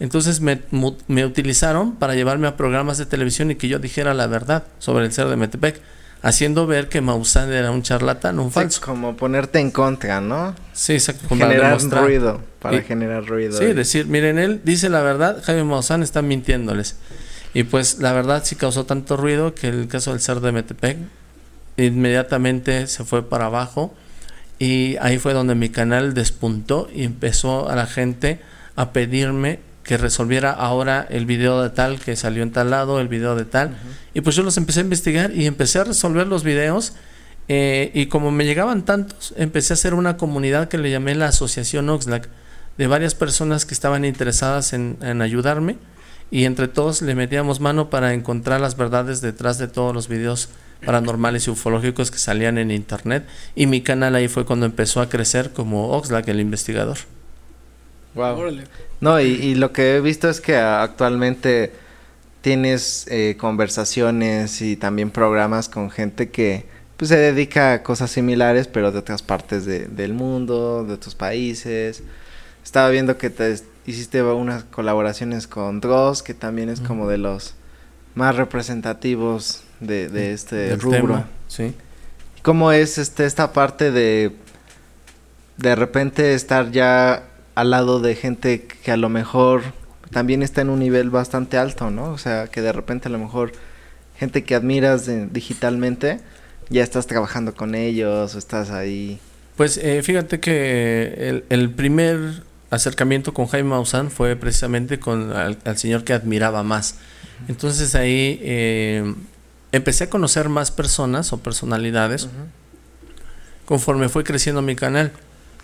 entonces 0.02 0.40
me, 0.40 0.60
utilizaron 1.24 1.94
para 1.96 2.14
llevarme 2.14 2.48
a 2.48 2.56
programas 2.56 2.98
de 2.98 3.06
televisión 3.06 3.50
y 3.50 3.54
que 3.54 3.68
yo 3.68 3.78
dijera 3.78 4.14
la 4.14 4.26
verdad 4.26 4.64
sobre 4.78 5.04
el 5.06 5.12
ser 5.12 5.28
de 5.28 5.36
Metepec. 5.36 5.80
haciendo 6.24 6.68
ver 6.68 6.88
que 6.88 7.00
Maussan 7.00 7.52
era 7.52 7.72
un 7.72 7.82
charlatán, 7.82 8.38
un 8.38 8.48
Sí, 8.50 8.54
falso. 8.54 8.80
como 8.80 9.16
ponerte 9.16 9.58
en 9.58 9.72
contra, 9.72 10.20
¿no? 10.20 10.54
Sí, 10.72 10.92
exacto. 10.92 11.26
para 11.28 11.48
Generar 11.48 11.80
ruido, 11.82 12.40
para 12.60 12.76
Y- 12.76 12.82
generar 12.82 13.26
ruido. 13.26 13.58
Sí, 13.58 13.64
Y- 13.64 13.72
decir, 13.72 14.06
miren, 14.06 14.38
él 14.38 14.60
dice 14.62 14.88
la 14.88 15.00
verdad, 15.02 15.42
Jaime 15.44 15.64
Maussan 15.64 16.02
está 16.04 16.22
mintiéndoles. 16.22 16.94
Y 17.54 17.64
pues 17.64 17.98
la 17.98 18.12
verdad 18.12 18.42
sí 18.44 18.54
causó 18.54 18.86
tanto 18.86 19.16
ruido 19.16 19.54
que 19.56 19.66
el 19.68 19.88
caso 19.88 20.12
del 20.12 20.20
ser 20.20 20.38
de 20.40 20.52
Metepec 20.52 20.96
inmediatamente 21.76 22.86
se 22.86 23.04
fue 23.04 23.28
para 23.28 23.46
abajo 23.46 23.94
y 24.58 24.96
ahí 25.00 25.18
fue 25.18 25.32
donde 25.34 25.54
mi 25.54 25.70
canal 25.70 26.14
despuntó 26.14 26.88
y 26.94 27.04
empezó 27.04 27.68
a 27.68 27.74
la 27.76 27.86
gente 27.86 28.40
a 28.76 28.92
pedirme 28.92 29.58
que 29.82 29.96
resolviera 29.96 30.50
ahora 30.52 31.06
el 31.10 31.26
video 31.26 31.62
de 31.62 31.70
tal 31.70 31.98
que 31.98 32.16
salió 32.16 32.42
en 32.42 32.52
tal 32.52 32.70
lado, 32.70 33.00
el 33.00 33.08
video 33.08 33.34
de 33.34 33.44
tal. 33.44 33.76
Y 34.14 34.20
pues 34.20 34.36
yo 34.36 34.42
los 34.42 34.56
empecé 34.56 34.80
a 34.80 34.82
investigar 34.84 35.32
y 35.32 35.46
empecé 35.46 35.80
a 35.80 35.84
resolver 35.84 36.26
los 36.26 36.44
videos. 36.44 36.94
eh, 37.48 37.90
y 37.94 38.06
como 38.06 38.30
me 38.30 38.44
llegaban 38.44 38.84
tantos, 38.84 39.34
empecé 39.36 39.72
a 39.72 39.74
hacer 39.74 39.94
una 39.94 40.16
comunidad 40.16 40.68
que 40.68 40.78
le 40.78 40.90
llamé 40.90 41.14
la 41.14 41.26
Asociación 41.26 41.88
Oxlack, 41.90 42.28
de 42.78 42.86
varias 42.86 43.14
personas 43.14 43.66
que 43.66 43.74
estaban 43.74 44.04
interesadas 44.04 44.72
en, 44.72 44.96
en 45.02 45.20
ayudarme. 45.20 45.76
Y 46.30 46.44
entre 46.46 46.66
todos 46.68 47.02
le 47.02 47.14
metíamos 47.14 47.60
mano 47.60 47.90
para 47.90 48.14
encontrar 48.14 48.60
las 48.60 48.76
verdades 48.76 49.20
detrás 49.20 49.58
de 49.58 49.68
todos 49.68 49.92
los 49.94 50.08
videos 50.08 50.48
paranormales 50.86 51.46
y 51.46 51.50
ufológicos 51.50 52.10
que 52.10 52.18
salían 52.18 52.56
en 52.56 52.70
internet. 52.70 53.26
Y 53.54 53.66
mi 53.66 53.82
canal 53.82 54.14
ahí 54.14 54.28
fue 54.28 54.46
cuando 54.46 54.64
empezó 54.64 55.00
a 55.02 55.10
crecer 55.10 55.52
como 55.52 55.90
Oxlack, 55.90 56.28
el 56.28 56.40
investigador. 56.40 56.96
Wow. 58.14 58.38
Órale. 58.38 58.64
No, 59.00 59.20
y, 59.20 59.24
y 59.26 59.54
lo 59.54 59.72
que 59.72 59.96
he 59.96 60.00
visto 60.00 60.28
es 60.28 60.40
que 60.40 60.56
actualmente 60.56 61.72
tienes 62.40 63.06
eh, 63.08 63.36
conversaciones 63.38 64.60
y 64.62 64.76
también 64.76 65.10
programas 65.10 65.68
con 65.68 65.90
gente 65.90 66.30
que 66.30 66.66
pues, 66.96 67.08
se 67.08 67.16
dedica 67.16 67.72
a 67.72 67.82
cosas 67.82 68.10
similares, 68.10 68.66
pero 68.68 68.92
de 68.92 68.98
otras 68.98 69.22
partes 69.22 69.64
de- 69.64 69.86
del 69.86 70.12
mundo, 70.12 70.84
de 70.84 70.94
otros 70.94 71.14
países. 71.14 72.02
Estaba 72.64 72.90
viendo 72.90 73.16
que 73.18 73.30
te 73.30 73.56
hiciste 73.86 74.22
unas 74.22 74.64
colaboraciones 74.64 75.46
con 75.48 75.80
Dross, 75.80 76.22
que 76.22 76.34
también 76.34 76.68
es 76.68 76.80
como 76.80 77.08
de 77.08 77.18
los 77.18 77.54
más 78.14 78.36
representativos 78.36 79.62
de, 79.80 80.08
de 80.08 80.32
este 80.32 80.56
Del 80.56 80.80
rubro. 80.80 81.00
tema, 81.00 81.28
sí. 81.48 81.74
¿Cómo 82.42 82.70
es 82.72 82.98
este 82.98 83.24
esta 83.24 83.52
parte 83.52 83.90
de 83.90 84.32
de 85.56 85.74
repente 85.74 86.34
estar 86.34 86.70
ya 86.72 87.24
al 87.54 87.70
lado 87.70 88.00
de 88.00 88.14
gente 88.14 88.66
que 88.66 88.92
a 88.92 88.96
lo 88.96 89.08
mejor 89.08 89.62
también 90.10 90.42
está 90.42 90.60
en 90.60 90.70
un 90.70 90.78
nivel 90.80 91.10
bastante 91.10 91.56
alto, 91.58 91.90
¿no? 91.90 92.10
O 92.10 92.18
sea, 92.18 92.46
que 92.48 92.60
de 92.62 92.72
repente 92.72 93.08
a 93.08 93.10
lo 93.10 93.18
mejor 93.18 93.52
gente 94.18 94.44
que 94.44 94.54
admiras 94.54 95.06
de- 95.06 95.26
digitalmente 95.26 96.20
ya 96.70 96.82
estás 96.82 97.06
trabajando 97.06 97.54
con 97.54 97.74
ellos 97.74 98.34
o 98.34 98.38
estás 98.38 98.70
ahí. 98.70 99.18
Pues 99.56 99.78
eh, 99.78 100.02
fíjate 100.02 100.40
que 100.40 101.14
el, 101.28 101.44
el 101.50 101.70
primer 101.70 102.42
acercamiento 102.70 103.34
con 103.34 103.46
Jaime 103.48 103.68
Maussan 103.70 104.10
fue 104.10 104.34
precisamente 104.36 104.98
con 104.98 105.32
al, 105.32 105.58
al 105.64 105.76
señor 105.76 106.04
que 106.04 106.12
admiraba 106.14 106.62
más. 106.62 106.96
Entonces 107.48 107.94
ahí 107.94 108.38
eh, 108.42 109.14
empecé 109.72 110.04
a 110.04 110.10
conocer 110.10 110.48
más 110.48 110.70
personas 110.70 111.32
o 111.32 111.38
personalidades 111.40 112.28
conforme 113.66 114.08
fue 114.08 114.24
creciendo 114.24 114.62
mi 114.62 114.76
canal. 114.76 115.12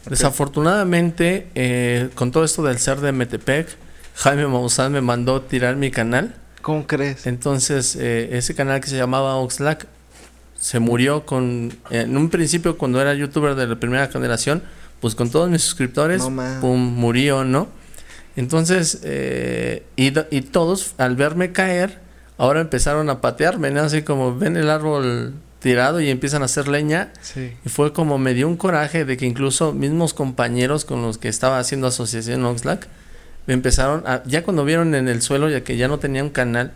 Desafortunadamente, 0.07 1.49
eh, 1.55 2.09
con 2.15 2.31
todo 2.31 2.45
esto 2.45 2.63
del 2.63 2.79
ser 2.79 3.01
de 3.01 3.13
Metepec, 3.13 3.69
Jaime 4.15 4.47
Maussan 4.47 4.93
me 4.93 5.01
mandó 5.01 5.43
tirar 5.43 5.77
mi 5.77 5.91
canal. 5.91 6.35
¿Cómo 6.63 6.87
crees? 6.87 7.27
Entonces, 7.27 7.97
eh, 7.97 8.31
ese 8.33 8.55
canal 8.55 8.81
que 8.81 8.89
se 8.89 8.97
llamaba 8.97 9.37
Oxlack 9.37 9.87
se 10.59 10.81
murió 10.81 11.25
con. 11.25 11.73
En 11.91 12.17
un 12.17 12.31
principio, 12.31 12.77
cuando 12.77 13.01
era 13.01 13.15
youtuber 13.15 13.55
de 13.55 13.67
la 13.67 13.77
primera 13.77 14.09
generación, 14.09 14.63
pues 15.01 15.15
con 15.15 15.31
todos 15.31 15.49
mis 15.49 15.63
suscriptores, 15.63 16.29
No 16.29 16.61
pum, 16.61 16.81
murió, 16.81 17.45
¿no? 17.45 17.69
Entonces, 18.35 19.01
eh, 19.05 19.85
y, 19.97 20.13
y 20.31 20.41
todos, 20.43 20.95
al 20.99 21.17
verme 21.17 21.53
caer, 21.53 22.01
ahora 22.39 22.61
empezaron 22.61 23.09
a 23.11 23.21
patearme, 23.21 23.71
¿no? 23.71 23.83
Así 23.83 24.03
como 24.03 24.37
ven 24.37 24.57
el 24.57 24.71
árbol 24.71 25.35
tirado 25.61 26.01
y 26.01 26.09
empiezan 26.11 26.43
a 26.43 26.47
hacer 26.47 26.69
leña. 26.69 27.13
Sí. 27.21 27.57
Y 27.65 27.69
fue 27.69 27.93
como 27.93 28.19
me 28.19 28.35
dio 28.35 28.49
un 28.49 28.57
coraje 28.57 29.05
de 29.05 29.17
que 29.17 29.27
incluso 29.27 29.73
mismos 29.73 30.15
compañeros 30.15 30.85
con 30.85 31.03
los 31.03 31.19
que 31.19 31.29
estaba 31.29 31.59
haciendo 31.59 31.87
asociación 31.87 32.45
Oxlack 32.45 32.87
me 33.47 33.55
empezaron 33.55 34.07
a, 34.07 34.23
ya 34.25 34.45
cuando 34.45 34.65
vieron 34.65 34.95
en 34.95 35.09
el 35.09 35.23
suelo 35.23 35.49
ya 35.49 35.63
que 35.63 35.77
ya 35.77 35.89
no 35.89 35.99
tenía 35.99 36.23
un 36.23 36.31
canal, 36.31 36.73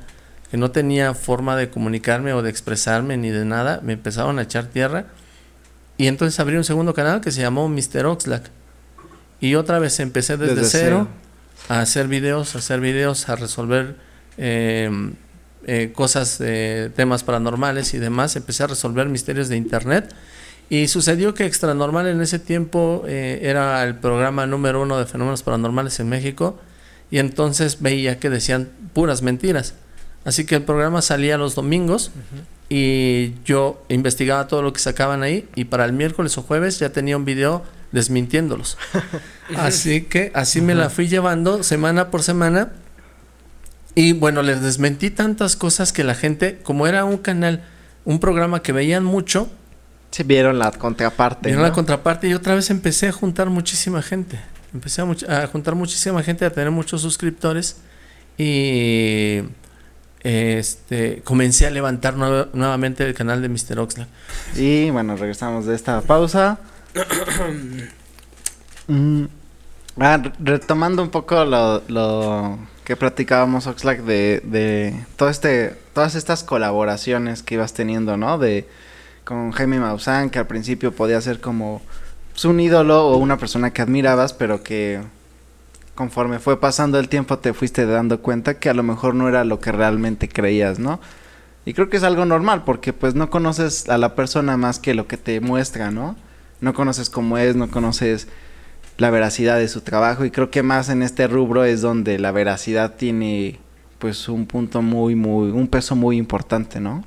que 0.50 0.56
no 0.56 0.70
tenía 0.70 1.14
forma 1.14 1.56
de 1.56 1.68
comunicarme 1.68 2.32
o 2.32 2.42
de 2.42 2.50
expresarme 2.50 3.16
ni 3.18 3.30
de 3.30 3.44
nada, 3.44 3.80
me 3.82 3.92
empezaron 3.92 4.38
a 4.38 4.42
echar 4.42 4.66
tierra 4.66 5.04
y 5.98 6.06
entonces 6.06 6.40
abrí 6.40 6.56
un 6.56 6.64
segundo 6.64 6.94
canal 6.94 7.20
que 7.20 7.30
se 7.30 7.42
llamó 7.42 7.68
Mr. 7.68 8.06
Oxlack 8.06 8.50
y 9.38 9.54
otra 9.54 9.78
vez 9.78 10.00
empecé 10.00 10.36
desde, 10.36 10.54
Desde 10.54 10.70
cero, 10.70 11.08
cero. 11.60 11.76
a 11.76 11.80
hacer 11.80 12.08
videos, 12.08 12.54
a 12.54 12.58
hacer 12.58 12.80
videos, 12.80 13.28
a 13.28 13.36
resolver 13.36 13.96
eh, 14.38 14.90
eh, 15.66 15.92
cosas, 15.94 16.38
eh, 16.40 16.90
temas 16.94 17.24
paranormales 17.24 17.94
y 17.94 17.98
demás. 17.98 18.36
Empecé 18.36 18.64
a 18.64 18.66
resolver 18.66 19.08
misterios 19.08 19.48
de 19.48 19.56
internet. 19.56 20.14
Y 20.70 20.88
sucedió 20.88 21.34
que 21.34 21.44
Extra 21.44 21.74
Normal 21.74 22.06
en 22.06 22.20
ese 22.20 22.38
tiempo 22.38 23.04
eh, 23.06 23.40
era 23.42 23.84
el 23.84 23.96
programa 23.96 24.46
número 24.46 24.80
uno 24.80 24.98
de 24.98 25.06
fenómenos 25.06 25.42
paranormales 25.42 26.00
en 26.00 26.08
México. 26.08 26.58
Y 27.10 27.18
entonces 27.18 27.82
veía 27.82 28.18
que 28.18 28.30
decían 28.30 28.70
puras 28.94 29.22
mentiras. 29.22 29.74
Así 30.24 30.46
que 30.46 30.54
el 30.54 30.62
programa 30.62 31.02
salía 31.02 31.36
los 31.36 31.54
domingos 31.54 32.12
y 32.68 33.34
yo 33.44 33.84
investigaba 33.88 34.46
todo 34.46 34.62
lo 34.62 34.72
que 34.72 34.80
sacaban 34.80 35.22
ahí. 35.22 35.48
Y 35.54 35.64
para 35.64 35.84
el 35.84 35.92
miércoles 35.92 36.38
o 36.38 36.42
jueves 36.42 36.78
ya 36.78 36.90
tenía 36.90 37.16
un 37.16 37.24
video 37.24 37.64
desmintiéndolos. 37.90 38.78
así 39.56 40.02
que 40.02 40.32
así 40.34 40.60
me 40.60 40.74
la 40.74 40.90
fui 40.90 41.08
llevando 41.08 41.62
semana 41.62 42.10
por 42.10 42.22
semana. 42.22 42.72
Y 43.94 44.12
bueno, 44.12 44.42
les 44.42 44.62
desmentí 44.62 45.10
tantas 45.10 45.56
cosas 45.56 45.92
que 45.92 46.02
la 46.04 46.14
gente, 46.14 46.58
como 46.62 46.86
era 46.86 47.04
un 47.04 47.18
canal, 47.18 47.62
un 48.04 48.20
programa 48.20 48.62
que 48.62 48.72
veían 48.72 49.04
mucho, 49.04 49.50
Sí, 50.10 50.22
vieron 50.24 50.58
la 50.58 50.70
contraparte. 50.72 51.48
vieron 51.48 51.62
¿no? 51.62 51.68
la 51.68 51.74
contraparte 51.74 52.28
y 52.28 52.34
otra 52.34 52.54
vez 52.54 52.68
empecé 52.70 53.08
a 53.08 53.12
juntar 53.12 53.48
muchísima 53.50 54.02
gente. 54.02 54.38
Empecé 54.74 55.02
a, 55.02 55.04
much- 55.06 55.28
a 55.28 55.46
juntar 55.46 55.74
muchísima 55.74 56.22
gente, 56.22 56.44
a 56.44 56.50
tener 56.50 56.70
muchos 56.70 57.00
suscriptores 57.02 57.76
y 58.38 59.40
este 60.20 61.20
comencé 61.24 61.66
a 61.66 61.70
levantar 61.70 62.14
nue- 62.16 62.48
nuevamente 62.52 63.04
el 63.04 63.12
canal 63.14 63.42
de 63.42 63.48
Mr. 63.48 63.78
Oxlack. 63.78 64.08
Y 64.56 64.90
bueno, 64.90 65.16
regresamos 65.16 65.66
de 65.66 65.74
esta 65.74 66.00
pausa. 66.02 66.58
Mm, 68.88 69.24
ah, 70.00 70.16
re- 70.18 70.32
retomando 70.40 71.02
un 71.02 71.10
poco 71.10 71.44
lo, 71.44 71.82
lo 71.88 72.58
que 72.84 72.96
platicábamos, 72.96 73.66
Oxlack, 73.66 74.00
de, 74.00 74.40
de 74.44 74.94
todo 75.16 75.28
este, 75.28 75.76
todas 75.94 76.14
estas 76.14 76.42
colaboraciones 76.42 77.42
que 77.42 77.54
ibas 77.54 77.74
teniendo, 77.74 78.16
¿no? 78.16 78.38
De 78.38 78.68
con 79.24 79.52
Jaime 79.52 79.78
Maussan, 79.78 80.30
que 80.30 80.38
al 80.38 80.46
principio 80.46 80.92
podía 80.92 81.20
ser 81.20 81.40
como 81.40 81.80
pues, 82.32 82.44
un 82.44 82.58
ídolo 82.60 83.06
o 83.06 83.16
una 83.18 83.36
persona 83.38 83.72
que 83.72 83.82
admirabas, 83.82 84.32
pero 84.32 84.62
que 84.62 85.00
conforme 85.94 86.38
fue 86.38 86.58
pasando 86.58 86.98
el 86.98 87.08
tiempo 87.08 87.38
te 87.38 87.52
fuiste 87.52 87.86
dando 87.86 88.20
cuenta 88.20 88.54
que 88.54 88.70
a 88.70 88.74
lo 88.74 88.82
mejor 88.82 89.14
no 89.14 89.28
era 89.28 89.44
lo 89.44 89.60
que 89.60 89.72
realmente 89.72 90.28
creías, 90.28 90.78
¿no? 90.78 91.00
Y 91.64 91.74
creo 91.74 91.88
que 91.88 91.96
es 91.96 92.02
algo 92.02 92.24
normal 92.24 92.64
porque 92.64 92.92
pues 92.92 93.14
no 93.14 93.30
conoces 93.30 93.88
a 93.88 93.98
la 93.98 94.16
persona 94.16 94.56
más 94.56 94.80
que 94.80 94.94
lo 94.94 95.06
que 95.06 95.16
te 95.16 95.40
muestra, 95.40 95.90
¿no? 95.92 96.16
No 96.60 96.74
conoces 96.74 97.10
cómo 97.10 97.38
es, 97.38 97.54
no 97.54 97.70
conoces 97.70 98.26
la 99.02 99.10
veracidad 99.10 99.58
de 99.58 99.66
su 99.68 99.80
trabajo 99.80 100.24
y 100.24 100.30
creo 100.30 100.48
que 100.50 100.62
más 100.62 100.88
en 100.88 101.02
este 101.02 101.26
rubro 101.26 101.64
es 101.64 101.80
donde 101.80 102.18
la 102.18 102.30
veracidad 102.30 102.94
tiene 102.94 103.58
pues 103.98 104.28
un 104.28 104.46
punto 104.46 104.80
muy 104.80 105.14
muy 105.16 105.50
un 105.50 105.66
peso 105.66 105.96
muy 105.96 106.16
importante, 106.16 106.78
¿no? 106.80 107.04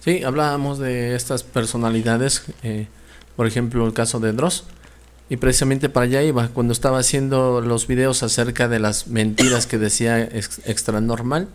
Sí, 0.00 0.22
hablábamos 0.22 0.78
de 0.78 1.14
estas 1.16 1.42
personalidades, 1.42 2.42
eh, 2.62 2.86
por 3.36 3.46
ejemplo 3.46 3.86
el 3.86 3.92
caso 3.94 4.20
de 4.20 4.32
Dross. 4.32 4.64
Y 5.30 5.36
precisamente 5.36 5.90
para 5.90 6.04
allá 6.04 6.22
iba, 6.22 6.48
cuando 6.48 6.72
estaba 6.72 6.98
haciendo 6.98 7.60
los 7.60 7.86
videos 7.86 8.22
acerca 8.22 8.66
de 8.66 8.78
las 8.78 9.08
mentiras 9.08 9.66
que 9.66 9.76
decía 9.76 10.22
ex- 10.24 10.62
extra 10.64 11.02
normal, 11.02 11.48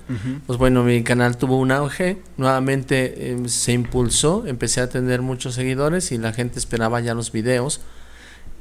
pues 0.45 0.60
bueno, 0.60 0.84
mi 0.84 1.02
canal 1.03 1.38
tuvo 1.38 1.57
un 1.57 1.72
auge, 1.72 2.18
nuevamente 2.38 3.32
eh, 3.32 3.38
se 3.48 3.72
impulsó, 3.72 4.45
empecé 4.45 4.82
a 4.82 4.90
tener 4.90 5.24
muchos 5.24 5.56
seguidores 5.56 6.11
y 6.11 6.20
la 6.20 6.34
gente 6.34 6.60
esperaba 6.60 6.99
ya 7.02 7.15
los 7.15 7.32
videos. 7.32 7.80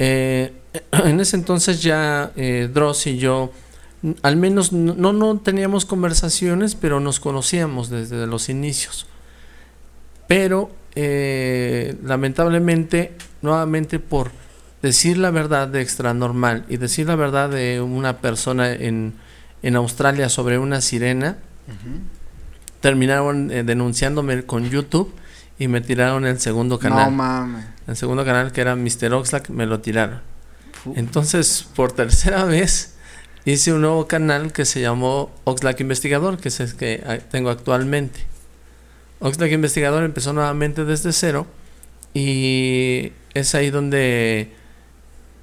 Eh, 0.05 0.53
en 1.05 1.21
ese 1.21 1.37
entonces 1.37 1.81
ya 1.81 2.33
eh, 2.35 2.69
Dross 2.73 3.07
y 3.07 3.19
yo, 3.19 3.53
al 4.23 4.37
menos 4.37 4.73
no, 4.73 5.13
no 5.13 5.39
teníamos 5.39 5.85
conversaciones, 5.85 6.75
pero 6.75 6.99
nos 6.99 7.21
conocíamos 7.21 7.89
desde 7.89 8.27
los 8.27 8.49
inicios. 8.49 9.07
Pero 10.27 10.73
eh, 10.97 11.97
lamentablemente, 12.03 13.13
nuevamente 13.43 14.01
por 14.01 14.33
decir 14.83 15.19
la 15.19 15.31
verdad 15.31 15.69
de 15.69 15.81
extra 15.81 16.15
normal 16.15 16.65
y 16.69 16.79
decir 16.79 17.07
la 17.07 17.15
verdad 17.15 17.49
de 17.49 17.81
una 17.81 18.19
persona 18.19 18.73
en, 18.73 19.15
en 19.63 19.77
Australia 19.77 20.29
sobre 20.29 20.59
una 20.59 20.81
sirena, 20.81 21.39
terminaron 22.81 23.53
eh, 23.53 23.63
denunciándome 23.63 24.43
con 24.43 24.69
YouTube 24.69 25.15
y 25.61 25.69
me 25.69 25.81
tiraron 25.81 26.27
el 26.27 26.41
segundo 26.41 26.81
canal. 26.81 27.05
No 27.05 27.17
mames. 27.17 27.72
El 27.87 27.97
segundo 27.97 28.25
canal 28.25 28.53
que 28.53 28.61
era 28.61 28.77
Mr. 28.77 29.13
Oxlack 29.13 29.51
me 29.51 29.67
lo 29.67 29.81
tiraron. 29.81 30.21
Entonces, 30.95 31.67
por 31.75 31.93
tercera 31.93 32.45
vez, 32.47 32.95
hice 33.45 33.73
un 33.73 33.83
nuevo 33.83 34.07
canal 34.07 34.53
que 34.53 34.65
se 34.65 34.81
llamó 34.81 35.31
Oxlack 35.45 35.81
Investigador, 35.81 36.39
que 36.39 36.49
es 36.49 36.61
el 36.61 36.75
que 36.77 37.23
tengo 37.31 37.51
actualmente. 37.51 38.21
Oxlack 39.21 39.53
Investigador 39.53 40.05
empezó 40.05 40.33
nuevamente 40.33 40.85
desde 40.85 41.13
cero 41.13 41.47
y 42.15 43.13
es 43.35 43.55
ahí 43.55 43.71
donde 43.71 44.53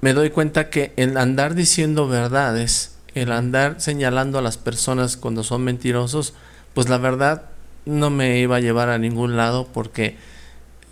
me 0.00 0.12
doy 0.12 0.30
cuenta 0.30 0.70
que 0.70 0.92
el 0.96 1.16
andar 1.16 1.54
diciendo 1.54 2.08
verdades, 2.08 2.96
el 3.14 3.32
andar 3.32 3.80
señalando 3.80 4.38
a 4.38 4.42
las 4.42 4.58
personas 4.58 5.16
cuando 5.16 5.42
son 5.42 5.62
mentirosos, 5.62 6.34
pues 6.74 6.88
la 6.88 6.98
verdad 6.98 7.44
no 7.86 8.10
me 8.10 8.38
iba 8.38 8.56
a 8.56 8.60
llevar 8.60 8.88
a 8.88 8.98
ningún 8.98 9.36
lado 9.36 9.68
porque 9.72 10.16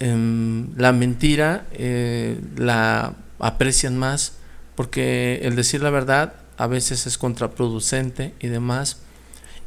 em, 0.01 0.77
la 0.77 0.93
mentira 0.93 1.67
eh, 1.73 2.41
la 2.57 3.15
aprecian 3.39 3.97
más 3.97 4.39
porque 4.75 5.41
el 5.43 5.57
decir 5.57 5.83
la 5.83 5.91
verdad 5.91 6.35
a 6.57 6.67
veces 6.67 7.07
es 7.07 7.19
contraproducente 7.19 8.35
y 8.41 8.49
demás. 8.49 8.99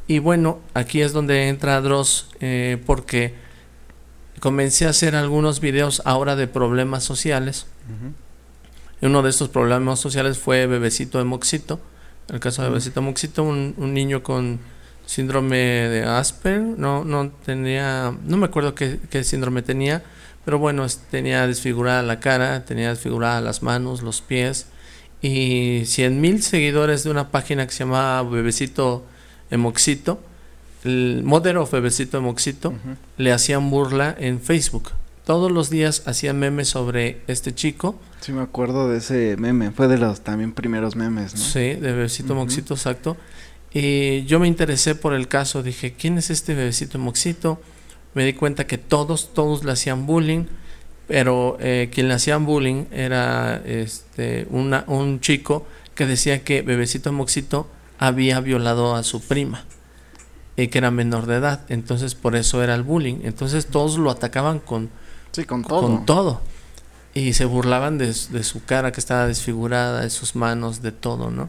Y 0.06 0.18
bueno, 0.18 0.60
aquí 0.74 1.00
es 1.00 1.12
donde 1.12 1.48
entra 1.48 1.80
Dross 1.80 2.28
eh, 2.40 2.82
porque 2.86 3.34
comencé 4.40 4.86
a 4.86 4.90
hacer 4.90 5.14
algunos 5.14 5.60
videos 5.60 6.02
ahora 6.04 6.36
de 6.36 6.46
problemas 6.48 7.04
sociales. 7.04 7.66
Uno 9.00 9.22
de 9.22 9.30
estos 9.30 9.48
problemas 9.48 10.00
sociales 10.00 10.38
fue 10.38 10.66
Bebecito 10.66 11.18
de 11.18 11.24
Moxito. 11.24 11.80
El 12.28 12.40
caso 12.40 12.62
de 12.62 12.68
Bebecito 12.68 13.00
de 13.00 13.06
Moxito, 13.06 13.42
un, 13.42 13.74
un 13.76 13.94
niño 13.94 14.22
con 14.22 14.60
síndrome 15.12 15.58
de 15.58 16.04
Asper, 16.04 16.62
no, 16.62 17.04
no 17.04 17.30
tenía, 17.44 18.16
no 18.24 18.38
me 18.38 18.46
acuerdo 18.46 18.74
qué, 18.74 19.24
síndrome 19.24 19.60
tenía, 19.60 20.02
pero 20.42 20.58
bueno, 20.58 20.86
tenía 21.10 21.46
desfigurada 21.46 22.02
la 22.02 22.18
cara, 22.18 22.64
tenía 22.64 22.88
desfigurada 22.88 23.42
las 23.42 23.62
manos, 23.62 24.00
los 24.00 24.22
pies, 24.22 24.68
y 25.20 25.82
100 25.84 26.18
mil 26.18 26.42
seguidores 26.42 27.04
de 27.04 27.10
una 27.10 27.28
página 27.30 27.66
que 27.66 27.72
se 27.72 27.80
llamaba 27.80 28.22
Bebecito 28.22 29.04
Emoxito, 29.50 30.18
el 30.82 31.20
Mother 31.24 31.58
of 31.58 31.70
Bebecito 31.70 32.16
Emoxito, 32.16 32.72
le 33.18 33.32
hacían 33.32 33.68
burla 33.68 34.16
en 34.18 34.40
Facebook. 34.40 34.92
Todos 35.26 35.52
los 35.52 35.68
días 35.68 36.04
hacían 36.06 36.38
memes 36.38 36.68
sobre 36.68 37.20
este 37.26 37.54
chico. 37.54 37.96
Sí, 38.22 38.32
me 38.32 38.40
acuerdo 38.40 38.88
de 38.88 38.98
ese 38.98 39.36
meme. 39.36 39.72
Fue 39.72 39.88
de 39.88 39.98
los 39.98 40.22
también 40.22 40.52
primeros 40.52 40.96
memes, 40.96 41.34
¿no? 41.34 41.40
Sí, 41.40 41.74
de 41.74 41.92
Bebecito 41.92 42.34
Moxito, 42.34 42.74
exacto. 42.74 43.18
Y 43.74 44.24
yo 44.24 44.38
me 44.38 44.48
interesé 44.48 44.94
por 44.94 45.14
el 45.14 45.28
caso, 45.28 45.62
dije, 45.62 45.94
¿quién 45.94 46.18
es 46.18 46.30
este 46.30 46.54
bebecito 46.54 46.98
moxito? 46.98 47.60
Me 48.14 48.24
di 48.24 48.34
cuenta 48.34 48.66
que 48.66 48.76
todos, 48.76 49.32
todos 49.32 49.64
le 49.64 49.72
hacían 49.72 50.06
bullying, 50.06 50.44
pero 51.08 51.56
eh, 51.60 51.88
quien 51.92 52.08
le 52.08 52.14
hacían 52.14 52.44
bullying 52.44 52.84
era 52.92 53.62
este, 53.64 54.46
una, 54.50 54.84
un 54.88 55.20
chico 55.20 55.66
que 55.94 56.06
decía 56.06 56.44
que 56.44 56.62
bebecito 56.62 57.12
moxito 57.12 57.66
había 57.98 58.40
violado 58.40 58.94
a 58.94 59.02
su 59.02 59.20
prima 59.20 59.64
y 60.56 60.68
que 60.68 60.78
era 60.78 60.90
menor 60.90 61.26
de 61.26 61.36
edad, 61.36 61.60
entonces 61.68 62.14
por 62.14 62.36
eso 62.36 62.62
era 62.62 62.74
el 62.74 62.82
bullying. 62.82 63.20
Entonces 63.22 63.66
todos 63.66 63.96
lo 63.96 64.10
atacaban 64.10 64.58
con, 64.58 64.90
sí, 65.32 65.44
con, 65.44 65.62
todo. 65.64 65.80
con 65.80 66.04
todo. 66.04 66.40
Y 67.14 67.32
se 67.32 67.46
burlaban 67.46 67.96
de, 67.96 68.06
de 68.06 68.42
su 68.42 68.64
cara 68.64 68.92
que 68.92 69.00
estaba 69.00 69.26
desfigurada, 69.26 70.02
de 70.02 70.10
sus 70.10 70.34
manos, 70.36 70.82
de 70.82 70.92
todo, 70.92 71.30
¿no? 71.30 71.48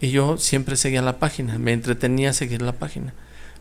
Y 0.00 0.10
yo 0.10 0.36
siempre 0.38 0.76
seguía 0.76 1.02
la 1.02 1.18
página, 1.18 1.58
me 1.58 1.72
entretenía 1.72 2.32
seguir 2.32 2.62
la 2.62 2.72
página. 2.72 3.14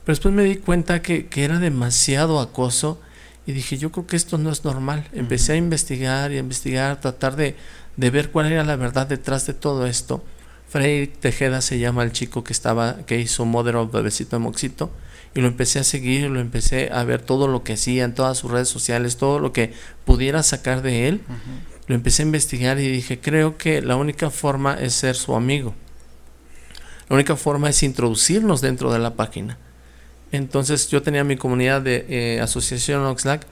Pero 0.04 0.16
después 0.16 0.34
me 0.34 0.44
di 0.44 0.58
cuenta 0.58 1.02
que, 1.02 1.28
era 1.36 1.60
demasiado 1.60 2.40
acoso 2.40 3.00
y 3.46 3.54
dije, 3.54 3.78
yo 3.78 3.92
creo 3.92 4.08
que 4.08 4.16
esto 4.16 4.38
no 4.38 4.52
es 4.52 4.66
normal. 4.66 5.08
Empecé 5.14 5.54
a 5.54 5.56
investigar 5.56 6.32
y 6.32 6.38
a 6.38 6.40
investigar, 6.40 7.00
tratar 7.00 7.36
de, 7.36 7.56
ver 7.96 8.32
cuál 8.32 8.52
era 8.52 8.64
la 8.64 8.76
verdad 8.76 9.08
detrás 9.08 9.46
de 9.46 9.54
todo 9.54 9.86
esto. 9.86 10.24
Frey 10.68 11.08
Tejeda 11.08 11.62
se 11.62 11.80
llama 11.80 12.04
el 12.04 12.12
chico 12.12 12.44
que 12.44 12.52
estaba, 12.52 13.06
que 13.06 13.20
hizo 13.20 13.46
Mother 13.46 13.76
of 13.76 13.94
Bebecito 13.94 14.38
de 14.38 14.40
Moxito, 14.42 14.92
y 15.36 15.42
lo 15.42 15.48
empecé 15.48 15.80
a 15.80 15.84
seguir, 15.84 16.30
lo 16.30 16.40
empecé 16.40 16.90
a 16.92 17.04
ver 17.04 17.22
todo 17.22 17.48
lo 17.48 17.64
que 17.64 17.74
hacía 17.74 18.04
en 18.04 18.14
todas 18.14 18.38
sus 18.38 18.52
redes 18.52 18.70
sociales, 18.70 19.18
todo 19.18 19.40
lo 19.40 19.54
que 19.54 19.74
pudiera 20.04 20.44
sacar 20.44 20.82
de 20.82 21.08
él. 21.08 21.22
Lo 21.88 21.96
empecé 21.96 22.24
a 22.24 22.26
investigar 22.26 22.80
y 22.80 22.88
dije, 22.88 23.20
creo 23.20 23.58
que 23.58 23.82
la 23.82 23.96
única 23.96 24.30
forma 24.30 24.74
es 24.76 24.94
ser 24.94 25.16
su 25.16 25.36
amigo. 25.36 25.76
La 27.14 27.18
única 27.18 27.36
forma 27.36 27.70
es 27.70 27.84
introducirnos 27.84 28.60
dentro 28.60 28.92
de 28.92 28.98
la 28.98 29.14
página. 29.14 29.60
Entonces 30.32 30.88
yo 30.90 31.04
tenía 31.04 31.24
mi 31.24 31.38
comunidad 31.38 31.80
de 31.80 32.08
eh, 32.10 32.42
Asociación 32.42 33.06
Oxlack 33.06 33.46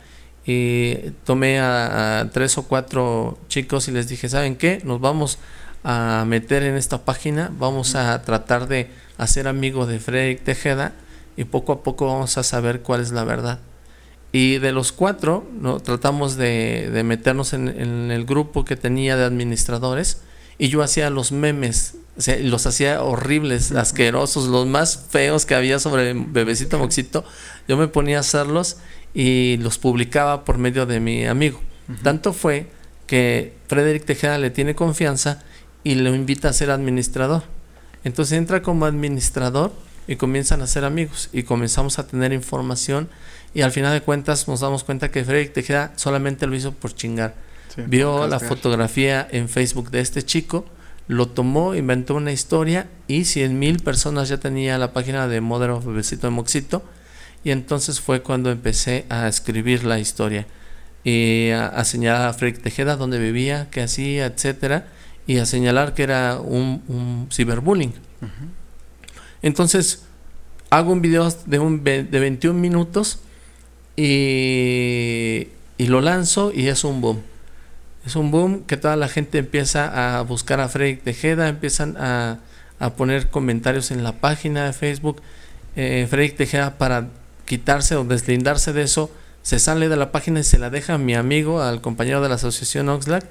y 0.48 0.96
tomé 1.26 1.60
a, 1.60 2.28
tres 2.34 2.58
o 2.58 2.64
cuatro 2.64 3.38
chicos 3.50 3.88
y 3.88 3.92
les 3.92 4.08
dije, 4.08 4.30
¿saben 4.30 4.56
qué? 4.56 4.82
Nos 4.84 5.00
vamos 5.00 5.38
a 5.84 6.26
meter 6.26 6.64
en 6.64 6.76
esta 6.76 7.06
página, 7.06 7.52
vamos 7.56 7.94
a 7.94 8.20
tratar 8.24 8.68
de 8.68 8.90
hacer 9.20 9.48
amigos 9.48 9.88
de 9.88 10.00
Frederick 10.00 10.44
Tejeda 10.44 10.94
y 11.38 11.44
poco 11.44 11.72
a 11.72 11.84
poco 11.84 12.08
vamos 12.08 12.40
a 12.40 12.44
saber 12.44 12.82
cuál 12.82 13.02
es 13.02 13.12
la 13.12 13.26
verdad. 13.26 13.60
Y 14.32 14.58
de 14.58 14.72
los 14.72 14.92
cuatro, 14.92 15.48
¿no? 15.60 15.80
tratamos 15.82 16.36
de, 16.36 17.00
meternos 17.06 17.54
en, 17.54 17.68
en, 17.68 18.10
el 18.10 18.26
grupo 18.26 18.66
que 18.66 18.76
tenía 18.76 19.16
de 19.18 19.24
administradores 19.24 20.24
y 20.62 20.70
yo 20.70 20.84
hacía 20.84 21.10
los 21.10 21.32
memes 21.32 21.96
los 22.44 22.68
hacía 22.68 23.02
horribles, 23.02 23.72
asquerosos, 23.72 24.48
los 24.48 24.68
más 24.68 25.08
feos 25.10 25.48
que 25.48 25.56
había 25.56 25.80
sobre 25.80 26.14
Bebecito 26.14 26.78
Moxito. 26.78 27.26
Yo 27.68 27.78
me 27.78 27.88
ponía 27.88 28.18
a 28.18 28.20
hacerlos 28.20 28.78
y 29.16 29.58
los 29.58 29.80
publicaba 29.80 30.46
por 30.46 30.60
medio 30.60 30.86
de 30.86 31.00
mi 31.00 31.26
amigo. 31.26 31.60
Tanto 32.04 32.34
fue 32.34 32.68
que 33.08 33.56
Frederick 33.70 34.06
Tejeda 34.06 34.38
le 34.38 34.52
tiene 34.52 34.76
confianza 34.76 35.42
y 35.84 35.96
lo 35.96 36.14
invita 36.14 36.50
a 36.50 36.54
ser 36.54 36.70
administrador. 36.70 37.42
Entonces 38.04 38.38
entra 38.38 38.62
como 38.62 38.86
administrador 38.86 39.74
y 40.08 40.18
comienzan 40.18 40.62
a 40.62 40.68
ser 40.68 40.86
amigos 40.86 41.30
y 41.34 41.42
comenzamos 41.42 41.98
a 41.98 42.06
tener 42.06 42.34
información 42.34 43.10
y 43.56 43.62
al 43.62 43.72
final 43.72 43.94
de 43.94 44.02
cuentas 44.02 44.48
nos 44.48 44.60
damos 44.60 44.84
cuenta 44.84 45.10
que 45.10 45.24
Frederick 45.24 45.54
Tejeda 45.54 45.92
solamente 45.96 46.46
lo 46.46 46.56
hizo 46.56 46.72
por 46.72 46.94
chingar. 46.94 47.34
Vio 47.88 48.27
la 48.27 48.39
fotografía 48.39 49.27
en 49.31 49.49
Facebook 49.49 49.91
de 49.91 50.02
este 50.02 50.23
chico 50.23 50.65
lo 51.11 51.27
tomó, 51.27 51.76
inventó 51.76 52.15
una 52.15 52.31
historia 52.31 52.88
y 53.07 53.26
100 53.26 53.60
mil 53.60 53.80
personas 53.80 54.30
ya 54.30 54.38
tenía 54.38 54.77
la 54.77 54.93
página 54.93 55.27
de 55.27 55.41
Mother 55.41 55.72
of 55.72 55.85
Bebecito 55.85 56.27
de 56.27 56.31
Moxito. 56.31 56.84
Y 57.43 57.52
entonces 57.52 57.99
fue 57.99 58.22
cuando 58.22 58.49
empecé 58.49 59.06
a 59.10 59.27
escribir 59.27 59.84
la 59.84 59.99
historia 59.99 60.48
y 61.03 61.49
a, 61.49 61.84
señalar 61.84 62.30
a 62.30 62.34
Frederick 62.34 62.61
Tejeda 62.61 62.95
dónde 62.95 63.19
vivía, 63.19 63.68
qué 63.72 63.81
hacía, 63.81 64.27
etcétera, 64.27 64.88
y 65.27 65.39
a 65.39 65.45
señalar 65.45 65.95
que 65.95 66.03
era 66.03 66.39
un, 66.39 67.27
ciberbullying. 67.30 67.93
Entonces 69.41 70.03
hago 70.69 70.93
un 70.93 71.02
video 71.02 71.30
de, 71.45 71.60
un, 71.60 71.84
de 71.84 72.03
21 72.03 72.57
minutos 72.57 73.19
y, 73.98 75.49
y 75.77 75.88
lo 75.88 75.99
lanzo 75.99 76.53
y 76.53 76.68
es 76.68 76.85
un 76.85 77.02
boom 77.02 77.31
es 78.06 78.15
un 78.15 78.32
boom 78.32 78.64
que 78.64 78.78
toda 78.78 78.95
la 78.95 79.07
gente 79.07 79.38
empieza 79.38 80.18
a 80.18 80.22
buscar 80.22 80.60
a 80.60 80.68
Freddy 80.68 80.95
Tejeda, 80.95 81.48
empiezan 81.49 81.95
a, 81.98 82.40
poner 82.98 83.28
comentarios 83.30 83.91
en 83.91 84.03
la 84.03 84.14
página 84.14 84.65
de 84.65 84.73
Facebook. 84.73 85.22
Eh, 85.76 86.07
Freddy 86.10 86.32
Tejeda 86.32 86.80
para 86.80 87.10
quitarse 87.45 87.95
o 87.95 88.03
deslindarse 88.03 88.73
de 88.73 88.82
eso, 88.82 89.11
se 89.44 89.60
sale 89.60 89.88
de 89.88 89.98
la 89.98 90.11
página 90.11 90.40
y 90.40 90.44
se 90.44 90.57
la 90.57 90.72
deja 90.72 90.95
a 90.95 90.98
mi 90.98 91.14
amigo, 91.14 91.61
al 91.61 91.82
compañero 91.82 92.22
de 92.22 92.30
la 92.30 92.36
asociación 92.36 92.90
Oxlack. 92.90 93.26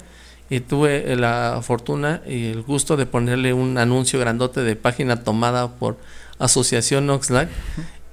Y 0.49 0.59
tuve 0.59 1.15
la 1.15 1.61
fortuna 1.63 2.21
y 2.27 2.47
el 2.47 2.61
gusto 2.61 2.97
de 2.97 3.05
ponerle 3.05 3.53
un 3.53 3.77
anuncio 3.77 4.19
grandote 4.19 4.61
de 4.61 4.75
página 4.75 5.23
tomada 5.23 5.75
por 5.75 5.97
Asociación 6.39 7.09
Oxlack. 7.09 7.49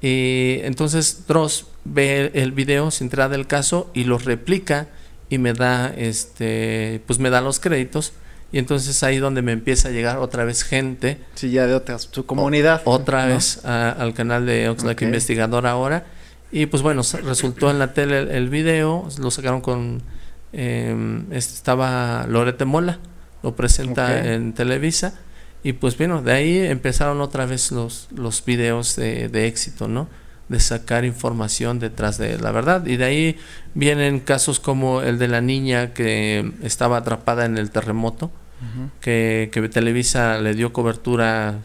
Y 0.00 0.60
entonces 0.62 1.26
Dross 1.26 1.66
ve 1.84 2.30
el 2.34 2.52
video, 2.52 2.90
se 2.90 3.02
entera 3.02 3.28
del 3.28 3.46
caso 3.48 3.90
y 3.92 4.04
lo 4.04 4.18
replica 4.18 4.88
y 5.30 5.38
me 5.38 5.52
da 5.52 5.92
este 5.96 7.02
pues 7.06 7.18
me 7.18 7.30
da 7.30 7.40
los 7.40 7.60
créditos. 7.60 8.12
Y 8.50 8.58
entonces 8.58 9.02
ahí 9.02 9.18
donde 9.18 9.42
me 9.42 9.52
empieza 9.52 9.88
a 9.88 9.90
llegar 9.90 10.16
otra 10.18 10.44
vez 10.44 10.64
gente. 10.64 11.18
Sí 11.34 11.50
ya 11.50 11.66
de 11.66 11.74
otra 11.74 11.98
su 11.98 12.24
comunidad. 12.24 12.80
Otra 12.84 13.26
vez 13.26 13.64
al 13.64 14.14
canal 14.14 14.46
de 14.46 14.70
Oxlack 14.70 15.02
Investigador 15.02 15.66
ahora. 15.66 16.06
Y 16.50 16.66
pues 16.66 16.82
bueno 16.82 17.02
resultó 17.24 17.70
en 17.70 17.78
la 17.78 17.92
tele 17.92 18.34
el, 18.34 18.48
video 18.48 19.06
lo 19.18 19.30
sacaron 19.30 19.60
con 19.60 20.02
eh, 20.54 21.24
estaba 21.30 22.24
Lorete 22.26 22.64
Mola 22.64 23.00
lo 23.42 23.54
presenta 23.54 24.32
en 24.32 24.54
Televisa. 24.54 25.20
Y 25.62 25.74
pues 25.74 25.98
bueno 25.98 26.22
de 26.22 26.32
ahí 26.32 26.58
empezaron 26.58 27.20
otra 27.20 27.44
vez 27.44 27.70
los 27.70 28.08
los 28.14 28.42
videos 28.44 28.96
de, 28.96 29.28
de 29.28 29.46
éxito 29.46 29.88
no 29.88 30.08
de 30.48 30.60
sacar 30.60 31.04
información 31.04 31.78
detrás 31.78 32.18
de 32.18 32.38
la 32.38 32.52
verdad. 32.52 32.86
Y 32.86 32.96
de 32.96 33.04
ahí 33.04 33.36
vienen 33.74 34.20
casos 34.20 34.60
como 34.60 35.02
el 35.02 35.18
de 35.18 35.28
la 35.28 35.40
niña 35.40 35.92
que 35.92 36.52
estaba 36.62 36.98
atrapada 36.98 37.44
en 37.44 37.58
el 37.58 37.70
terremoto, 37.70 38.30
que, 39.00 39.70
Televisa 39.72 40.38
le 40.38 40.54
dio 40.54 40.72
cobertura 40.72 41.60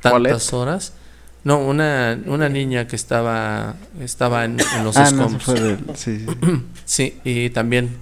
tantas 0.00 0.52
horas. 0.52 0.92
No, 1.44 1.58
una, 1.58 2.18
una 2.26 2.48
niña 2.48 2.88
que 2.88 2.96
estaba, 2.96 3.76
estaba 4.00 4.44
en, 4.44 4.56
los 4.82 4.96
ah, 4.96 5.04
escombros. 5.04 5.44
sí, 5.94 6.18
sí. 6.18 6.26
sí, 6.84 7.20
y 7.22 7.50
también 7.50 7.96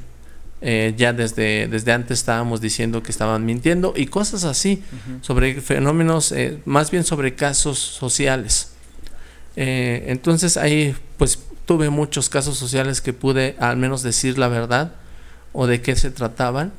eh, 0.66 0.94
ya 0.96 1.12
desde, 1.12 1.68
desde 1.68 1.92
antes 1.92 2.20
estábamos 2.20 2.62
diciendo 2.62 3.02
que 3.02 3.12
estaban 3.12 3.44
mintiendo 3.44 3.92
y 3.94 4.06
cosas 4.06 4.44
así, 4.44 4.82
sobre 5.20 5.60
fenómenos, 5.60 6.32
eh, 6.32 6.58
más 6.64 6.90
bien 6.90 7.04
sobre 7.04 7.34
casos 7.34 7.78
sociales. 7.78 8.73
Eh, 9.56 10.04
entonces 10.08 10.56
ahí 10.56 10.96
pues 11.16 11.38
tuve 11.66 11.90
muchos 11.90 12.28
casos 12.28 12.58
sociales 12.58 13.00
que 13.00 13.12
pude 13.12 13.56
al 13.58 13.76
menos 13.76 14.02
decir 14.02 14.38
la 14.38 14.48
verdad 14.48 14.92
o 15.52 15.66
de 15.66 15.80
qué 15.80 15.96
se 15.96 16.10
trataban 16.10 16.72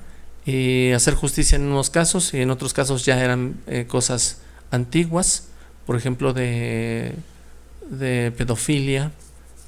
y 0.45 0.91
hacer 0.91 1.15
justicia 1.15 1.55
en 1.55 1.63
unos 1.63 1.89
casos 1.89 2.33
y 2.33 2.41
en 2.41 2.51
otros 2.51 2.73
casos 2.73 3.05
ya 3.05 3.23
eran 3.23 3.57
cosas 3.87 4.41
antiguas, 4.69 5.47
por 5.85 5.95
ejemplo 5.95 6.33
de, 6.33 7.15
de 7.89 8.31
pedofilia, 8.37 9.11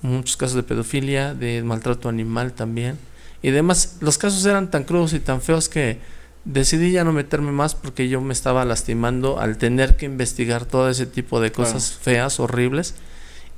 muchos 0.02 0.38
casos 0.38 0.56
de 0.56 0.64
pedofilia, 0.64 1.34
de 1.34 1.64
maltrato 1.64 2.10
animal 2.10 2.54
también 2.54 2.98
y 3.42 3.52
demás. 3.52 3.98
Los 4.02 4.18
casos 4.18 4.46
eran 4.46 4.70
tan 4.70 4.84
crudos 4.84 5.14
y 5.14 5.20
tan 5.20 5.42
feos 5.42 5.70
que 5.70 6.00
decidí 6.48 6.92
ya 6.92 7.04
no 7.04 7.12
meterme 7.12 7.52
más 7.52 7.76
porque 7.76 8.08
yo 8.08 8.22
me 8.22 8.34
estaba 8.34 8.64
lastimando 8.66 9.40
al 9.40 9.58
tener 9.58 9.98
que 9.98 10.06
investigar 10.06 10.66
todo 10.66 10.90
ese 10.90 11.06
tipo 11.06 11.42
de 11.42 11.52
cosas 11.52 11.92
feas, 11.92 12.40
horribles. 12.40 12.96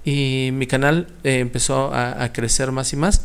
Y 0.04 0.50
mi 0.54 0.66
canal 0.66 1.08
eh, 1.24 1.40
empezó 1.40 1.94
a, 1.94 2.32
crecer 2.34 2.72
más 2.72 2.92
y 2.94 2.96
más. 2.96 3.22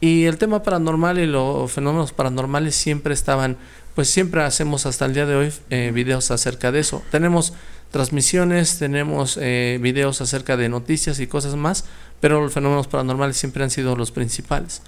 Y 0.00 0.24
el 0.24 0.36
tema 0.36 0.62
paranormal 0.62 1.18
y 1.18 1.26
los 1.26 1.72
fenómenos 1.72 2.12
paranormales 2.12 2.74
siempre 2.74 3.14
estaban, 3.14 3.56
pues 3.94 4.10
siempre 4.10 4.42
hacemos 4.42 4.84
hasta 4.84 5.06
el 5.06 5.14
día 5.14 5.24
de 5.24 5.34
hoy 5.34 5.52
eh, 5.70 5.90
videos 5.94 6.30
acerca 6.30 6.70
de 6.70 6.80
eso. 6.80 7.02
Tenemos 7.10 7.54
transmisiones, 7.90 8.78
tenemos 8.78 9.38
eh, 9.40 9.78
videos 9.80 10.20
acerca 10.20 10.58
de 10.58 10.68
noticias 10.68 11.18
y 11.20 11.26
cosas 11.26 11.56
más, 11.56 11.86
pero 12.20 12.42
los 12.42 12.52
fenómenos 12.52 12.88
paranormales 12.88 13.38
siempre 13.38 13.64
han 13.64 13.70
sido 13.70 13.96
los 13.96 14.10
principales. 14.10 14.82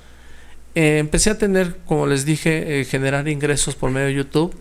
Eh, 0.79 0.99
empecé 0.99 1.31
a 1.31 1.39
tener, 1.39 1.75
como 1.87 2.07
les 2.07 2.25
dije, 2.25 2.79
eh, 2.81 2.85
generar 2.85 3.27
ingresos 3.27 3.75
por 3.75 3.91
medio 3.91 4.07
de 4.07 4.15
YouTube, 4.15 4.55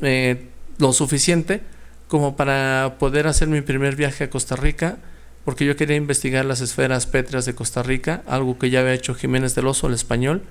eh, 0.00 0.46
lo 0.78 0.92
suficiente 0.92 1.60
como 2.06 2.36
para 2.36 2.94
poder 3.00 3.26
hacer 3.26 3.48
mi 3.48 3.60
primer 3.60 3.96
viaje 3.96 4.22
a 4.22 4.30
Costa 4.30 4.54
Rica, 4.54 4.98
porque 5.44 5.64
yo 5.64 5.74
quería 5.74 5.96
investigar 5.96 6.44
las 6.44 6.60
esferas 6.60 7.06
pétreas 7.06 7.46
de 7.46 7.56
Costa 7.56 7.82
Rica, 7.82 8.22
algo 8.28 8.60
que 8.60 8.70
ya 8.70 8.78
había 8.78 8.94
hecho 8.94 9.16
Jiménez 9.16 9.56
del 9.56 9.66
Oso, 9.66 9.88
el 9.88 9.94
español, 9.94 10.42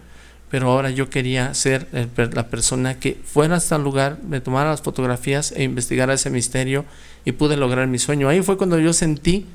pero 0.51 0.69
ahora 0.69 0.89
yo 0.89 1.09
quería 1.09 1.53
ser 1.53 1.87
la 2.17 2.49
persona 2.49 2.99
que 2.99 3.17
fuera 3.23 3.55
hasta 3.55 3.77
el 3.77 3.83
lugar, 3.83 4.17
me 4.27 4.41
tomara 4.41 4.71
las 4.71 4.81
fotografías 4.81 5.53
e 5.53 5.63
investigara 5.63 6.13
ese 6.13 6.29
misterio 6.29 6.83
y 7.23 7.31
pude 7.31 7.55
lograr 7.55 7.87
mi 7.87 7.99
sueño. 7.99 8.27
Ahí 8.27 8.41
fue 8.41 8.57
cuando 8.57 8.77
yo 8.79 8.91
sentí, 8.91 9.45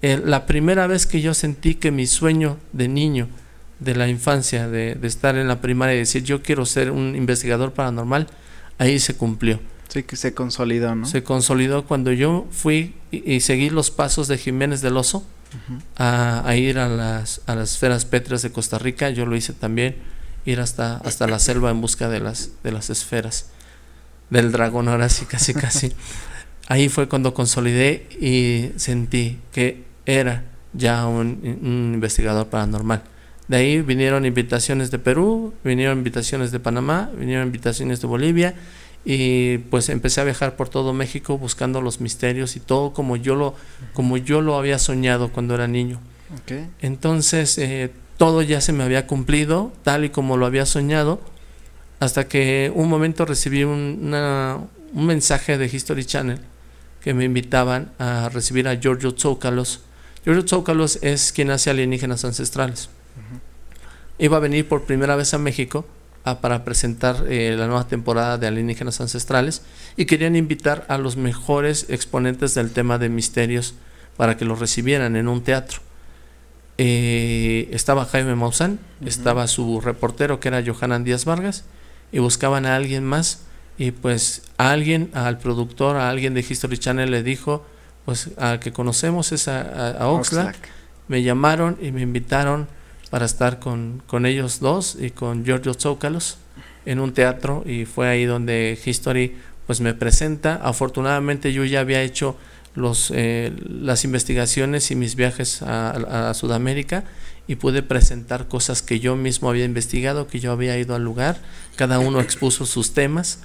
la 0.00 0.46
primera 0.46 0.86
vez 0.86 1.06
que 1.06 1.20
yo 1.20 1.34
sentí 1.34 1.74
que 1.74 1.90
mi 1.90 2.06
sueño 2.06 2.58
de 2.72 2.86
niño, 2.86 3.26
de 3.78 3.94
la 3.94 4.08
infancia, 4.08 4.68
de, 4.68 4.98
estar 5.02 5.36
en 5.36 5.48
la 5.48 5.60
primaria 5.60 5.94
y 5.94 5.98
decir 5.98 6.24
yo 6.24 6.42
quiero 6.42 6.66
ser 6.66 6.90
un 6.90 7.14
investigador 7.14 7.72
paranormal, 7.72 8.28
ahí 8.78 8.98
se 8.98 9.16
cumplió. 9.16 9.60
Sí, 9.88 10.02
que 10.02 10.16
se 10.16 10.34
consolidó, 10.34 10.94
¿no? 10.94 11.06
Se 11.06 11.22
consolidó 11.22 11.86
cuando 11.86 12.12
yo 12.12 12.46
fui 12.50 12.94
y, 13.10 13.40
seguí 13.40 13.70
los 13.70 13.90
pasos 13.90 14.28
de 14.28 14.36
Jiménez 14.36 14.80
del 14.82 14.96
Oso 14.96 15.24
a, 15.96 16.54
ir 16.56 16.78
a 16.78 16.88
las, 16.88 17.40
a 17.46 17.54
las 17.54 17.72
esferas 17.72 18.04
pétreas 18.04 18.42
de 18.42 18.50
Costa 18.50 18.78
Rica, 18.78 19.10
yo 19.10 19.24
lo 19.26 19.36
hice 19.36 19.52
también, 19.52 19.96
ir 20.44 20.60
hasta, 20.60 20.98
hasta 20.98 21.26
la 21.26 21.38
selva 21.38 21.70
en 21.70 21.80
busca 21.80 22.08
de 22.08 22.20
las, 22.20 22.50
de 22.62 22.72
las 22.72 22.90
esferas, 22.90 23.50
del 24.28 24.52
dragón, 24.52 24.88
ahora 24.88 25.08
sí, 25.08 25.24
casi, 25.24 25.54
casi. 25.54 25.92
ahí 26.68 26.88
fue 26.88 27.08
cuando 27.08 27.32
consolidé 27.32 28.08
y 28.20 28.72
sentí 28.76 29.38
que 29.52 29.84
era 30.04 30.44
ya 30.72 31.06
un 31.06 31.92
investigador 31.94 32.48
paranormal. 32.48 33.02
De 33.48 33.56
ahí 33.56 33.80
vinieron 33.80 34.26
invitaciones 34.26 34.90
de 34.90 34.98
Perú, 34.98 35.54
vinieron 35.62 35.98
invitaciones 35.98 36.50
de 36.50 36.58
Panamá, 36.58 37.10
vinieron 37.16 37.46
invitaciones 37.46 38.00
de 38.00 38.06
Bolivia 38.06 38.54
y 39.04 39.58
pues 39.58 39.88
empecé 39.88 40.20
a 40.20 40.24
viajar 40.24 40.56
por 40.56 40.68
todo 40.68 40.92
México 40.92 41.38
buscando 41.38 41.80
los 41.80 42.00
misterios 42.00 42.56
y 42.56 42.60
todo 42.60 42.92
como 42.92 43.16
yo 43.16 43.36
lo 43.36 43.54
como 43.92 44.16
yo 44.16 44.40
lo 44.40 44.58
había 44.58 44.80
soñado 44.80 45.30
cuando 45.30 45.54
era 45.54 45.68
niño. 45.68 46.00
Entonces 46.80 47.56
eh, 47.58 47.92
todo 48.16 48.42
ya 48.42 48.60
se 48.60 48.72
me 48.72 48.82
había 48.82 49.06
cumplido 49.06 49.72
tal 49.84 50.04
y 50.04 50.10
como 50.10 50.36
lo 50.36 50.44
había 50.44 50.66
soñado 50.66 51.20
hasta 52.00 52.26
que 52.26 52.72
un 52.74 52.88
momento 52.88 53.24
recibí 53.26 53.62
un, 53.62 54.12
un 54.92 55.06
mensaje 55.06 55.56
de 55.56 55.66
History 55.66 56.04
Channel 56.04 56.40
que 57.00 57.14
me 57.14 57.24
invitaban 57.24 57.92
a 58.00 58.28
recibir 58.28 58.66
a 58.66 58.74
Giorgio 58.74 59.14
Tsoukalos. 59.14 59.82
Giorgio 60.24 60.44
Tsoukalos 60.44 60.98
es 61.02 61.30
quien 61.30 61.52
hace 61.52 61.70
alienígenas 61.70 62.24
ancestrales 62.24 62.90
iba 64.18 64.36
a 64.36 64.40
venir 64.40 64.68
por 64.68 64.84
primera 64.84 65.16
vez 65.16 65.34
a 65.34 65.38
México 65.38 65.86
para 66.34 66.64
presentar 66.64 67.24
eh, 67.28 67.54
la 67.56 67.66
nueva 67.66 67.86
temporada 67.86 68.36
de 68.36 68.48
Alienígenas 68.48 69.00
Ancestrales 69.00 69.62
y 69.96 70.06
querían 70.06 70.34
invitar 70.34 70.84
a 70.88 70.98
los 70.98 71.16
mejores 71.16 71.86
exponentes 71.88 72.54
del 72.54 72.72
tema 72.72 72.98
de 72.98 73.08
misterios 73.08 73.74
para 74.16 74.36
que 74.36 74.44
los 74.44 74.58
recibieran 74.58 75.14
en 75.14 75.28
un 75.28 75.42
teatro. 75.42 75.78
Eh, 76.78 77.68
estaba 77.72 78.04
Jaime 78.04 78.34
Maussan, 78.34 78.80
estaba 79.04 79.46
su 79.46 79.80
reportero 79.80 80.40
que 80.40 80.48
era 80.48 80.62
Johanan 80.66 81.04
Díaz 81.04 81.24
Vargas 81.24 81.64
y 82.10 82.18
buscaban 82.18 82.66
a 82.66 82.74
alguien 82.74 83.04
más 83.04 83.42
y 83.78 83.92
pues 83.92 84.42
a 84.58 84.72
alguien, 84.72 85.10
al 85.14 85.38
productor, 85.38 85.96
a 85.96 86.08
alguien 86.08 86.34
de 86.34 86.40
History 86.40 86.76
Channel 86.76 87.10
le 87.10 87.22
dijo, 87.22 87.64
pues 88.04 88.30
a 88.36 88.58
que 88.58 88.72
conocemos 88.72 89.32
es 89.32 89.48
a, 89.48 90.08
Oxlack. 90.08 90.56
Me 91.08 91.22
llamaron 91.22 91.78
y 91.80 91.92
me 91.92 92.00
invitaron 92.00 92.66
para 93.10 93.24
estar 93.24 93.58
con, 93.58 94.02
con 94.06 94.26
ellos 94.26 94.60
dos 94.60 94.96
y 95.00 95.10
con 95.10 95.44
Giorgio 95.44 95.74
Zócalos 95.74 96.38
en 96.84 97.00
un 97.00 97.12
teatro 97.12 97.64
y 97.66 97.84
fue 97.84 98.08
ahí 98.08 98.24
donde 98.24 98.78
History 98.82 99.36
pues 99.66 99.80
me 99.80 99.94
presenta. 99.94 100.60
Afortunadamente 100.62 101.52
yo 101.52 101.64
ya 101.64 101.80
había 101.80 102.02
hecho 102.02 102.36
los, 102.74 103.10
eh, 103.14 103.52
las 103.68 104.04
investigaciones 104.04 104.90
y 104.90 104.96
mis 104.96 105.16
viajes 105.16 105.62
a, 105.62 106.32
Sudamérica 106.34 107.04
y 107.48 107.56
pude 107.56 107.82
presentar 107.82 108.48
cosas 108.48 108.82
que 108.82 109.00
yo 109.00 109.16
mismo 109.16 109.48
había 109.48 109.64
investigado, 109.64 110.26
que 110.26 110.40
yo 110.40 110.52
había 110.52 110.78
ido 110.78 110.94
al 110.94 111.04
lugar. 111.04 111.40
Cada 111.76 111.98
uno 111.98 112.20
expuso 112.20 112.66
sus 112.66 112.92
temas 112.92 113.40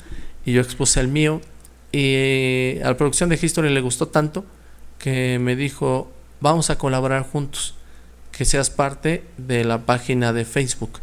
y 0.45 0.53
yo 0.53 0.61
expuse 0.61 0.99
el 0.99 1.07
mío. 1.07 1.41
Y 1.91 2.79
a 2.83 2.89
la 2.89 2.97
producción 2.97 3.29
de 3.29 3.39
History 3.41 3.69
le 3.69 3.81
gustó 3.81 4.07
tanto 4.07 4.45
que 4.97 5.39
me 5.39 5.55
dijo, 5.55 6.11
vamos 6.39 6.69
a 6.69 6.77
colaborar 6.77 7.23
juntos 7.23 7.75
que 8.31 8.45
seas 8.45 8.69
parte 8.69 9.23
de 9.37 9.63
la 9.63 9.85
página 9.85 10.33
de 10.33 10.45
Facebook. 10.45 10.99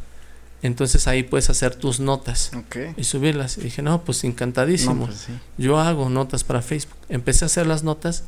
Entonces 0.63 1.07
ahí 1.07 1.23
puedes 1.23 1.51
hacer 1.51 1.77
tus 1.77 2.01
notas 2.01 2.51
y 2.97 3.05
subirlas. 3.05 3.59
Y 3.59 3.63
dije, 3.63 3.83
no, 3.83 4.03
pues 4.05 4.25
encantadísimo. 4.25 5.07
Pues 5.07 5.29
Yo 5.57 5.79
hago 5.79 6.09
notas 6.09 6.43
para 6.43 6.63
Facebook. 6.63 6.97
Empecé 7.09 7.45
a 7.45 7.47
hacer 7.47 7.67
las 7.67 7.85
notas 7.85 8.25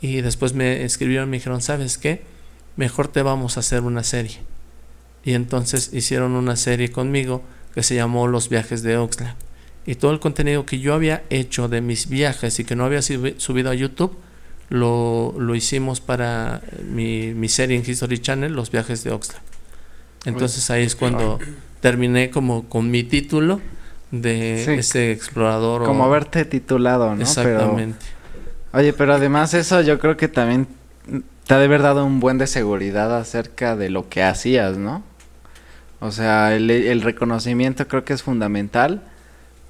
y 0.00 0.20
después 0.20 0.52
me 0.52 0.84
escribieron, 0.84 1.28
me 1.28 1.38
dijeron, 1.38 1.60
¿sabes 1.60 1.98
qué? 1.98 2.22
Mejor 2.76 3.08
te 3.08 3.22
vamos 3.22 3.56
a 3.56 3.60
hacer 3.60 3.82
una 3.82 4.04
serie. 4.04 4.38
Y 5.24 5.34
entonces 5.34 5.90
hicieron 5.92 6.32
una 6.32 6.54
serie 6.54 6.92
conmigo 6.92 7.42
que 7.74 7.82
se 7.82 7.96
llamó 7.96 8.28
Los 8.28 8.48
viajes 8.48 8.82
de 8.82 8.96
Oxlack. 8.96 9.34
Y 9.84 9.96
todo 9.96 10.12
el 10.12 10.20
contenido 10.20 10.64
que 10.64 10.78
yo 10.78 10.94
había 10.94 11.24
hecho 11.30 11.68
de 11.68 11.80
mis 11.80 12.08
viajes 12.08 12.60
y 12.60 12.64
que 12.64 12.76
no 12.76 12.84
había 12.84 13.02
subido 13.02 13.70
a 13.70 13.74
YouTube, 13.74 14.16
lo, 14.70 15.34
lo 15.38 15.54
hicimos 15.54 16.00
para 16.00 16.60
mi, 16.84 17.32
mi, 17.34 17.48
serie 17.48 17.76
en 17.76 17.88
History 17.88 18.18
Channel, 18.18 18.52
Los 18.52 18.70
viajes 18.70 19.02
de 19.04 19.12
Oxlack. 19.12 19.42
Entonces 20.24 20.70
ahí 20.70 20.84
es 20.84 20.96
cuando 20.96 21.38
terminé 21.80 22.30
como 22.30 22.68
con 22.68 22.90
mi 22.90 23.02
título 23.04 23.60
de 24.10 24.78
ese 24.78 25.12
explorador. 25.12 25.84
Como 25.84 26.04
haberte 26.04 26.44
titulado, 26.44 27.14
¿no? 27.14 27.22
Exactamente. 27.22 28.04
oye, 28.72 28.92
pero 28.92 29.14
además 29.14 29.54
eso 29.54 29.80
yo 29.80 29.98
creo 29.98 30.16
que 30.16 30.28
también 30.28 30.66
te 31.46 31.54
ha 31.54 31.58
de 31.58 31.64
haber 31.64 31.82
dado 31.82 32.04
un 32.04 32.20
buen 32.20 32.36
de 32.36 32.46
seguridad 32.46 33.16
acerca 33.16 33.76
de 33.76 33.90
lo 33.90 34.08
que 34.08 34.22
hacías, 34.22 34.76
¿no? 34.76 35.02
O 36.00 36.10
sea, 36.10 36.54
el, 36.54 36.70
el 36.70 37.00
reconocimiento 37.00 37.88
creo 37.88 38.04
que 38.04 38.12
es 38.12 38.22
fundamental 38.22 39.02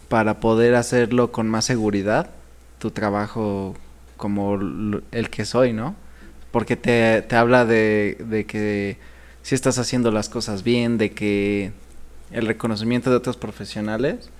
para 0.08 0.40
poder 0.40 0.74
hacerlo 0.74 1.30
con 1.30 1.48
más 1.48 1.64
seguridad, 1.64 2.30
tu 2.78 2.90
trabajo 2.90 3.74
como 4.18 4.58
el 5.10 5.30
que 5.30 5.46
soy, 5.46 5.72
¿no? 5.72 5.96
Porque 6.50 6.76
te, 6.76 7.22
te 7.22 7.36
habla 7.36 7.64
de, 7.64 8.18
de, 8.28 8.44
que 8.44 8.98
si 9.40 9.54
estás 9.54 9.78
haciendo 9.78 10.10
las 10.10 10.28
cosas 10.28 10.62
bien, 10.62 10.98
de 10.98 11.12
que 11.12 11.72
el 12.30 12.46
reconocimiento 12.46 13.08
de 13.08 13.16
otros 13.16 13.38
profesionales, 13.38 14.30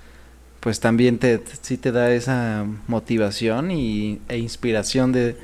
pues 0.61 0.81
también 0.81 1.19
te, 1.19 1.43
sí 1.63 1.79
te 1.79 1.93
da 1.93 2.11
esa 2.11 2.67
motivación 2.87 3.71
y, 3.71 4.21
e 4.29 4.37
inspiración 4.37 5.13
de, 5.13 5.37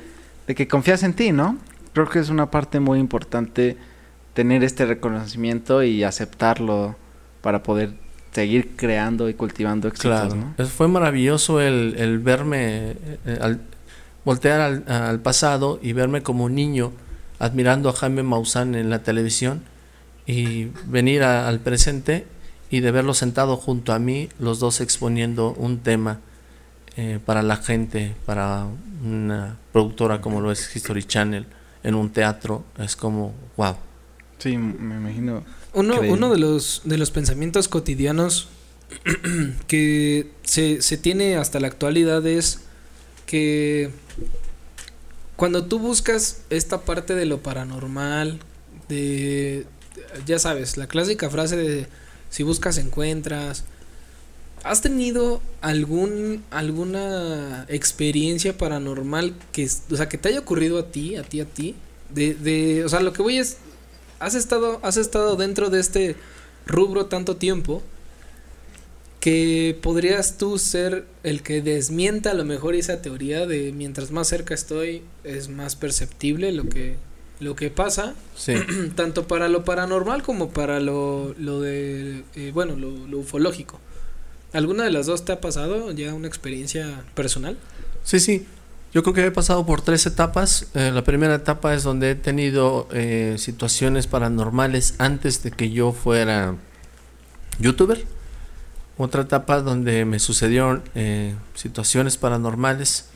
de 0.45 0.55
que 0.55 0.67
confías 0.67 1.01
en 1.01 1.13
ti, 1.13 1.31
¿no? 1.31 1.57
Creo 1.93 2.07
que 2.07 2.19
es 2.19 2.29
una 2.29 2.51
parte 2.51 2.79
muy 2.79 2.99
importante 2.99 3.77
tener 4.33 4.63
este 4.63 4.85
reconocimiento 4.85 5.81
y 5.81 6.03
aceptarlo 6.03 6.95
para 7.41 7.63
poder 7.63 7.93
seguir 8.35 8.75
creando 8.75 9.29
y 9.29 9.33
cultivando 9.33 9.87
éxitos, 9.87 10.33
claro. 10.33 10.67
Fue 10.67 10.89
maravilloso 10.89 11.61
el, 11.61 11.95
el 11.97 12.19
verme, 12.19 12.95
eh, 13.25 13.57
voltear 14.25 14.59
al, 14.59 14.83
al 14.87 15.19
pasado 15.21 15.79
y 15.81 15.93
verme 15.93 16.23
como 16.23 16.43
un 16.45 16.55
niño 16.55 16.91
admirando 17.39 17.89
a 17.89 17.93
Jaime 17.93 18.23
Maussan 18.23 18.75
en 18.75 18.89
la 18.89 19.03
televisión 19.03 19.61
y 20.25 20.65
venir 20.87 21.23
a- 21.23 21.47
al 21.47 21.59
presente 21.59 22.25
y 22.71 22.79
de 22.79 22.91
verlo 22.91 23.13
sentado 23.13 23.55
junto 23.57 23.93
a 23.93 23.99
mí, 23.99 24.27
los 24.39 24.59
dos 24.59 24.81
exponiendo 24.81 25.53
un 25.57 25.79
tema 25.79 26.19
eh, 26.97 27.19
para 27.23 27.43
la 27.43 27.57
gente, 27.57 28.15
para 28.25 28.65
una 29.03 29.57
productora 29.71 30.21
como 30.21 30.41
lo 30.41 30.51
es 30.51 30.75
History 30.75 31.03
Channel, 31.03 31.45
en 31.83 31.93
un 31.93 32.09
teatro, 32.09 32.63
es 32.79 32.95
como, 32.95 33.33
wow. 33.57 33.75
Sí, 34.39 34.57
me 34.57 34.95
imagino. 34.95 35.43
Uno, 35.73 35.99
uno 36.09 36.31
de 36.31 36.37
los 36.39 36.81
de 36.85 36.97
los 36.97 37.11
pensamientos 37.11 37.67
cotidianos 37.67 38.47
que 39.67 40.31
se, 40.43 40.81
se 40.81 40.97
tiene 40.97 41.35
hasta 41.37 41.59
la 41.59 41.67
actualidad 41.67 42.25
es 42.25 42.61
que 43.25 43.89
cuando 45.35 45.65
tú 45.65 45.79
buscas 45.79 46.41
esta 46.49 46.81
parte 46.81 47.15
de 47.15 47.25
lo 47.25 47.41
paranormal, 47.41 48.39
de 48.87 49.65
ya 50.25 50.39
sabes, 50.39 50.77
la 50.77 50.87
clásica 50.87 51.29
frase 51.29 51.57
de 51.57 51.87
si 52.29 52.43
buscas 52.43 52.77
encuentras. 52.77 53.63
¿Has 54.63 54.81
tenido 54.81 55.41
algún 55.61 56.43
alguna 56.49 57.65
experiencia 57.69 58.57
paranormal 58.57 59.33
que, 59.51 59.69
o 59.91 59.95
sea, 59.95 60.09
que 60.09 60.17
te 60.17 60.29
haya 60.29 60.39
ocurrido 60.39 60.79
a 60.79 60.91
ti, 60.91 61.15
a 61.17 61.23
ti, 61.23 61.39
a 61.39 61.45
ti? 61.45 61.75
De, 62.09 62.33
de, 62.33 62.83
o 62.83 62.89
sea, 62.89 62.99
lo 63.01 63.13
que 63.13 63.21
voy 63.21 63.37
es, 63.37 63.57
has 64.19 64.33
estado, 64.35 64.79
has 64.81 64.97
estado 64.97 65.35
dentro 65.35 65.69
de 65.69 65.79
este 65.79 66.15
rubro 66.65 67.05
tanto 67.05 67.35
tiempo 67.35 67.83
que 69.25 69.75
podrías 69.81 70.37
tú 70.37 70.59
ser 70.59 71.07
el 71.23 71.41
que 71.41 71.63
desmienta 71.63 72.29
a 72.29 72.33
lo 72.35 72.45
mejor 72.45 72.75
esa 72.75 73.01
teoría 73.01 73.47
de 73.47 73.71
mientras 73.71 74.11
más 74.11 74.27
cerca 74.27 74.53
estoy 74.53 75.01
es 75.23 75.49
más 75.49 75.75
perceptible 75.75 76.51
lo 76.51 76.65
que 76.69 76.97
lo 77.39 77.55
que 77.55 77.71
pasa 77.71 78.13
Sí. 78.35 78.53
tanto 78.95 79.27
para 79.27 79.49
lo 79.49 79.65
paranormal 79.65 80.21
como 80.21 80.51
para 80.51 80.79
lo, 80.79 81.33
lo 81.39 81.59
de 81.59 82.21
eh, 82.35 82.51
bueno 82.53 82.75
lo, 82.75 82.91
lo 83.07 83.17
ufológico 83.17 83.79
alguna 84.53 84.83
de 84.83 84.91
las 84.91 85.07
dos 85.07 85.25
te 85.25 85.31
ha 85.31 85.41
pasado 85.41 85.91
ya 85.91 86.13
una 86.13 86.27
experiencia 86.27 87.03
personal 87.15 87.57
Sí, 88.03 88.19
sí. 88.19 88.45
Yo 88.93 89.01
creo 89.01 89.15
que 89.15 89.25
he 89.25 89.31
pasado 89.31 89.65
por 89.65 89.81
tres 89.81 90.05
etapas. 90.05 90.67
Eh, 90.75 90.91
la 90.93 91.03
primera 91.03 91.33
etapa 91.33 91.73
es 91.73 91.81
donde 91.81 92.11
he 92.11 92.15
tenido 92.15 92.87
eh, 92.93 93.37
situaciones 93.39 94.05
paranormales 94.05 94.93
antes 94.99 95.41
de 95.41 95.49
que 95.49 95.71
yo 95.71 95.91
fuera 95.93 96.55
youtuber. 97.59 98.05
Otra 98.97 99.23
etapa 99.23 99.61
donde 99.61 100.05
me 100.05 100.19
sucedieron 100.19 100.83
eh, 100.95 101.35
situaciones 101.53 102.17
paranormales 102.17 103.09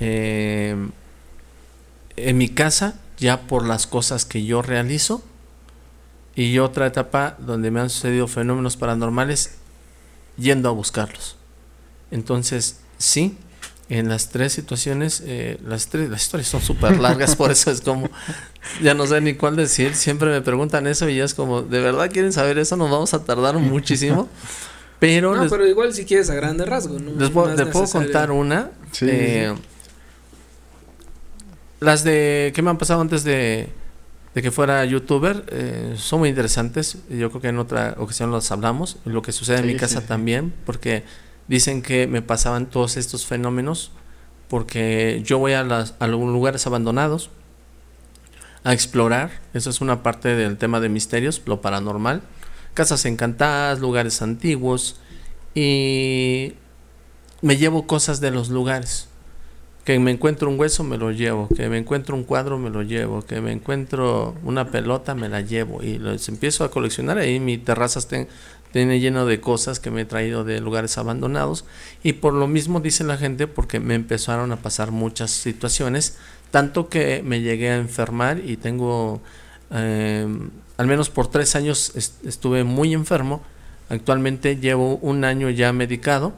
eh, 0.00 0.76
en 2.16 2.38
mi 2.38 2.48
casa, 2.48 2.98
ya 3.18 3.42
por 3.42 3.66
las 3.66 3.86
cosas 3.86 4.24
que 4.24 4.44
yo 4.44 4.62
realizo. 4.62 5.22
Y 6.34 6.58
otra 6.58 6.86
etapa 6.86 7.36
donde 7.38 7.70
me 7.70 7.80
han 7.80 7.90
sucedido 7.90 8.28
fenómenos 8.28 8.76
paranormales 8.76 9.56
yendo 10.36 10.68
a 10.68 10.72
buscarlos. 10.72 11.36
Entonces, 12.10 12.80
sí, 12.96 13.36
en 13.88 14.08
las 14.08 14.28
tres 14.28 14.52
situaciones, 14.52 15.22
eh, 15.26 15.58
las 15.64 15.88
tres, 15.88 16.10
las 16.10 16.22
historias 16.22 16.48
son 16.48 16.60
súper 16.60 16.98
largas, 17.00 17.36
por 17.36 17.50
eso 17.50 17.70
es 17.70 17.80
como, 17.80 18.08
ya 18.82 18.94
no 18.94 19.06
sé 19.06 19.20
ni 19.20 19.34
cuál 19.34 19.56
decir, 19.56 19.94
siempre 19.94 20.30
me 20.30 20.42
preguntan 20.42 20.86
eso 20.86 21.08
y 21.08 21.16
ya 21.16 21.24
es 21.24 21.34
como, 21.34 21.62
¿de 21.62 21.80
verdad 21.80 22.10
quieren 22.10 22.32
saber 22.32 22.58
eso? 22.58 22.76
Nos 22.76 22.90
vamos 22.90 23.14
a 23.14 23.24
tardar 23.24 23.56
muchísimo, 23.58 24.28
pero, 24.98 25.34
no 25.34 25.42
les, 25.42 25.50
pero 25.50 25.66
igual 25.66 25.92
si 25.94 26.04
quieres 26.04 26.28
a 26.30 26.34
grande 26.34 26.64
rasgo 26.64 26.98
no 26.98 27.12
les, 27.18 27.30
puedo- 27.30 27.54
les 27.54 27.92
contar 27.92 28.30
una. 28.30 28.70
Sí, 28.92 29.06
eh, 29.08 29.54
Las 31.80 32.02
de 32.04 32.52
que 32.54 32.62
me 32.62 32.70
han 32.70 32.78
pasado 32.78 33.00
antes 33.00 33.22
de, 33.22 33.68
de 34.34 34.42
que 34.42 34.50
fuera 34.50 34.84
youtuber 34.84 35.44
eh, 35.48 35.94
son 35.96 36.20
muy 36.20 36.28
interesantes. 36.28 36.98
Yo 37.08 37.30
creo 37.30 37.40
que 37.40 37.48
en 37.48 37.58
otra 37.58 37.94
ocasión 37.98 38.32
las 38.32 38.50
hablamos. 38.50 38.96
Lo 39.04 39.22
que 39.22 39.32
sucede 39.32 39.58
en 39.58 39.66
mi 39.66 39.76
casa 39.76 40.00
sí. 40.00 40.06
también, 40.08 40.52
porque 40.66 41.04
dicen 41.46 41.82
que 41.82 42.06
me 42.06 42.20
pasaban 42.22 42.66
todos 42.66 42.96
estos 42.96 43.26
fenómenos 43.26 43.92
porque 44.48 45.22
yo 45.24 45.38
voy 45.38 45.52
a, 45.52 45.62
las, 45.62 45.94
a 45.98 46.06
los 46.06 46.20
lugares 46.20 46.66
abandonados 46.66 47.30
a 48.64 48.72
explorar. 48.72 49.30
Eso 49.54 49.70
es 49.70 49.80
una 49.80 50.02
parte 50.02 50.34
del 50.34 50.56
tema 50.56 50.80
de 50.80 50.88
misterios, 50.88 51.42
lo 51.46 51.60
paranormal. 51.60 52.22
Casas 52.74 53.04
encantadas, 53.04 53.80
lugares 53.80 54.22
antiguos 54.22 55.00
y 55.54 56.54
me 57.42 57.56
llevo 57.56 57.86
cosas 57.86 58.20
de 58.20 58.30
los 58.30 58.48
lugares. 58.48 59.08
Que 59.84 59.98
me 59.98 60.10
encuentro 60.10 60.50
un 60.50 60.60
hueso, 60.60 60.84
me 60.84 60.98
lo 60.98 61.12
llevo. 61.12 61.48
Que 61.48 61.68
me 61.68 61.78
encuentro 61.78 62.14
un 62.14 62.24
cuadro, 62.24 62.58
me 62.58 62.68
lo 62.68 62.82
llevo. 62.82 63.22
Que 63.22 63.40
me 63.40 63.52
encuentro 63.52 64.34
una 64.44 64.70
pelota, 64.70 65.14
me 65.14 65.30
la 65.30 65.40
llevo. 65.40 65.82
Y 65.82 65.98
los 65.98 66.28
empiezo 66.28 66.62
a 66.64 66.70
coleccionar. 66.70 67.16
Ahí 67.16 67.40
mi 67.40 67.56
terraza 67.56 68.00
tiene 68.70 69.00
lleno 69.00 69.24
de 69.24 69.40
cosas 69.40 69.80
que 69.80 69.90
me 69.90 70.02
he 70.02 70.04
traído 70.04 70.44
de 70.44 70.60
lugares 70.60 70.98
abandonados. 70.98 71.64
Y 72.02 72.14
por 72.14 72.34
lo 72.34 72.46
mismo 72.46 72.80
dice 72.80 73.02
la 73.02 73.16
gente, 73.16 73.46
porque 73.46 73.80
me 73.80 73.94
empezaron 73.94 74.52
a 74.52 74.56
pasar 74.56 74.90
muchas 74.90 75.30
situaciones. 75.30 76.18
Tanto 76.50 76.90
que 76.90 77.22
me 77.24 77.40
llegué 77.40 77.70
a 77.70 77.76
enfermar 77.76 78.40
y 78.44 78.58
tengo, 78.58 79.22
eh, 79.72 80.26
al 80.76 80.86
menos 80.86 81.10
por 81.10 81.30
tres 81.30 81.54
años 81.56 81.92
est- 81.94 82.24
estuve 82.26 82.64
muy 82.64 82.94
enfermo. 82.94 83.42
Actualmente 83.90 84.56
llevo 84.56 84.96
un 84.96 85.24
año 85.24 85.50
ya 85.50 85.72
medicado 85.72 86.32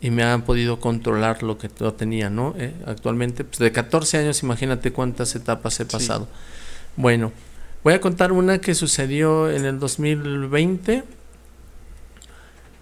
y 0.00 0.10
me 0.10 0.22
han 0.24 0.42
podido 0.42 0.78
controlar 0.80 1.42
lo 1.42 1.56
que 1.58 1.70
yo 1.80 1.94
tenía, 1.94 2.28
¿no? 2.30 2.54
Eh, 2.58 2.74
actualmente, 2.86 3.44
pues 3.44 3.58
de 3.58 3.72
14 3.72 4.18
años, 4.18 4.42
imagínate 4.42 4.92
cuántas 4.92 5.34
etapas 5.34 5.80
he 5.80 5.84
Sí. 5.84 5.90
pasado. 5.90 6.28
Bueno, 6.96 7.32
voy 7.84 7.94
a 7.94 8.00
contar 8.00 8.32
una 8.32 8.58
que 8.60 8.74
sucedió 8.74 9.50
en 9.50 9.64
el 9.64 9.78
2020. 9.78 11.04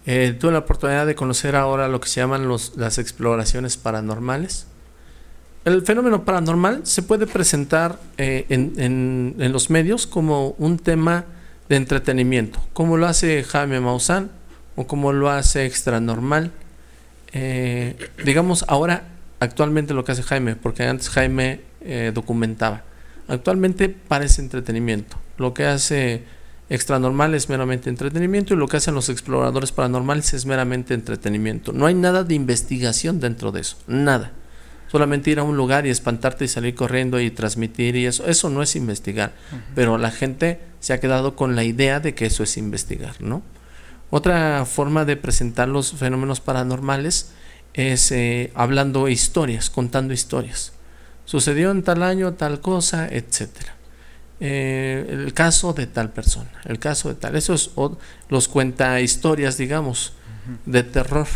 Eh, 0.06 0.36
tuve 0.38 0.52
la 0.52 0.58
oportunidad 0.58 1.06
de 1.06 1.14
conocer 1.14 1.56
ahora 1.56 1.88
lo 1.88 2.00
que 2.00 2.08
se 2.08 2.20
llaman 2.20 2.46
los, 2.46 2.76
las 2.76 2.98
exploraciones 2.98 3.76
paranormales. 3.76 4.66
El 5.64 5.82
fenómeno 5.82 6.24
paranormal 6.24 6.80
se 6.84 7.02
puede 7.02 7.26
presentar 7.26 7.98
eh, 8.18 8.44
en, 8.50 8.72
en- 8.76 9.34
en 9.38 9.52
los 9.52 9.70
medios 9.70 10.06
como 10.06 10.50
un 10.58 10.78
tema 10.78 11.24
de 11.70 11.76
entretenimiento, 11.76 12.60
como 12.74 12.98
lo 12.98 13.06
hace 13.06 13.42
Jaime 13.44 13.80
Maussan 13.80 14.30
o 14.76 14.86
como 14.86 15.12
lo 15.12 15.30
hace 15.30 15.64
Extra 15.64 16.00
Normal. 16.00 16.50
Eh, 17.32 17.96
digamos 18.24 18.64
ahora, 18.68 19.04
actualmente 19.40 19.94
lo 19.94 20.04
que 20.04 20.12
hace 20.12 20.22
Jaime, 20.22 20.54
porque 20.56 20.82
antes 20.84 21.08
Jaime 21.08 21.62
eh, 21.80 22.12
documentaba. 22.14 22.82
Actualmente 23.26 23.88
parece 23.88 24.42
entretenimiento. 24.42 25.16
Lo 25.38 25.54
que 25.54 25.64
hace 25.64 26.24
Extra 26.68 26.98
Normal 26.98 27.34
es 27.34 27.48
meramente 27.48 27.88
entretenimiento 27.88 28.52
y 28.52 28.58
lo 28.58 28.68
que 28.68 28.76
hacen 28.76 28.94
los 28.94 29.08
exploradores 29.08 29.72
paranormales 29.72 30.34
es 30.34 30.44
meramente 30.44 30.92
entretenimiento. 30.92 31.72
No 31.72 31.86
hay 31.86 31.94
nada 31.94 32.22
de 32.22 32.34
investigación 32.34 33.18
dentro 33.18 33.50
de 33.50 33.62
eso, 33.62 33.78
nada. 33.86 34.32
Solamente 34.94 35.28
ir 35.32 35.40
a 35.40 35.42
un 35.42 35.56
lugar 35.56 35.86
y 35.86 35.90
espantarte 35.90 36.44
y 36.44 36.48
salir 36.48 36.76
corriendo 36.76 37.18
y 37.18 37.28
transmitir 37.32 37.96
y 37.96 38.06
eso, 38.06 38.28
eso 38.28 38.48
no 38.48 38.62
es 38.62 38.76
investigar. 38.76 39.32
Pero 39.74 39.98
la 39.98 40.12
gente 40.12 40.60
se 40.78 40.92
ha 40.92 41.00
quedado 41.00 41.34
con 41.34 41.56
la 41.56 41.64
idea 41.64 41.98
de 41.98 42.14
que 42.14 42.26
eso 42.26 42.44
es 42.44 42.56
investigar, 42.56 43.20
¿no? 43.20 43.42
Otra 44.10 44.64
forma 44.66 45.04
de 45.04 45.16
presentar 45.16 45.68
los 45.68 45.90
fenómenos 45.94 46.38
paranormales 46.40 47.30
es 47.72 48.12
eh, 48.12 48.52
hablando 48.54 49.08
historias, 49.08 49.68
contando 49.68 50.14
historias. 50.14 50.74
Sucedió 51.24 51.72
en 51.72 51.82
tal 51.82 52.04
año 52.04 52.34
tal 52.34 52.60
cosa, 52.60 53.08
etcétera. 53.08 53.74
Eh, 54.38 55.06
el 55.10 55.34
caso 55.34 55.72
de 55.72 55.88
tal 55.88 56.10
persona, 56.10 56.52
el 56.66 56.78
caso 56.78 57.08
de 57.08 57.16
tal. 57.16 57.34
Eso 57.34 57.54
es 57.54 57.72
o- 57.74 57.98
los 58.28 58.46
cuenta 58.46 59.00
historias, 59.00 59.56
digamos, 59.58 60.12
de 60.66 60.84
terror. 60.84 61.26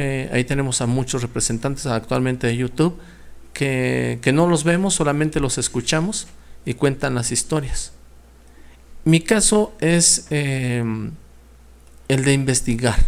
Eh, 0.00 0.30
ahí 0.32 0.44
tenemos 0.44 0.80
a 0.80 0.86
muchos 0.86 1.22
representantes 1.22 1.84
actualmente 1.86 2.46
de 2.46 2.56
YouTube 2.56 2.96
que, 3.52 4.20
que 4.22 4.32
no 4.32 4.46
los 4.46 4.62
vemos, 4.62 4.94
solamente 4.94 5.40
los 5.40 5.58
escuchamos 5.58 6.28
y 6.64 6.74
cuentan 6.74 7.16
las 7.16 7.32
historias. 7.32 7.90
Mi 9.04 9.20
caso 9.20 9.74
es 9.80 10.28
eh, 10.30 10.84
el 12.06 12.24
de 12.24 12.32
investigar. 12.32 12.98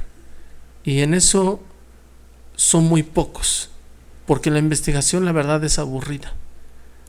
Y 0.82 1.02
en 1.02 1.14
eso 1.14 1.62
son 2.56 2.84
muy 2.84 3.04
pocos. 3.04 3.70
Porque 4.26 4.50
la 4.50 4.58
investigación, 4.58 5.24
la 5.24 5.32
verdad, 5.32 5.62
es 5.62 5.78
aburrida. 5.78 6.32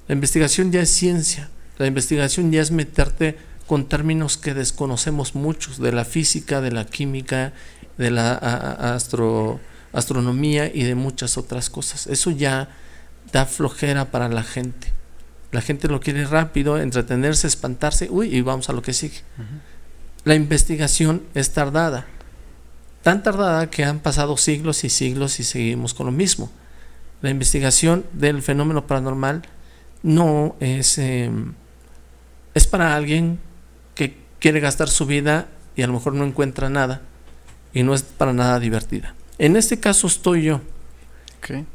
La 0.08 0.14
investigación 0.14 0.72
ya 0.72 0.82
es 0.82 0.91
ciencia. 0.91 1.49
La 1.80 1.88
investigación 1.88 2.52
ya 2.52 2.62
es 2.62 2.70
meterte 2.70 3.36
con 3.66 3.88
términos 3.88 4.38
que 4.38 4.53
desconocemos 4.53 5.34
muchos, 5.34 5.80
de 5.80 5.91
la 5.91 6.06
física, 6.06 6.62
de 6.62 6.72
la 6.72 6.86
química, 6.86 7.53
de 7.98 8.12
la 8.12 8.34
astro, 8.94 9.60
astronomía 9.93 10.72
y 10.73 10.84
de 10.84 10.95
muchas 10.95 11.38
otras 11.38 11.69
cosas. 11.69 12.07
Eso 12.07 12.31
ya 12.31 12.69
da 13.31 13.45
flojera 13.45 14.11
para 14.11 14.30
la 14.30 14.43
gente. 14.43 14.91
La 15.51 15.61
gente 15.61 15.88
lo 15.88 15.99
quiere 15.99 16.26
rápido, 16.26 16.77
entretenerse, 16.77 17.47
espantarse, 17.47 18.07
uy, 18.09 18.34
y 18.34 18.41
vamos 18.41 18.69
a 18.69 18.73
lo 18.73 18.81
que 18.81 18.93
sigue. 18.93 19.22
La 20.23 20.35
investigación 20.35 21.23
es 21.34 21.51
tardada. 21.51 22.05
Tan 23.03 23.23
tardada 23.23 23.69
que 23.69 23.84
han 23.84 23.99
pasado 23.99 24.38
siglos 24.38 24.84
y 24.84 24.89
siglos 24.89 25.39
y 25.39 25.43
seguimos 25.43 25.93
con 25.93 26.05
lo 26.05 26.11
mismo. 26.11 26.51
La 27.22 27.30
investigación 27.30 28.05
del 28.13 28.41
fenómeno 28.41 28.88
paranormal 28.88 29.41
no 30.03 30.55
es, 30.59 30.97
em, 30.97 31.53
es 32.53 32.68
para 32.68 32.95
alguien 32.95 33.39
que 33.95 34.18
quiere 34.39 34.59
gastar 34.59 34.89
su 34.89 35.05
vida 35.05 35.47
y 35.76 35.81
a 35.81 35.88
lo 35.88 35.93
mejor 35.93 36.13
no 36.13 36.26
encuentra 36.26 36.69
nada 36.69 37.01
y 37.73 37.84
no 37.84 37.93
es 37.93 38.03
para 38.03 38.34
nada 38.34 38.59
divertida. 38.59 39.15
En 39.41 39.55
este 39.55 39.80
caso 39.80 40.05
estoy 40.05 40.43
yo, 40.43 40.61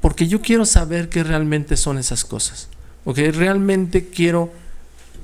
porque 0.00 0.28
yo 0.28 0.40
quiero 0.40 0.64
saber 0.64 1.08
qué 1.08 1.24
realmente 1.24 1.76
son 1.76 1.98
esas 1.98 2.24
cosas, 2.24 2.68
porque 3.02 3.32
realmente 3.32 4.06
quiero 4.06 4.52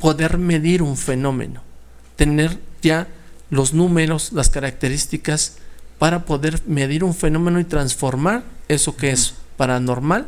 poder 0.00 0.38
medir 0.38 0.82
un 0.82 0.96
fenómeno, 0.96 1.62
tener 2.16 2.58
ya 2.82 3.06
los 3.48 3.74
números, 3.74 4.32
las 4.32 4.50
características 4.50 5.58
para 6.00 6.24
poder 6.24 6.60
medir 6.66 7.04
un 7.04 7.14
fenómeno 7.14 7.60
y 7.60 7.64
transformar 7.64 8.42
eso 8.66 8.96
que 8.96 9.12
es 9.12 9.34
paranormal 9.56 10.26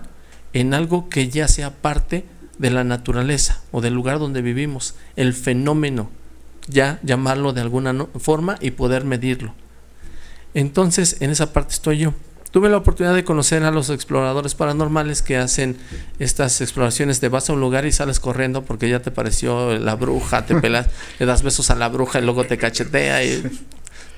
en 0.53 0.73
algo 0.73 1.09
que 1.09 1.31
ya 1.31 1.49
sea 1.49 1.73
parte 1.73 2.24
de 2.59 2.70
la 2.70 2.85
naturaleza 2.85 3.61
o 3.73 3.81
del 3.81 3.95
lugar 3.95 4.20
donde 4.20 4.41
vivimos, 4.41 4.95
el 5.16 5.35
fenómeno, 5.35 6.11
ya 6.69 7.01
llamarlo 7.03 7.53
de 7.53 7.62
alguna 7.62 8.07
forma 8.20 8.57
y 8.61 8.70
poder 8.70 9.05
medirlo. 9.05 9.53
Entonces, 10.55 11.17
en 11.21 11.31
esa 11.31 11.53
parte 11.53 11.75
estoy 11.75 11.99
yo. 11.99 12.15
Tuve 12.55 12.69
la 12.69 12.77
oportunidad 12.77 13.17
de 13.17 13.25
conocer 13.25 13.65
a 13.65 13.73
los 13.73 13.91
exploradores 13.91 14.55
paranormales 14.55 15.23
que 15.23 15.37
hacen 15.37 15.77
estas 16.21 16.61
exploraciones 16.61 17.21
de 17.21 17.29
vas 17.29 17.51
a 17.51 17.53
un 17.53 17.59
lugar 17.59 17.85
y 17.85 17.91
sales 17.91 18.21
corriendo 18.21 18.63
porque 18.63 18.89
ya 18.89 19.03
te 19.03 19.11
pareció 19.11 19.77
la 19.77 19.97
bruja, 19.97 20.47
te 20.47 20.55
pelas, 20.61 20.87
le 21.19 21.27
das 21.27 21.43
besos 21.43 21.71
a 21.71 21.75
la 21.75 21.89
bruja 21.89 22.21
y 22.21 22.23
luego 22.23 22.45
te 22.45 22.57
cachetea 22.57 23.25
y 23.25 23.43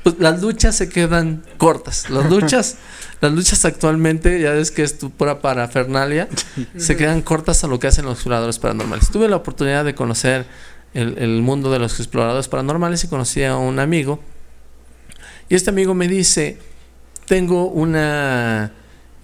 pues 0.02 0.16
las 0.18 0.42
luchas 0.42 0.76
se 0.76 0.90
quedan 0.90 1.42
cortas. 1.56 2.10
Las 2.10 2.26
luchas, 2.30 2.76
las 3.22 3.32
luchas 3.32 3.64
actualmente, 3.64 4.38
ya 4.38 4.52
ves 4.52 4.70
que 4.70 4.82
es 4.82 4.98
tu 4.98 5.10
pura 5.10 5.40
parafernalia, 5.40 6.28
se 6.76 6.94
quedan 6.94 7.22
cortas 7.22 7.64
a 7.64 7.68
lo 7.68 7.80
que 7.80 7.86
hacen 7.86 8.04
los 8.04 8.16
exploradores 8.18 8.58
paranormales. 8.58 9.10
Tuve 9.10 9.30
la 9.30 9.36
oportunidad 9.36 9.82
de 9.86 9.94
conocer 9.94 10.44
el, 10.92 11.16
el 11.16 11.40
mundo 11.40 11.72
de 11.72 11.78
los 11.78 11.98
exploradores 11.98 12.48
paranormales 12.48 13.02
y 13.02 13.08
conocí 13.08 13.42
a 13.44 13.56
un 13.56 13.78
amigo. 13.78 14.20
Y 15.48 15.54
este 15.54 15.70
amigo 15.70 15.94
me 15.94 16.08
dice, 16.08 16.58
tengo 17.26 17.66
una, 17.66 18.72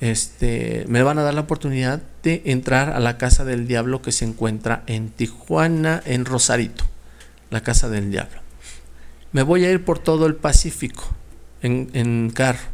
este, 0.00 0.84
me 0.88 1.02
van 1.02 1.18
a 1.18 1.22
dar 1.22 1.34
la 1.34 1.40
oportunidad 1.40 2.00
de 2.22 2.42
entrar 2.46 2.90
a 2.90 3.00
la 3.00 3.18
casa 3.18 3.44
del 3.44 3.66
diablo 3.66 4.02
que 4.02 4.12
se 4.12 4.24
encuentra 4.24 4.84
en 4.86 5.10
Tijuana, 5.10 6.00
en 6.04 6.24
Rosarito, 6.24 6.84
la 7.50 7.62
casa 7.62 7.88
del 7.88 8.10
diablo. 8.10 8.40
Me 9.32 9.42
voy 9.42 9.64
a 9.64 9.70
ir 9.70 9.84
por 9.84 9.98
todo 9.98 10.26
el 10.26 10.36
Pacífico 10.36 11.02
en, 11.62 11.90
en 11.94 12.30
carro. 12.30 12.70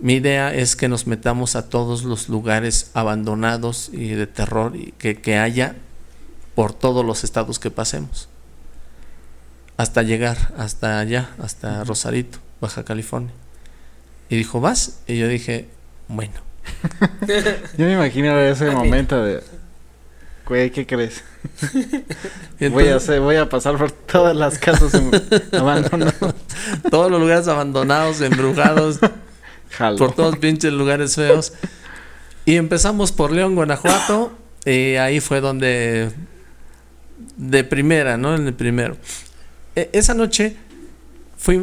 Mi 0.00 0.14
idea 0.14 0.54
es 0.54 0.76
que 0.76 0.88
nos 0.88 1.06
metamos 1.06 1.56
a 1.56 1.68
todos 1.68 2.04
los 2.04 2.30
lugares 2.30 2.90
abandonados 2.94 3.90
y 3.92 4.08
de 4.08 4.26
terror 4.26 4.72
que, 4.96 5.20
que 5.20 5.36
haya 5.36 5.76
por 6.54 6.72
todos 6.72 7.04
los 7.04 7.22
estados 7.22 7.58
que 7.58 7.70
pasemos. 7.70 8.29
Hasta 9.80 10.02
llegar 10.02 10.36
hasta 10.58 10.98
allá, 10.98 11.30
hasta 11.42 11.84
Rosarito, 11.84 12.38
Baja 12.60 12.84
California. 12.84 13.32
Y 14.28 14.36
dijo, 14.36 14.60
¿vas? 14.60 15.00
Y 15.06 15.16
yo 15.16 15.26
dije, 15.26 15.68
bueno. 16.06 16.34
yo 17.78 17.86
me 17.86 17.94
imagino 17.94 18.38
ese 18.38 18.70
momento 18.72 19.24
de, 19.24 19.42
güey, 20.46 20.70
¿qué 20.70 20.86
crees? 20.86 21.24
voy, 22.70 22.88
a 22.88 22.96
hacer, 22.96 23.20
voy 23.20 23.36
a 23.36 23.48
pasar 23.48 23.78
por 23.78 23.90
todas 23.90 24.36
las 24.36 24.58
casas 24.58 24.92
abandonadas. 25.54 26.34
todos 26.90 27.10
los 27.10 27.18
lugares 27.18 27.48
abandonados, 27.48 28.20
embrujados. 28.20 28.98
Por 29.96 30.12
todos 30.14 30.36
pinches 30.36 30.74
lugares 30.74 31.14
feos. 31.14 31.54
Y 32.44 32.56
empezamos 32.56 33.12
por 33.12 33.32
León, 33.32 33.54
Guanajuato. 33.54 34.30
Y 34.66 34.96
ahí 34.96 35.20
fue 35.20 35.40
donde... 35.40 36.10
De 37.38 37.64
primera, 37.64 38.18
¿no? 38.18 38.34
En 38.34 38.46
el 38.46 38.52
primero. 38.52 38.98
E, 39.76 39.90
esa 39.92 40.14
noche 40.14 40.56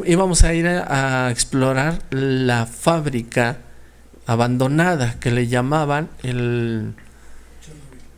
íbamos 0.05 0.43
a 0.43 0.53
ir 0.53 0.67
a, 0.67 1.29
explorar 1.31 2.01
la 2.09 2.65
fábrica 2.65 3.57
abandonada 4.25 5.19
que 5.19 5.31
le 5.31 5.47
llamaban 5.47 6.09
el, 6.23 6.93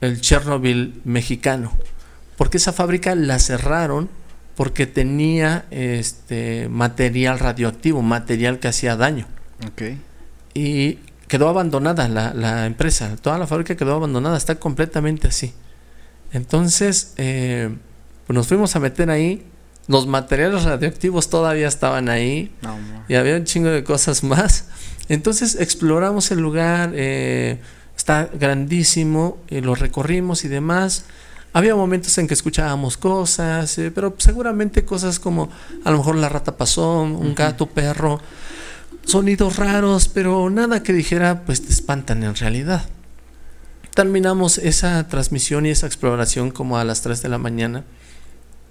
el 0.02 0.22
Chernobyl 0.22 1.02
mexicano. 1.04 1.74
Porque 2.38 2.58
esa 2.58 2.72
fábrica 2.72 3.16
la 3.16 3.40
cerraron 3.40 4.10
porque 4.56 4.88
tenía 4.88 5.66
este 5.72 6.68
material 6.70 7.40
radioactivo, 7.40 8.02
material 8.02 8.60
que 8.60 8.68
hacía 8.68 8.96
daño. 8.96 9.26
Y 10.54 11.00
quedó 11.28 11.48
abandonada 11.48 12.10
la, 12.10 12.34
la, 12.34 12.66
empresa, 12.66 13.16
toda 13.22 13.38
la 13.38 13.48
fábrica 13.48 13.78
quedó 13.78 13.96
abandonada, 13.96 14.36
está 14.36 14.56
completamente 14.56 15.28
así. 15.28 15.54
Entonces, 16.34 17.14
eh, 17.18 17.70
pues 18.28 18.36
nos 18.36 18.48
fuimos 18.48 18.76
a 18.76 18.80
meter 18.80 19.10
ahí 19.10 19.46
los 19.90 20.06
materiales 20.06 20.66
radioactivos 20.66 21.32
todavía 21.32 21.68
estaban 21.68 22.10
ahí 22.10 22.52
y 23.08 23.16
había 23.16 23.36
un 23.36 23.44
chingo 23.44 23.70
de 23.70 23.84
cosas 23.84 24.24
más. 24.24 24.66
Entonces 25.10 25.58
exploramos 25.60 26.30
el 26.30 26.40
lugar, 26.40 26.92
eh, 26.94 27.60
está 27.98 28.30
grandísimo, 28.32 29.40
y 29.50 29.62
lo 29.62 29.74
recorrimos 29.74 30.46
y 30.46 30.48
demás. 30.48 31.06
Había 31.54 31.76
momentos 31.76 32.16
en 32.20 32.28
que 32.28 32.36
escuchábamos 32.36 32.98
cosas, 32.98 33.80
eh, 33.80 33.90
pero 33.90 34.14
seguramente 34.20 34.86
cosas 34.86 35.18
como 35.18 35.50
a 35.84 35.90
lo 35.90 35.98
mejor 35.98 36.18
la 36.18 36.30
rata 36.30 36.56
pasó, 36.56 37.02
un 37.02 37.34
gato, 37.34 37.66
perro, 37.66 38.22
sonidos 39.06 39.56
raros, 39.56 40.08
pero 40.08 40.52
nada 40.52 40.84
que 40.84 40.94
dijera 40.94 41.42
pues 41.48 41.66
te 41.66 41.72
espantan 41.72 42.22
en 42.22 42.36
realidad. 42.36 42.88
Terminamos 43.96 44.60
esa 44.60 45.08
transmisión 45.08 45.66
y 45.66 45.72
esa 45.72 45.88
exploración 45.88 46.52
como 46.52 46.78
a 46.78 46.84
las 46.84 47.02
3 47.02 47.24
de 47.24 47.30
la 47.30 47.40
mañana 47.40 47.86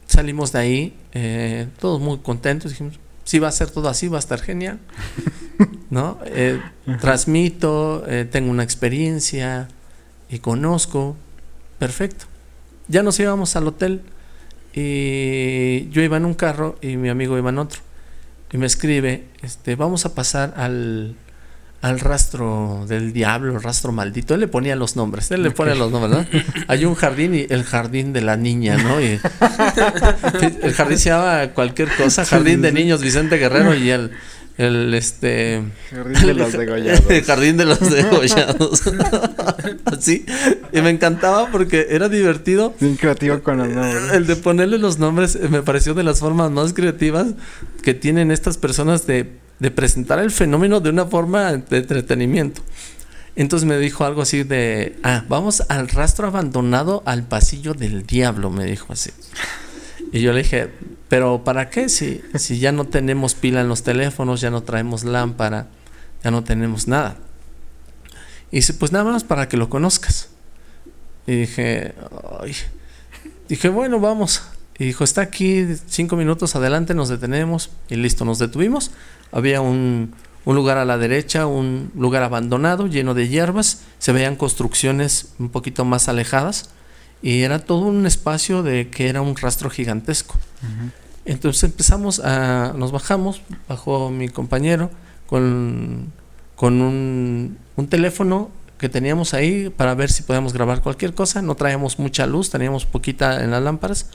salimos 0.09 0.53
de 0.53 0.59
ahí, 0.59 0.99
eh, 1.13 1.69
todos 1.79 2.01
muy 2.01 2.19
contentos, 2.19 2.73
dijimos, 2.73 2.99
si 3.25 3.39
va 3.39 3.49
a 3.49 3.53
ser 3.53 3.71
todo 3.71 3.89
así, 3.89 4.09
va 4.09 4.17
a 4.17 4.21
estar 4.21 4.41
genial, 4.41 4.81
¿no? 5.91 6.19
Eh, 6.25 6.61
transmito, 7.01 8.05
eh, 8.09 8.25
tengo 8.25 8.51
una 8.51 8.65
experiencia 8.65 9.69
y 10.31 10.41
conozco, 10.41 11.15
perfecto. 11.79 12.25
Ya 12.89 13.03
nos 13.03 13.21
íbamos 13.21 13.55
al 13.55 13.69
hotel 13.69 14.01
y 14.73 15.89
yo 15.91 16.03
iba 16.03 16.17
en 16.17 16.25
un 16.25 16.35
carro 16.35 16.79
y 16.81 16.97
mi 16.97 17.11
amigo 17.11 17.37
iba 17.37 17.51
en 17.51 17.59
otro. 17.59 17.81
Y 18.51 18.57
me 18.57 18.65
escribe, 18.65 19.27
este, 19.43 19.77
vamos 19.77 20.07
a 20.07 20.15
pasar 20.15 20.55
al, 20.57 21.15
al 21.81 22.01
rastro 22.01 22.85
del 22.89 23.13
diablo, 23.13 23.55
el 23.55 23.63
rastro 23.63 23.93
maldito. 23.93 24.35
Él 24.35 24.41
le 24.41 24.49
ponía 24.49 24.75
los 24.75 24.97
nombres, 24.97 25.31
él 25.31 25.43
le 25.43 25.51
pone 25.51 25.75
los 25.75 25.93
nombres, 25.93 26.27
¿no? 26.33 26.41
Hay 26.69 26.85
un 26.85 26.95
jardín 26.95 27.35
y 27.35 27.47
el 27.49 27.63
jardín 27.65 28.13
de 28.13 28.21
la 28.21 28.37
niña, 28.37 28.77
¿no? 28.77 29.01
Y 29.01 29.21
el 30.63 30.73
jardín 30.73 30.99
se 30.99 31.11
llama 31.11 31.49
cualquier 31.55 31.89
cosa, 31.97 32.25
jardín 32.25 32.63
de 32.63 32.73
niños 32.73 33.01
Vicente 33.01 33.37
Guerrero 33.37 33.75
y 33.77 33.91
el, 33.91 34.11
el 34.57 34.93
este 34.93 35.63
jardín 35.93 36.27
de 36.27 36.35
los 36.35 36.53
degollados. 36.53 37.11
El 37.11 37.25
jardín 37.25 37.57
de 37.57 37.65
los 37.65 37.79
degollados. 37.79 38.83
Así. 39.85 40.27
Y 40.73 40.83
me 40.83 40.91
encantaba 40.91 41.49
porque 41.53 41.87
era 41.91 42.09
divertido. 42.09 42.75
Bien 42.81 42.97
creativo 42.97 43.41
con 43.41 43.59
los 43.59 43.69
nombres. 43.69 44.13
El 44.13 44.27
de 44.27 44.35
ponerle 44.35 44.79
los 44.79 44.99
nombres 44.99 45.39
me 45.49 45.63
pareció 45.63 45.95
de 45.95 46.03
las 46.03 46.19
formas 46.19 46.51
más 46.51 46.73
creativas 46.73 47.29
que 47.85 47.95
tienen 47.95 48.33
estas 48.33 48.59
personas 48.59 49.07
de 49.07 49.31
de 49.59 49.71
presentar 49.71 50.19
el 50.19 50.31
fenómeno 50.31 50.81
de 50.81 50.91
una 50.91 51.07
forma 51.07 51.53
de 51.53 51.77
entretenimiento. 51.79 52.63
Entonces 53.37 53.69
me 53.69 53.79
dijo 53.79 54.05
algo 54.05 54.23
así 54.23 54.43
de, 54.43 54.99
ah, 55.05 55.25
vamos 55.29 55.63
al 55.69 55.89
rastro 55.89 56.27
abandonado 56.27 57.03
al 57.07 57.23
pasillo 57.23 57.73
del 57.75 58.05
diablo, 58.05 58.51
me 58.51 58.65
dijo 58.65 58.93
así. 58.93 59.11
Y 60.13 60.21
yo 60.21 60.33
le 60.33 60.43
dije, 60.43 60.71
pero 61.09 61.45
¿para 61.45 61.71
qué? 61.71 61.89
Si, 61.89 62.21
si 62.35 62.59
ya 62.59 62.73
no 62.73 62.87
tenemos 62.87 63.35
pila 63.35 63.61
en 63.61 63.69
los 63.69 63.83
teléfonos, 63.83 64.41
ya 64.41 64.51
no 64.51 64.63
traemos 64.63 65.05
lámpara, 65.05 65.69
ya 66.25 66.31
no 66.31 66.43
tenemos 66.43 66.89
nada. 66.89 67.17
Y 68.51 68.57
dice, 68.57 68.75
pues 68.75 68.91
nada 68.91 69.05
más 69.05 69.23
para 69.25 69.49
que 69.49 69.57
lo 69.57 69.69
conozcas. 69.69 70.31
Y 71.27 71.37
dije, 71.37 71.95
dije, 73.49 73.69
bueno, 73.69 74.01
vamos. 74.01 74.43
Y 74.79 74.85
dijo, 74.87 75.05
está 75.05 75.21
aquí 75.21 75.67
cinco 75.87 76.17
minutos 76.17 76.57
adelante, 76.57 76.95
nos 76.95 77.09
detenemos 77.09 77.71
y 77.89 77.97
listo, 77.97 78.25
nos 78.25 78.39
detuvimos 78.39 78.91
había 79.33 79.61
un, 79.61 80.15
lugar 80.45 80.79
a 80.79 80.85
la 80.85 80.97
derecha, 80.97 81.47
un 81.47 81.91
lugar 81.95 82.23
abandonado, 82.23 82.87
lleno 82.87 83.13
de 83.15 83.29
hierbas, 83.29 83.83
se 83.99 84.13
veían 84.13 84.37
construcciones 84.37 85.35
un 85.39 85.51
poquito 85.51 85.85
más 85.85 86.09
alejadas 86.09 86.71
y 87.21 87.43
era 87.43 87.59
todo 87.59 87.81
un 87.81 88.07
espacio 88.07 88.63
de 88.63 88.89
que 88.89 89.09
era 89.09 89.21
un 89.21 89.37
rastro 89.37 89.69
gigantesco. 89.69 90.37
Entonces 91.27 91.65
empezamos 91.65 92.21
a, 92.21 92.73
nos 92.75 92.93
bajamos, 92.93 93.43
bajó 93.69 94.11
mi 94.11 94.31
compañero 94.31 94.91
con, 95.27 96.13
con 96.57 96.81
un, 96.81 97.59
un 97.77 97.89
teléfono 97.89 98.51
que 98.79 98.89
teníamos 98.89 99.35
ahí 99.35 99.69
para 99.69 99.95
ver 99.95 100.11
si 100.11 100.23
podíamos 100.23 100.53
grabar 100.53 100.81
cualquier 100.81 101.13
cosa. 101.13 101.43
No 101.43 101.55
traíamos 101.57 101.99
mucha 101.99 102.27
luz, 102.27 102.49
teníamos 102.49 102.87
poquita 102.87 103.43
en 103.43 103.51
las 103.51 103.63
lámparas. 103.63 104.07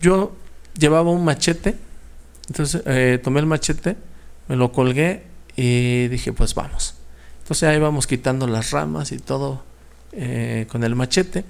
Yo 0.00 0.36
llevaba 0.78 1.10
un 1.10 1.24
machete, 1.24 1.76
entonces 2.46 2.82
eh, 2.86 3.18
tomé 3.22 3.40
el 3.40 3.46
machete 3.46 3.96
me 4.48 4.56
lo 4.56 4.72
colgué 4.72 5.24
y 5.56 6.08
dije, 6.08 6.32
pues 6.32 6.54
vamos. 6.54 6.94
Entonces 7.42 7.68
ahí 7.68 7.78
vamos 7.78 8.06
quitando 8.06 8.46
las 8.46 8.70
ramas 8.70 9.12
y 9.12 9.18
todo 9.18 9.62
eh, 10.12 10.66
con 10.70 10.84
el 10.84 10.94
machete. 10.94 11.44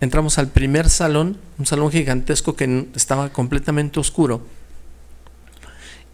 Entramos 0.00 0.38
al 0.38 0.48
primer 0.48 0.88
salón, 0.88 1.38
un 1.58 1.66
salón 1.66 1.90
gigantesco 1.90 2.56
que 2.56 2.88
estaba 2.94 3.28
completamente 3.30 4.00
oscuro. 4.00 4.46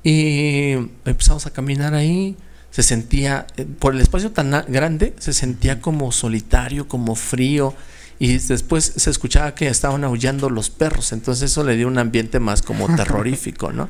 Y 0.03 0.73
empezamos 1.05 1.47
a 1.47 1.51
caminar 1.51 1.95
ahí. 1.95 2.37
Se 2.71 2.83
sentía, 2.83 3.47
eh, 3.57 3.65
por 3.65 3.95
el 3.95 4.01
espacio 4.01 4.31
tan 4.33 4.51
grande, 4.69 5.15
se 5.19 5.33
sentía 5.33 5.81
como 5.81 6.13
solitario, 6.13 6.87
como 6.87 7.15
frío. 7.15 7.75
Y 8.19 8.37
después 8.39 8.93
se 8.97 9.11
escuchaba 9.11 9.55
que 9.55 9.69
estaban 9.69 10.05
aullando 10.05 10.51
los 10.51 10.71
perros. 10.71 11.13
Entonces 11.13 11.51
eso 11.51 11.65
le 11.65 11.77
dio 11.77 11.87
un 11.89 11.99
ambiente 11.99 12.41
más 12.41 12.63
como 12.63 12.95
terrorífico, 12.97 13.73
¿no? 13.73 13.89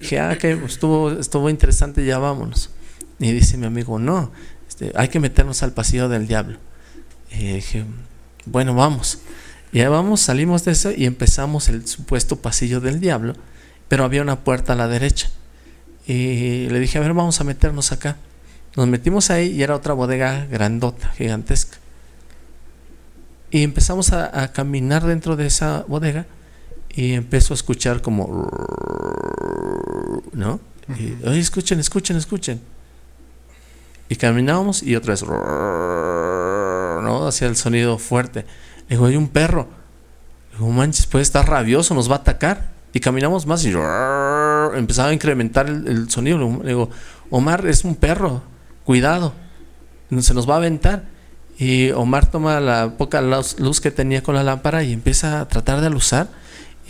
Dije, 0.00 0.20
ah, 0.20 0.36
que 0.38 0.52
estuvo, 0.52 1.10
estuvo 1.12 1.50
interesante, 1.50 2.04
ya 2.04 2.18
vámonos. 2.18 2.70
Y 3.18 3.32
dice 3.32 3.56
mi 3.56 3.66
amigo, 3.66 3.98
no, 3.98 4.30
este, 4.68 4.92
hay 4.94 5.08
que 5.08 5.20
meternos 5.20 5.62
al 5.62 5.72
pasillo 5.72 6.08
del 6.08 6.26
diablo. 6.26 6.58
Y 7.30 7.52
dije, 7.54 7.84
bueno, 8.46 8.74
vamos. 8.74 9.18
Y 9.72 9.80
ahí 9.80 9.88
vamos, 9.88 10.20
salimos 10.20 10.64
de 10.64 10.72
eso 10.72 10.90
y 10.96 11.04
empezamos 11.04 11.68
el 11.68 11.86
supuesto 11.86 12.36
pasillo 12.36 12.80
del 12.80 13.00
diablo, 13.00 13.34
pero 13.88 14.04
había 14.04 14.22
una 14.22 14.44
puerta 14.44 14.72
a 14.72 14.76
la 14.76 14.88
derecha. 14.88 15.30
Y 16.06 16.68
le 16.70 16.80
dije, 16.80 16.98
a 16.98 17.00
ver, 17.02 17.12
vamos 17.12 17.40
a 17.40 17.44
meternos 17.44 17.92
acá. 17.92 18.16
Nos 18.76 18.86
metimos 18.86 19.30
ahí 19.30 19.48
y 19.50 19.62
era 19.62 19.74
otra 19.74 19.92
bodega 19.92 20.46
grandota, 20.46 21.10
gigantesca. 21.10 21.78
Y 23.50 23.62
empezamos 23.62 24.12
a, 24.12 24.52
caminar 24.52 25.04
dentro 25.04 25.36
de 25.36 25.46
esa 25.46 25.84
bodega 25.88 26.26
y 26.98 27.14
empezó 27.14 27.52
a 27.52 27.54
escuchar 27.54 28.02
como... 28.02 28.50
¿No? 30.32 30.58
Y, 30.98 31.14
Oye, 31.24 31.38
escuchen, 31.38 31.78
escuchen, 31.78 32.16
escuchen. 32.16 32.60
Y 34.08 34.16
caminábamos 34.16 34.82
y 34.82 34.96
otra 34.96 35.12
vez... 35.12 35.22
¿No? 35.22 37.28
Hacía 37.28 37.46
el 37.46 37.54
sonido 37.54 37.98
fuerte. 37.98 38.46
Le 38.88 38.96
digo, 38.96 39.06
hay 39.06 39.14
un 39.14 39.28
perro. 39.28 39.68
Le 40.50 40.58
digo, 40.58 40.72
manches, 40.72 41.06
puede 41.06 41.22
estar 41.22 41.48
rabioso, 41.48 41.94
nos 41.94 42.10
va 42.10 42.16
a 42.16 42.18
atacar. 42.18 42.72
Y 42.92 42.98
caminamos 42.98 43.46
más 43.46 43.64
y 43.64 43.72
empezaba 44.74 45.10
a 45.10 45.12
incrementar 45.12 45.68
el, 45.68 46.10
sonido. 46.10 46.38
Le 46.64 46.70
digo, 46.70 46.90
Omar, 47.30 47.64
es 47.68 47.84
un 47.84 47.94
perro, 47.94 48.42
cuidado, 48.82 49.34
se 50.18 50.34
nos 50.34 50.50
va 50.50 50.54
a 50.54 50.56
aventar. 50.56 51.04
Y 51.60 51.92
Omar 51.92 52.28
toma 52.28 52.58
la 52.58 52.94
poca 52.98 53.20
luz 53.20 53.80
que 53.80 53.92
tenía 53.92 54.24
con 54.24 54.34
la 54.34 54.42
lámpara 54.42 54.82
y 54.82 54.92
empieza 54.92 55.40
a 55.40 55.46
tratar 55.46 55.80
de 55.80 55.86
alusar. 55.86 56.26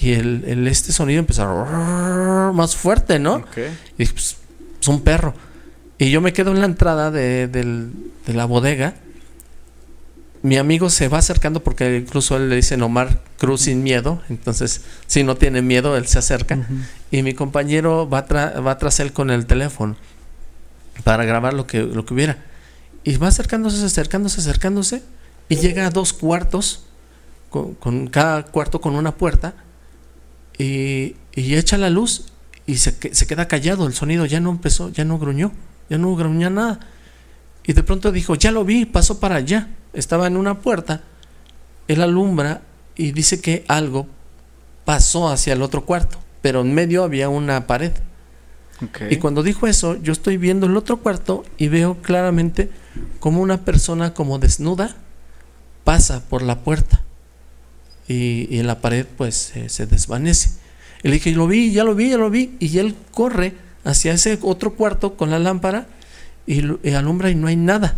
Y 0.01 0.13
el, 0.13 0.67
este 0.69 0.93
sonido 0.93 1.19
empieza 1.19 1.45
a 1.45 2.53
más 2.53 2.77
fuerte, 2.77 3.19
¿no? 3.19 3.45
Y 3.57 3.99
dije, 3.99 4.13
pues, 4.13 4.37
es 4.81 4.89
un 4.89 5.03
perro. 5.03 5.35
Y 5.99 6.11
yo 6.11 6.21
me 6.21 6.33
quedo 6.33 6.53
en 6.53 6.61
la 6.61 6.67
entrada 6.67 7.11
de, 7.11 7.49
de 7.49 8.33
la 8.33 8.45
bodega 8.45 8.95
mi 10.43 10.57
amigo 10.57 10.89
se 10.91 11.09
va 11.09 11.19
acercando 11.19 11.63
porque 11.63 11.97
incluso 11.97 12.37
él 12.37 12.49
le 12.49 12.57
dice 12.57 12.81
Omar 12.81 13.21
Cruz 13.39 13.63
sin 13.63 13.83
miedo, 13.83 14.23
entonces 14.29 14.83
si 15.07 15.25
no 15.25 15.37
tiene 15.37 15.63
miedo, 15.63 15.97
él 15.97 16.07
se 16.07 16.19
acerca. 16.19 16.59
Y 17.11 17.23
mi 17.23 17.35
compañero 17.35 18.09
va, 18.09 18.23
va 18.23 18.79
tras 18.79 19.01
él 19.01 19.13
con 19.13 19.31
el 19.31 19.47
teléfono 19.47 19.97
para 21.05 21.25
grabar 21.25 21.55
lo 21.55 21.67
que, 21.67 21.83
lo 21.83 22.05
que 22.05 22.15
hubiera. 22.15 22.39
Y 23.05 23.17
va 23.17 23.29
acercándose, 23.29 23.85
acercándose, 23.85 24.41
acercándose, 24.41 25.03
y 25.49 25.57
llega 25.57 25.87
a 25.87 25.91
dos 25.91 26.13
cuartos, 26.13 26.85
con, 27.51 28.09
cada 28.09 28.45
cuarto 28.45 28.81
con 28.81 28.95
una 28.95 29.13
puerta, 29.13 29.55
y, 30.59 31.17
y 31.35 31.55
echa 31.55 31.79
la 31.79 31.91
luz 31.91 32.27
y 32.67 32.77
se, 32.77 33.15
se 33.15 33.27
queda 33.27 33.49
callado, 33.49 33.87
el 33.87 33.95
sonido 33.95 34.27
ya 34.27 34.41
no 34.41 34.51
empezó, 34.51 34.91
ya 34.91 35.05
no 35.05 35.19
gruñó, 35.19 35.53
ya 35.89 35.99
no 35.99 36.15
gruñó 36.15 36.51
nada. 36.51 36.81
Y 37.65 37.73
de 37.73 37.83
pronto 37.83 38.13
dijo, 38.13 38.35
ya 38.35 38.51
lo 38.51 38.65
vi, 38.65 38.85
pasó 38.85 39.21
para 39.21 39.37
allá 39.37 39.69
estaba 39.93 40.27
en 40.27 40.37
una 40.37 40.61
puerta, 40.61 41.03
él 41.87 42.03
alumbra 42.03 42.63
y 42.97 43.13
dice 43.13 43.41
que 43.41 43.65
algo 43.69 44.07
pasó 44.85 45.29
hacia 45.29 45.53
el 45.53 45.63
otro 45.63 45.85
cuarto, 45.85 46.19
pero 46.43 46.61
en 46.61 46.75
medio 46.75 47.03
había 47.05 47.29
una 47.29 47.67
pared. 47.67 47.93
Y 49.11 49.17
cuando 49.17 49.43
dijo 49.43 49.67
eso, 49.67 50.01
yo 50.01 50.13
estoy 50.13 50.37
viendo 50.37 50.67
el 50.67 50.77
otro 50.77 50.99
cuarto 50.99 51.45
y 51.57 51.67
veo 51.67 52.01
claramente 52.01 52.71
como 53.19 53.41
una 53.41 53.65
persona 53.65 54.15
como 54.15 54.39
desnuda 54.39 54.95
pasa 55.83 56.23
por 56.29 56.43
la 56.43 56.61
puerta 56.61 57.03
y, 58.09 58.59
en 58.59 58.67
la 58.67 58.81
pared 58.81 59.07
pues 59.17 59.53
se 59.67 59.87
desvanece. 59.87 60.51
Y 61.03 61.09
le 61.09 61.15
dije, 61.15 61.31
lo 61.33 61.47
vi, 61.47 61.71
ya 61.71 61.85
lo 61.85 61.95
vi, 61.95 62.11
ya 62.11 62.17
lo 62.17 62.31
vi. 62.31 62.57
Y 62.59 62.79
él 62.79 62.95
corre 63.13 63.55
hacia 63.85 64.13
ese 64.13 64.39
otro 64.43 64.75
cuarto 64.75 65.17
con 65.17 65.31
la 65.31 65.39
lámpara 65.39 65.87
y, 66.47 66.65
y 66.83 66.95
alumbra 66.95 67.31
y 67.31 67.35
no 67.35 67.47
hay 67.47 67.57
nada. 67.57 67.97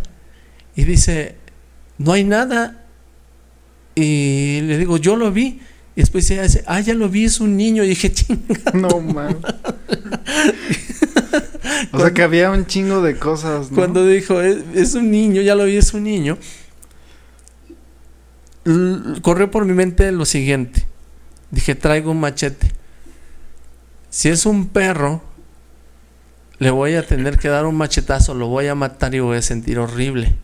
Y 0.75 0.83
dice, 0.83 1.35
no 1.97 2.13
hay 2.13 2.23
nada. 2.23 2.85
Y 3.95 4.61
le 4.61 4.77
digo, 4.77 4.97
yo 4.97 5.15
lo 5.15 5.31
vi. 5.31 5.61
Y 5.95 6.01
después 6.01 6.27
dice, 6.27 6.63
ah, 6.67 6.79
ya 6.79 6.93
lo 6.93 7.09
vi, 7.09 7.25
es 7.25 7.39
un 7.39 7.57
niño. 7.57 7.83
Y 7.83 7.89
dije, 7.89 8.11
chinga. 8.13 8.71
No, 8.73 9.01
man. 9.01 9.37
o 11.91 11.99
sea 11.99 12.13
que 12.13 12.23
había 12.23 12.51
un 12.51 12.65
chingo 12.65 13.01
de 13.01 13.17
cosas. 13.17 13.67
Cuando 13.73 14.05
dijo, 14.05 14.41
es, 14.41 14.93
un 14.93 15.11
niño, 15.11 15.41
ya 15.41 15.55
lo 15.55 15.65
vi, 15.65 15.75
es 15.75 15.93
un 15.93 16.03
niño. 16.03 16.37
Corrió 19.21 19.49
por 19.49 19.65
mi 19.65 19.73
mente 19.73 20.11
lo 20.11 20.25
siguiente. 20.25 20.85
Dije, 21.51 21.75
traigo 21.75 22.11
un 22.11 22.19
machete. 22.19 22.71
Si 24.09 24.29
es 24.29 24.45
un 24.45 24.67
perro, 24.67 25.21
le 26.59 26.69
voy 26.69 26.95
a 26.95 27.05
tener 27.05 27.39
que 27.39 27.47
dar 27.47 27.65
un 27.65 27.75
machetazo, 27.75 28.33
lo 28.33 28.47
voy 28.47 28.67
a 28.67 28.75
matar 28.75 29.15
y 29.15 29.19
voy 29.19 29.37
a 29.37 29.41
sentir 29.41 29.79
horrible. 29.79 30.35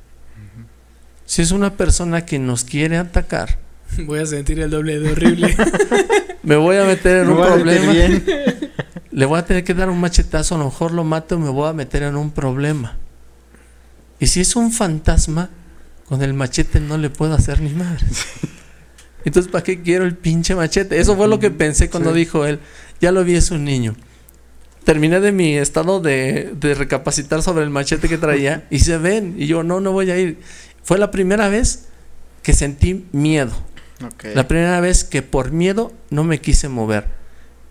Si 1.26 1.41
es 1.41 1.52
una 1.52 1.73
persona 1.73 2.26
que 2.26 2.39
nos 2.39 2.64
quiere 2.64 2.98
atacar, 2.98 3.60
voy 4.06 4.19
a 4.19 4.26
sentir 4.26 4.60
el 4.60 4.69
doble 4.69 4.99
de 4.99 5.11
horrible. 5.11 5.56
me 6.44 6.56
voy 6.56 6.77
a 6.77 6.85
meter 6.85 7.23
en 7.23 7.30
un 7.30 7.38
problema. 7.38 7.94
Le 9.11 9.26
voy 9.26 9.39
a 9.39 9.45
tener 9.45 9.64
que 9.64 9.73
dar 9.73 9.89
un 9.89 9.99
machetazo, 9.99 10.56
a 10.56 10.57
lo 10.57 10.65
mejor 10.65 10.91
lo 10.91 11.03
mato 11.03 11.35
y 11.35 11.39
me 11.39 11.49
voy 11.49 11.69
a 11.69 11.73
meter 11.73 12.03
en 12.03 12.15
un 12.15 12.31
problema. 12.31 12.98
Y 14.19 14.27
si 14.27 14.41
es 14.41 14.56
un 14.56 14.72
fantasma, 14.72 15.49
con 16.08 16.22
el 16.22 16.34
machete 16.34 16.80
no 16.80 16.98
le 16.98 17.10
puedo 17.10 17.34
hacer 17.34 17.62
ni 17.62 17.72
madre. 17.72 18.06
Entonces, 19.26 19.52
¿para 19.52 19.64
qué 19.64 19.82
quiero 19.82 20.06
el 20.06 20.16
pinche 20.16 20.56
machete? 20.56 21.00
Eso 21.00 21.18
fue 21.18 21.28
lo 21.28 21.38
que 21.38 21.52
pensé 21.52 21.90
cuando 21.90 22.14
dijo 22.14 22.46
él. 22.46 22.60
Ya 23.02 23.12
lo 23.12 23.26
vi, 23.26 23.36
es 23.36 23.52
un 23.52 23.66
niño. 23.66 23.96
Terminé 24.86 25.20
de 25.20 25.34
mi 25.34 25.58
estado 25.58 26.00
de, 26.00 26.54
de 26.58 26.74
recapacitar 26.76 27.42
sobre 27.44 27.66
el 27.66 27.70
machete 27.70 28.08
que 28.08 28.18
traía 28.18 28.66
y 28.70 28.80
se 28.80 28.98
ven. 28.98 29.36
Y 29.38 29.48
yo, 29.48 29.64
no, 29.64 29.82
no 29.82 29.92
voy 29.92 30.12
a 30.12 30.18
ir. 30.18 30.40
Fue 30.82 30.98
la 30.98 31.12
primera 31.12 31.50
vez 31.50 31.88
que 32.42 32.54
sentí 32.54 33.06
miedo. 33.12 33.52
La 34.34 34.48
primera 34.48 34.80
vez 34.80 35.04
que 35.04 35.22
por 35.24 35.52
miedo 35.52 35.92
no 36.10 36.24
me 36.24 36.40
quise 36.40 36.70
mover. 36.70 37.08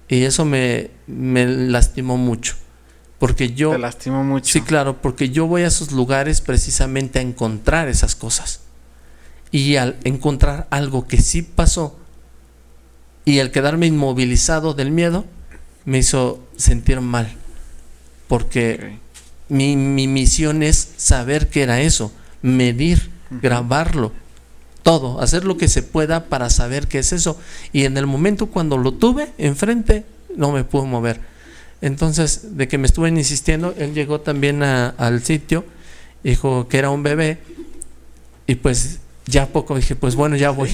Y 0.08 0.24
eso 0.24 0.44
me, 0.44 0.90
me 1.06 1.46
lastimó 1.46 2.18
mucho. 2.18 2.56
Porque 3.18 3.54
yo... 3.54 3.72
Te 3.72 3.78
lastimó 3.78 4.24
mucho. 4.24 4.52
Sí, 4.52 4.60
claro, 4.60 5.00
porque 5.00 5.30
yo 5.30 5.46
voy 5.46 5.62
a 5.62 5.68
esos 5.68 5.92
lugares 5.92 6.40
precisamente 6.40 7.18
a 7.18 7.22
encontrar 7.22 7.88
esas 7.88 8.14
cosas. 8.14 8.60
Y 9.50 9.76
al 9.76 9.96
encontrar 10.04 10.66
algo 10.70 11.06
que 11.06 11.20
sí 11.20 11.42
pasó 11.42 11.98
y 13.24 13.40
al 13.40 13.50
quedarme 13.50 13.86
inmovilizado 13.86 14.74
del 14.74 14.90
miedo, 14.90 15.24
me 15.84 15.98
hizo 15.98 16.44
sentir 16.56 17.00
mal. 17.00 17.34
Porque 18.28 18.98
mi, 19.48 19.76
mi 19.76 20.08
misión 20.08 20.62
es 20.62 20.92
saber 20.96 21.48
qué 21.48 21.62
era 21.62 21.80
eso 21.80 22.12
medir, 22.42 23.10
grabarlo, 23.30 24.12
todo, 24.82 25.20
hacer 25.20 25.44
lo 25.44 25.56
que 25.56 25.68
se 25.68 25.82
pueda 25.82 26.26
para 26.26 26.48
saber 26.48 26.86
qué 26.86 27.00
es 27.00 27.12
eso. 27.12 27.38
Y 27.72 27.84
en 27.84 27.96
el 27.96 28.06
momento 28.06 28.46
cuando 28.46 28.78
lo 28.78 28.92
tuve 28.92 29.32
enfrente, 29.38 30.04
no 30.36 30.52
me 30.52 30.64
pude 30.64 30.86
mover. 30.86 31.20
Entonces, 31.80 32.56
de 32.56 32.68
que 32.68 32.78
me 32.78 32.86
estuve 32.86 33.08
insistiendo, 33.08 33.74
él 33.78 33.92
llegó 33.92 34.20
también 34.20 34.62
al 34.62 35.22
sitio, 35.22 35.64
dijo 36.24 36.68
que 36.68 36.78
era 36.78 36.90
un 36.90 37.02
bebé, 37.02 37.38
y 38.46 38.54
pues 38.56 39.00
ya 39.26 39.46
poco 39.46 39.76
dije, 39.76 39.96
pues 39.96 40.14
bueno, 40.14 40.36
ya 40.36 40.50
voy. 40.50 40.70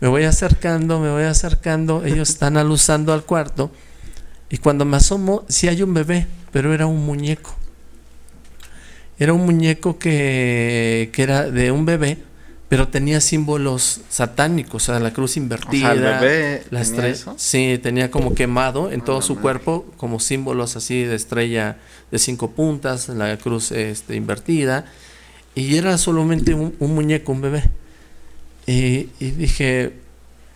Me 0.00 0.08
voy 0.08 0.24
acercando, 0.24 0.98
me 0.98 1.10
voy 1.10 1.24
acercando, 1.24 2.04
ellos 2.04 2.30
están 2.30 2.56
alusando 2.56 3.12
al 3.12 3.24
cuarto, 3.24 3.70
y 4.48 4.56
cuando 4.56 4.84
me 4.84 4.96
asomo, 4.96 5.44
sí 5.48 5.68
hay 5.68 5.82
un 5.82 5.94
bebé, 5.94 6.26
pero 6.52 6.72
era 6.74 6.86
un 6.86 7.04
muñeco. 7.04 7.54
Era 9.18 9.34
un 9.34 9.44
muñeco 9.44 9.98
que, 9.98 11.12
era 11.16 11.50
de 11.50 11.70
un 11.70 11.84
bebé, 11.84 12.18
pero 12.70 12.86
tenía 12.86 13.20
símbolos 13.20 14.00
satánicos, 14.10 14.84
o 14.84 14.86
sea, 14.86 15.00
la 15.00 15.12
cruz 15.12 15.36
invertida, 15.36 15.92
la 16.70 16.80
estrella. 16.80 17.34
Sí, 17.36 17.80
tenía 17.82 18.12
como 18.12 18.36
quemado 18.36 18.92
en 18.92 19.00
todo 19.00 19.22
su 19.22 19.40
cuerpo, 19.40 19.84
como 19.96 20.20
símbolos 20.20 20.76
así 20.76 21.02
de 21.02 21.16
estrella 21.16 21.78
de 22.12 22.18
cinco 22.20 22.52
puntas, 22.52 23.08
la 23.08 23.36
cruz 23.38 23.72
este, 23.72 24.14
invertida, 24.14 24.86
y 25.56 25.74
era 25.78 25.98
solamente 25.98 26.54
un, 26.54 26.76
muñeco, 26.78 27.32
un 27.32 27.40
bebé. 27.40 27.64
Y, 28.68 29.08
dije, 29.18 29.94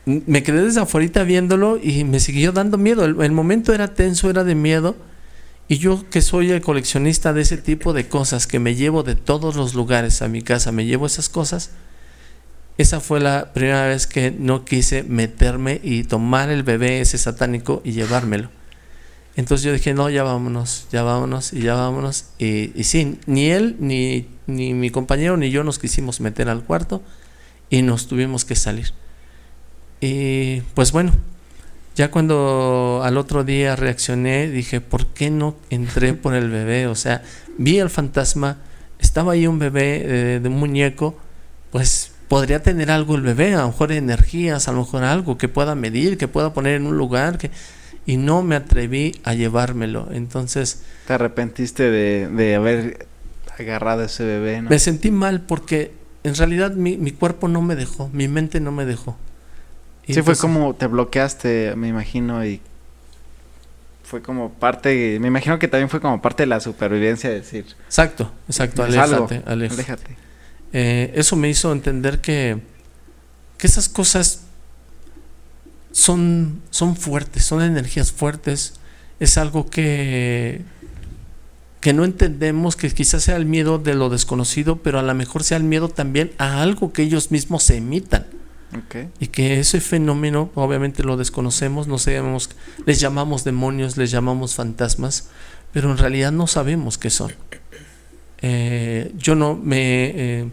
me 0.07 0.45
quedé 0.45 0.63
desde 0.63 0.83
afuera 0.83 1.25
viéndolo 1.25 1.81
y 1.83 2.05
me 2.05 2.21
siguió 2.21 2.53
dando 2.53 2.79
miedo. 2.79 3.05
El, 3.05 3.21
el 3.23 3.33
momento 3.33 3.75
era 3.75 3.93
tenso, 3.93 4.31
era 4.31 4.45
de 4.45 4.55
miedo 4.55 4.95
Y 5.67 5.79
yo 5.79 6.09
que 6.11 6.23
soy 6.23 6.53
el 6.53 6.61
coleccionista 6.61 7.33
de 7.33 7.43
ese 7.43 7.57
tipo 7.57 7.93
de 7.93 8.07
cosas, 8.07 8.47
que 8.47 8.61
me 8.61 8.77
llevo 8.77 9.03
de 9.03 9.17
todos 9.17 9.57
los 9.57 9.75
lugares 9.75 10.23
a 10.23 10.29
mi 10.29 10.43
casa, 10.43 10.71
me 10.71 10.87
llevo 10.87 11.07
esas 11.07 11.29
cosas, 11.29 11.73
esa 12.77 13.01
fue 13.01 13.21
la 13.21 13.53
primera 13.53 13.87
vez 13.87 14.07
que 14.07 14.31
no 14.31 14.65
quise 14.65 15.05
meterme 15.05 15.81
y 15.83 16.05
tomar 16.05 16.51
el 16.51 16.63
bebé 16.63 17.01
ese 17.01 17.19
satánico 17.19 17.81
y 17.85 17.93
llevármelo. 17.93 18.51
Entonces 19.37 19.65
yo 19.65 19.73
dije, 19.73 19.95
no, 19.95 20.11
ya 20.11 20.23
vámonos, 20.23 20.87
ya 20.93 21.03
vámonos 21.03 21.53
y 21.53 21.63
ya 21.63 21.75
vámonos. 21.75 22.27
Y, 22.39 22.73
y 22.79 22.85
sí, 22.85 23.19
ni 23.27 23.51
él, 23.51 23.77
ni, 23.81 24.29
ni 24.47 24.75
mi 24.75 24.91
compañero, 24.91 25.37
ni 25.37 25.51
yo 25.51 25.65
nos 25.65 25.79
quisimos 25.79 26.21
meter 26.21 26.49
al 26.49 26.63
cuarto 26.63 27.03
y 27.71 27.83
nos 27.83 28.07
tuvimos 28.07 28.45
que 28.45 28.55
salir. 28.55 28.93
Y 30.01 30.61
pues 30.75 30.93
bueno, 30.93 31.13
ya 31.97 32.11
cuando 32.11 33.03
al 33.05 33.17
otro 33.17 33.45
día 33.45 33.77
reaccioné, 33.77 34.49
dije, 34.49 34.81
¿por 34.81 35.07
qué 35.07 35.31
no 35.31 35.57
entré 35.71 36.15
por 36.15 36.35
el 36.35 36.51
bebé? 36.51 36.87
O 36.89 36.95
sea, 36.95 37.23
vi 37.57 37.79
al 37.79 37.91
fantasma, 37.91 38.59
estaba 38.99 39.33
ahí 39.33 39.47
un 39.47 39.59
bebé 39.59 40.03
eh, 40.05 40.41
de 40.41 40.49
un 40.49 40.59
muñeco, 40.59 41.17
pues 41.71 42.14
podría 42.35 42.61
tener 42.61 42.91
algo 42.91 43.15
el 43.15 43.23
bebé, 43.23 43.55
a 43.55 43.61
lo 43.61 43.69
mejor 43.69 43.93
energías, 43.93 44.67
a 44.67 44.73
lo 44.73 44.79
mejor 44.79 45.05
algo 45.05 45.39
que 45.39 45.47
pueda 45.47 45.77
medir, 45.77 46.19
que 46.19 46.27
pueda 46.27 46.53
poner 46.53 46.75
en 46.75 46.85
un 46.85 46.99
lugar, 46.99 47.39
que 47.39 47.53
y 48.07 48.17
no 48.17 48.43
me 48.43 48.57
atreví 48.57 49.21
a 49.23 49.35
llevármelo. 49.35 50.09
Entonces... 50.11 50.83
¿Te 51.07 51.13
arrepentiste 51.13 51.85
de, 51.93 52.27
de 52.27 52.57
haber 52.57 53.07
agarrado 53.57 54.03
ese 54.03 54.25
bebé? 54.25 54.63
Me 54.63 54.81
sentí 54.81 55.13
mal 55.13 55.43
porque 55.43 55.93
en 56.25 56.35
realidad 56.35 56.73
mi, 56.73 56.97
mi 56.97 57.13
cuerpo 57.13 57.47
no 57.47 57.63
me 57.63 57.77
dejó, 57.77 58.09
mi 58.09 58.27
mente 58.27 58.59
no 58.59 58.73
me 58.73 58.85
dejó. 58.85 59.17
sí, 60.05 60.21
fue 60.21 60.35
como 60.35 60.75
te 60.75 60.89
bloqueaste, 60.89 61.77
me 61.77 61.87
imagino, 61.87 62.45
y 62.45 62.61
fue 64.03 64.23
como 64.23 64.51
parte, 64.51 65.19
me 65.21 65.29
imagino 65.29 65.61
que 65.61 65.69
también 65.69 65.89
fue 65.89 66.01
como 66.01 66.21
parte 66.21 66.43
de 66.43 66.49
la 66.49 66.59
supervivencia, 66.59 67.31
decir. 67.31 67.65
Exacto, 67.87 68.33
exacto, 68.49 68.83
aléjate, 68.83 69.41
aléjate. 69.47 70.24
Eh, 70.77 71.13
eso 71.15 71.37
me 71.37 71.49
hizo 71.49 71.71
entender 71.73 72.21
que, 72.21 72.61
que 73.59 73.67
esas 73.69 73.89
cosas 73.89 74.41
son, 75.93 76.61
son 76.71 76.97
fuertes, 76.97 77.45
son 77.45 77.63
energías 77.63 78.11
fuertes, 78.11 78.75
es 79.21 79.39
algo 79.39 79.71
que, 79.71 80.63
que 81.81 81.93
no 81.93 82.05
entendemos, 82.05 82.75
que 82.75 82.91
quizás 82.91 83.23
sea 83.23 83.37
el 83.37 83.47
miedo 83.47 83.79
de 83.79 83.95
lo 83.95 84.11
desconocido, 84.11 84.83
pero 84.83 84.99
a 84.99 85.03
lo 85.03 85.15
mejor 85.15 85.45
sea 85.45 85.59
el 85.59 85.63
miedo 85.63 85.89
también 85.89 86.33
a 86.39 86.61
algo 86.61 86.93
que 86.93 87.03
ellos 87.03 87.31
mismos 87.31 87.63
se 87.63 87.77
emitan. 87.77 88.27
Y 89.21 89.29
que 89.29 89.61
ese 89.61 89.81
fenómeno, 89.81 90.51
obviamente 90.57 91.05
lo 91.05 91.17
desconocemos, 91.17 91.87
no 91.87 91.97
sabemos, 91.99 92.51
les 92.85 92.99
llamamos 92.99 93.45
demonios, 93.45 93.97
les 93.97 94.11
llamamos 94.11 94.57
fantasmas, 94.57 95.29
pero 95.73 95.93
en 95.93 95.97
realidad 95.97 96.33
no 96.33 96.49
sabemos 96.49 96.99
qué 96.99 97.11
son. 97.11 97.33
Eh, 98.43 99.13
yo 99.17 99.37
no 99.37 99.55
me, 99.55 100.07
eh, 100.07 100.51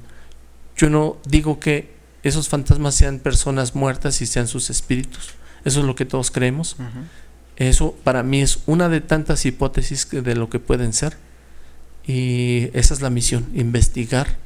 yo 0.81 0.89
no 0.89 1.17
digo 1.27 1.59
que 1.59 1.93
esos 2.23 2.49
fantasmas 2.49 2.95
sean 2.95 3.19
personas 3.19 3.75
muertas 3.75 4.19
y 4.23 4.25
sean 4.25 4.47
sus 4.47 4.71
espíritus. 4.71 5.35
Eso 5.63 5.81
es 5.81 5.85
lo 5.85 5.93
que 5.93 6.05
todos 6.05 6.31
creemos. 6.31 6.75
Eso 7.55 7.95
para 8.03 8.23
mí 8.23 8.41
es 8.41 8.63
una 8.65 8.89
de 8.89 8.99
tantas 8.99 9.45
hipótesis 9.45 10.07
de 10.09 10.35
lo 10.35 10.49
que 10.49 10.57
pueden 10.57 10.93
ser. 10.93 11.17
Y 12.07 12.69
esa 12.73 12.95
es 12.95 13.01
la 13.01 13.11
misión, 13.11 13.45
investigar 13.53 14.37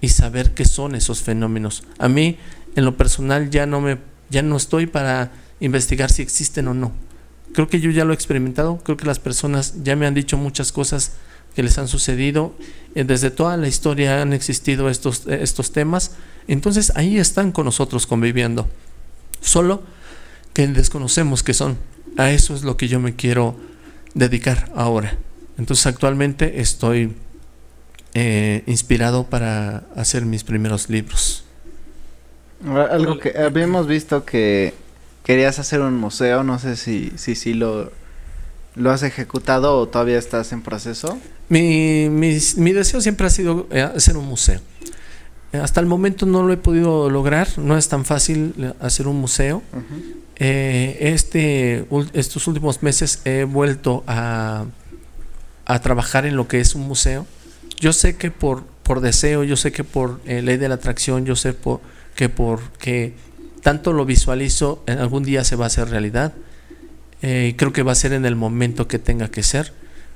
y 0.00 0.10
saber 0.10 0.54
qué 0.54 0.66
son 0.66 0.94
esos 0.94 1.20
fenómenos. 1.20 1.82
A 1.98 2.08
mí, 2.08 2.38
en 2.76 2.84
lo 2.84 2.96
personal, 2.96 3.50
ya 3.50 3.66
no 3.66 3.80
me, 3.80 3.98
ya 4.30 4.42
no 4.42 4.56
estoy 4.56 4.86
para 4.86 5.32
investigar 5.58 6.12
si 6.12 6.22
existen 6.22 6.68
o 6.68 6.74
no. 6.74 6.92
Creo 7.54 7.66
que 7.66 7.80
yo 7.80 7.90
ya 7.90 8.04
lo 8.04 8.12
he 8.12 8.14
experimentado, 8.14 8.78
creo 8.84 8.96
que 8.96 9.06
las 9.06 9.18
personas 9.18 9.82
ya 9.82 9.96
me 9.96 10.06
han 10.06 10.14
dicho 10.14 10.36
muchas 10.36 10.70
cosas 10.70 11.14
que 11.54 11.62
les 11.62 11.78
han 11.78 11.88
sucedido. 11.88 12.54
Eh, 12.94 13.04
desde 13.04 13.30
toda 13.30 13.56
la 13.56 13.68
historia 13.68 14.22
han 14.22 14.32
existido 14.32 14.88
estos, 14.88 15.26
estos 15.26 15.72
temas. 15.72 16.12
Entonces 16.48 16.92
ahí 16.96 17.18
están 17.18 17.52
con 17.52 17.64
nosotros 17.64 18.06
conviviendo. 18.06 18.68
Solo 19.40 19.82
que 20.52 20.66
desconocemos 20.66 21.42
que 21.42 21.54
son. 21.54 21.78
A 22.16 22.30
eso 22.30 22.54
es 22.54 22.62
lo 22.62 22.76
que 22.76 22.88
yo 22.88 23.00
me 23.00 23.14
quiero 23.14 23.56
dedicar 24.14 24.70
ahora. 24.74 25.16
Entonces 25.58 25.86
actualmente 25.86 26.60
estoy 26.60 27.14
eh, 28.14 28.62
inspirado 28.66 29.24
para 29.24 29.84
hacer 29.96 30.26
mis 30.26 30.44
primeros 30.44 30.90
libros. 30.90 31.44
Algo 32.64 33.18
que 33.18 33.36
habíamos 33.38 33.86
visto 33.86 34.24
que 34.24 34.74
querías 35.24 35.58
hacer 35.58 35.80
un 35.80 35.94
museo, 35.94 36.44
no 36.44 36.58
sé 36.58 36.76
si 36.76 37.12
si, 37.16 37.34
si 37.34 37.54
lo, 37.54 37.90
lo 38.74 38.90
has 38.90 39.02
ejecutado 39.02 39.78
o 39.78 39.88
todavía 39.88 40.18
estás 40.18 40.52
en 40.52 40.62
proceso. 40.62 41.18
Mi, 41.48 42.08
mi, 42.08 42.38
mi 42.56 42.72
deseo 42.72 43.00
siempre 43.00 43.26
ha 43.26 43.30
sido 43.30 43.66
eh, 43.70 43.82
hacer 43.82 44.16
un 44.16 44.26
museo. 44.26 44.60
Hasta 45.52 45.80
el 45.80 45.86
momento 45.86 46.24
no 46.24 46.42
lo 46.42 46.52
he 46.52 46.56
podido 46.56 47.10
lograr, 47.10 47.58
no 47.58 47.76
es 47.76 47.88
tan 47.88 48.06
fácil 48.06 48.54
eh, 48.58 48.72
hacer 48.80 49.06
un 49.06 49.16
museo. 49.20 49.62
Eh, 50.36 50.96
este, 51.00 51.86
estos 52.14 52.46
últimos 52.46 52.82
meses 52.82 53.20
he 53.26 53.44
vuelto 53.44 54.02
a, 54.06 54.64
a, 55.66 55.78
trabajar 55.80 56.24
en 56.24 56.36
lo 56.36 56.48
que 56.48 56.60
es 56.60 56.74
un 56.74 56.82
museo. 56.82 57.26
Yo 57.78 57.92
sé 57.92 58.16
que 58.16 58.30
por, 58.30 58.64
por 58.82 59.00
deseo, 59.00 59.44
yo 59.44 59.56
sé 59.56 59.72
que 59.72 59.84
por 59.84 60.20
eh, 60.24 60.40
ley 60.40 60.56
de 60.56 60.68
la 60.68 60.76
atracción, 60.76 61.26
yo 61.26 61.36
sé 61.36 61.52
por, 61.52 61.80
que 62.14 62.30
porque 62.30 63.14
tanto 63.62 63.92
lo 63.92 64.06
visualizo, 64.06 64.82
en 64.86 64.98
algún 65.00 65.22
día 65.22 65.44
se 65.44 65.56
va 65.56 65.64
a 65.64 65.66
hacer 65.66 65.90
realidad. 65.90 66.32
Creo 67.22 67.72
que 67.72 67.82
va 67.82 67.92
a 67.92 67.94
ser 67.94 68.12
en 68.12 68.24
el 68.24 68.36
momento 68.36 68.88
que 68.88 68.98
tenga 68.98 69.30
que 69.30 69.42
ser. 69.42 69.72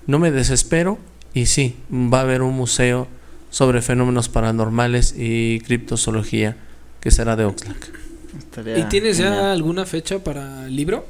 No 0.06 0.18
me 0.18 0.30
desespero 0.30 0.98
y 1.34 1.46
sí, 1.46 1.76
va 1.90 2.18
a 2.18 2.22
haber 2.22 2.42
un 2.42 2.54
museo 2.54 3.08
sobre 3.50 3.80
fenómenos 3.82 4.28
paranormales 4.28 5.14
y 5.16 5.60
criptozoología, 5.60 6.56
que 7.00 7.10
será 7.10 7.36
de 7.36 7.44
Oxlack. 7.44 7.90
¿Y 8.76 8.82
tienes 8.84 9.18
ya 9.18 9.52
alguna 9.52 9.86
fecha 9.86 10.18
para 10.18 10.66
el 10.66 10.76
libro? 10.76 11.06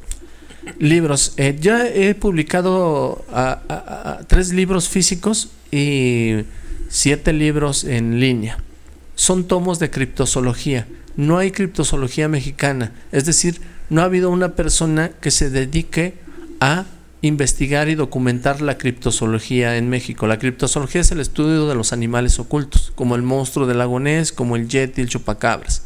Libros. 0.78 1.34
Eh, 1.36 1.56
ya 1.60 1.86
he 1.86 2.14
publicado 2.14 3.24
a, 3.32 4.20
tres 4.26 4.52
libros 4.52 4.88
físicos 4.88 5.50
y 5.70 6.44
siete 6.88 7.32
libros 7.32 7.84
en 7.84 8.20
línea. 8.20 8.58
Son 9.14 9.46
tomos 9.46 9.78
de 9.78 9.90
criptozoología. 9.90 10.86
No 11.16 11.38
hay 11.38 11.50
criptozoología 11.50 12.28
mexicana. 12.28 12.92
Es 13.12 13.24
decir, 13.24 13.60
no 13.90 14.00
ha 14.00 14.04
habido 14.04 14.30
una 14.30 14.54
persona 14.54 15.10
que 15.20 15.30
se 15.30 15.50
dedique 15.50 16.14
a 16.60 16.86
investigar 17.22 17.88
y 17.88 17.94
documentar 17.94 18.60
la 18.60 18.78
criptozoología 18.78 19.76
en 19.76 19.88
México. 19.88 20.26
La 20.26 20.38
criptozoología 20.38 21.00
es 21.00 21.10
el 21.10 21.20
estudio 21.20 21.66
de 21.66 21.74
los 21.74 21.92
animales 21.92 22.38
ocultos, 22.38 22.92
como 22.94 23.16
el 23.16 23.22
monstruo 23.22 23.66
del 23.66 23.78
lago 23.78 24.00
como 24.34 24.56
el 24.56 24.68
yeti, 24.68 25.00
el 25.00 25.08
chupacabras. 25.08 25.84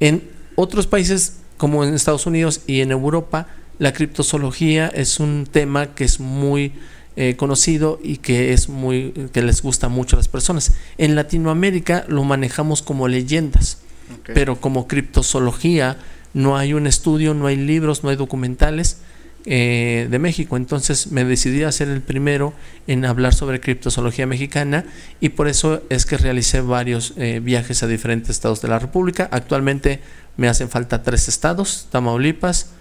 En 0.00 0.22
otros 0.56 0.86
países, 0.86 1.38
como 1.56 1.84
en 1.84 1.94
Estados 1.94 2.26
Unidos 2.26 2.62
y 2.66 2.80
en 2.80 2.90
Europa, 2.90 3.48
la 3.78 3.92
criptozoología 3.92 4.88
es 4.88 5.20
un 5.20 5.46
tema 5.50 5.94
que 5.94 6.04
es 6.04 6.20
muy 6.20 6.72
eh, 7.16 7.36
conocido 7.36 7.98
y 8.02 8.18
que 8.18 8.52
es 8.52 8.68
muy 8.68 9.12
que 9.32 9.42
les 9.42 9.62
gusta 9.62 9.88
mucho 9.88 10.16
a 10.16 10.18
las 10.18 10.28
personas. 10.28 10.72
En 10.98 11.14
Latinoamérica 11.14 12.04
lo 12.08 12.24
manejamos 12.24 12.82
como 12.82 13.08
leyendas, 13.08 13.78
pero 14.26 14.60
como 14.60 14.86
criptozoología 14.86 15.96
no 16.34 16.56
hay 16.56 16.74
un 16.74 16.86
estudio, 16.86 17.34
no 17.34 17.46
hay 17.46 17.56
libros, 17.56 18.04
no 18.04 18.10
hay 18.10 18.16
documentales 18.16 18.98
eh, 19.46 20.06
de 20.10 20.18
México. 20.18 20.58
Entonces 20.58 21.10
me 21.12 21.24
decidí 21.24 21.62
a 21.62 21.72
ser 21.72 21.88
el 21.88 22.02
primero 22.02 22.52
en 22.86 23.06
hablar 23.06 23.34
sobre 23.34 23.58
criptozoología 23.58 24.26
mexicana 24.26 24.84
y 25.18 25.30
por 25.30 25.48
eso 25.48 25.82
es 25.88 26.04
que 26.04 26.18
realicé 26.18 26.60
varios 26.60 27.14
eh, 27.16 27.40
viajes 27.42 27.82
a 27.82 27.86
diferentes 27.86 28.30
estados 28.30 28.60
de 28.60 28.68
la 28.68 28.78
República. 28.78 29.28
Actualmente 29.32 30.00
me 30.36 30.48
hacen 30.48 30.68
falta 30.68 31.02
tres 31.02 31.26
estados, 31.28 31.88
Tamaulipas, 31.90 32.72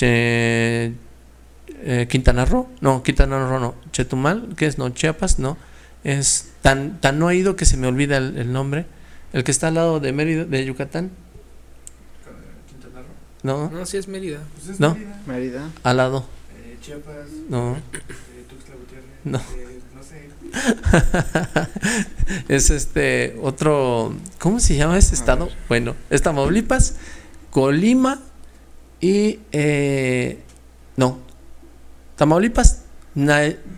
eh, 0.00 0.92
Quintana 2.08 2.44
Roo, 2.44 2.68
no, 2.80 3.02
Quintana 3.02 3.48
Roo 3.48 3.60
no, 3.60 3.74
Chetumal, 3.92 4.54
que 4.56 4.66
es 4.66 4.78
no, 4.78 4.90
Chiapas, 4.90 5.38
no, 5.38 5.56
es 6.04 6.52
tan, 6.62 7.00
tan 7.00 7.18
no 7.18 7.30
ido 7.32 7.54
que 7.54 7.64
se 7.64 7.76
me 7.76 7.86
olvida 7.86 8.16
el 8.16 8.52
nombre, 8.52 8.86
el 9.32 9.44
que 9.44 9.50
está 9.50 9.68
al 9.68 9.74
lado 9.74 10.00
de 10.00 10.12
Mérida, 10.12 10.44
de 10.44 10.64
Yucatán. 10.64 11.10
No. 13.42 13.70
No, 13.70 13.86
sí 13.86 13.96
es 13.96 14.06
Mérida. 14.08 14.40
Pues 14.64 14.78
no. 14.78 14.96
Mérida. 15.26 15.70
Al 15.82 15.96
lado. 15.96 16.24
Eh, 16.64 16.76
Chiapas. 16.80 17.28
No. 17.48 17.76
Eh, 17.76 18.44
Tuxtla 18.48 18.76
Gutiérrez. 18.76 19.10
No. 19.24 19.38
Eh, 19.38 19.80
no 19.94 20.02
sé. 20.02 20.28
es 22.54 22.70
este 22.70 23.36
otro. 23.42 24.14
¿Cómo 24.38 24.60
se 24.60 24.76
llama 24.76 24.96
ese 24.96 25.14
estado? 25.14 25.48
Bueno, 25.68 25.96
es 26.08 26.22
Tamaulipas, 26.22 26.96
Colima 27.50 28.20
y. 29.00 29.40
Eh, 29.50 30.38
no. 30.96 31.18
Tamaulipas, 32.16 32.84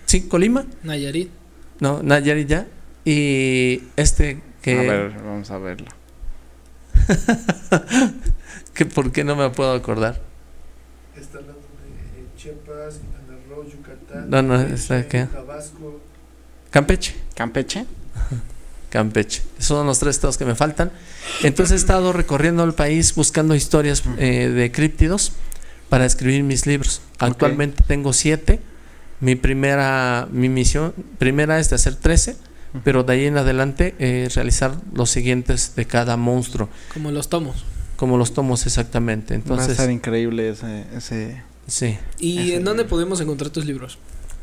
sí, 0.04 0.28
Colima. 0.28 0.66
Nayarit. 0.82 1.30
No, 1.80 2.02
Nayarit 2.02 2.48
ya. 2.48 2.66
Y 3.06 3.82
este 3.96 4.42
que. 4.60 4.78
A 4.78 4.82
ver, 4.82 5.22
vamos 5.22 5.50
a 5.50 5.56
verlo. 5.58 5.88
¿Por 8.94 9.12
qué 9.12 9.22
no 9.22 9.36
me 9.36 9.48
puedo 9.50 9.72
acordar? 9.72 10.20
Está 11.16 11.38
hablando 11.38 11.60
de 11.60 12.36
Chiapas, 12.36 12.94
Quintana 12.94 13.38
no, 13.48 13.68
Yucatán. 13.68 14.30
No, 14.30 14.42
no, 14.42 14.60
¿está 14.60 15.02
Campeche, 15.02 15.08
qué? 15.08 15.26
Tabasco. 15.26 16.00
Campeche. 16.70 17.14
Campeche. 17.34 17.86
Campeche. 18.90 19.42
Esos 19.58 19.78
son 19.78 19.86
los 19.86 19.98
tres 20.00 20.16
estados 20.16 20.36
que 20.36 20.44
me 20.44 20.54
faltan. 20.54 20.90
Entonces 21.42 21.72
he 21.72 21.76
estado 21.76 22.12
recorriendo 22.12 22.64
el 22.64 22.74
país 22.74 23.14
buscando 23.14 23.54
historias 23.54 24.02
eh, 24.18 24.48
de 24.48 24.72
críptidos 24.72 25.32
para 25.88 26.04
escribir 26.04 26.42
mis 26.42 26.66
libros. 26.66 27.00
Actualmente 27.18 27.84
tengo 27.86 28.12
siete. 28.12 28.60
Mi 29.20 29.36
primera, 29.36 30.28
mi 30.32 30.48
misión, 30.48 30.92
primera 31.18 31.60
es 31.60 31.70
de 31.70 31.76
hacer 31.76 31.94
13, 31.94 32.36
pero 32.82 33.04
de 33.04 33.12
ahí 33.12 33.26
en 33.26 33.38
adelante 33.38 33.94
eh, 33.98 34.28
realizar 34.34 34.74
los 34.92 35.10
siguientes 35.10 35.76
de 35.76 35.86
cada 35.86 36.16
monstruo, 36.16 36.68
Como 36.92 37.10
los 37.10 37.28
tomos. 37.28 37.64
Como 38.04 38.18
los 38.18 38.34
tomos 38.34 38.66
exactamente. 38.66 39.32
Va 39.32 39.38
a 39.38 39.40
Entonces, 39.40 39.70
estar 39.70 39.90
increíble 39.90 40.50
ese, 40.50 40.84
ese... 40.94 41.42
sí. 41.66 41.96
¿Y 42.18 42.38
Ese 42.38 42.56
en 42.56 42.64
dónde 42.64 42.82
libro. 42.82 42.90
podemos 42.90 43.18
encontrar 43.22 43.48
tus 43.50 43.64
libros? 43.64 43.96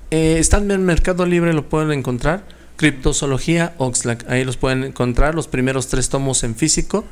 Eh, 0.09 0.38
están 0.39 0.71
en 0.71 0.83
Mercado 0.83 1.27
Libre, 1.27 1.53
lo 1.53 1.69
pueden 1.69 1.91
encontrar. 1.91 2.43
Criptozoología 2.77 3.75
Oxlack. 3.77 4.27
Ahí 4.27 4.43
los 4.43 4.57
pueden 4.57 4.83
encontrar, 4.83 5.35
los 5.35 5.47
primeros 5.47 5.89
tres 5.89 6.09
tomos 6.09 6.43
en 6.43 6.55
físico. 6.55 7.05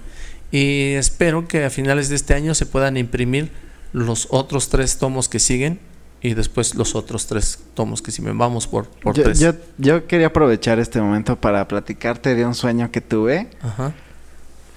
Y 0.52 0.94
espero 0.94 1.48
que 1.48 1.66
a 1.66 1.70
finales 1.70 2.10
de 2.10 2.16
este 2.16 2.34
año 2.34 2.56
se 2.56 2.66
puedan 2.66 2.98
imprimir 2.98 3.52
los 3.94 4.26
otros 4.32 4.70
tres 4.70 4.98
tomos 4.98 5.30
que 5.30 5.38
siguen. 5.38 5.80
Y 6.24 6.34
después 6.34 6.74
los 6.74 6.96
otros 6.96 7.28
tres 7.28 7.60
tomos 7.76 8.02
que 8.02 8.10
siguen. 8.12 8.40
Vamos 8.40 8.66
por, 8.66 8.88
por 8.90 9.16
Yo, 9.16 9.24
tres. 9.24 9.40
yo, 9.40 9.54
yo 9.78 10.08
quería 10.08 10.28
aprovechar 10.28 10.80
este 10.80 11.00
momento 11.00 11.36
para 11.40 11.68
platicarte 11.68 12.34
de 12.34 12.44
un 12.44 12.56
sueño 12.56 12.90
que 12.92 13.02
tuve. 13.02 13.50
Ajá. 13.62 13.94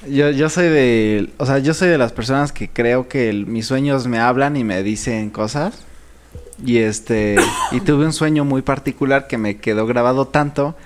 Yo, 0.09 0.31
yo 0.31 0.49
soy 0.49 0.69
de, 0.69 1.31
o 1.39 1.47
sea, 1.47 1.59
yo 1.59 1.75
soy 1.75 1.89
de 1.89 1.99
las 1.99 2.13
personas 2.13 2.53
que 2.53 2.69
creo 2.69 3.09
que 3.09 3.29
el- 3.31 3.47
mis 3.47 3.67
sueños 3.67 4.09
me 4.09 4.19
hablan 4.19 4.57
y 4.57 4.65
me 4.65 4.83
dicen 4.83 5.31
cosas. 5.31 5.85
Y 6.65 6.79
este, 6.79 7.37
y 7.71 7.81
tuve 7.83 8.05
un 8.07 8.13
sueño 8.13 8.45
muy 8.45 8.63
particular 8.63 9.27
que 9.29 9.39
me 9.39 9.59
quedó 9.59 9.87
grabado 9.87 10.27
tanto 10.27 10.77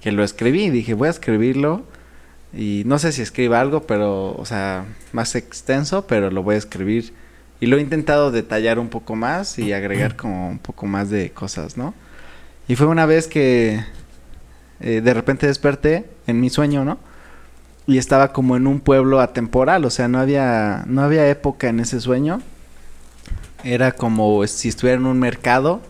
que 0.00 0.12
lo 0.12 0.22
escribí. 0.22 0.70
Dije, 0.70 0.94
voy 0.94 1.08
a 1.08 1.10
escribirlo. 1.10 1.82
Y 2.54 2.82
no 2.86 2.98
sé 2.98 3.12
si 3.12 3.22
escriba 3.22 3.60
algo, 3.60 3.82
pero, 3.86 4.34
o 4.34 4.44
sea, 4.46 4.86
más 5.12 5.34
extenso, 5.34 6.06
pero 6.06 6.30
lo 6.30 6.42
voy 6.42 6.54
a 6.54 6.58
escribir. 6.58 7.12
Y 7.60 7.66
lo 7.66 7.76
he 7.76 7.80
intentado 7.80 8.30
detallar 8.30 8.78
un 8.78 8.88
poco 8.88 9.16
más 9.16 9.58
y 9.58 9.72
agregar 9.72 10.16
como 10.16 10.48
un 10.48 10.58
poco 10.58 10.86
más 10.86 11.10
de 11.10 11.30
cosas, 11.30 11.76
¿no? 11.76 11.94
Y 12.68 12.76
fue 12.76 12.86
una 12.86 13.06
vez 13.06 13.28
que 13.28 13.80
eh, 14.80 15.00
de 15.02 15.14
repente 15.14 15.46
desperté 15.46 16.04
en 16.26 16.40
mi 16.40 16.50
sueño, 16.50 16.84
¿no? 16.84 16.98
Y 17.88 17.98
estaba 17.98 18.32
como 18.32 18.56
en 18.56 18.68
un 18.68 18.80
pueblo 18.80 19.20
atemporal, 19.20 19.84
o 19.84 19.90
sea, 19.90 20.08
no 20.08 20.20
había 20.20 20.84
no 20.86 21.02
había 21.02 21.28
época 21.28 21.68
en 21.68 21.80
ese 21.80 22.00
sueño. 22.00 22.40
Era 23.64 23.92
como 23.92 24.46
si 24.46 24.68
estuviera 24.68 24.98
en 25.00 25.06
un 25.06 25.18
mercado, 25.18 25.80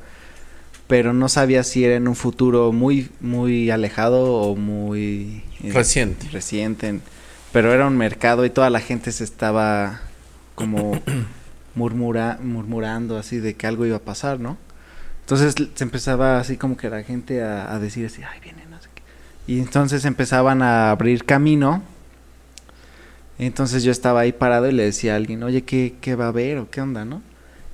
pero 0.87 1.13
no 1.13 1.29
sabía 1.29 1.65
si 1.65 1.85
era 1.85 1.97
en 1.97 2.09
un 2.09 2.17
futuro 2.17 2.73
muy 2.73 3.11
muy 3.21 3.71
alejado 3.71 4.33
o 4.35 4.57
muy 4.57 5.43
eh, 5.63 5.73
Reciente. 5.73 6.29
reciente, 6.31 7.01
pero 7.53 7.73
era 7.75 7.87
un 7.87 7.97
mercado 7.97 8.45
y 8.47 8.51
toda 8.51 8.71
la 8.71 8.81
gente 8.81 9.13
se 9.13 9.25
estaba 9.25 10.01
como 10.55 11.01
murmura, 11.75 12.39
murmurando 12.43 13.19
así 13.19 13.39
de 13.39 13.55
que 13.55 13.67
algo 13.67 13.87
iba 13.87 13.99
a 13.99 14.01
pasar, 14.01 14.41
¿no? 14.41 14.57
Entonces 15.23 15.55
se 15.75 15.85
empezaba 15.85 16.39
así 16.41 16.57
como 16.57 16.77
que 16.77 16.89
la 16.91 17.03
gente 17.03 17.43
a, 17.43 17.73
a 17.75 17.79
decir 17.79 18.07
así, 18.07 18.23
ay, 18.23 18.41
viene, 18.43 18.65
no 18.67 18.67
sé 18.67 18.67
qué. 18.67 18.68
Y 19.49 19.59
entonces 19.59 20.05
empezaban 20.05 20.63
a 20.63 20.91
abrir 20.93 21.25
camino. 21.25 21.83
Entonces 23.39 23.83
yo 23.83 23.91
estaba 23.91 24.21
ahí 24.21 24.33
parado 24.33 24.69
y 24.69 24.73
le 24.73 24.85
decía 24.85 25.15
a 25.15 25.17
alguien, 25.17 25.43
oye, 25.43 25.63
¿qué, 25.63 25.95
qué 26.01 26.15
va 26.15 26.27
a 26.27 26.29
haber 26.29 26.59
o 26.59 26.71
qué 26.71 26.81
onda, 26.81 27.05
no? 27.05 27.23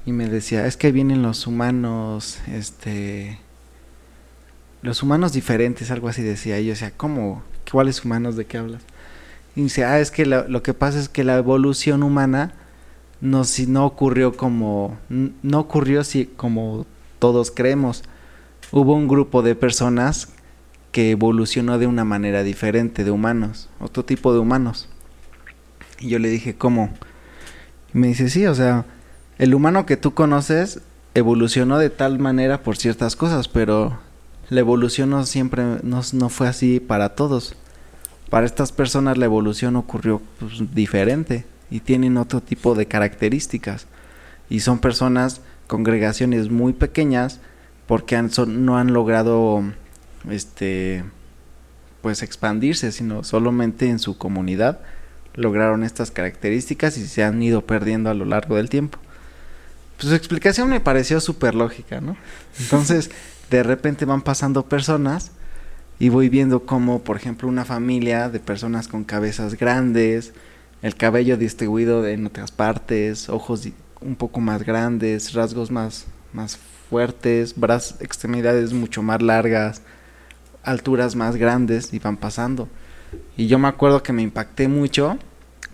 Y 0.06 0.12
me 0.12 0.28
decía, 0.28 0.66
es 0.66 0.76
que 0.76 0.92
vienen 0.92 1.22
los 1.22 1.46
humanos, 1.46 2.38
este... 2.46 3.38
Los 4.82 5.02
humanos 5.02 5.32
diferentes, 5.32 5.90
algo 5.90 6.08
así 6.08 6.22
decía. 6.22 6.60
Y 6.60 6.66
yo 6.66 6.70
decía, 6.72 6.92
¿cómo? 6.96 7.42
¿Cuáles 7.70 8.04
humanos? 8.04 8.36
¿De 8.36 8.44
qué 8.44 8.58
hablas? 8.58 8.82
Y 9.56 9.62
dice, 9.62 9.84
ah, 9.84 9.98
es 9.98 10.10
que 10.10 10.26
la- 10.26 10.46
lo 10.46 10.62
que 10.62 10.74
pasa 10.74 11.00
es 11.00 11.08
que 11.08 11.24
la 11.24 11.36
evolución 11.38 12.02
humana 12.02 12.52
no, 13.22 13.44
si 13.44 13.66
no 13.66 13.86
ocurrió 13.86 14.36
como, 14.36 14.98
no 15.08 15.58
ocurrió 15.58 16.04
si, 16.04 16.26
como 16.26 16.86
todos 17.18 17.50
creemos. 17.50 18.02
Hubo 18.70 18.94
un 18.94 19.08
grupo 19.08 19.40
de 19.42 19.54
personas 19.54 20.28
que 20.94 21.10
evolucionó 21.10 21.76
de 21.80 21.88
una 21.88 22.04
manera 22.04 22.44
diferente 22.44 23.02
de 23.02 23.10
humanos, 23.10 23.68
otro 23.80 24.04
tipo 24.04 24.32
de 24.32 24.38
humanos. 24.38 24.88
Y 25.98 26.10
yo 26.10 26.20
le 26.20 26.28
dije, 26.28 26.54
¿cómo? 26.54 26.88
Y 27.92 27.98
me 27.98 28.06
dice, 28.06 28.30
sí, 28.30 28.46
o 28.46 28.54
sea, 28.54 28.84
el 29.38 29.56
humano 29.56 29.86
que 29.86 29.96
tú 29.96 30.14
conoces 30.14 30.82
evolucionó 31.14 31.78
de 31.78 31.90
tal 31.90 32.20
manera 32.20 32.62
por 32.62 32.76
ciertas 32.76 33.16
cosas, 33.16 33.48
pero 33.48 33.98
la 34.50 34.60
evolución 34.60 35.10
no 35.10 35.26
siempre, 35.26 35.64
no, 35.82 36.00
no 36.12 36.28
fue 36.28 36.46
así 36.46 36.78
para 36.78 37.16
todos. 37.16 37.56
Para 38.30 38.46
estas 38.46 38.70
personas 38.70 39.18
la 39.18 39.24
evolución 39.24 39.74
ocurrió 39.74 40.22
pues, 40.38 40.62
diferente 40.76 41.44
y 41.72 41.80
tienen 41.80 42.18
otro 42.18 42.40
tipo 42.40 42.76
de 42.76 42.86
características. 42.86 43.88
Y 44.48 44.60
son 44.60 44.78
personas, 44.78 45.40
congregaciones 45.66 46.50
muy 46.50 46.72
pequeñas, 46.72 47.40
porque 47.88 48.22
no 48.46 48.78
han 48.78 48.92
logrado, 48.92 49.64
este, 50.30 51.04
pues 52.02 52.22
expandirse, 52.22 52.92
sino 52.92 53.24
solamente 53.24 53.88
en 53.88 53.98
su 53.98 54.18
comunidad 54.18 54.80
lograron 55.34 55.82
estas 55.82 56.10
características 56.10 56.96
y 56.96 57.06
se 57.06 57.24
han 57.24 57.42
ido 57.42 57.62
perdiendo 57.66 58.10
a 58.10 58.14
lo 58.14 58.24
largo 58.24 58.56
del 58.56 58.68
tiempo. 58.68 58.98
Pues 59.96 60.08
su 60.08 60.14
explicación 60.14 60.68
me 60.68 60.80
pareció 60.80 61.20
súper 61.20 61.54
lógica, 61.54 62.00
¿no? 62.00 62.16
Entonces, 62.58 63.10
de 63.50 63.62
repente 63.62 64.04
van 64.04 64.22
pasando 64.22 64.66
personas 64.68 65.32
y 65.98 66.08
voy 66.08 66.28
viendo 66.28 66.66
como, 66.66 67.02
por 67.02 67.16
ejemplo, 67.16 67.48
una 67.48 67.64
familia 67.64 68.28
de 68.28 68.40
personas 68.40 68.88
con 68.88 69.04
cabezas 69.04 69.54
grandes, 69.54 70.32
el 70.82 70.96
cabello 70.96 71.36
distribuido 71.36 72.06
en 72.06 72.26
otras 72.26 72.50
partes, 72.50 73.28
ojos 73.28 73.68
un 74.00 74.16
poco 74.16 74.40
más 74.40 74.62
grandes, 74.64 75.32
rasgos 75.32 75.70
más, 75.70 76.06
más 76.32 76.58
fuertes, 76.90 77.54
brazos, 77.56 78.00
extremidades 78.00 78.72
mucho 78.72 79.02
más 79.02 79.22
largas, 79.22 79.82
alturas 80.64 81.16
más 81.16 81.36
grandes 81.36 81.92
y 81.92 81.98
van 81.98 82.16
pasando. 82.16 82.68
Y 83.36 83.46
yo 83.46 83.58
me 83.58 83.68
acuerdo 83.68 84.02
que 84.02 84.12
me 84.12 84.22
impacté 84.22 84.68
mucho 84.68 85.18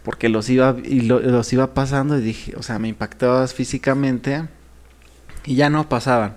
porque 0.05 0.29
los 0.29 0.49
iba 0.51 0.77
y 0.85 1.03
lo- 1.03 1.21
los 1.21 1.53
iba 1.53 1.75
pasando 1.75 2.19
y 2.19 2.23
dije, 2.23 2.55
o 2.57 2.63
sea, 2.63 2.79
me 2.79 2.89
impactaba 2.89 3.47
físicamente 3.49 4.45
y 5.45 5.57
ya 5.57 5.71
no 5.71 5.89
pasaban. 5.89 6.37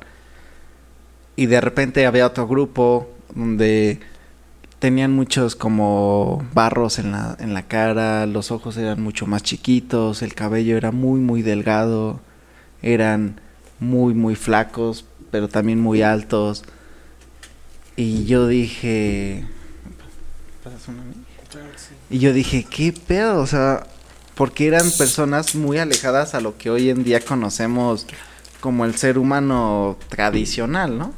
Y 1.35 1.47
de 1.47 1.61
repente 1.61 2.05
había 2.05 2.27
otro 2.27 2.47
grupo 2.47 3.09
donde 3.33 3.99
tenían 4.79 5.11
muchos 5.13 5.55
como 5.55 6.45
barros 6.53 6.99
en 6.99 7.11
la, 7.13 7.37
en 7.39 7.53
la 7.53 7.63
cara, 7.67 8.25
los 8.27 8.51
ojos 8.51 8.77
eran 8.77 9.01
mucho 9.01 9.25
más 9.27 9.43
chiquitos, 9.43 10.21
el 10.21 10.35
cabello 10.35 10.77
era 10.77 10.91
muy 10.91 11.19
muy 11.21 11.41
delgado, 11.41 12.19
eran 12.81 13.39
muy 13.79 14.13
muy 14.13 14.35
flacos, 14.35 15.05
pero 15.31 15.47
también 15.49 15.79
muy 15.81 16.01
altos. 16.03 16.63
Y 17.95 18.25
yo 18.25 18.47
dije, 18.47 19.45
¿pasas 20.63 20.87
una? 20.87 21.03
Y 22.09 22.19
yo 22.19 22.33
dije, 22.33 22.65
¿qué 22.69 22.91
pedo? 22.93 23.39
O 23.41 23.47
sea, 23.47 23.85
porque 24.35 24.67
eran 24.67 24.89
personas 24.91 25.53
muy 25.55 25.77
alejadas 25.77 26.33
a 26.33 26.41
lo 26.41 26.57
que 26.57 26.69
hoy 26.71 26.89
en 26.89 27.03
día 27.03 27.19
conocemos 27.19 28.07
como 28.59 28.85
el 28.85 28.95
ser 28.95 29.17
humano 29.19 29.97
tradicional, 30.09 30.97
¿no? 30.97 31.13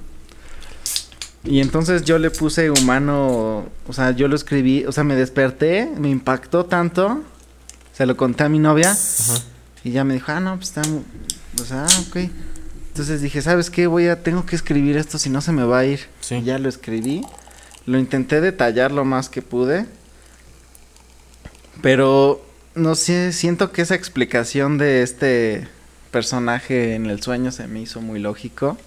Y 1.45 1.61
entonces 1.61 2.03
yo 2.03 2.17
le 2.17 2.31
puse 2.31 2.71
humano, 2.71 3.65
o 3.87 3.93
sea, 3.93 4.11
yo 4.11 4.27
lo 4.27 4.35
escribí, 4.35 4.83
o 4.85 4.91
sea, 4.91 5.03
me 5.03 5.15
desperté, 5.15 5.89
me 5.97 6.09
impactó 6.09 6.65
tanto, 6.65 7.21
se 7.93 8.05
lo 8.07 8.17
conté 8.17 8.43
a 8.45 8.49
mi 8.49 8.57
novia 8.59 8.91
Ajá. 8.91 9.39
y 9.83 9.91
ya 9.91 10.03
me 10.03 10.15
dijo, 10.15 10.31
ah, 10.31 10.39
no, 10.39 10.55
pues 10.55 10.69
está, 10.69 10.81
mu- 10.89 11.03
o 11.61 11.65
sea, 11.65 11.85
ah, 11.85 11.99
ok. 12.09 12.17
Entonces 12.95 13.21
dije, 13.21 13.41
¿sabes 13.41 13.69
qué? 13.69 13.87
Voy 13.87 14.07
a, 14.07 14.23
tengo 14.23 14.45
que 14.45 14.55
escribir 14.55 14.95
esto, 14.95 15.17
si 15.17 15.29
no 15.29 15.41
se 15.41 15.51
me 15.51 15.65
va 15.65 15.79
a 15.79 15.85
ir. 15.85 15.99
Sí. 16.21 16.41
Ya 16.43 16.57
lo 16.59 16.69
escribí, 16.69 17.25
lo 17.85 17.99
intenté 17.99 18.39
detallar 18.39 18.93
lo 18.93 19.03
más 19.03 19.27
que 19.27 19.41
pude, 19.41 19.85
pero 21.81 22.41
no 22.73 22.95
sé, 22.95 23.33
siento 23.33 23.73
que 23.73 23.81
esa 23.81 23.95
explicación 23.95 24.77
de 24.77 25.03
este 25.03 25.67
personaje 26.09 26.95
en 26.95 27.07
el 27.07 27.21
sueño 27.21 27.51
se 27.51 27.67
me 27.67 27.81
hizo 27.81 27.99
muy 27.99 28.21
lógico. 28.21 28.77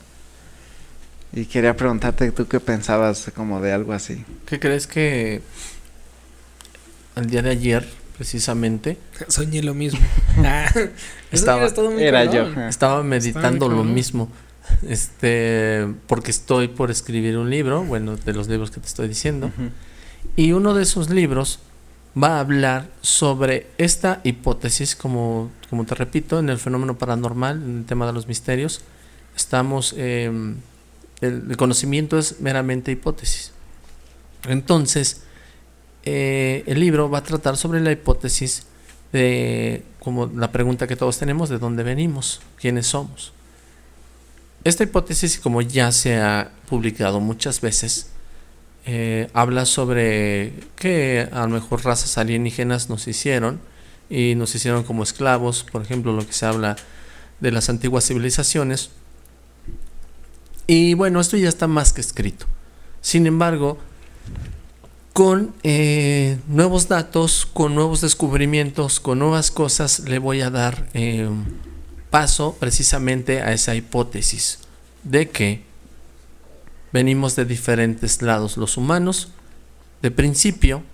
Y 1.34 1.44
quería 1.44 1.76
preguntarte 1.76 2.32
tú 2.32 2.48
qué 2.48 2.60
pensabas 2.60 3.30
como 3.36 3.60
de 3.60 3.74
algo 3.74 3.92
así. 3.92 4.24
¿Qué 4.46 4.58
crees 4.58 4.86
que 4.86 5.42
el 7.14 7.26
día 7.28 7.42
de 7.42 7.50
ayer, 7.50 7.86
precisamente, 8.18 8.98
Soñé 9.28 9.62
lo 9.62 9.72
mismo. 9.74 10.00
Ah, 10.44 10.66
Estaba- 11.32 11.56
hubiera 11.58 11.66
estado 11.68 11.90
muy 11.90 12.02
Era 12.02 12.24
cabrón. 12.26 12.54
yo. 12.54 12.60
estaba 12.68 13.02
meditando 13.02 13.68
lo 13.68 13.82
mismo? 13.84 14.30
Este, 14.86 15.86
porque 16.06 16.30
estoy 16.30 16.68
por 16.68 16.90
escribir 16.90 17.38
un 17.38 17.48
libro, 17.48 17.82
bueno, 17.84 18.16
de 18.16 18.32
los 18.34 18.48
libros 18.48 18.70
que 18.70 18.80
te 18.80 18.86
estoy 18.86 19.08
diciendo. 19.08 19.50
Y 20.36 20.52
uno 20.52 20.74
de 20.74 20.82
esos 20.82 21.08
libros 21.10 21.60
va 22.20 22.36
a 22.36 22.40
hablar 22.40 22.88
sobre 23.00 23.68
esta 23.78 24.20
hipótesis, 24.24 24.94
como, 24.96 25.50
como 25.70 25.84
te 25.86 25.94
repito, 25.94 26.38
en 26.38 26.48
el 26.50 26.58
fenómeno 26.58 26.98
paranormal, 26.98 27.62
en 27.62 27.78
el 27.78 27.84
tema 27.86 28.06
de 28.06 28.12
los 28.12 28.26
misterios, 28.28 28.82
Estamos, 29.36 29.94
eh, 29.96 30.26
el, 31.20 31.42
el 31.50 31.56
conocimiento 31.56 32.18
es 32.18 32.40
meramente 32.40 32.90
hipótesis. 32.90 33.52
Entonces, 34.48 35.22
eh, 36.10 36.64
el 36.66 36.80
libro 36.80 37.10
va 37.10 37.18
a 37.18 37.22
tratar 37.22 37.58
sobre 37.58 37.80
la 37.80 37.92
hipótesis 37.92 38.62
de, 39.12 39.82
como 39.98 40.24
la 40.24 40.50
pregunta 40.50 40.86
que 40.86 40.96
todos 40.96 41.18
tenemos, 41.18 41.50
de 41.50 41.58
dónde 41.58 41.82
venimos, 41.82 42.40
quiénes 42.58 42.86
somos. 42.86 43.34
Esta 44.64 44.84
hipótesis, 44.84 45.38
como 45.38 45.60
ya 45.60 45.92
se 45.92 46.16
ha 46.16 46.50
publicado 46.66 47.20
muchas 47.20 47.60
veces, 47.60 48.08
eh, 48.86 49.28
habla 49.34 49.66
sobre 49.66 50.54
que 50.76 51.28
a 51.30 51.42
lo 51.42 51.48
mejor 51.48 51.84
razas 51.84 52.16
alienígenas 52.16 52.88
nos 52.88 53.06
hicieron 53.06 53.60
y 54.08 54.34
nos 54.34 54.54
hicieron 54.54 54.84
como 54.84 55.02
esclavos, 55.02 55.62
por 55.70 55.82
ejemplo, 55.82 56.14
lo 56.14 56.26
que 56.26 56.32
se 56.32 56.46
habla 56.46 56.76
de 57.40 57.52
las 57.52 57.68
antiguas 57.68 58.06
civilizaciones. 58.06 58.88
Y 60.66 60.94
bueno, 60.94 61.20
esto 61.20 61.36
ya 61.36 61.50
está 61.50 61.66
más 61.66 61.92
que 61.92 62.00
escrito. 62.00 62.46
Sin 63.02 63.26
embargo, 63.26 63.76
con 65.18 65.52
eh, 65.64 66.38
nuevos 66.46 66.86
datos, 66.86 67.44
con 67.44 67.74
nuevos 67.74 68.02
descubrimientos, 68.02 69.00
con 69.00 69.18
nuevas 69.18 69.50
cosas, 69.50 69.98
le 70.08 70.20
voy 70.20 70.42
a 70.42 70.48
dar 70.48 70.88
eh, 70.94 71.28
paso 72.08 72.56
precisamente 72.60 73.42
a 73.42 73.52
esa 73.52 73.74
hipótesis 73.74 74.60
de 75.02 75.28
que 75.28 75.64
venimos 76.92 77.34
de 77.34 77.46
diferentes 77.46 78.22
lados 78.22 78.56
los 78.56 78.76
humanos. 78.76 79.32
De 80.02 80.12
principio, 80.12 80.84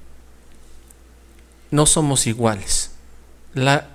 no 1.71 1.85
somos 1.85 2.27
iguales. 2.27 2.93
La, 3.53 3.91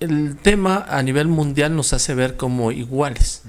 el 0.00 0.36
tema 0.36 0.84
a 0.88 1.00
nivel 1.04 1.28
mundial 1.28 1.76
nos 1.76 1.92
hace 1.92 2.16
ver 2.16 2.36
como 2.36 2.72
iguales, 2.72 3.42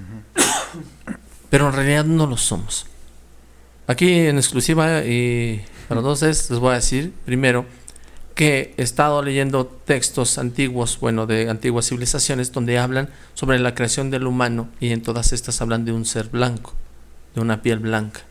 pero 1.49 1.69
en 1.69 1.73
realidad 1.73 2.05
no 2.05 2.27
lo 2.27 2.37
somos. 2.37 2.85
Aquí 3.91 4.09
en 4.09 4.37
exclusiva 4.37 5.03
y 5.03 5.61
para 5.89 5.99
todos 5.99 6.21
les 6.21 6.47
voy 6.59 6.71
a 6.71 6.75
decir 6.75 7.11
primero 7.25 7.65
que 8.35 8.73
he 8.77 8.83
estado 8.83 9.21
leyendo 9.21 9.65
textos 9.65 10.37
antiguos, 10.37 10.97
bueno, 11.01 11.27
de 11.27 11.49
antiguas 11.49 11.89
civilizaciones, 11.89 12.53
donde 12.53 12.79
hablan 12.79 13.09
sobre 13.33 13.59
la 13.59 13.75
creación 13.75 14.09
del 14.09 14.27
humano 14.27 14.69
y 14.79 14.91
en 14.93 15.01
todas 15.01 15.33
estas 15.33 15.59
hablan 15.59 15.83
de 15.83 15.91
un 15.91 16.05
ser 16.05 16.29
blanco, 16.29 16.73
de 17.35 17.41
una 17.41 17.61
piel 17.61 17.79
blanca. 17.79 18.21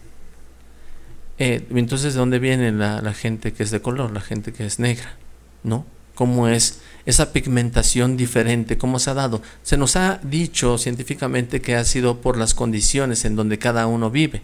Eh, 1.37 1.67
entonces, 1.75 2.15
¿de 2.15 2.21
dónde 2.21 2.39
viene 2.39 2.73
la, 2.73 3.03
la, 3.03 3.13
gente 3.13 3.53
que 3.53 3.63
es 3.63 3.71
de 3.71 3.83
color, 3.83 4.13
la 4.13 4.23
gente 4.23 4.55
que 4.55 4.65
es 4.65 4.79
negra? 4.79 5.15
¿No? 5.63 5.85
¿Cómo 6.15 6.49
es 6.49 6.81
esa 7.05 7.35
pigmentación 7.35 8.17
diferente? 8.17 8.79
¿Cómo 8.79 8.99
se 8.99 9.11
ha 9.11 9.15
dado? 9.15 9.43
Se 9.63 9.77
nos 9.77 9.97
ha 9.97 10.21
dicho 10.23 10.79
científicamente 10.79 11.61
que 11.61 11.77
ha 11.77 11.85
sido 11.85 12.23
por 12.23 12.39
las 12.39 12.55
condiciones 12.55 13.27
en 13.27 13.37
donde 13.37 13.59
cada 13.59 13.87
uno 13.87 14.11
vive 14.11 14.41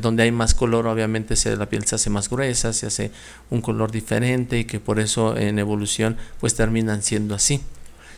donde 0.00 0.22
hay 0.22 0.32
más 0.32 0.54
color, 0.54 0.86
obviamente 0.86 1.36
se, 1.36 1.54
la 1.56 1.68
piel 1.68 1.84
se 1.84 1.96
hace 1.96 2.08
más 2.08 2.30
gruesa, 2.30 2.72
se 2.72 2.86
hace 2.86 3.10
un 3.50 3.60
color 3.60 3.90
diferente 3.90 4.58
y 4.58 4.64
que 4.64 4.80
por 4.80 4.98
eso 4.98 5.36
en 5.36 5.58
evolución 5.58 6.16
pues 6.40 6.54
terminan 6.54 7.02
siendo 7.02 7.34
así. 7.34 7.60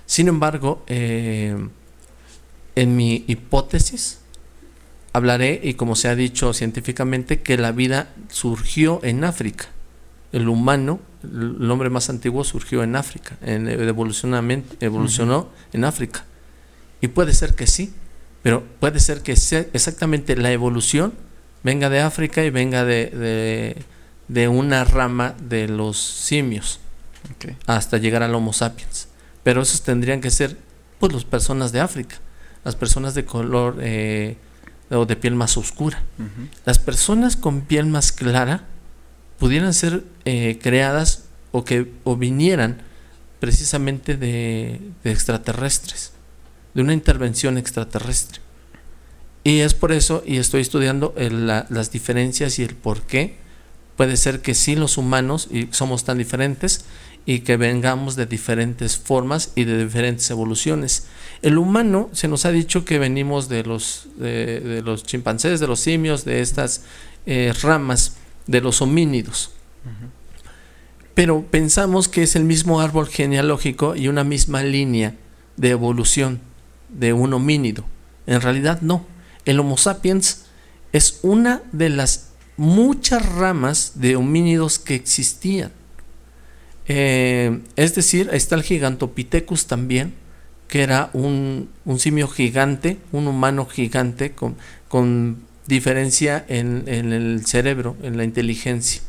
Sin 0.06 0.28
embargo, 0.28 0.84
eh, 0.86 1.56
en 2.76 2.96
mi 2.96 3.24
hipótesis 3.26 4.20
hablaré, 5.12 5.60
y 5.62 5.74
como 5.74 5.96
se 5.96 6.08
ha 6.08 6.16
dicho 6.16 6.52
científicamente, 6.52 7.40
que 7.40 7.56
la 7.56 7.72
vida 7.72 8.12
surgió 8.28 9.00
en 9.02 9.24
África. 9.24 9.66
El 10.32 10.48
humano, 10.48 11.00
el 11.22 11.70
hombre 11.70 11.90
más 11.90 12.10
antiguo, 12.10 12.42
surgió 12.44 12.82
en 12.82 12.96
África, 12.96 13.36
en, 13.40 13.68
evolucionó 13.68 15.48
en 15.72 15.84
África. 15.84 16.24
Y 17.00 17.08
puede 17.08 17.32
ser 17.32 17.54
que 17.54 17.66
sí, 17.66 17.94
pero 18.42 18.64
puede 18.80 18.98
ser 18.98 19.22
que 19.22 19.36
sea 19.36 19.66
exactamente 19.72 20.36
la 20.36 20.50
evolución 20.52 21.14
venga 21.64 21.88
de 21.88 22.00
África 22.00 22.44
y 22.44 22.50
venga 22.50 22.84
de, 22.84 23.74
de, 24.28 24.48
una 24.48 24.84
rama 24.84 25.34
de 25.40 25.66
los 25.66 25.98
simios 25.98 26.78
okay. 27.34 27.56
hasta 27.66 27.96
llegar 27.98 28.22
al 28.22 28.34
Homo 28.34 28.52
sapiens. 28.52 29.08
Pero 29.42 29.62
esos 29.62 29.82
tendrían 29.82 30.20
que 30.20 30.30
ser 30.30 30.56
pues 31.00 31.12
las 31.12 31.24
personas 31.24 31.72
de 31.72 31.80
África, 31.80 32.16
las 32.64 32.76
personas 32.76 33.14
de 33.14 33.24
color 33.24 33.78
eh, 33.80 34.36
o 34.90 35.06
de 35.06 35.16
piel 35.16 35.34
más 35.34 35.56
oscura. 35.56 36.02
Uh 36.18 36.22
-huh. 36.22 36.48
Las 36.64 36.78
personas 36.78 37.36
con 37.36 37.62
piel 37.62 37.86
más 37.86 38.12
clara 38.12 38.64
pudieran 39.38 39.74
ser 39.74 40.04
eh, 40.24 40.58
creadas 40.62 41.24
o 41.50 41.64
que 41.64 41.90
o 42.04 42.16
vinieran 42.16 42.82
precisamente 43.40 44.16
de, 44.16 44.80
de 45.02 45.12
extraterrestres, 45.12 46.12
de 46.74 46.82
una 46.82 46.92
intervención 46.92 47.58
extraterrestre. 47.58 48.43
Y 49.44 49.60
es 49.60 49.74
por 49.74 49.92
eso, 49.92 50.22
y 50.26 50.38
estoy 50.38 50.62
estudiando 50.62 51.14
las 51.18 51.92
diferencias 51.92 52.58
y 52.58 52.62
el 52.62 52.74
por 52.74 53.02
qué. 53.02 53.36
Puede 53.96 54.16
ser 54.16 54.40
que 54.40 54.54
sí 54.54 54.74
los 54.74 54.96
humanos 54.96 55.48
y 55.52 55.68
somos 55.70 56.04
tan 56.04 56.18
diferentes 56.18 56.86
y 57.26 57.40
que 57.40 57.56
vengamos 57.56 58.16
de 58.16 58.26
diferentes 58.26 58.96
formas 58.96 59.52
y 59.54 59.64
de 59.64 59.84
diferentes 59.84 60.28
evoluciones. 60.30 61.06
El 61.42 61.58
humano 61.58 62.08
se 62.12 62.26
nos 62.26 62.46
ha 62.46 62.50
dicho 62.50 62.84
que 62.84 62.98
venimos 62.98 63.48
de 63.50 63.62
los, 63.62 64.08
de, 64.16 64.60
de 64.60 64.82
los 64.82 65.04
chimpancés, 65.04 65.60
de 65.60 65.66
los 65.66 65.80
simios, 65.80 66.24
de 66.24 66.40
estas 66.40 66.82
eh, 67.26 67.52
ramas, 67.62 68.16
de 68.46 68.60
los 68.60 68.82
homínidos. 68.82 69.50
Pero 71.14 71.42
pensamos 71.42 72.08
que 72.08 72.22
es 72.22 72.34
el 72.34 72.44
mismo 72.44 72.80
árbol 72.80 73.06
genealógico 73.08 73.94
y 73.94 74.08
una 74.08 74.24
misma 74.24 74.62
línea 74.62 75.14
de 75.56 75.70
evolución 75.70 76.40
de 76.88 77.12
un 77.12 77.32
homínido. 77.34 77.84
En 78.26 78.40
realidad 78.40 78.80
no 78.80 79.06
el 79.44 79.60
Homo 79.60 79.76
sapiens 79.76 80.46
es 80.92 81.20
una 81.22 81.62
de 81.72 81.88
las 81.88 82.30
muchas 82.56 83.24
ramas 83.34 83.92
de 83.96 84.16
homínidos 84.16 84.78
que 84.78 84.94
existían. 84.94 85.72
Eh, 86.86 87.60
es 87.76 87.94
decir, 87.94 88.28
está 88.32 88.54
el 88.54 88.62
Gigantopithecus 88.62 89.66
también, 89.66 90.14
que 90.68 90.82
era 90.82 91.10
un, 91.12 91.70
un 91.84 91.98
simio 91.98 92.28
gigante, 92.28 92.98
un 93.12 93.26
humano 93.26 93.66
gigante 93.66 94.32
con, 94.32 94.56
diferencia 95.66 96.44
en, 96.48 96.86
el 96.88 97.46
cerebro, 97.46 97.96
en 98.02 98.16
la 98.16 98.24
inteligencia. 98.24 99.00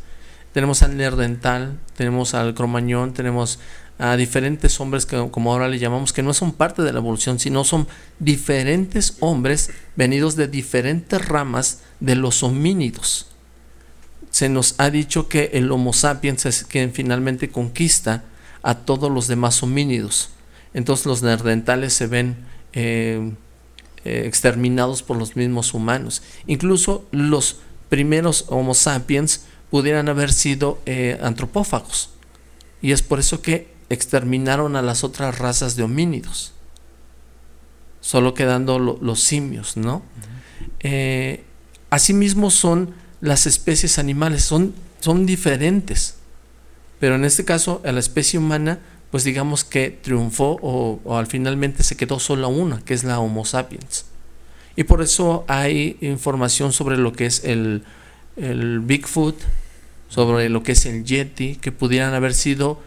Tenemos 0.53 0.84
al 0.84 0.95
Neandertal, 0.95 1.78
tenemos 1.98 2.34
al 2.34 2.53
Cromañón, 2.53 3.14
tenemos 3.14 3.60
a 3.97 4.17
diferentes 4.17 4.80
hombres 4.80 5.05
que 5.05 5.30
como 5.31 5.53
ahora 5.53 5.69
le 5.69 5.80
llamamos 5.80 6.11
que 6.11 6.23
no 6.23 6.34
son 6.34 6.51
parte 6.51 6.81
de 6.81 6.91
la 6.91 6.99
evolución 6.99 7.39
sino 7.39 7.63
son 7.63 7.88
diferentes 8.19 9.17
hombres 9.22 9.72
venidos 9.95 10.35
de 10.35 10.47
diferentes 10.47 11.26
ramas 11.26 11.81
de 11.99 12.15
los 12.15 12.43
homínidos. 12.43 13.27
Se 14.30 14.49
nos 14.49 14.76
ha 14.80 14.89
dicho 14.89 15.30
que 15.30 15.51
el 15.53 15.72
Homo 15.72 15.93
sapiens 15.93 16.45
es 16.45 16.65
quien 16.65 16.91
finalmente 16.91 17.49
conquista 17.49 18.26
a 18.63 18.76
todos 18.80 19.09
los 19.09 19.27
demás 19.27 19.63
homínidos. 19.63 20.30
Entonces 20.73 21.05
los 21.05 21.23
neandertales 21.23 21.93
se 21.93 22.07
ven 22.07 22.35
eh, 22.73 23.31
eh, 24.03 24.23
exterminados 24.26 25.03
por 25.03 25.15
los 25.15 25.38
mismos 25.38 25.73
humanos. 25.73 26.22
Incluso 26.47 27.07
los 27.11 27.59
primeros 27.88 28.43
Homo 28.49 28.73
sapiens 28.73 29.45
pudieran 29.72 30.09
haber 30.09 30.34
sido 30.34 30.80
eh, 30.85 31.17
antropófagos. 31.22 32.09
Y 32.81 32.91
es 32.91 33.01
por 33.01 33.19
eso 33.19 33.41
que 33.41 33.74
exterminaron 33.90 34.76
a 34.76 34.82
las 34.82 35.03
otras 35.03 35.38
razas 35.38 35.76
de 35.76 35.84
homínidos, 35.84 36.53
solo 38.02 38.34
quedando 38.34 38.80
lo, 38.80 38.98
los 39.02 39.22
simios, 39.22 39.78
¿no? 39.78 39.98
Uh 39.98 39.99
-huh. 39.99 40.70
eh, 40.82 41.44
asimismo 41.90 42.52
son 42.52 42.94
las 43.22 43.45
especies 43.45 43.98
animales, 43.99 44.44
son, 44.44 44.74
son 44.99 45.26
diferentes, 45.26 46.16
pero 46.99 47.16
en 47.16 47.26
este 47.26 47.45
caso 47.45 47.82
a 47.86 47.91
la 47.91 47.99
especie 47.99 48.40
humana, 48.40 48.80
pues 49.12 49.24
digamos 49.24 49.64
que 49.64 49.90
triunfó 49.90 50.57
o, 50.62 50.99
o 51.03 51.18
al 51.18 51.28
finalmente 51.28 51.84
se 51.84 51.95
quedó 51.95 52.20
solo 52.20 52.49
una, 52.49 52.82
que 52.82 52.94
es 52.94 53.03
la 53.03 53.20
Homo 53.20 53.45
sapiens. 53.45 54.06
Y 54.76 54.84
por 54.84 55.02
eso 55.02 55.45
hay 55.48 55.98
información 56.02 56.74
sobre 56.74 56.98
lo 56.98 57.14
que 57.14 57.26
es 57.26 57.44
el, 57.45 57.84
el 58.36 58.82
Bigfoot, 58.82 59.36
sobre 60.10 60.49
lo 60.49 60.64
que 60.64 60.74
es 60.74 60.86
el 60.86 61.06
Yeti, 61.06 61.56
que 61.56 61.72
pudieran 61.72 62.14
haber 62.14 62.34
sido 62.34 62.82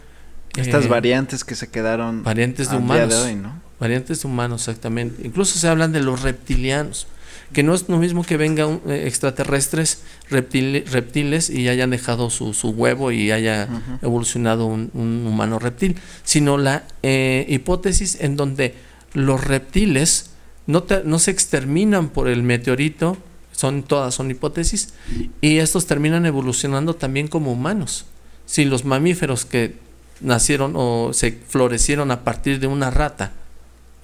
estas 0.59 0.87
variantes 0.87 1.43
que 1.43 1.55
se 1.55 1.69
quedaron 1.69 2.23
variantes 2.23 2.69
de 2.69 2.77
humanos, 2.77 3.09
de 3.09 3.15
hoy, 3.15 3.35
¿no? 3.35 3.61
Variantes 3.79 4.21
de 4.21 4.27
humanos, 4.27 4.67
exactamente. 4.67 5.25
Incluso 5.25 5.57
se 5.57 5.67
hablan 5.67 5.91
de 5.91 6.01
los 6.01 6.21
reptilianos, 6.21 7.07
que 7.53 7.63
no 7.63 7.73
es 7.73 7.87
lo 7.89 7.97
mismo 7.97 8.23
que 8.23 8.37
vengan 8.37 8.81
eh, 8.87 9.05
extraterrestres 9.07 10.01
reptil, 10.29 10.83
reptiles 10.91 11.49
y 11.49 11.67
hayan 11.67 11.89
dejado 11.89 12.29
su, 12.29 12.53
su 12.53 12.69
huevo 12.69 13.11
y 13.11 13.31
haya 13.31 13.67
uh 13.69 13.73
-huh. 13.73 13.99
evolucionado 14.03 14.65
un, 14.65 14.91
un, 14.93 15.25
humano 15.25 15.59
reptil, 15.59 15.95
sino 16.23 16.57
la 16.57 16.83
eh, 17.01 17.45
hipótesis 17.49 18.17
en 18.21 18.35
donde 18.35 18.75
los 19.13 19.43
reptiles 19.43 20.31
no, 20.67 20.83
te, 20.83 21.03
no 21.03 21.17
se 21.17 21.31
exterminan 21.31 22.09
por 22.09 22.27
el 22.27 22.43
meteorito, 22.43 23.17
son 23.51 23.83
todas 23.83 24.13
son 24.13 24.29
hipótesis, 24.29 24.93
y 25.41 25.57
estos 25.57 25.87
terminan 25.87 26.25
evolucionando 26.25 26.95
también 26.95 27.27
como 27.27 27.51
humanos. 27.51 28.05
Si 28.45 28.65
los 28.65 28.85
mamíferos 28.85 29.45
que 29.45 29.75
nacieron 30.21 30.73
o 30.75 31.11
se 31.13 31.31
florecieron 31.31 32.11
a 32.11 32.23
partir 32.23 32.59
de 32.59 32.67
una 32.67 32.91
rata 32.91 33.31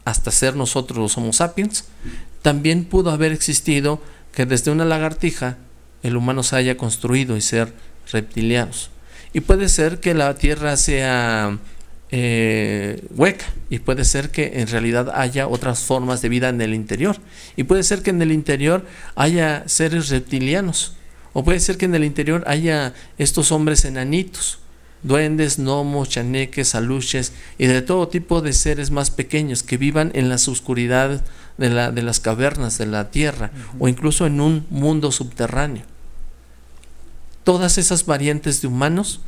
hasta 0.06 0.32
ser 0.32 0.56
nosotros 0.56 1.00
los 1.00 1.18
Homo 1.18 1.34
sapiens, 1.34 1.86
también 2.42 2.86
pudo 2.86 3.10
haber 3.10 3.32
existido 3.32 4.02
que 4.32 4.46
desde 4.46 4.72
una 4.72 4.86
lagartija 4.86 5.58
el 6.04 6.16
humano 6.16 6.44
se 6.44 6.56
haya 6.56 6.78
construido 6.78 7.36
y 7.36 7.42
ser 7.42 7.74
reptilianos. 8.12 8.92
Y 9.34 9.42
puede 9.42 9.68
ser 9.68 10.00
que 10.00 10.14
la 10.14 10.36
Tierra 10.36 10.78
sea 10.78 11.58
eh, 12.12 13.04
hueca 13.16 13.46
y 13.70 13.80
puede 13.80 14.06
ser 14.06 14.30
que 14.30 14.62
en 14.62 14.68
realidad 14.68 15.12
haya 15.16 15.48
otras 15.48 15.80
formas 15.84 16.22
de 16.22 16.30
vida 16.30 16.50
en 16.50 16.62
el 16.62 16.74
interior. 16.74 17.18
Y 17.56 17.64
puede 17.64 17.84
ser 17.84 18.04
que 18.04 18.12
en 18.12 18.22
el 18.22 18.32
interior 18.32 18.86
haya 19.16 19.64
seres 19.66 20.10
reptilianos. 20.10 20.94
O 21.34 21.44
puede 21.44 21.60
ser 21.60 21.78
que 21.78 21.86
en 21.86 21.96
el 21.96 22.06
interior 22.06 22.44
haya 22.48 22.94
estos 23.18 23.52
hombres 23.52 23.84
enanitos, 23.84 24.60
duendes, 25.06 25.60
gnomos, 25.60 26.10
chaneques, 26.10 26.76
aluches 26.76 27.32
y 27.58 27.68
de 27.68 27.82
todo 27.82 28.08
tipo 28.08 28.42
de 28.42 28.54
seres 28.54 28.92
más 28.92 29.12
pequeños 29.12 29.64
que 29.64 29.78
vivan 29.78 30.12
en 30.16 30.30
las 30.30 30.48
oscuridades 30.48 31.22
de, 31.58 31.70
la, 31.70 31.92
de 31.92 32.02
las 32.02 32.20
cavernas 32.20 32.78
de 32.78 32.88
la 32.88 33.12
tierra 33.12 33.52
o 33.80 33.88
incluso 33.88 34.26
en 34.26 34.42
un 34.42 34.66
mundo 34.70 35.12
subterráneo. 35.12 35.84
Todas 37.44 37.78
esas 37.78 38.06
variantes 38.06 38.62
de 38.62 38.68
humanos 38.68 39.22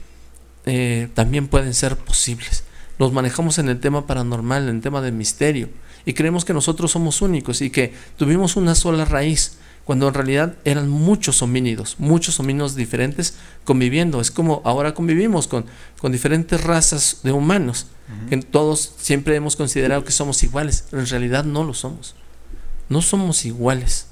eh, 0.66 1.10
también 1.14 1.48
pueden 1.48 1.74
ser 1.74 1.96
posibles. 1.96 2.64
Los 2.98 3.14
manejamos 3.14 3.60
en 3.60 3.70
el 3.70 3.80
tema 3.80 4.08
paranormal, 4.08 4.64
en 4.64 4.78
el 4.78 4.82
tema 4.82 5.02
del 5.02 5.14
misterio, 5.14 5.70
y 6.06 6.14
creemos 6.14 6.44
que 6.46 6.54
nosotros 6.54 6.92
somos 6.92 7.22
únicos 7.22 7.62
y 7.62 7.70
que 7.70 7.94
tuvimos 8.18 8.56
una 8.56 8.74
sola 8.74 9.06
raíz, 9.06 9.60
cuando 9.88 10.10
en 10.10 10.14
realidad 10.16 10.56
eran 10.66 10.90
muchos 10.90 11.42
homínidos, 11.42 11.96
muchos 11.98 12.42
homínidos 12.42 12.76
diferentes 12.76 13.36
conviviendo. 13.64 14.20
Es 14.20 14.32
como 14.32 14.62
ahora 14.66 14.94
convivimos 14.94 15.48
con, 15.48 15.66
con 16.02 16.12
diferentes 16.12 16.62
razas 16.62 17.22
de 17.24 17.32
humanos, 17.32 17.88
que 18.30 18.36
todos 18.36 18.96
siempre 18.98 19.38
hemos 19.38 19.56
considerado 19.56 20.04
que 20.04 20.12
somos 20.12 20.44
iguales, 20.44 20.84
pero 20.92 21.02
en 21.02 21.08
realidad 21.08 21.46
no 21.46 21.64
lo 21.64 21.74
somos. 21.74 22.16
No 22.90 23.02
somos 23.02 23.46
iguales, 23.46 24.08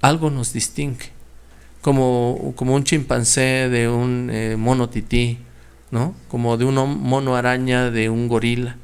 algo 0.00 0.30
nos 0.30 0.52
distingue, 0.52 1.12
como, 1.80 2.52
como 2.56 2.74
un 2.74 2.82
chimpancé 2.82 3.68
de 3.68 3.88
un 3.88 4.30
eh, 4.32 4.56
mono 4.58 4.88
tití, 4.88 5.38
¿no? 5.92 6.16
como 6.26 6.56
de 6.56 6.64
un 6.64 6.74
mono 6.74 7.36
araña 7.36 7.92
de 7.92 8.10
un 8.10 8.26
gorila. 8.26 8.78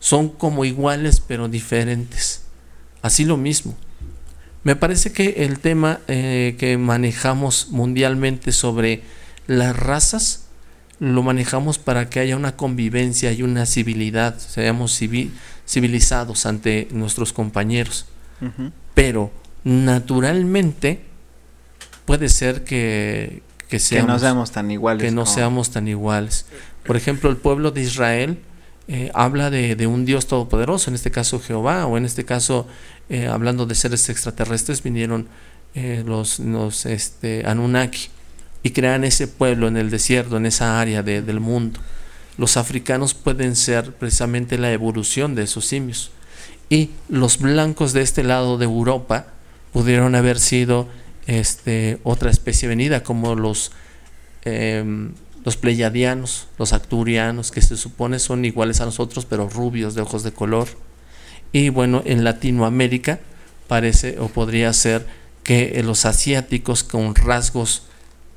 Son 0.00 0.28
como 0.28 0.64
iguales 0.64 1.20
pero 1.20 1.46
diferentes. 1.46 2.46
Así 3.00 3.24
lo 3.24 3.36
mismo. 3.36 3.76
Me 4.64 4.76
parece 4.76 5.12
que 5.12 5.44
el 5.44 5.60
tema 5.60 6.00
eh, 6.08 6.56
que 6.58 6.76
manejamos 6.78 7.68
mundialmente 7.70 8.52
sobre 8.52 9.02
las 9.46 9.76
razas 9.76 10.48
lo 11.00 11.22
manejamos 11.22 11.78
para 11.78 12.10
que 12.10 12.20
haya 12.20 12.36
una 12.36 12.56
convivencia 12.56 13.32
y 13.32 13.42
una 13.42 13.66
civilidad, 13.66 14.36
seamos 14.38 14.98
civilizados 15.66 16.44
ante 16.46 16.88
nuestros 16.90 17.32
compañeros. 17.32 18.06
Pero 18.94 19.30
naturalmente 19.64 21.04
puede 22.04 22.28
ser 22.28 22.64
que, 22.64 23.42
que, 23.68 23.78
seamos, 23.78 24.08
no 24.08 24.18
seamos 24.18 24.50
tan 24.50 24.70
iguales. 24.70 25.02
Que 25.02 25.10
no 25.12 25.26
seamos 25.26 25.70
tan 25.70 25.88
iguales. 25.88 26.46
Por 26.84 26.96
ejemplo, 26.96 27.30
el 27.30 27.36
pueblo 27.36 27.70
de 27.70 27.82
Israel 27.82 28.38
eh, 28.90 29.10
habla 29.12 29.50
de, 29.50 29.86
un 29.86 30.04
Dios 30.04 30.26
todopoderoso, 30.26 30.90
en 30.90 30.94
este 30.94 31.10
caso 31.10 31.38
Jehová, 31.40 31.86
o 31.86 31.98
en 31.98 32.06
este 32.06 32.24
caso, 32.24 32.66
eh, 33.08 33.26
hablando 33.26 33.66
de 33.66 33.74
seres 33.74 34.08
extraterrestres, 34.08 34.82
vinieron 34.82 35.28
eh, 35.74 36.02
los, 36.06 36.38
los 36.40 36.86
este, 36.86 37.46
Anunnaki 37.46 38.08
y 38.62 38.70
crean 38.70 39.04
ese 39.04 39.28
pueblo 39.28 39.68
en 39.68 39.76
el 39.76 39.90
desierto, 39.90 40.36
en 40.36 40.46
esa 40.46 40.80
área 40.80 41.02
del 41.02 41.40
mundo. 41.40 41.80
Los 42.36 42.56
africanos 42.56 43.14
pueden 43.14 43.56
ser 43.56 43.92
precisamente 43.94 44.58
la 44.58 44.72
evolución 44.72 45.34
de 45.34 45.42
esos 45.42 45.66
simios. 45.66 46.10
Y 46.70 46.90
los 47.08 47.38
blancos 47.38 47.92
de 47.92 48.02
este 48.02 48.22
lado 48.22 48.58
de 48.58 48.64
Europa 48.64 49.26
pudieron 49.72 50.14
haber 50.14 50.38
sido 50.38 50.88
este, 51.26 51.98
otra 52.04 52.30
especie 52.30 52.68
venida, 52.68 53.02
como 53.02 53.34
los, 53.34 53.72
em, 54.44 55.12
los 55.44 55.56
pleyadianos, 55.56 56.48
los 56.58 56.72
acturianos, 56.72 57.50
que 57.50 57.62
se 57.62 57.76
supone 57.76 58.18
son 58.18 58.44
iguales 58.44 58.80
a 58.80 58.86
nosotros, 58.86 59.24
pero 59.24 59.48
rubios, 59.48 59.94
de 59.94 60.02
ojos 60.02 60.22
de 60.22 60.32
color. 60.32 60.68
Y 61.52 61.70
bueno, 61.70 62.02
en 62.04 62.24
Latinoamérica 62.24 63.20
parece 63.66 64.18
o 64.18 64.28
podría 64.28 64.72
ser 64.72 65.06
que 65.42 65.80
los 65.82 66.04
asiáticos 66.04 66.84
con 66.84 67.14
rasgos 67.14 67.84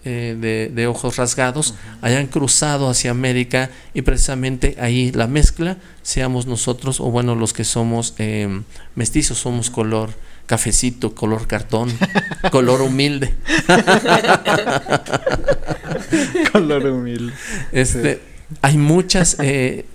eh, 0.04 0.70
de, 0.74 0.88
ojos 0.88 1.18
rasgados 1.18 1.76
hayan 2.02 2.26
cruzado 2.26 2.90
hacia 2.90 3.12
América 3.12 3.70
y 3.94 4.02
precisamente 4.02 4.76
ahí 4.80 5.12
la 5.12 5.28
mezcla 5.28 5.78
seamos 6.02 6.48
nosotros 6.48 7.00
o 7.00 7.12
bueno 7.12 7.36
los 7.36 7.54
que 7.54 7.64
somos 7.64 8.16
eh, 8.18 8.64
mestizos 8.96 9.38
somos 9.38 9.70
color 9.70 10.10
cafecito 10.48 11.14
color 11.14 11.46
cartón 11.46 11.92
color 12.52 12.82
humilde. 12.82 13.36
Color 16.52 16.88
humilde. 16.88 17.34
Este 17.72 18.31
hay 18.62 18.78
muchas, 18.78 19.38
eh, 19.40 19.86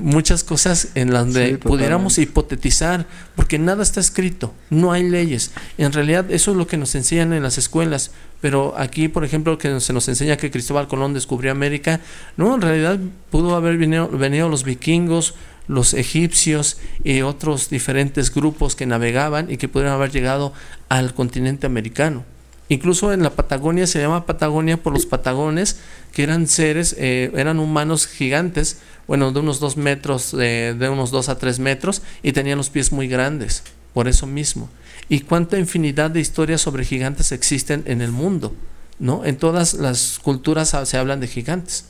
muchas 0.00 0.42
cosas 0.42 0.88
en 0.94 1.12
las 1.12 1.32
que 1.32 1.58
pudiéramos 1.58 2.18
hipotetizar, 2.18 3.06
porque 3.36 3.58
nada 3.58 3.82
está 3.82 4.00
escrito, 4.00 4.52
no 4.68 4.92
hay 4.92 5.08
leyes. 5.08 5.52
En 5.78 5.92
realidad 5.92 6.30
eso 6.30 6.50
es 6.50 6.56
lo 6.56 6.66
que 6.66 6.76
nos 6.76 6.94
enseñan 6.94 7.32
en 7.32 7.42
las 7.42 7.58
escuelas, 7.58 8.10
pero 8.40 8.74
aquí, 8.76 9.08
por 9.08 9.24
ejemplo, 9.24 9.58
que 9.58 9.80
se 9.80 9.92
nos 9.92 10.08
enseña 10.08 10.36
que 10.36 10.50
Cristóbal 10.50 10.88
Colón 10.88 11.14
descubrió 11.14 11.52
América, 11.52 12.00
no, 12.36 12.54
en 12.54 12.60
realidad 12.62 12.98
pudo 13.30 13.54
haber 13.54 13.76
venido, 13.76 14.08
venido 14.08 14.48
los 14.48 14.64
vikingos, 14.64 15.34
los 15.68 15.94
egipcios 15.94 16.78
y 17.04 17.22
otros 17.22 17.70
diferentes 17.70 18.34
grupos 18.34 18.74
que 18.74 18.86
navegaban 18.86 19.50
y 19.50 19.56
que 19.56 19.68
pudieron 19.68 19.94
haber 19.94 20.10
llegado 20.10 20.52
al 20.88 21.14
continente 21.14 21.66
americano. 21.66 22.24
Incluso 22.70 23.12
en 23.12 23.24
la 23.24 23.30
Patagonia 23.30 23.84
se 23.88 24.00
llama 24.00 24.26
Patagonia 24.26 24.80
por 24.80 24.92
los 24.92 25.04
patagones, 25.04 25.80
que 26.12 26.22
eran 26.22 26.46
seres, 26.46 26.94
eh, 26.98 27.32
eran 27.34 27.58
humanos 27.58 28.06
gigantes, 28.06 28.78
bueno, 29.08 29.32
de 29.32 29.40
unos 29.40 29.58
dos 29.58 29.76
metros, 29.76 30.30
de 30.30 30.88
unos 30.90 31.10
dos 31.10 31.28
a 31.28 31.36
tres 31.36 31.58
metros, 31.58 32.00
y 32.22 32.30
tenían 32.30 32.58
los 32.58 32.70
pies 32.70 32.92
muy 32.92 33.08
grandes, 33.08 33.64
por 33.92 34.06
eso 34.06 34.28
mismo. 34.28 34.70
Y 35.08 35.22
cuánta 35.22 35.58
infinidad 35.58 36.12
de 36.12 36.20
historias 36.20 36.60
sobre 36.60 36.84
gigantes 36.84 37.32
existen 37.32 37.82
en 37.86 38.02
el 38.02 38.12
mundo, 38.12 38.54
¿no? 39.00 39.24
En 39.24 39.36
todas 39.36 39.74
las 39.74 40.20
culturas 40.20 40.76
se 40.84 40.96
hablan 40.96 41.18
de 41.18 41.26
gigantes. 41.26 41.86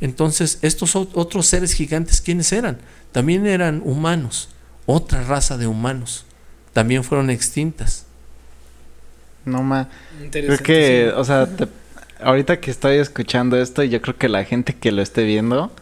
Entonces, 0.00 0.60
estos 0.62 0.96
otros 0.96 1.46
seres 1.46 1.74
gigantes, 1.74 2.22
¿quiénes 2.22 2.50
eran? 2.52 2.78
También 3.12 3.46
eran 3.46 3.82
humanos, 3.84 4.48
otra 4.86 5.22
raza 5.24 5.58
de 5.58 5.66
humanos. 5.66 6.24
También 6.72 7.04
fueron 7.04 7.28
extintas. 7.28 8.06
No 9.44 9.62
más. 9.62 9.88
Creo 10.30 10.58
que, 10.58 11.12
o 11.16 11.24
sea, 11.24 11.48
ahorita 12.20 12.60
que 12.60 12.70
estoy 12.70 12.96
escuchando 12.96 13.60
esto, 13.60 13.82
yo 13.82 14.00
creo 14.00 14.16
que 14.16 14.28
la 14.28 14.44
gente 14.44 14.74
que 14.74 14.92
lo 14.92 15.02
esté 15.02 15.24
viendo. 15.24 15.72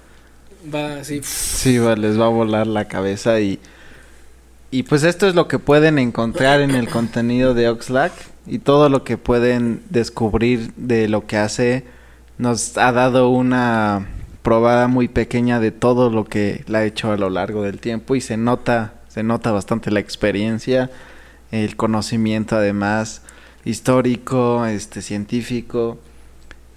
Va, 0.73 1.05
sí. 1.05 1.21
Sí, 1.23 1.79
va, 1.79 1.97
les 1.97 2.19
va 2.19 2.27
a 2.27 2.31
volar 2.31 2.67
la 2.67 2.87
cabeza 2.87 3.41
y. 3.41 3.59
Y 4.73 4.85
pues 4.85 5.03
esto 5.03 5.27
es 5.27 5.35
lo 5.35 5.49
que 5.49 5.59
pueden 5.59 5.99
encontrar 5.99 6.61
en 6.61 6.77
el 6.77 6.89
contenido 6.89 7.55
de 7.55 7.69
Oxlack 7.69 8.13
y 8.47 8.61
todo 8.61 8.89
lo 8.89 9.03
que 9.03 9.19
pueden 9.19 9.83
descubrir 9.91 10.73
de 10.77 11.09
lo 11.09 11.27
que 11.27 11.37
hace 11.37 11.85
nos 12.39 12.79
ha 12.79 12.93
dado 12.93 13.31
una 13.31 14.07
probada 14.43 14.87
muy 14.87 15.09
pequeña 15.09 15.59
de 15.59 15.73
todo 15.73 16.09
lo 16.09 16.25
que 16.25 16.65
la 16.69 16.79
ha 16.79 16.85
hecho 16.85 17.11
a 17.11 17.17
lo 17.17 17.31
largo 17.31 17.63
del 17.65 17.81
tiempo 17.81 18.15
y 18.15 18.21
se 18.21 18.37
nota 18.37 18.95
se 19.11 19.25
nota 19.25 19.51
bastante 19.51 19.91
la 19.91 19.99
experiencia, 19.99 20.89
el 21.51 21.77
conocimiento 21.77 22.57
además 22.57 23.23
histórico, 23.65 24.65
este 24.67 25.03
científico. 25.03 25.99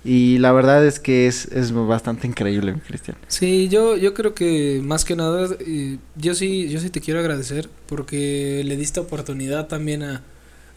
Y 0.05 0.37
la 0.39 0.51
verdad 0.51 0.85
es 0.85 0.99
que 0.99 1.27
es, 1.27 1.45
es 1.45 1.71
bastante 1.71 2.27
increíble, 2.27 2.75
Cristian. 2.85 3.15
Sí, 3.27 3.69
yo, 3.69 3.95
yo 3.95 4.13
creo 4.13 4.33
que 4.33 4.81
más 4.83 5.05
que 5.05 5.15
nada, 5.15 5.47
eh, 5.61 5.97
yo 6.17 6.35
sí, 6.35 6.67
yo 6.67 6.79
sí 6.79 6.89
te 6.89 6.99
quiero 6.99 7.21
agradecer 7.21 7.69
porque 7.87 8.63
le 8.65 8.75
diste 8.75 8.99
oportunidad 8.99 9.67
también 9.67 10.03
a, 10.03 10.21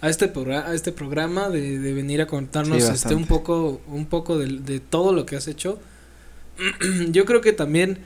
a 0.00 0.08
este 0.08 0.32
a 0.52 0.74
este 0.74 0.92
programa 0.92 1.48
de, 1.48 1.80
de 1.80 1.92
venir 1.92 2.20
a 2.20 2.28
contarnos 2.28 2.84
este 2.84 3.16
un 3.16 3.26
poco, 3.26 3.80
un 3.88 4.06
poco 4.06 4.38
de, 4.38 4.46
de, 4.60 4.78
todo 4.78 5.12
lo 5.12 5.26
que 5.26 5.34
has 5.34 5.48
hecho. 5.48 5.80
yo 7.10 7.24
creo 7.24 7.40
que 7.40 7.52
también 7.52 7.98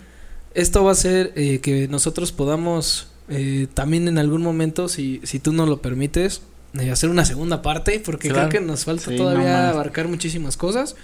esto 0.55 0.83
va 0.85 0.93
a 0.93 0.97
ser 0.97 1.33
eh, 1.37 1.61
que 1.61 1.87
nosotros 1.89 2.33
podamos 2.33 3.09
eh, 3.29 3.69
también 3.75 4.09
en 4.09 4.19
algún 4.19 4.43
momento, 4.43 4.89
si, 4.89 5.21
si 5.23 5.39
tú 5.39 5.53
nos 5.53 5.69
lo 5.69 5.81
permites, 5.81 6.43
hacer 6.91 7.11
una 7.11 7.25
segunda 7.25 7.63
parte, 7.63 8.01
porque 8.05 8.29
creo 8.29 8.49
que 8.49 8.61
nos 8.61 8.85
falta 8.85 9.15
todavía 9.17 9.71
abarcar 9.71 10.09
muchísimas 10.09 10.57
cosas. 10.57 10.97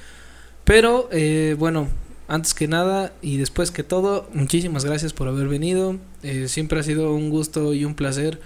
Pero 0.65 1.09
eh, 1.13 1.55
bueno, 1.59 1.89
antes 2.29 2.55
que 2.55 2.67
nada 2.69 3.13
y 3.23 3.37
después 3.37 3.71
que 3.71 3.83
todo, 3.83 4.29
muchísimas 4.35 4.85
gracias 4.85 5.13
por 5.13 5.29
haber 5.29 5.49
venido. 5.49 5.97
Eh, 6.23 6.49
siempre 6.49 6.81
ha 6.81 6.83
sido 6.83 7.15
un 7.15 7.31
gusto 7.31 7.73
y 7.73 7.85
un 7.85 7.95
placer 7.95 8.41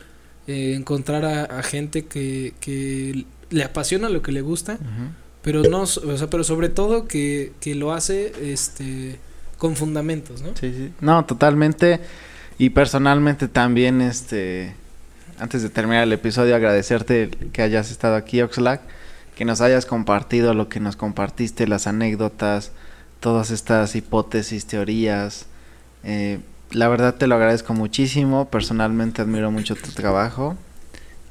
eh, 0.46 0.74
encontrar 0.76 1.24
a, 1.24 1.62
gente 1.62 2.04
que, 2.06 2.54
que, 2.60 3.24
le 3.50 3.64
apasiona 3.64 4.08
lo 4.08 4.22
que 4.22 4.30
le 4.30 4.42
gusta, 4.42 4.78
pero 5.42 5.62
no, 5.62 5.82
o 5.82 5.86
sea, 5.86 6.30
pero 6.30 6.44
sobre 6.44 6.68
todo 6.68 7.08
que, 7.08 7.52
que 7.60 7.74
lo 7.74 7.92
hace 7.92 8.32
este 8.52 9.18
con 9.58 9.76
fundamentos, 9.76 10.40
¿no? 10.42 10.56
Sí, 10.58 10.72
sí. 10.74 10.92
No, 11.00 11.24
totalmente. 11.26 12.00
Y 12.58 12.70
personalmente 12.70 13.46
también, 13.46 14.00
este, 14.00 14.74
antes 15.40 15.62
de 15.62 15.70
terminar 15.70 16.04
el 16.04 16.12
episodio, 16.12 16.54
agradecerte 16.54 17.30
que 17.52 17.62
hayas 17.62 17.90
estado 17.90 18.14
aquí, 18.16 18.42
Oxlack, 18.42 18.80
que 19.34 19.44
nos 19.44 19.60
hayas 19.60 19.86
compartido 19.86 20.54
lo 20.54 20.68
que 20.68 20.80
nos 20.80 20.96
compartiste, 20.96 21.66
las 21.66 21.86
anécdotas, 21.86 22.72
todas 23.20 23.50
estas 23.50 23.96
hipótesis, 23.96 24.66
teorías. 24.66 25.46
Eh, 26.04 26.40
la 26.70 26.88
verdad 26.88 27.14
te 27.14 27.26
lo 27.26 27.34
agradezco 27.34 27.74
muchísimo, 27.74 28.48
personalmente 28.48 29.22
admiro 29.22 29.50
mucho 29.50 29.74
tu 29.74 29.90
trabajo 29.92 30.56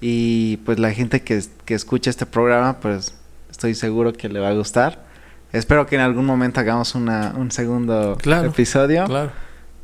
y 0.01 0.57
pues 0.57 0.79
la 0.79 0.91
gente 0.91 1.21
que, 1.21 1.41
que 1.65 1.73
escucha 1.73 2.09
este 2.09 2.25
programa, 2.25 2.79
pues 2.79 3.13
estoy 3.51 3.75
seguro 3.75 4.13
que 4.13 4.29
le 4.29 4.39
va 4.39 4.49
a 4.49 4.53
gustar. 4.53 5.03
Espero 5.51 5.85
que 5.87 5.95
en 5.95 6.01
algún 6.01 6.25
momento 6.25 6.59
hagamos 6.59 6.95
una, 6.95 7.33
un 7.35 7.51
segundo 7.51 8.17
Claro, 8.21 8.49
episodio. 8.49 9.05
Claro. 9.05 9.31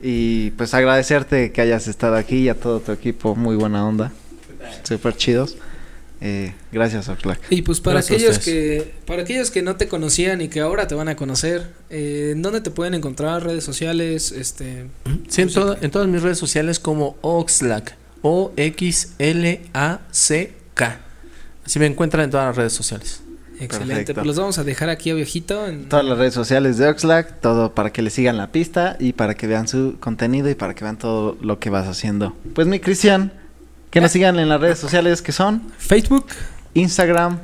Y 0.08 0.52
pues 0.52 0.74
agradecerte 0.76 1.52
que 1.52 1.62
hayas 1.62 1.88
estado 1.88 2.16
aquí 2.16 2.38
y 2.44 2.50
a 2.50 2.54
todo 2.56 2.80
tu 2.80 2.92
equipo, 2.92 3.36
muy 3.36 3.56
buena 3.56 3.88
onda, 3.88 4.12
súper 4.84 5.16
chidos. 5.16 5.58
Eh, 6.22 6.54
gracias, 6.72 7.10
Oxlack. 7.10 7.40
Y 7.50 7.64
pues 7.64 7.80
para 7.82 7.96
Gracias 7.96 8.12
a 8.14 8.16
aquellos 8.16 8.40
que 8.46 8.94
para 9.08 9.24
aquellos 9.24 9.50
que 9.52 9.62
no 9.64 9.76
te 9.78 9.88
conocían 9.88 10.42
y 10.42 10.48
que 10.48 10.60
ahora 10.60 10.88
te 10.88 10.94
van 10.96 11.08
a 11.10 11.16
conocer, 11.16 11.72
eh, 11.90 12.30
¿en 12.34 12.42
dónde 12.44 12.62
te 12.62 12.70
pueden 12.72 12.94
encontrar? 12.94 13.44
Redes 13.44 13.64
sociales, 13.64 14.32
este, 14.32 14.86
Sí, 15.28 15.42
en, 15.42 15.52
toda- 15.52 15.78
en 15.82 15.90
todas 15.90 16.08
mis 16.08 16.22
redes 16.22 16.38
sociales 16.38 16.80
como 16.80 17.18
Oxlack. 17.22 17.96
O-X-L-A-C-K. 19.76 21.00
Así 21.66 21.80
me 21.80 21.86
encuentran 21.88 22.26
en 22.26 22.30
todas 22.32 22.48
las 22.48 22.56
redes 22.56 22.74
sociales. 22.74 23.22
Excelente. 23.60 23.94
Perfecto. 23.96 24.14
Pues 24.16 24.28
los 24.28 24.38
vamos 24.38 24.58
a 24.58 24.64
dejar 24.64 24.90
aquí 24.90 25.10
abajito. 25.12 25.68
En, 25.68 25.90
Todas 25.90 26.06
las 26.06 26.18
redes 26.18 26.34
sociales 26.34 26.78
de 26.78 26.88
Oxlack, 26.88 27.40
todo 27.42 27.74
para 27.74 27.92
que 27.92 28.02
le 28.02 28.10
sigan 28.10 28.38
la 28.38 28.52
pista 28.52 28.96
y 29.00 29.14
para 29.14 29.36
que 29.36 29.48
vean 29.48 29.68
su 29.68 29.98
contenido 30.00 30.50
y 30.50 30.56
para 30.56 30.74
que 30.76 30.84
vean 30.84 30.98
todo 30.98 31.38
lo 31.42 31.60
que 31.60 31.70
vas 31.70 31.88
haciendo. 31.88 32.36
Pues 32.54 32.68
mi 32.68 32.80
Cristian, 32.80 33.32
que 33.92 34.02
nos 34.02 34.12
sigan 34.12 34.40
en 34.40 34.50
las 34.50 34.60
redes 34.62 34.80
sociales 34.80 35.22
que 35.22 35.32
son 35.32 35.62
Facebook, 35.78 36.28
Instagram, 36.74 37.40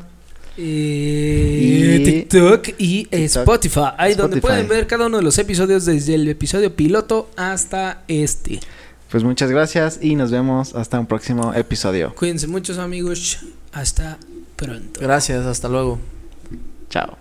Y- 0.57 2.03
TikTok 2.03 2.67
y 2.77 3.03
TikTok. 3.05 3.21
Spotify. 3.21 3.79
Ahí 3.97 4.13
donde 4.15 4.41
pueden 4.41 4.67
ver 4.67 4.87
cada 4.87 5.07
uno 5.07 5.17
de 5.17 5.23
los 5.23 5.37
episodios 5.37 5.85
desde 5.85 6.15
el 6.15 6.27
episodio 6.27 6.75
piloto 6.75 7.29
hasta 7.37 8.03
este. 8.07 8.59
Pues 9.09 9.23
muchas 9.23 9.49
gracias 9.51 9.99
y 10.01 10.15
nos 10.15 10.31
vemos 10.31 10.73
hasta 10.75 10.99
un 10.99 11.05
próximo 11.05 11.53
episodio. 11.53 12.13
Cuídense 12.15 12.47
muchos 12.47 12.77
amigos. 12.77 13.39
Hasta 13.73 14.17
Gracias, 14.99 15.45
hasta 15.45 15.67
luego. 15.67 15.99
Chao. 16.89 17.17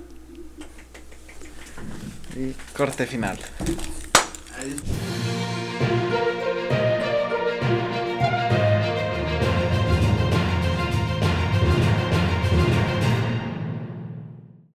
Y 2.36 2.52
corte 2.76 3.06
final. 3.06 3.38
Adiós. 4.58 5.39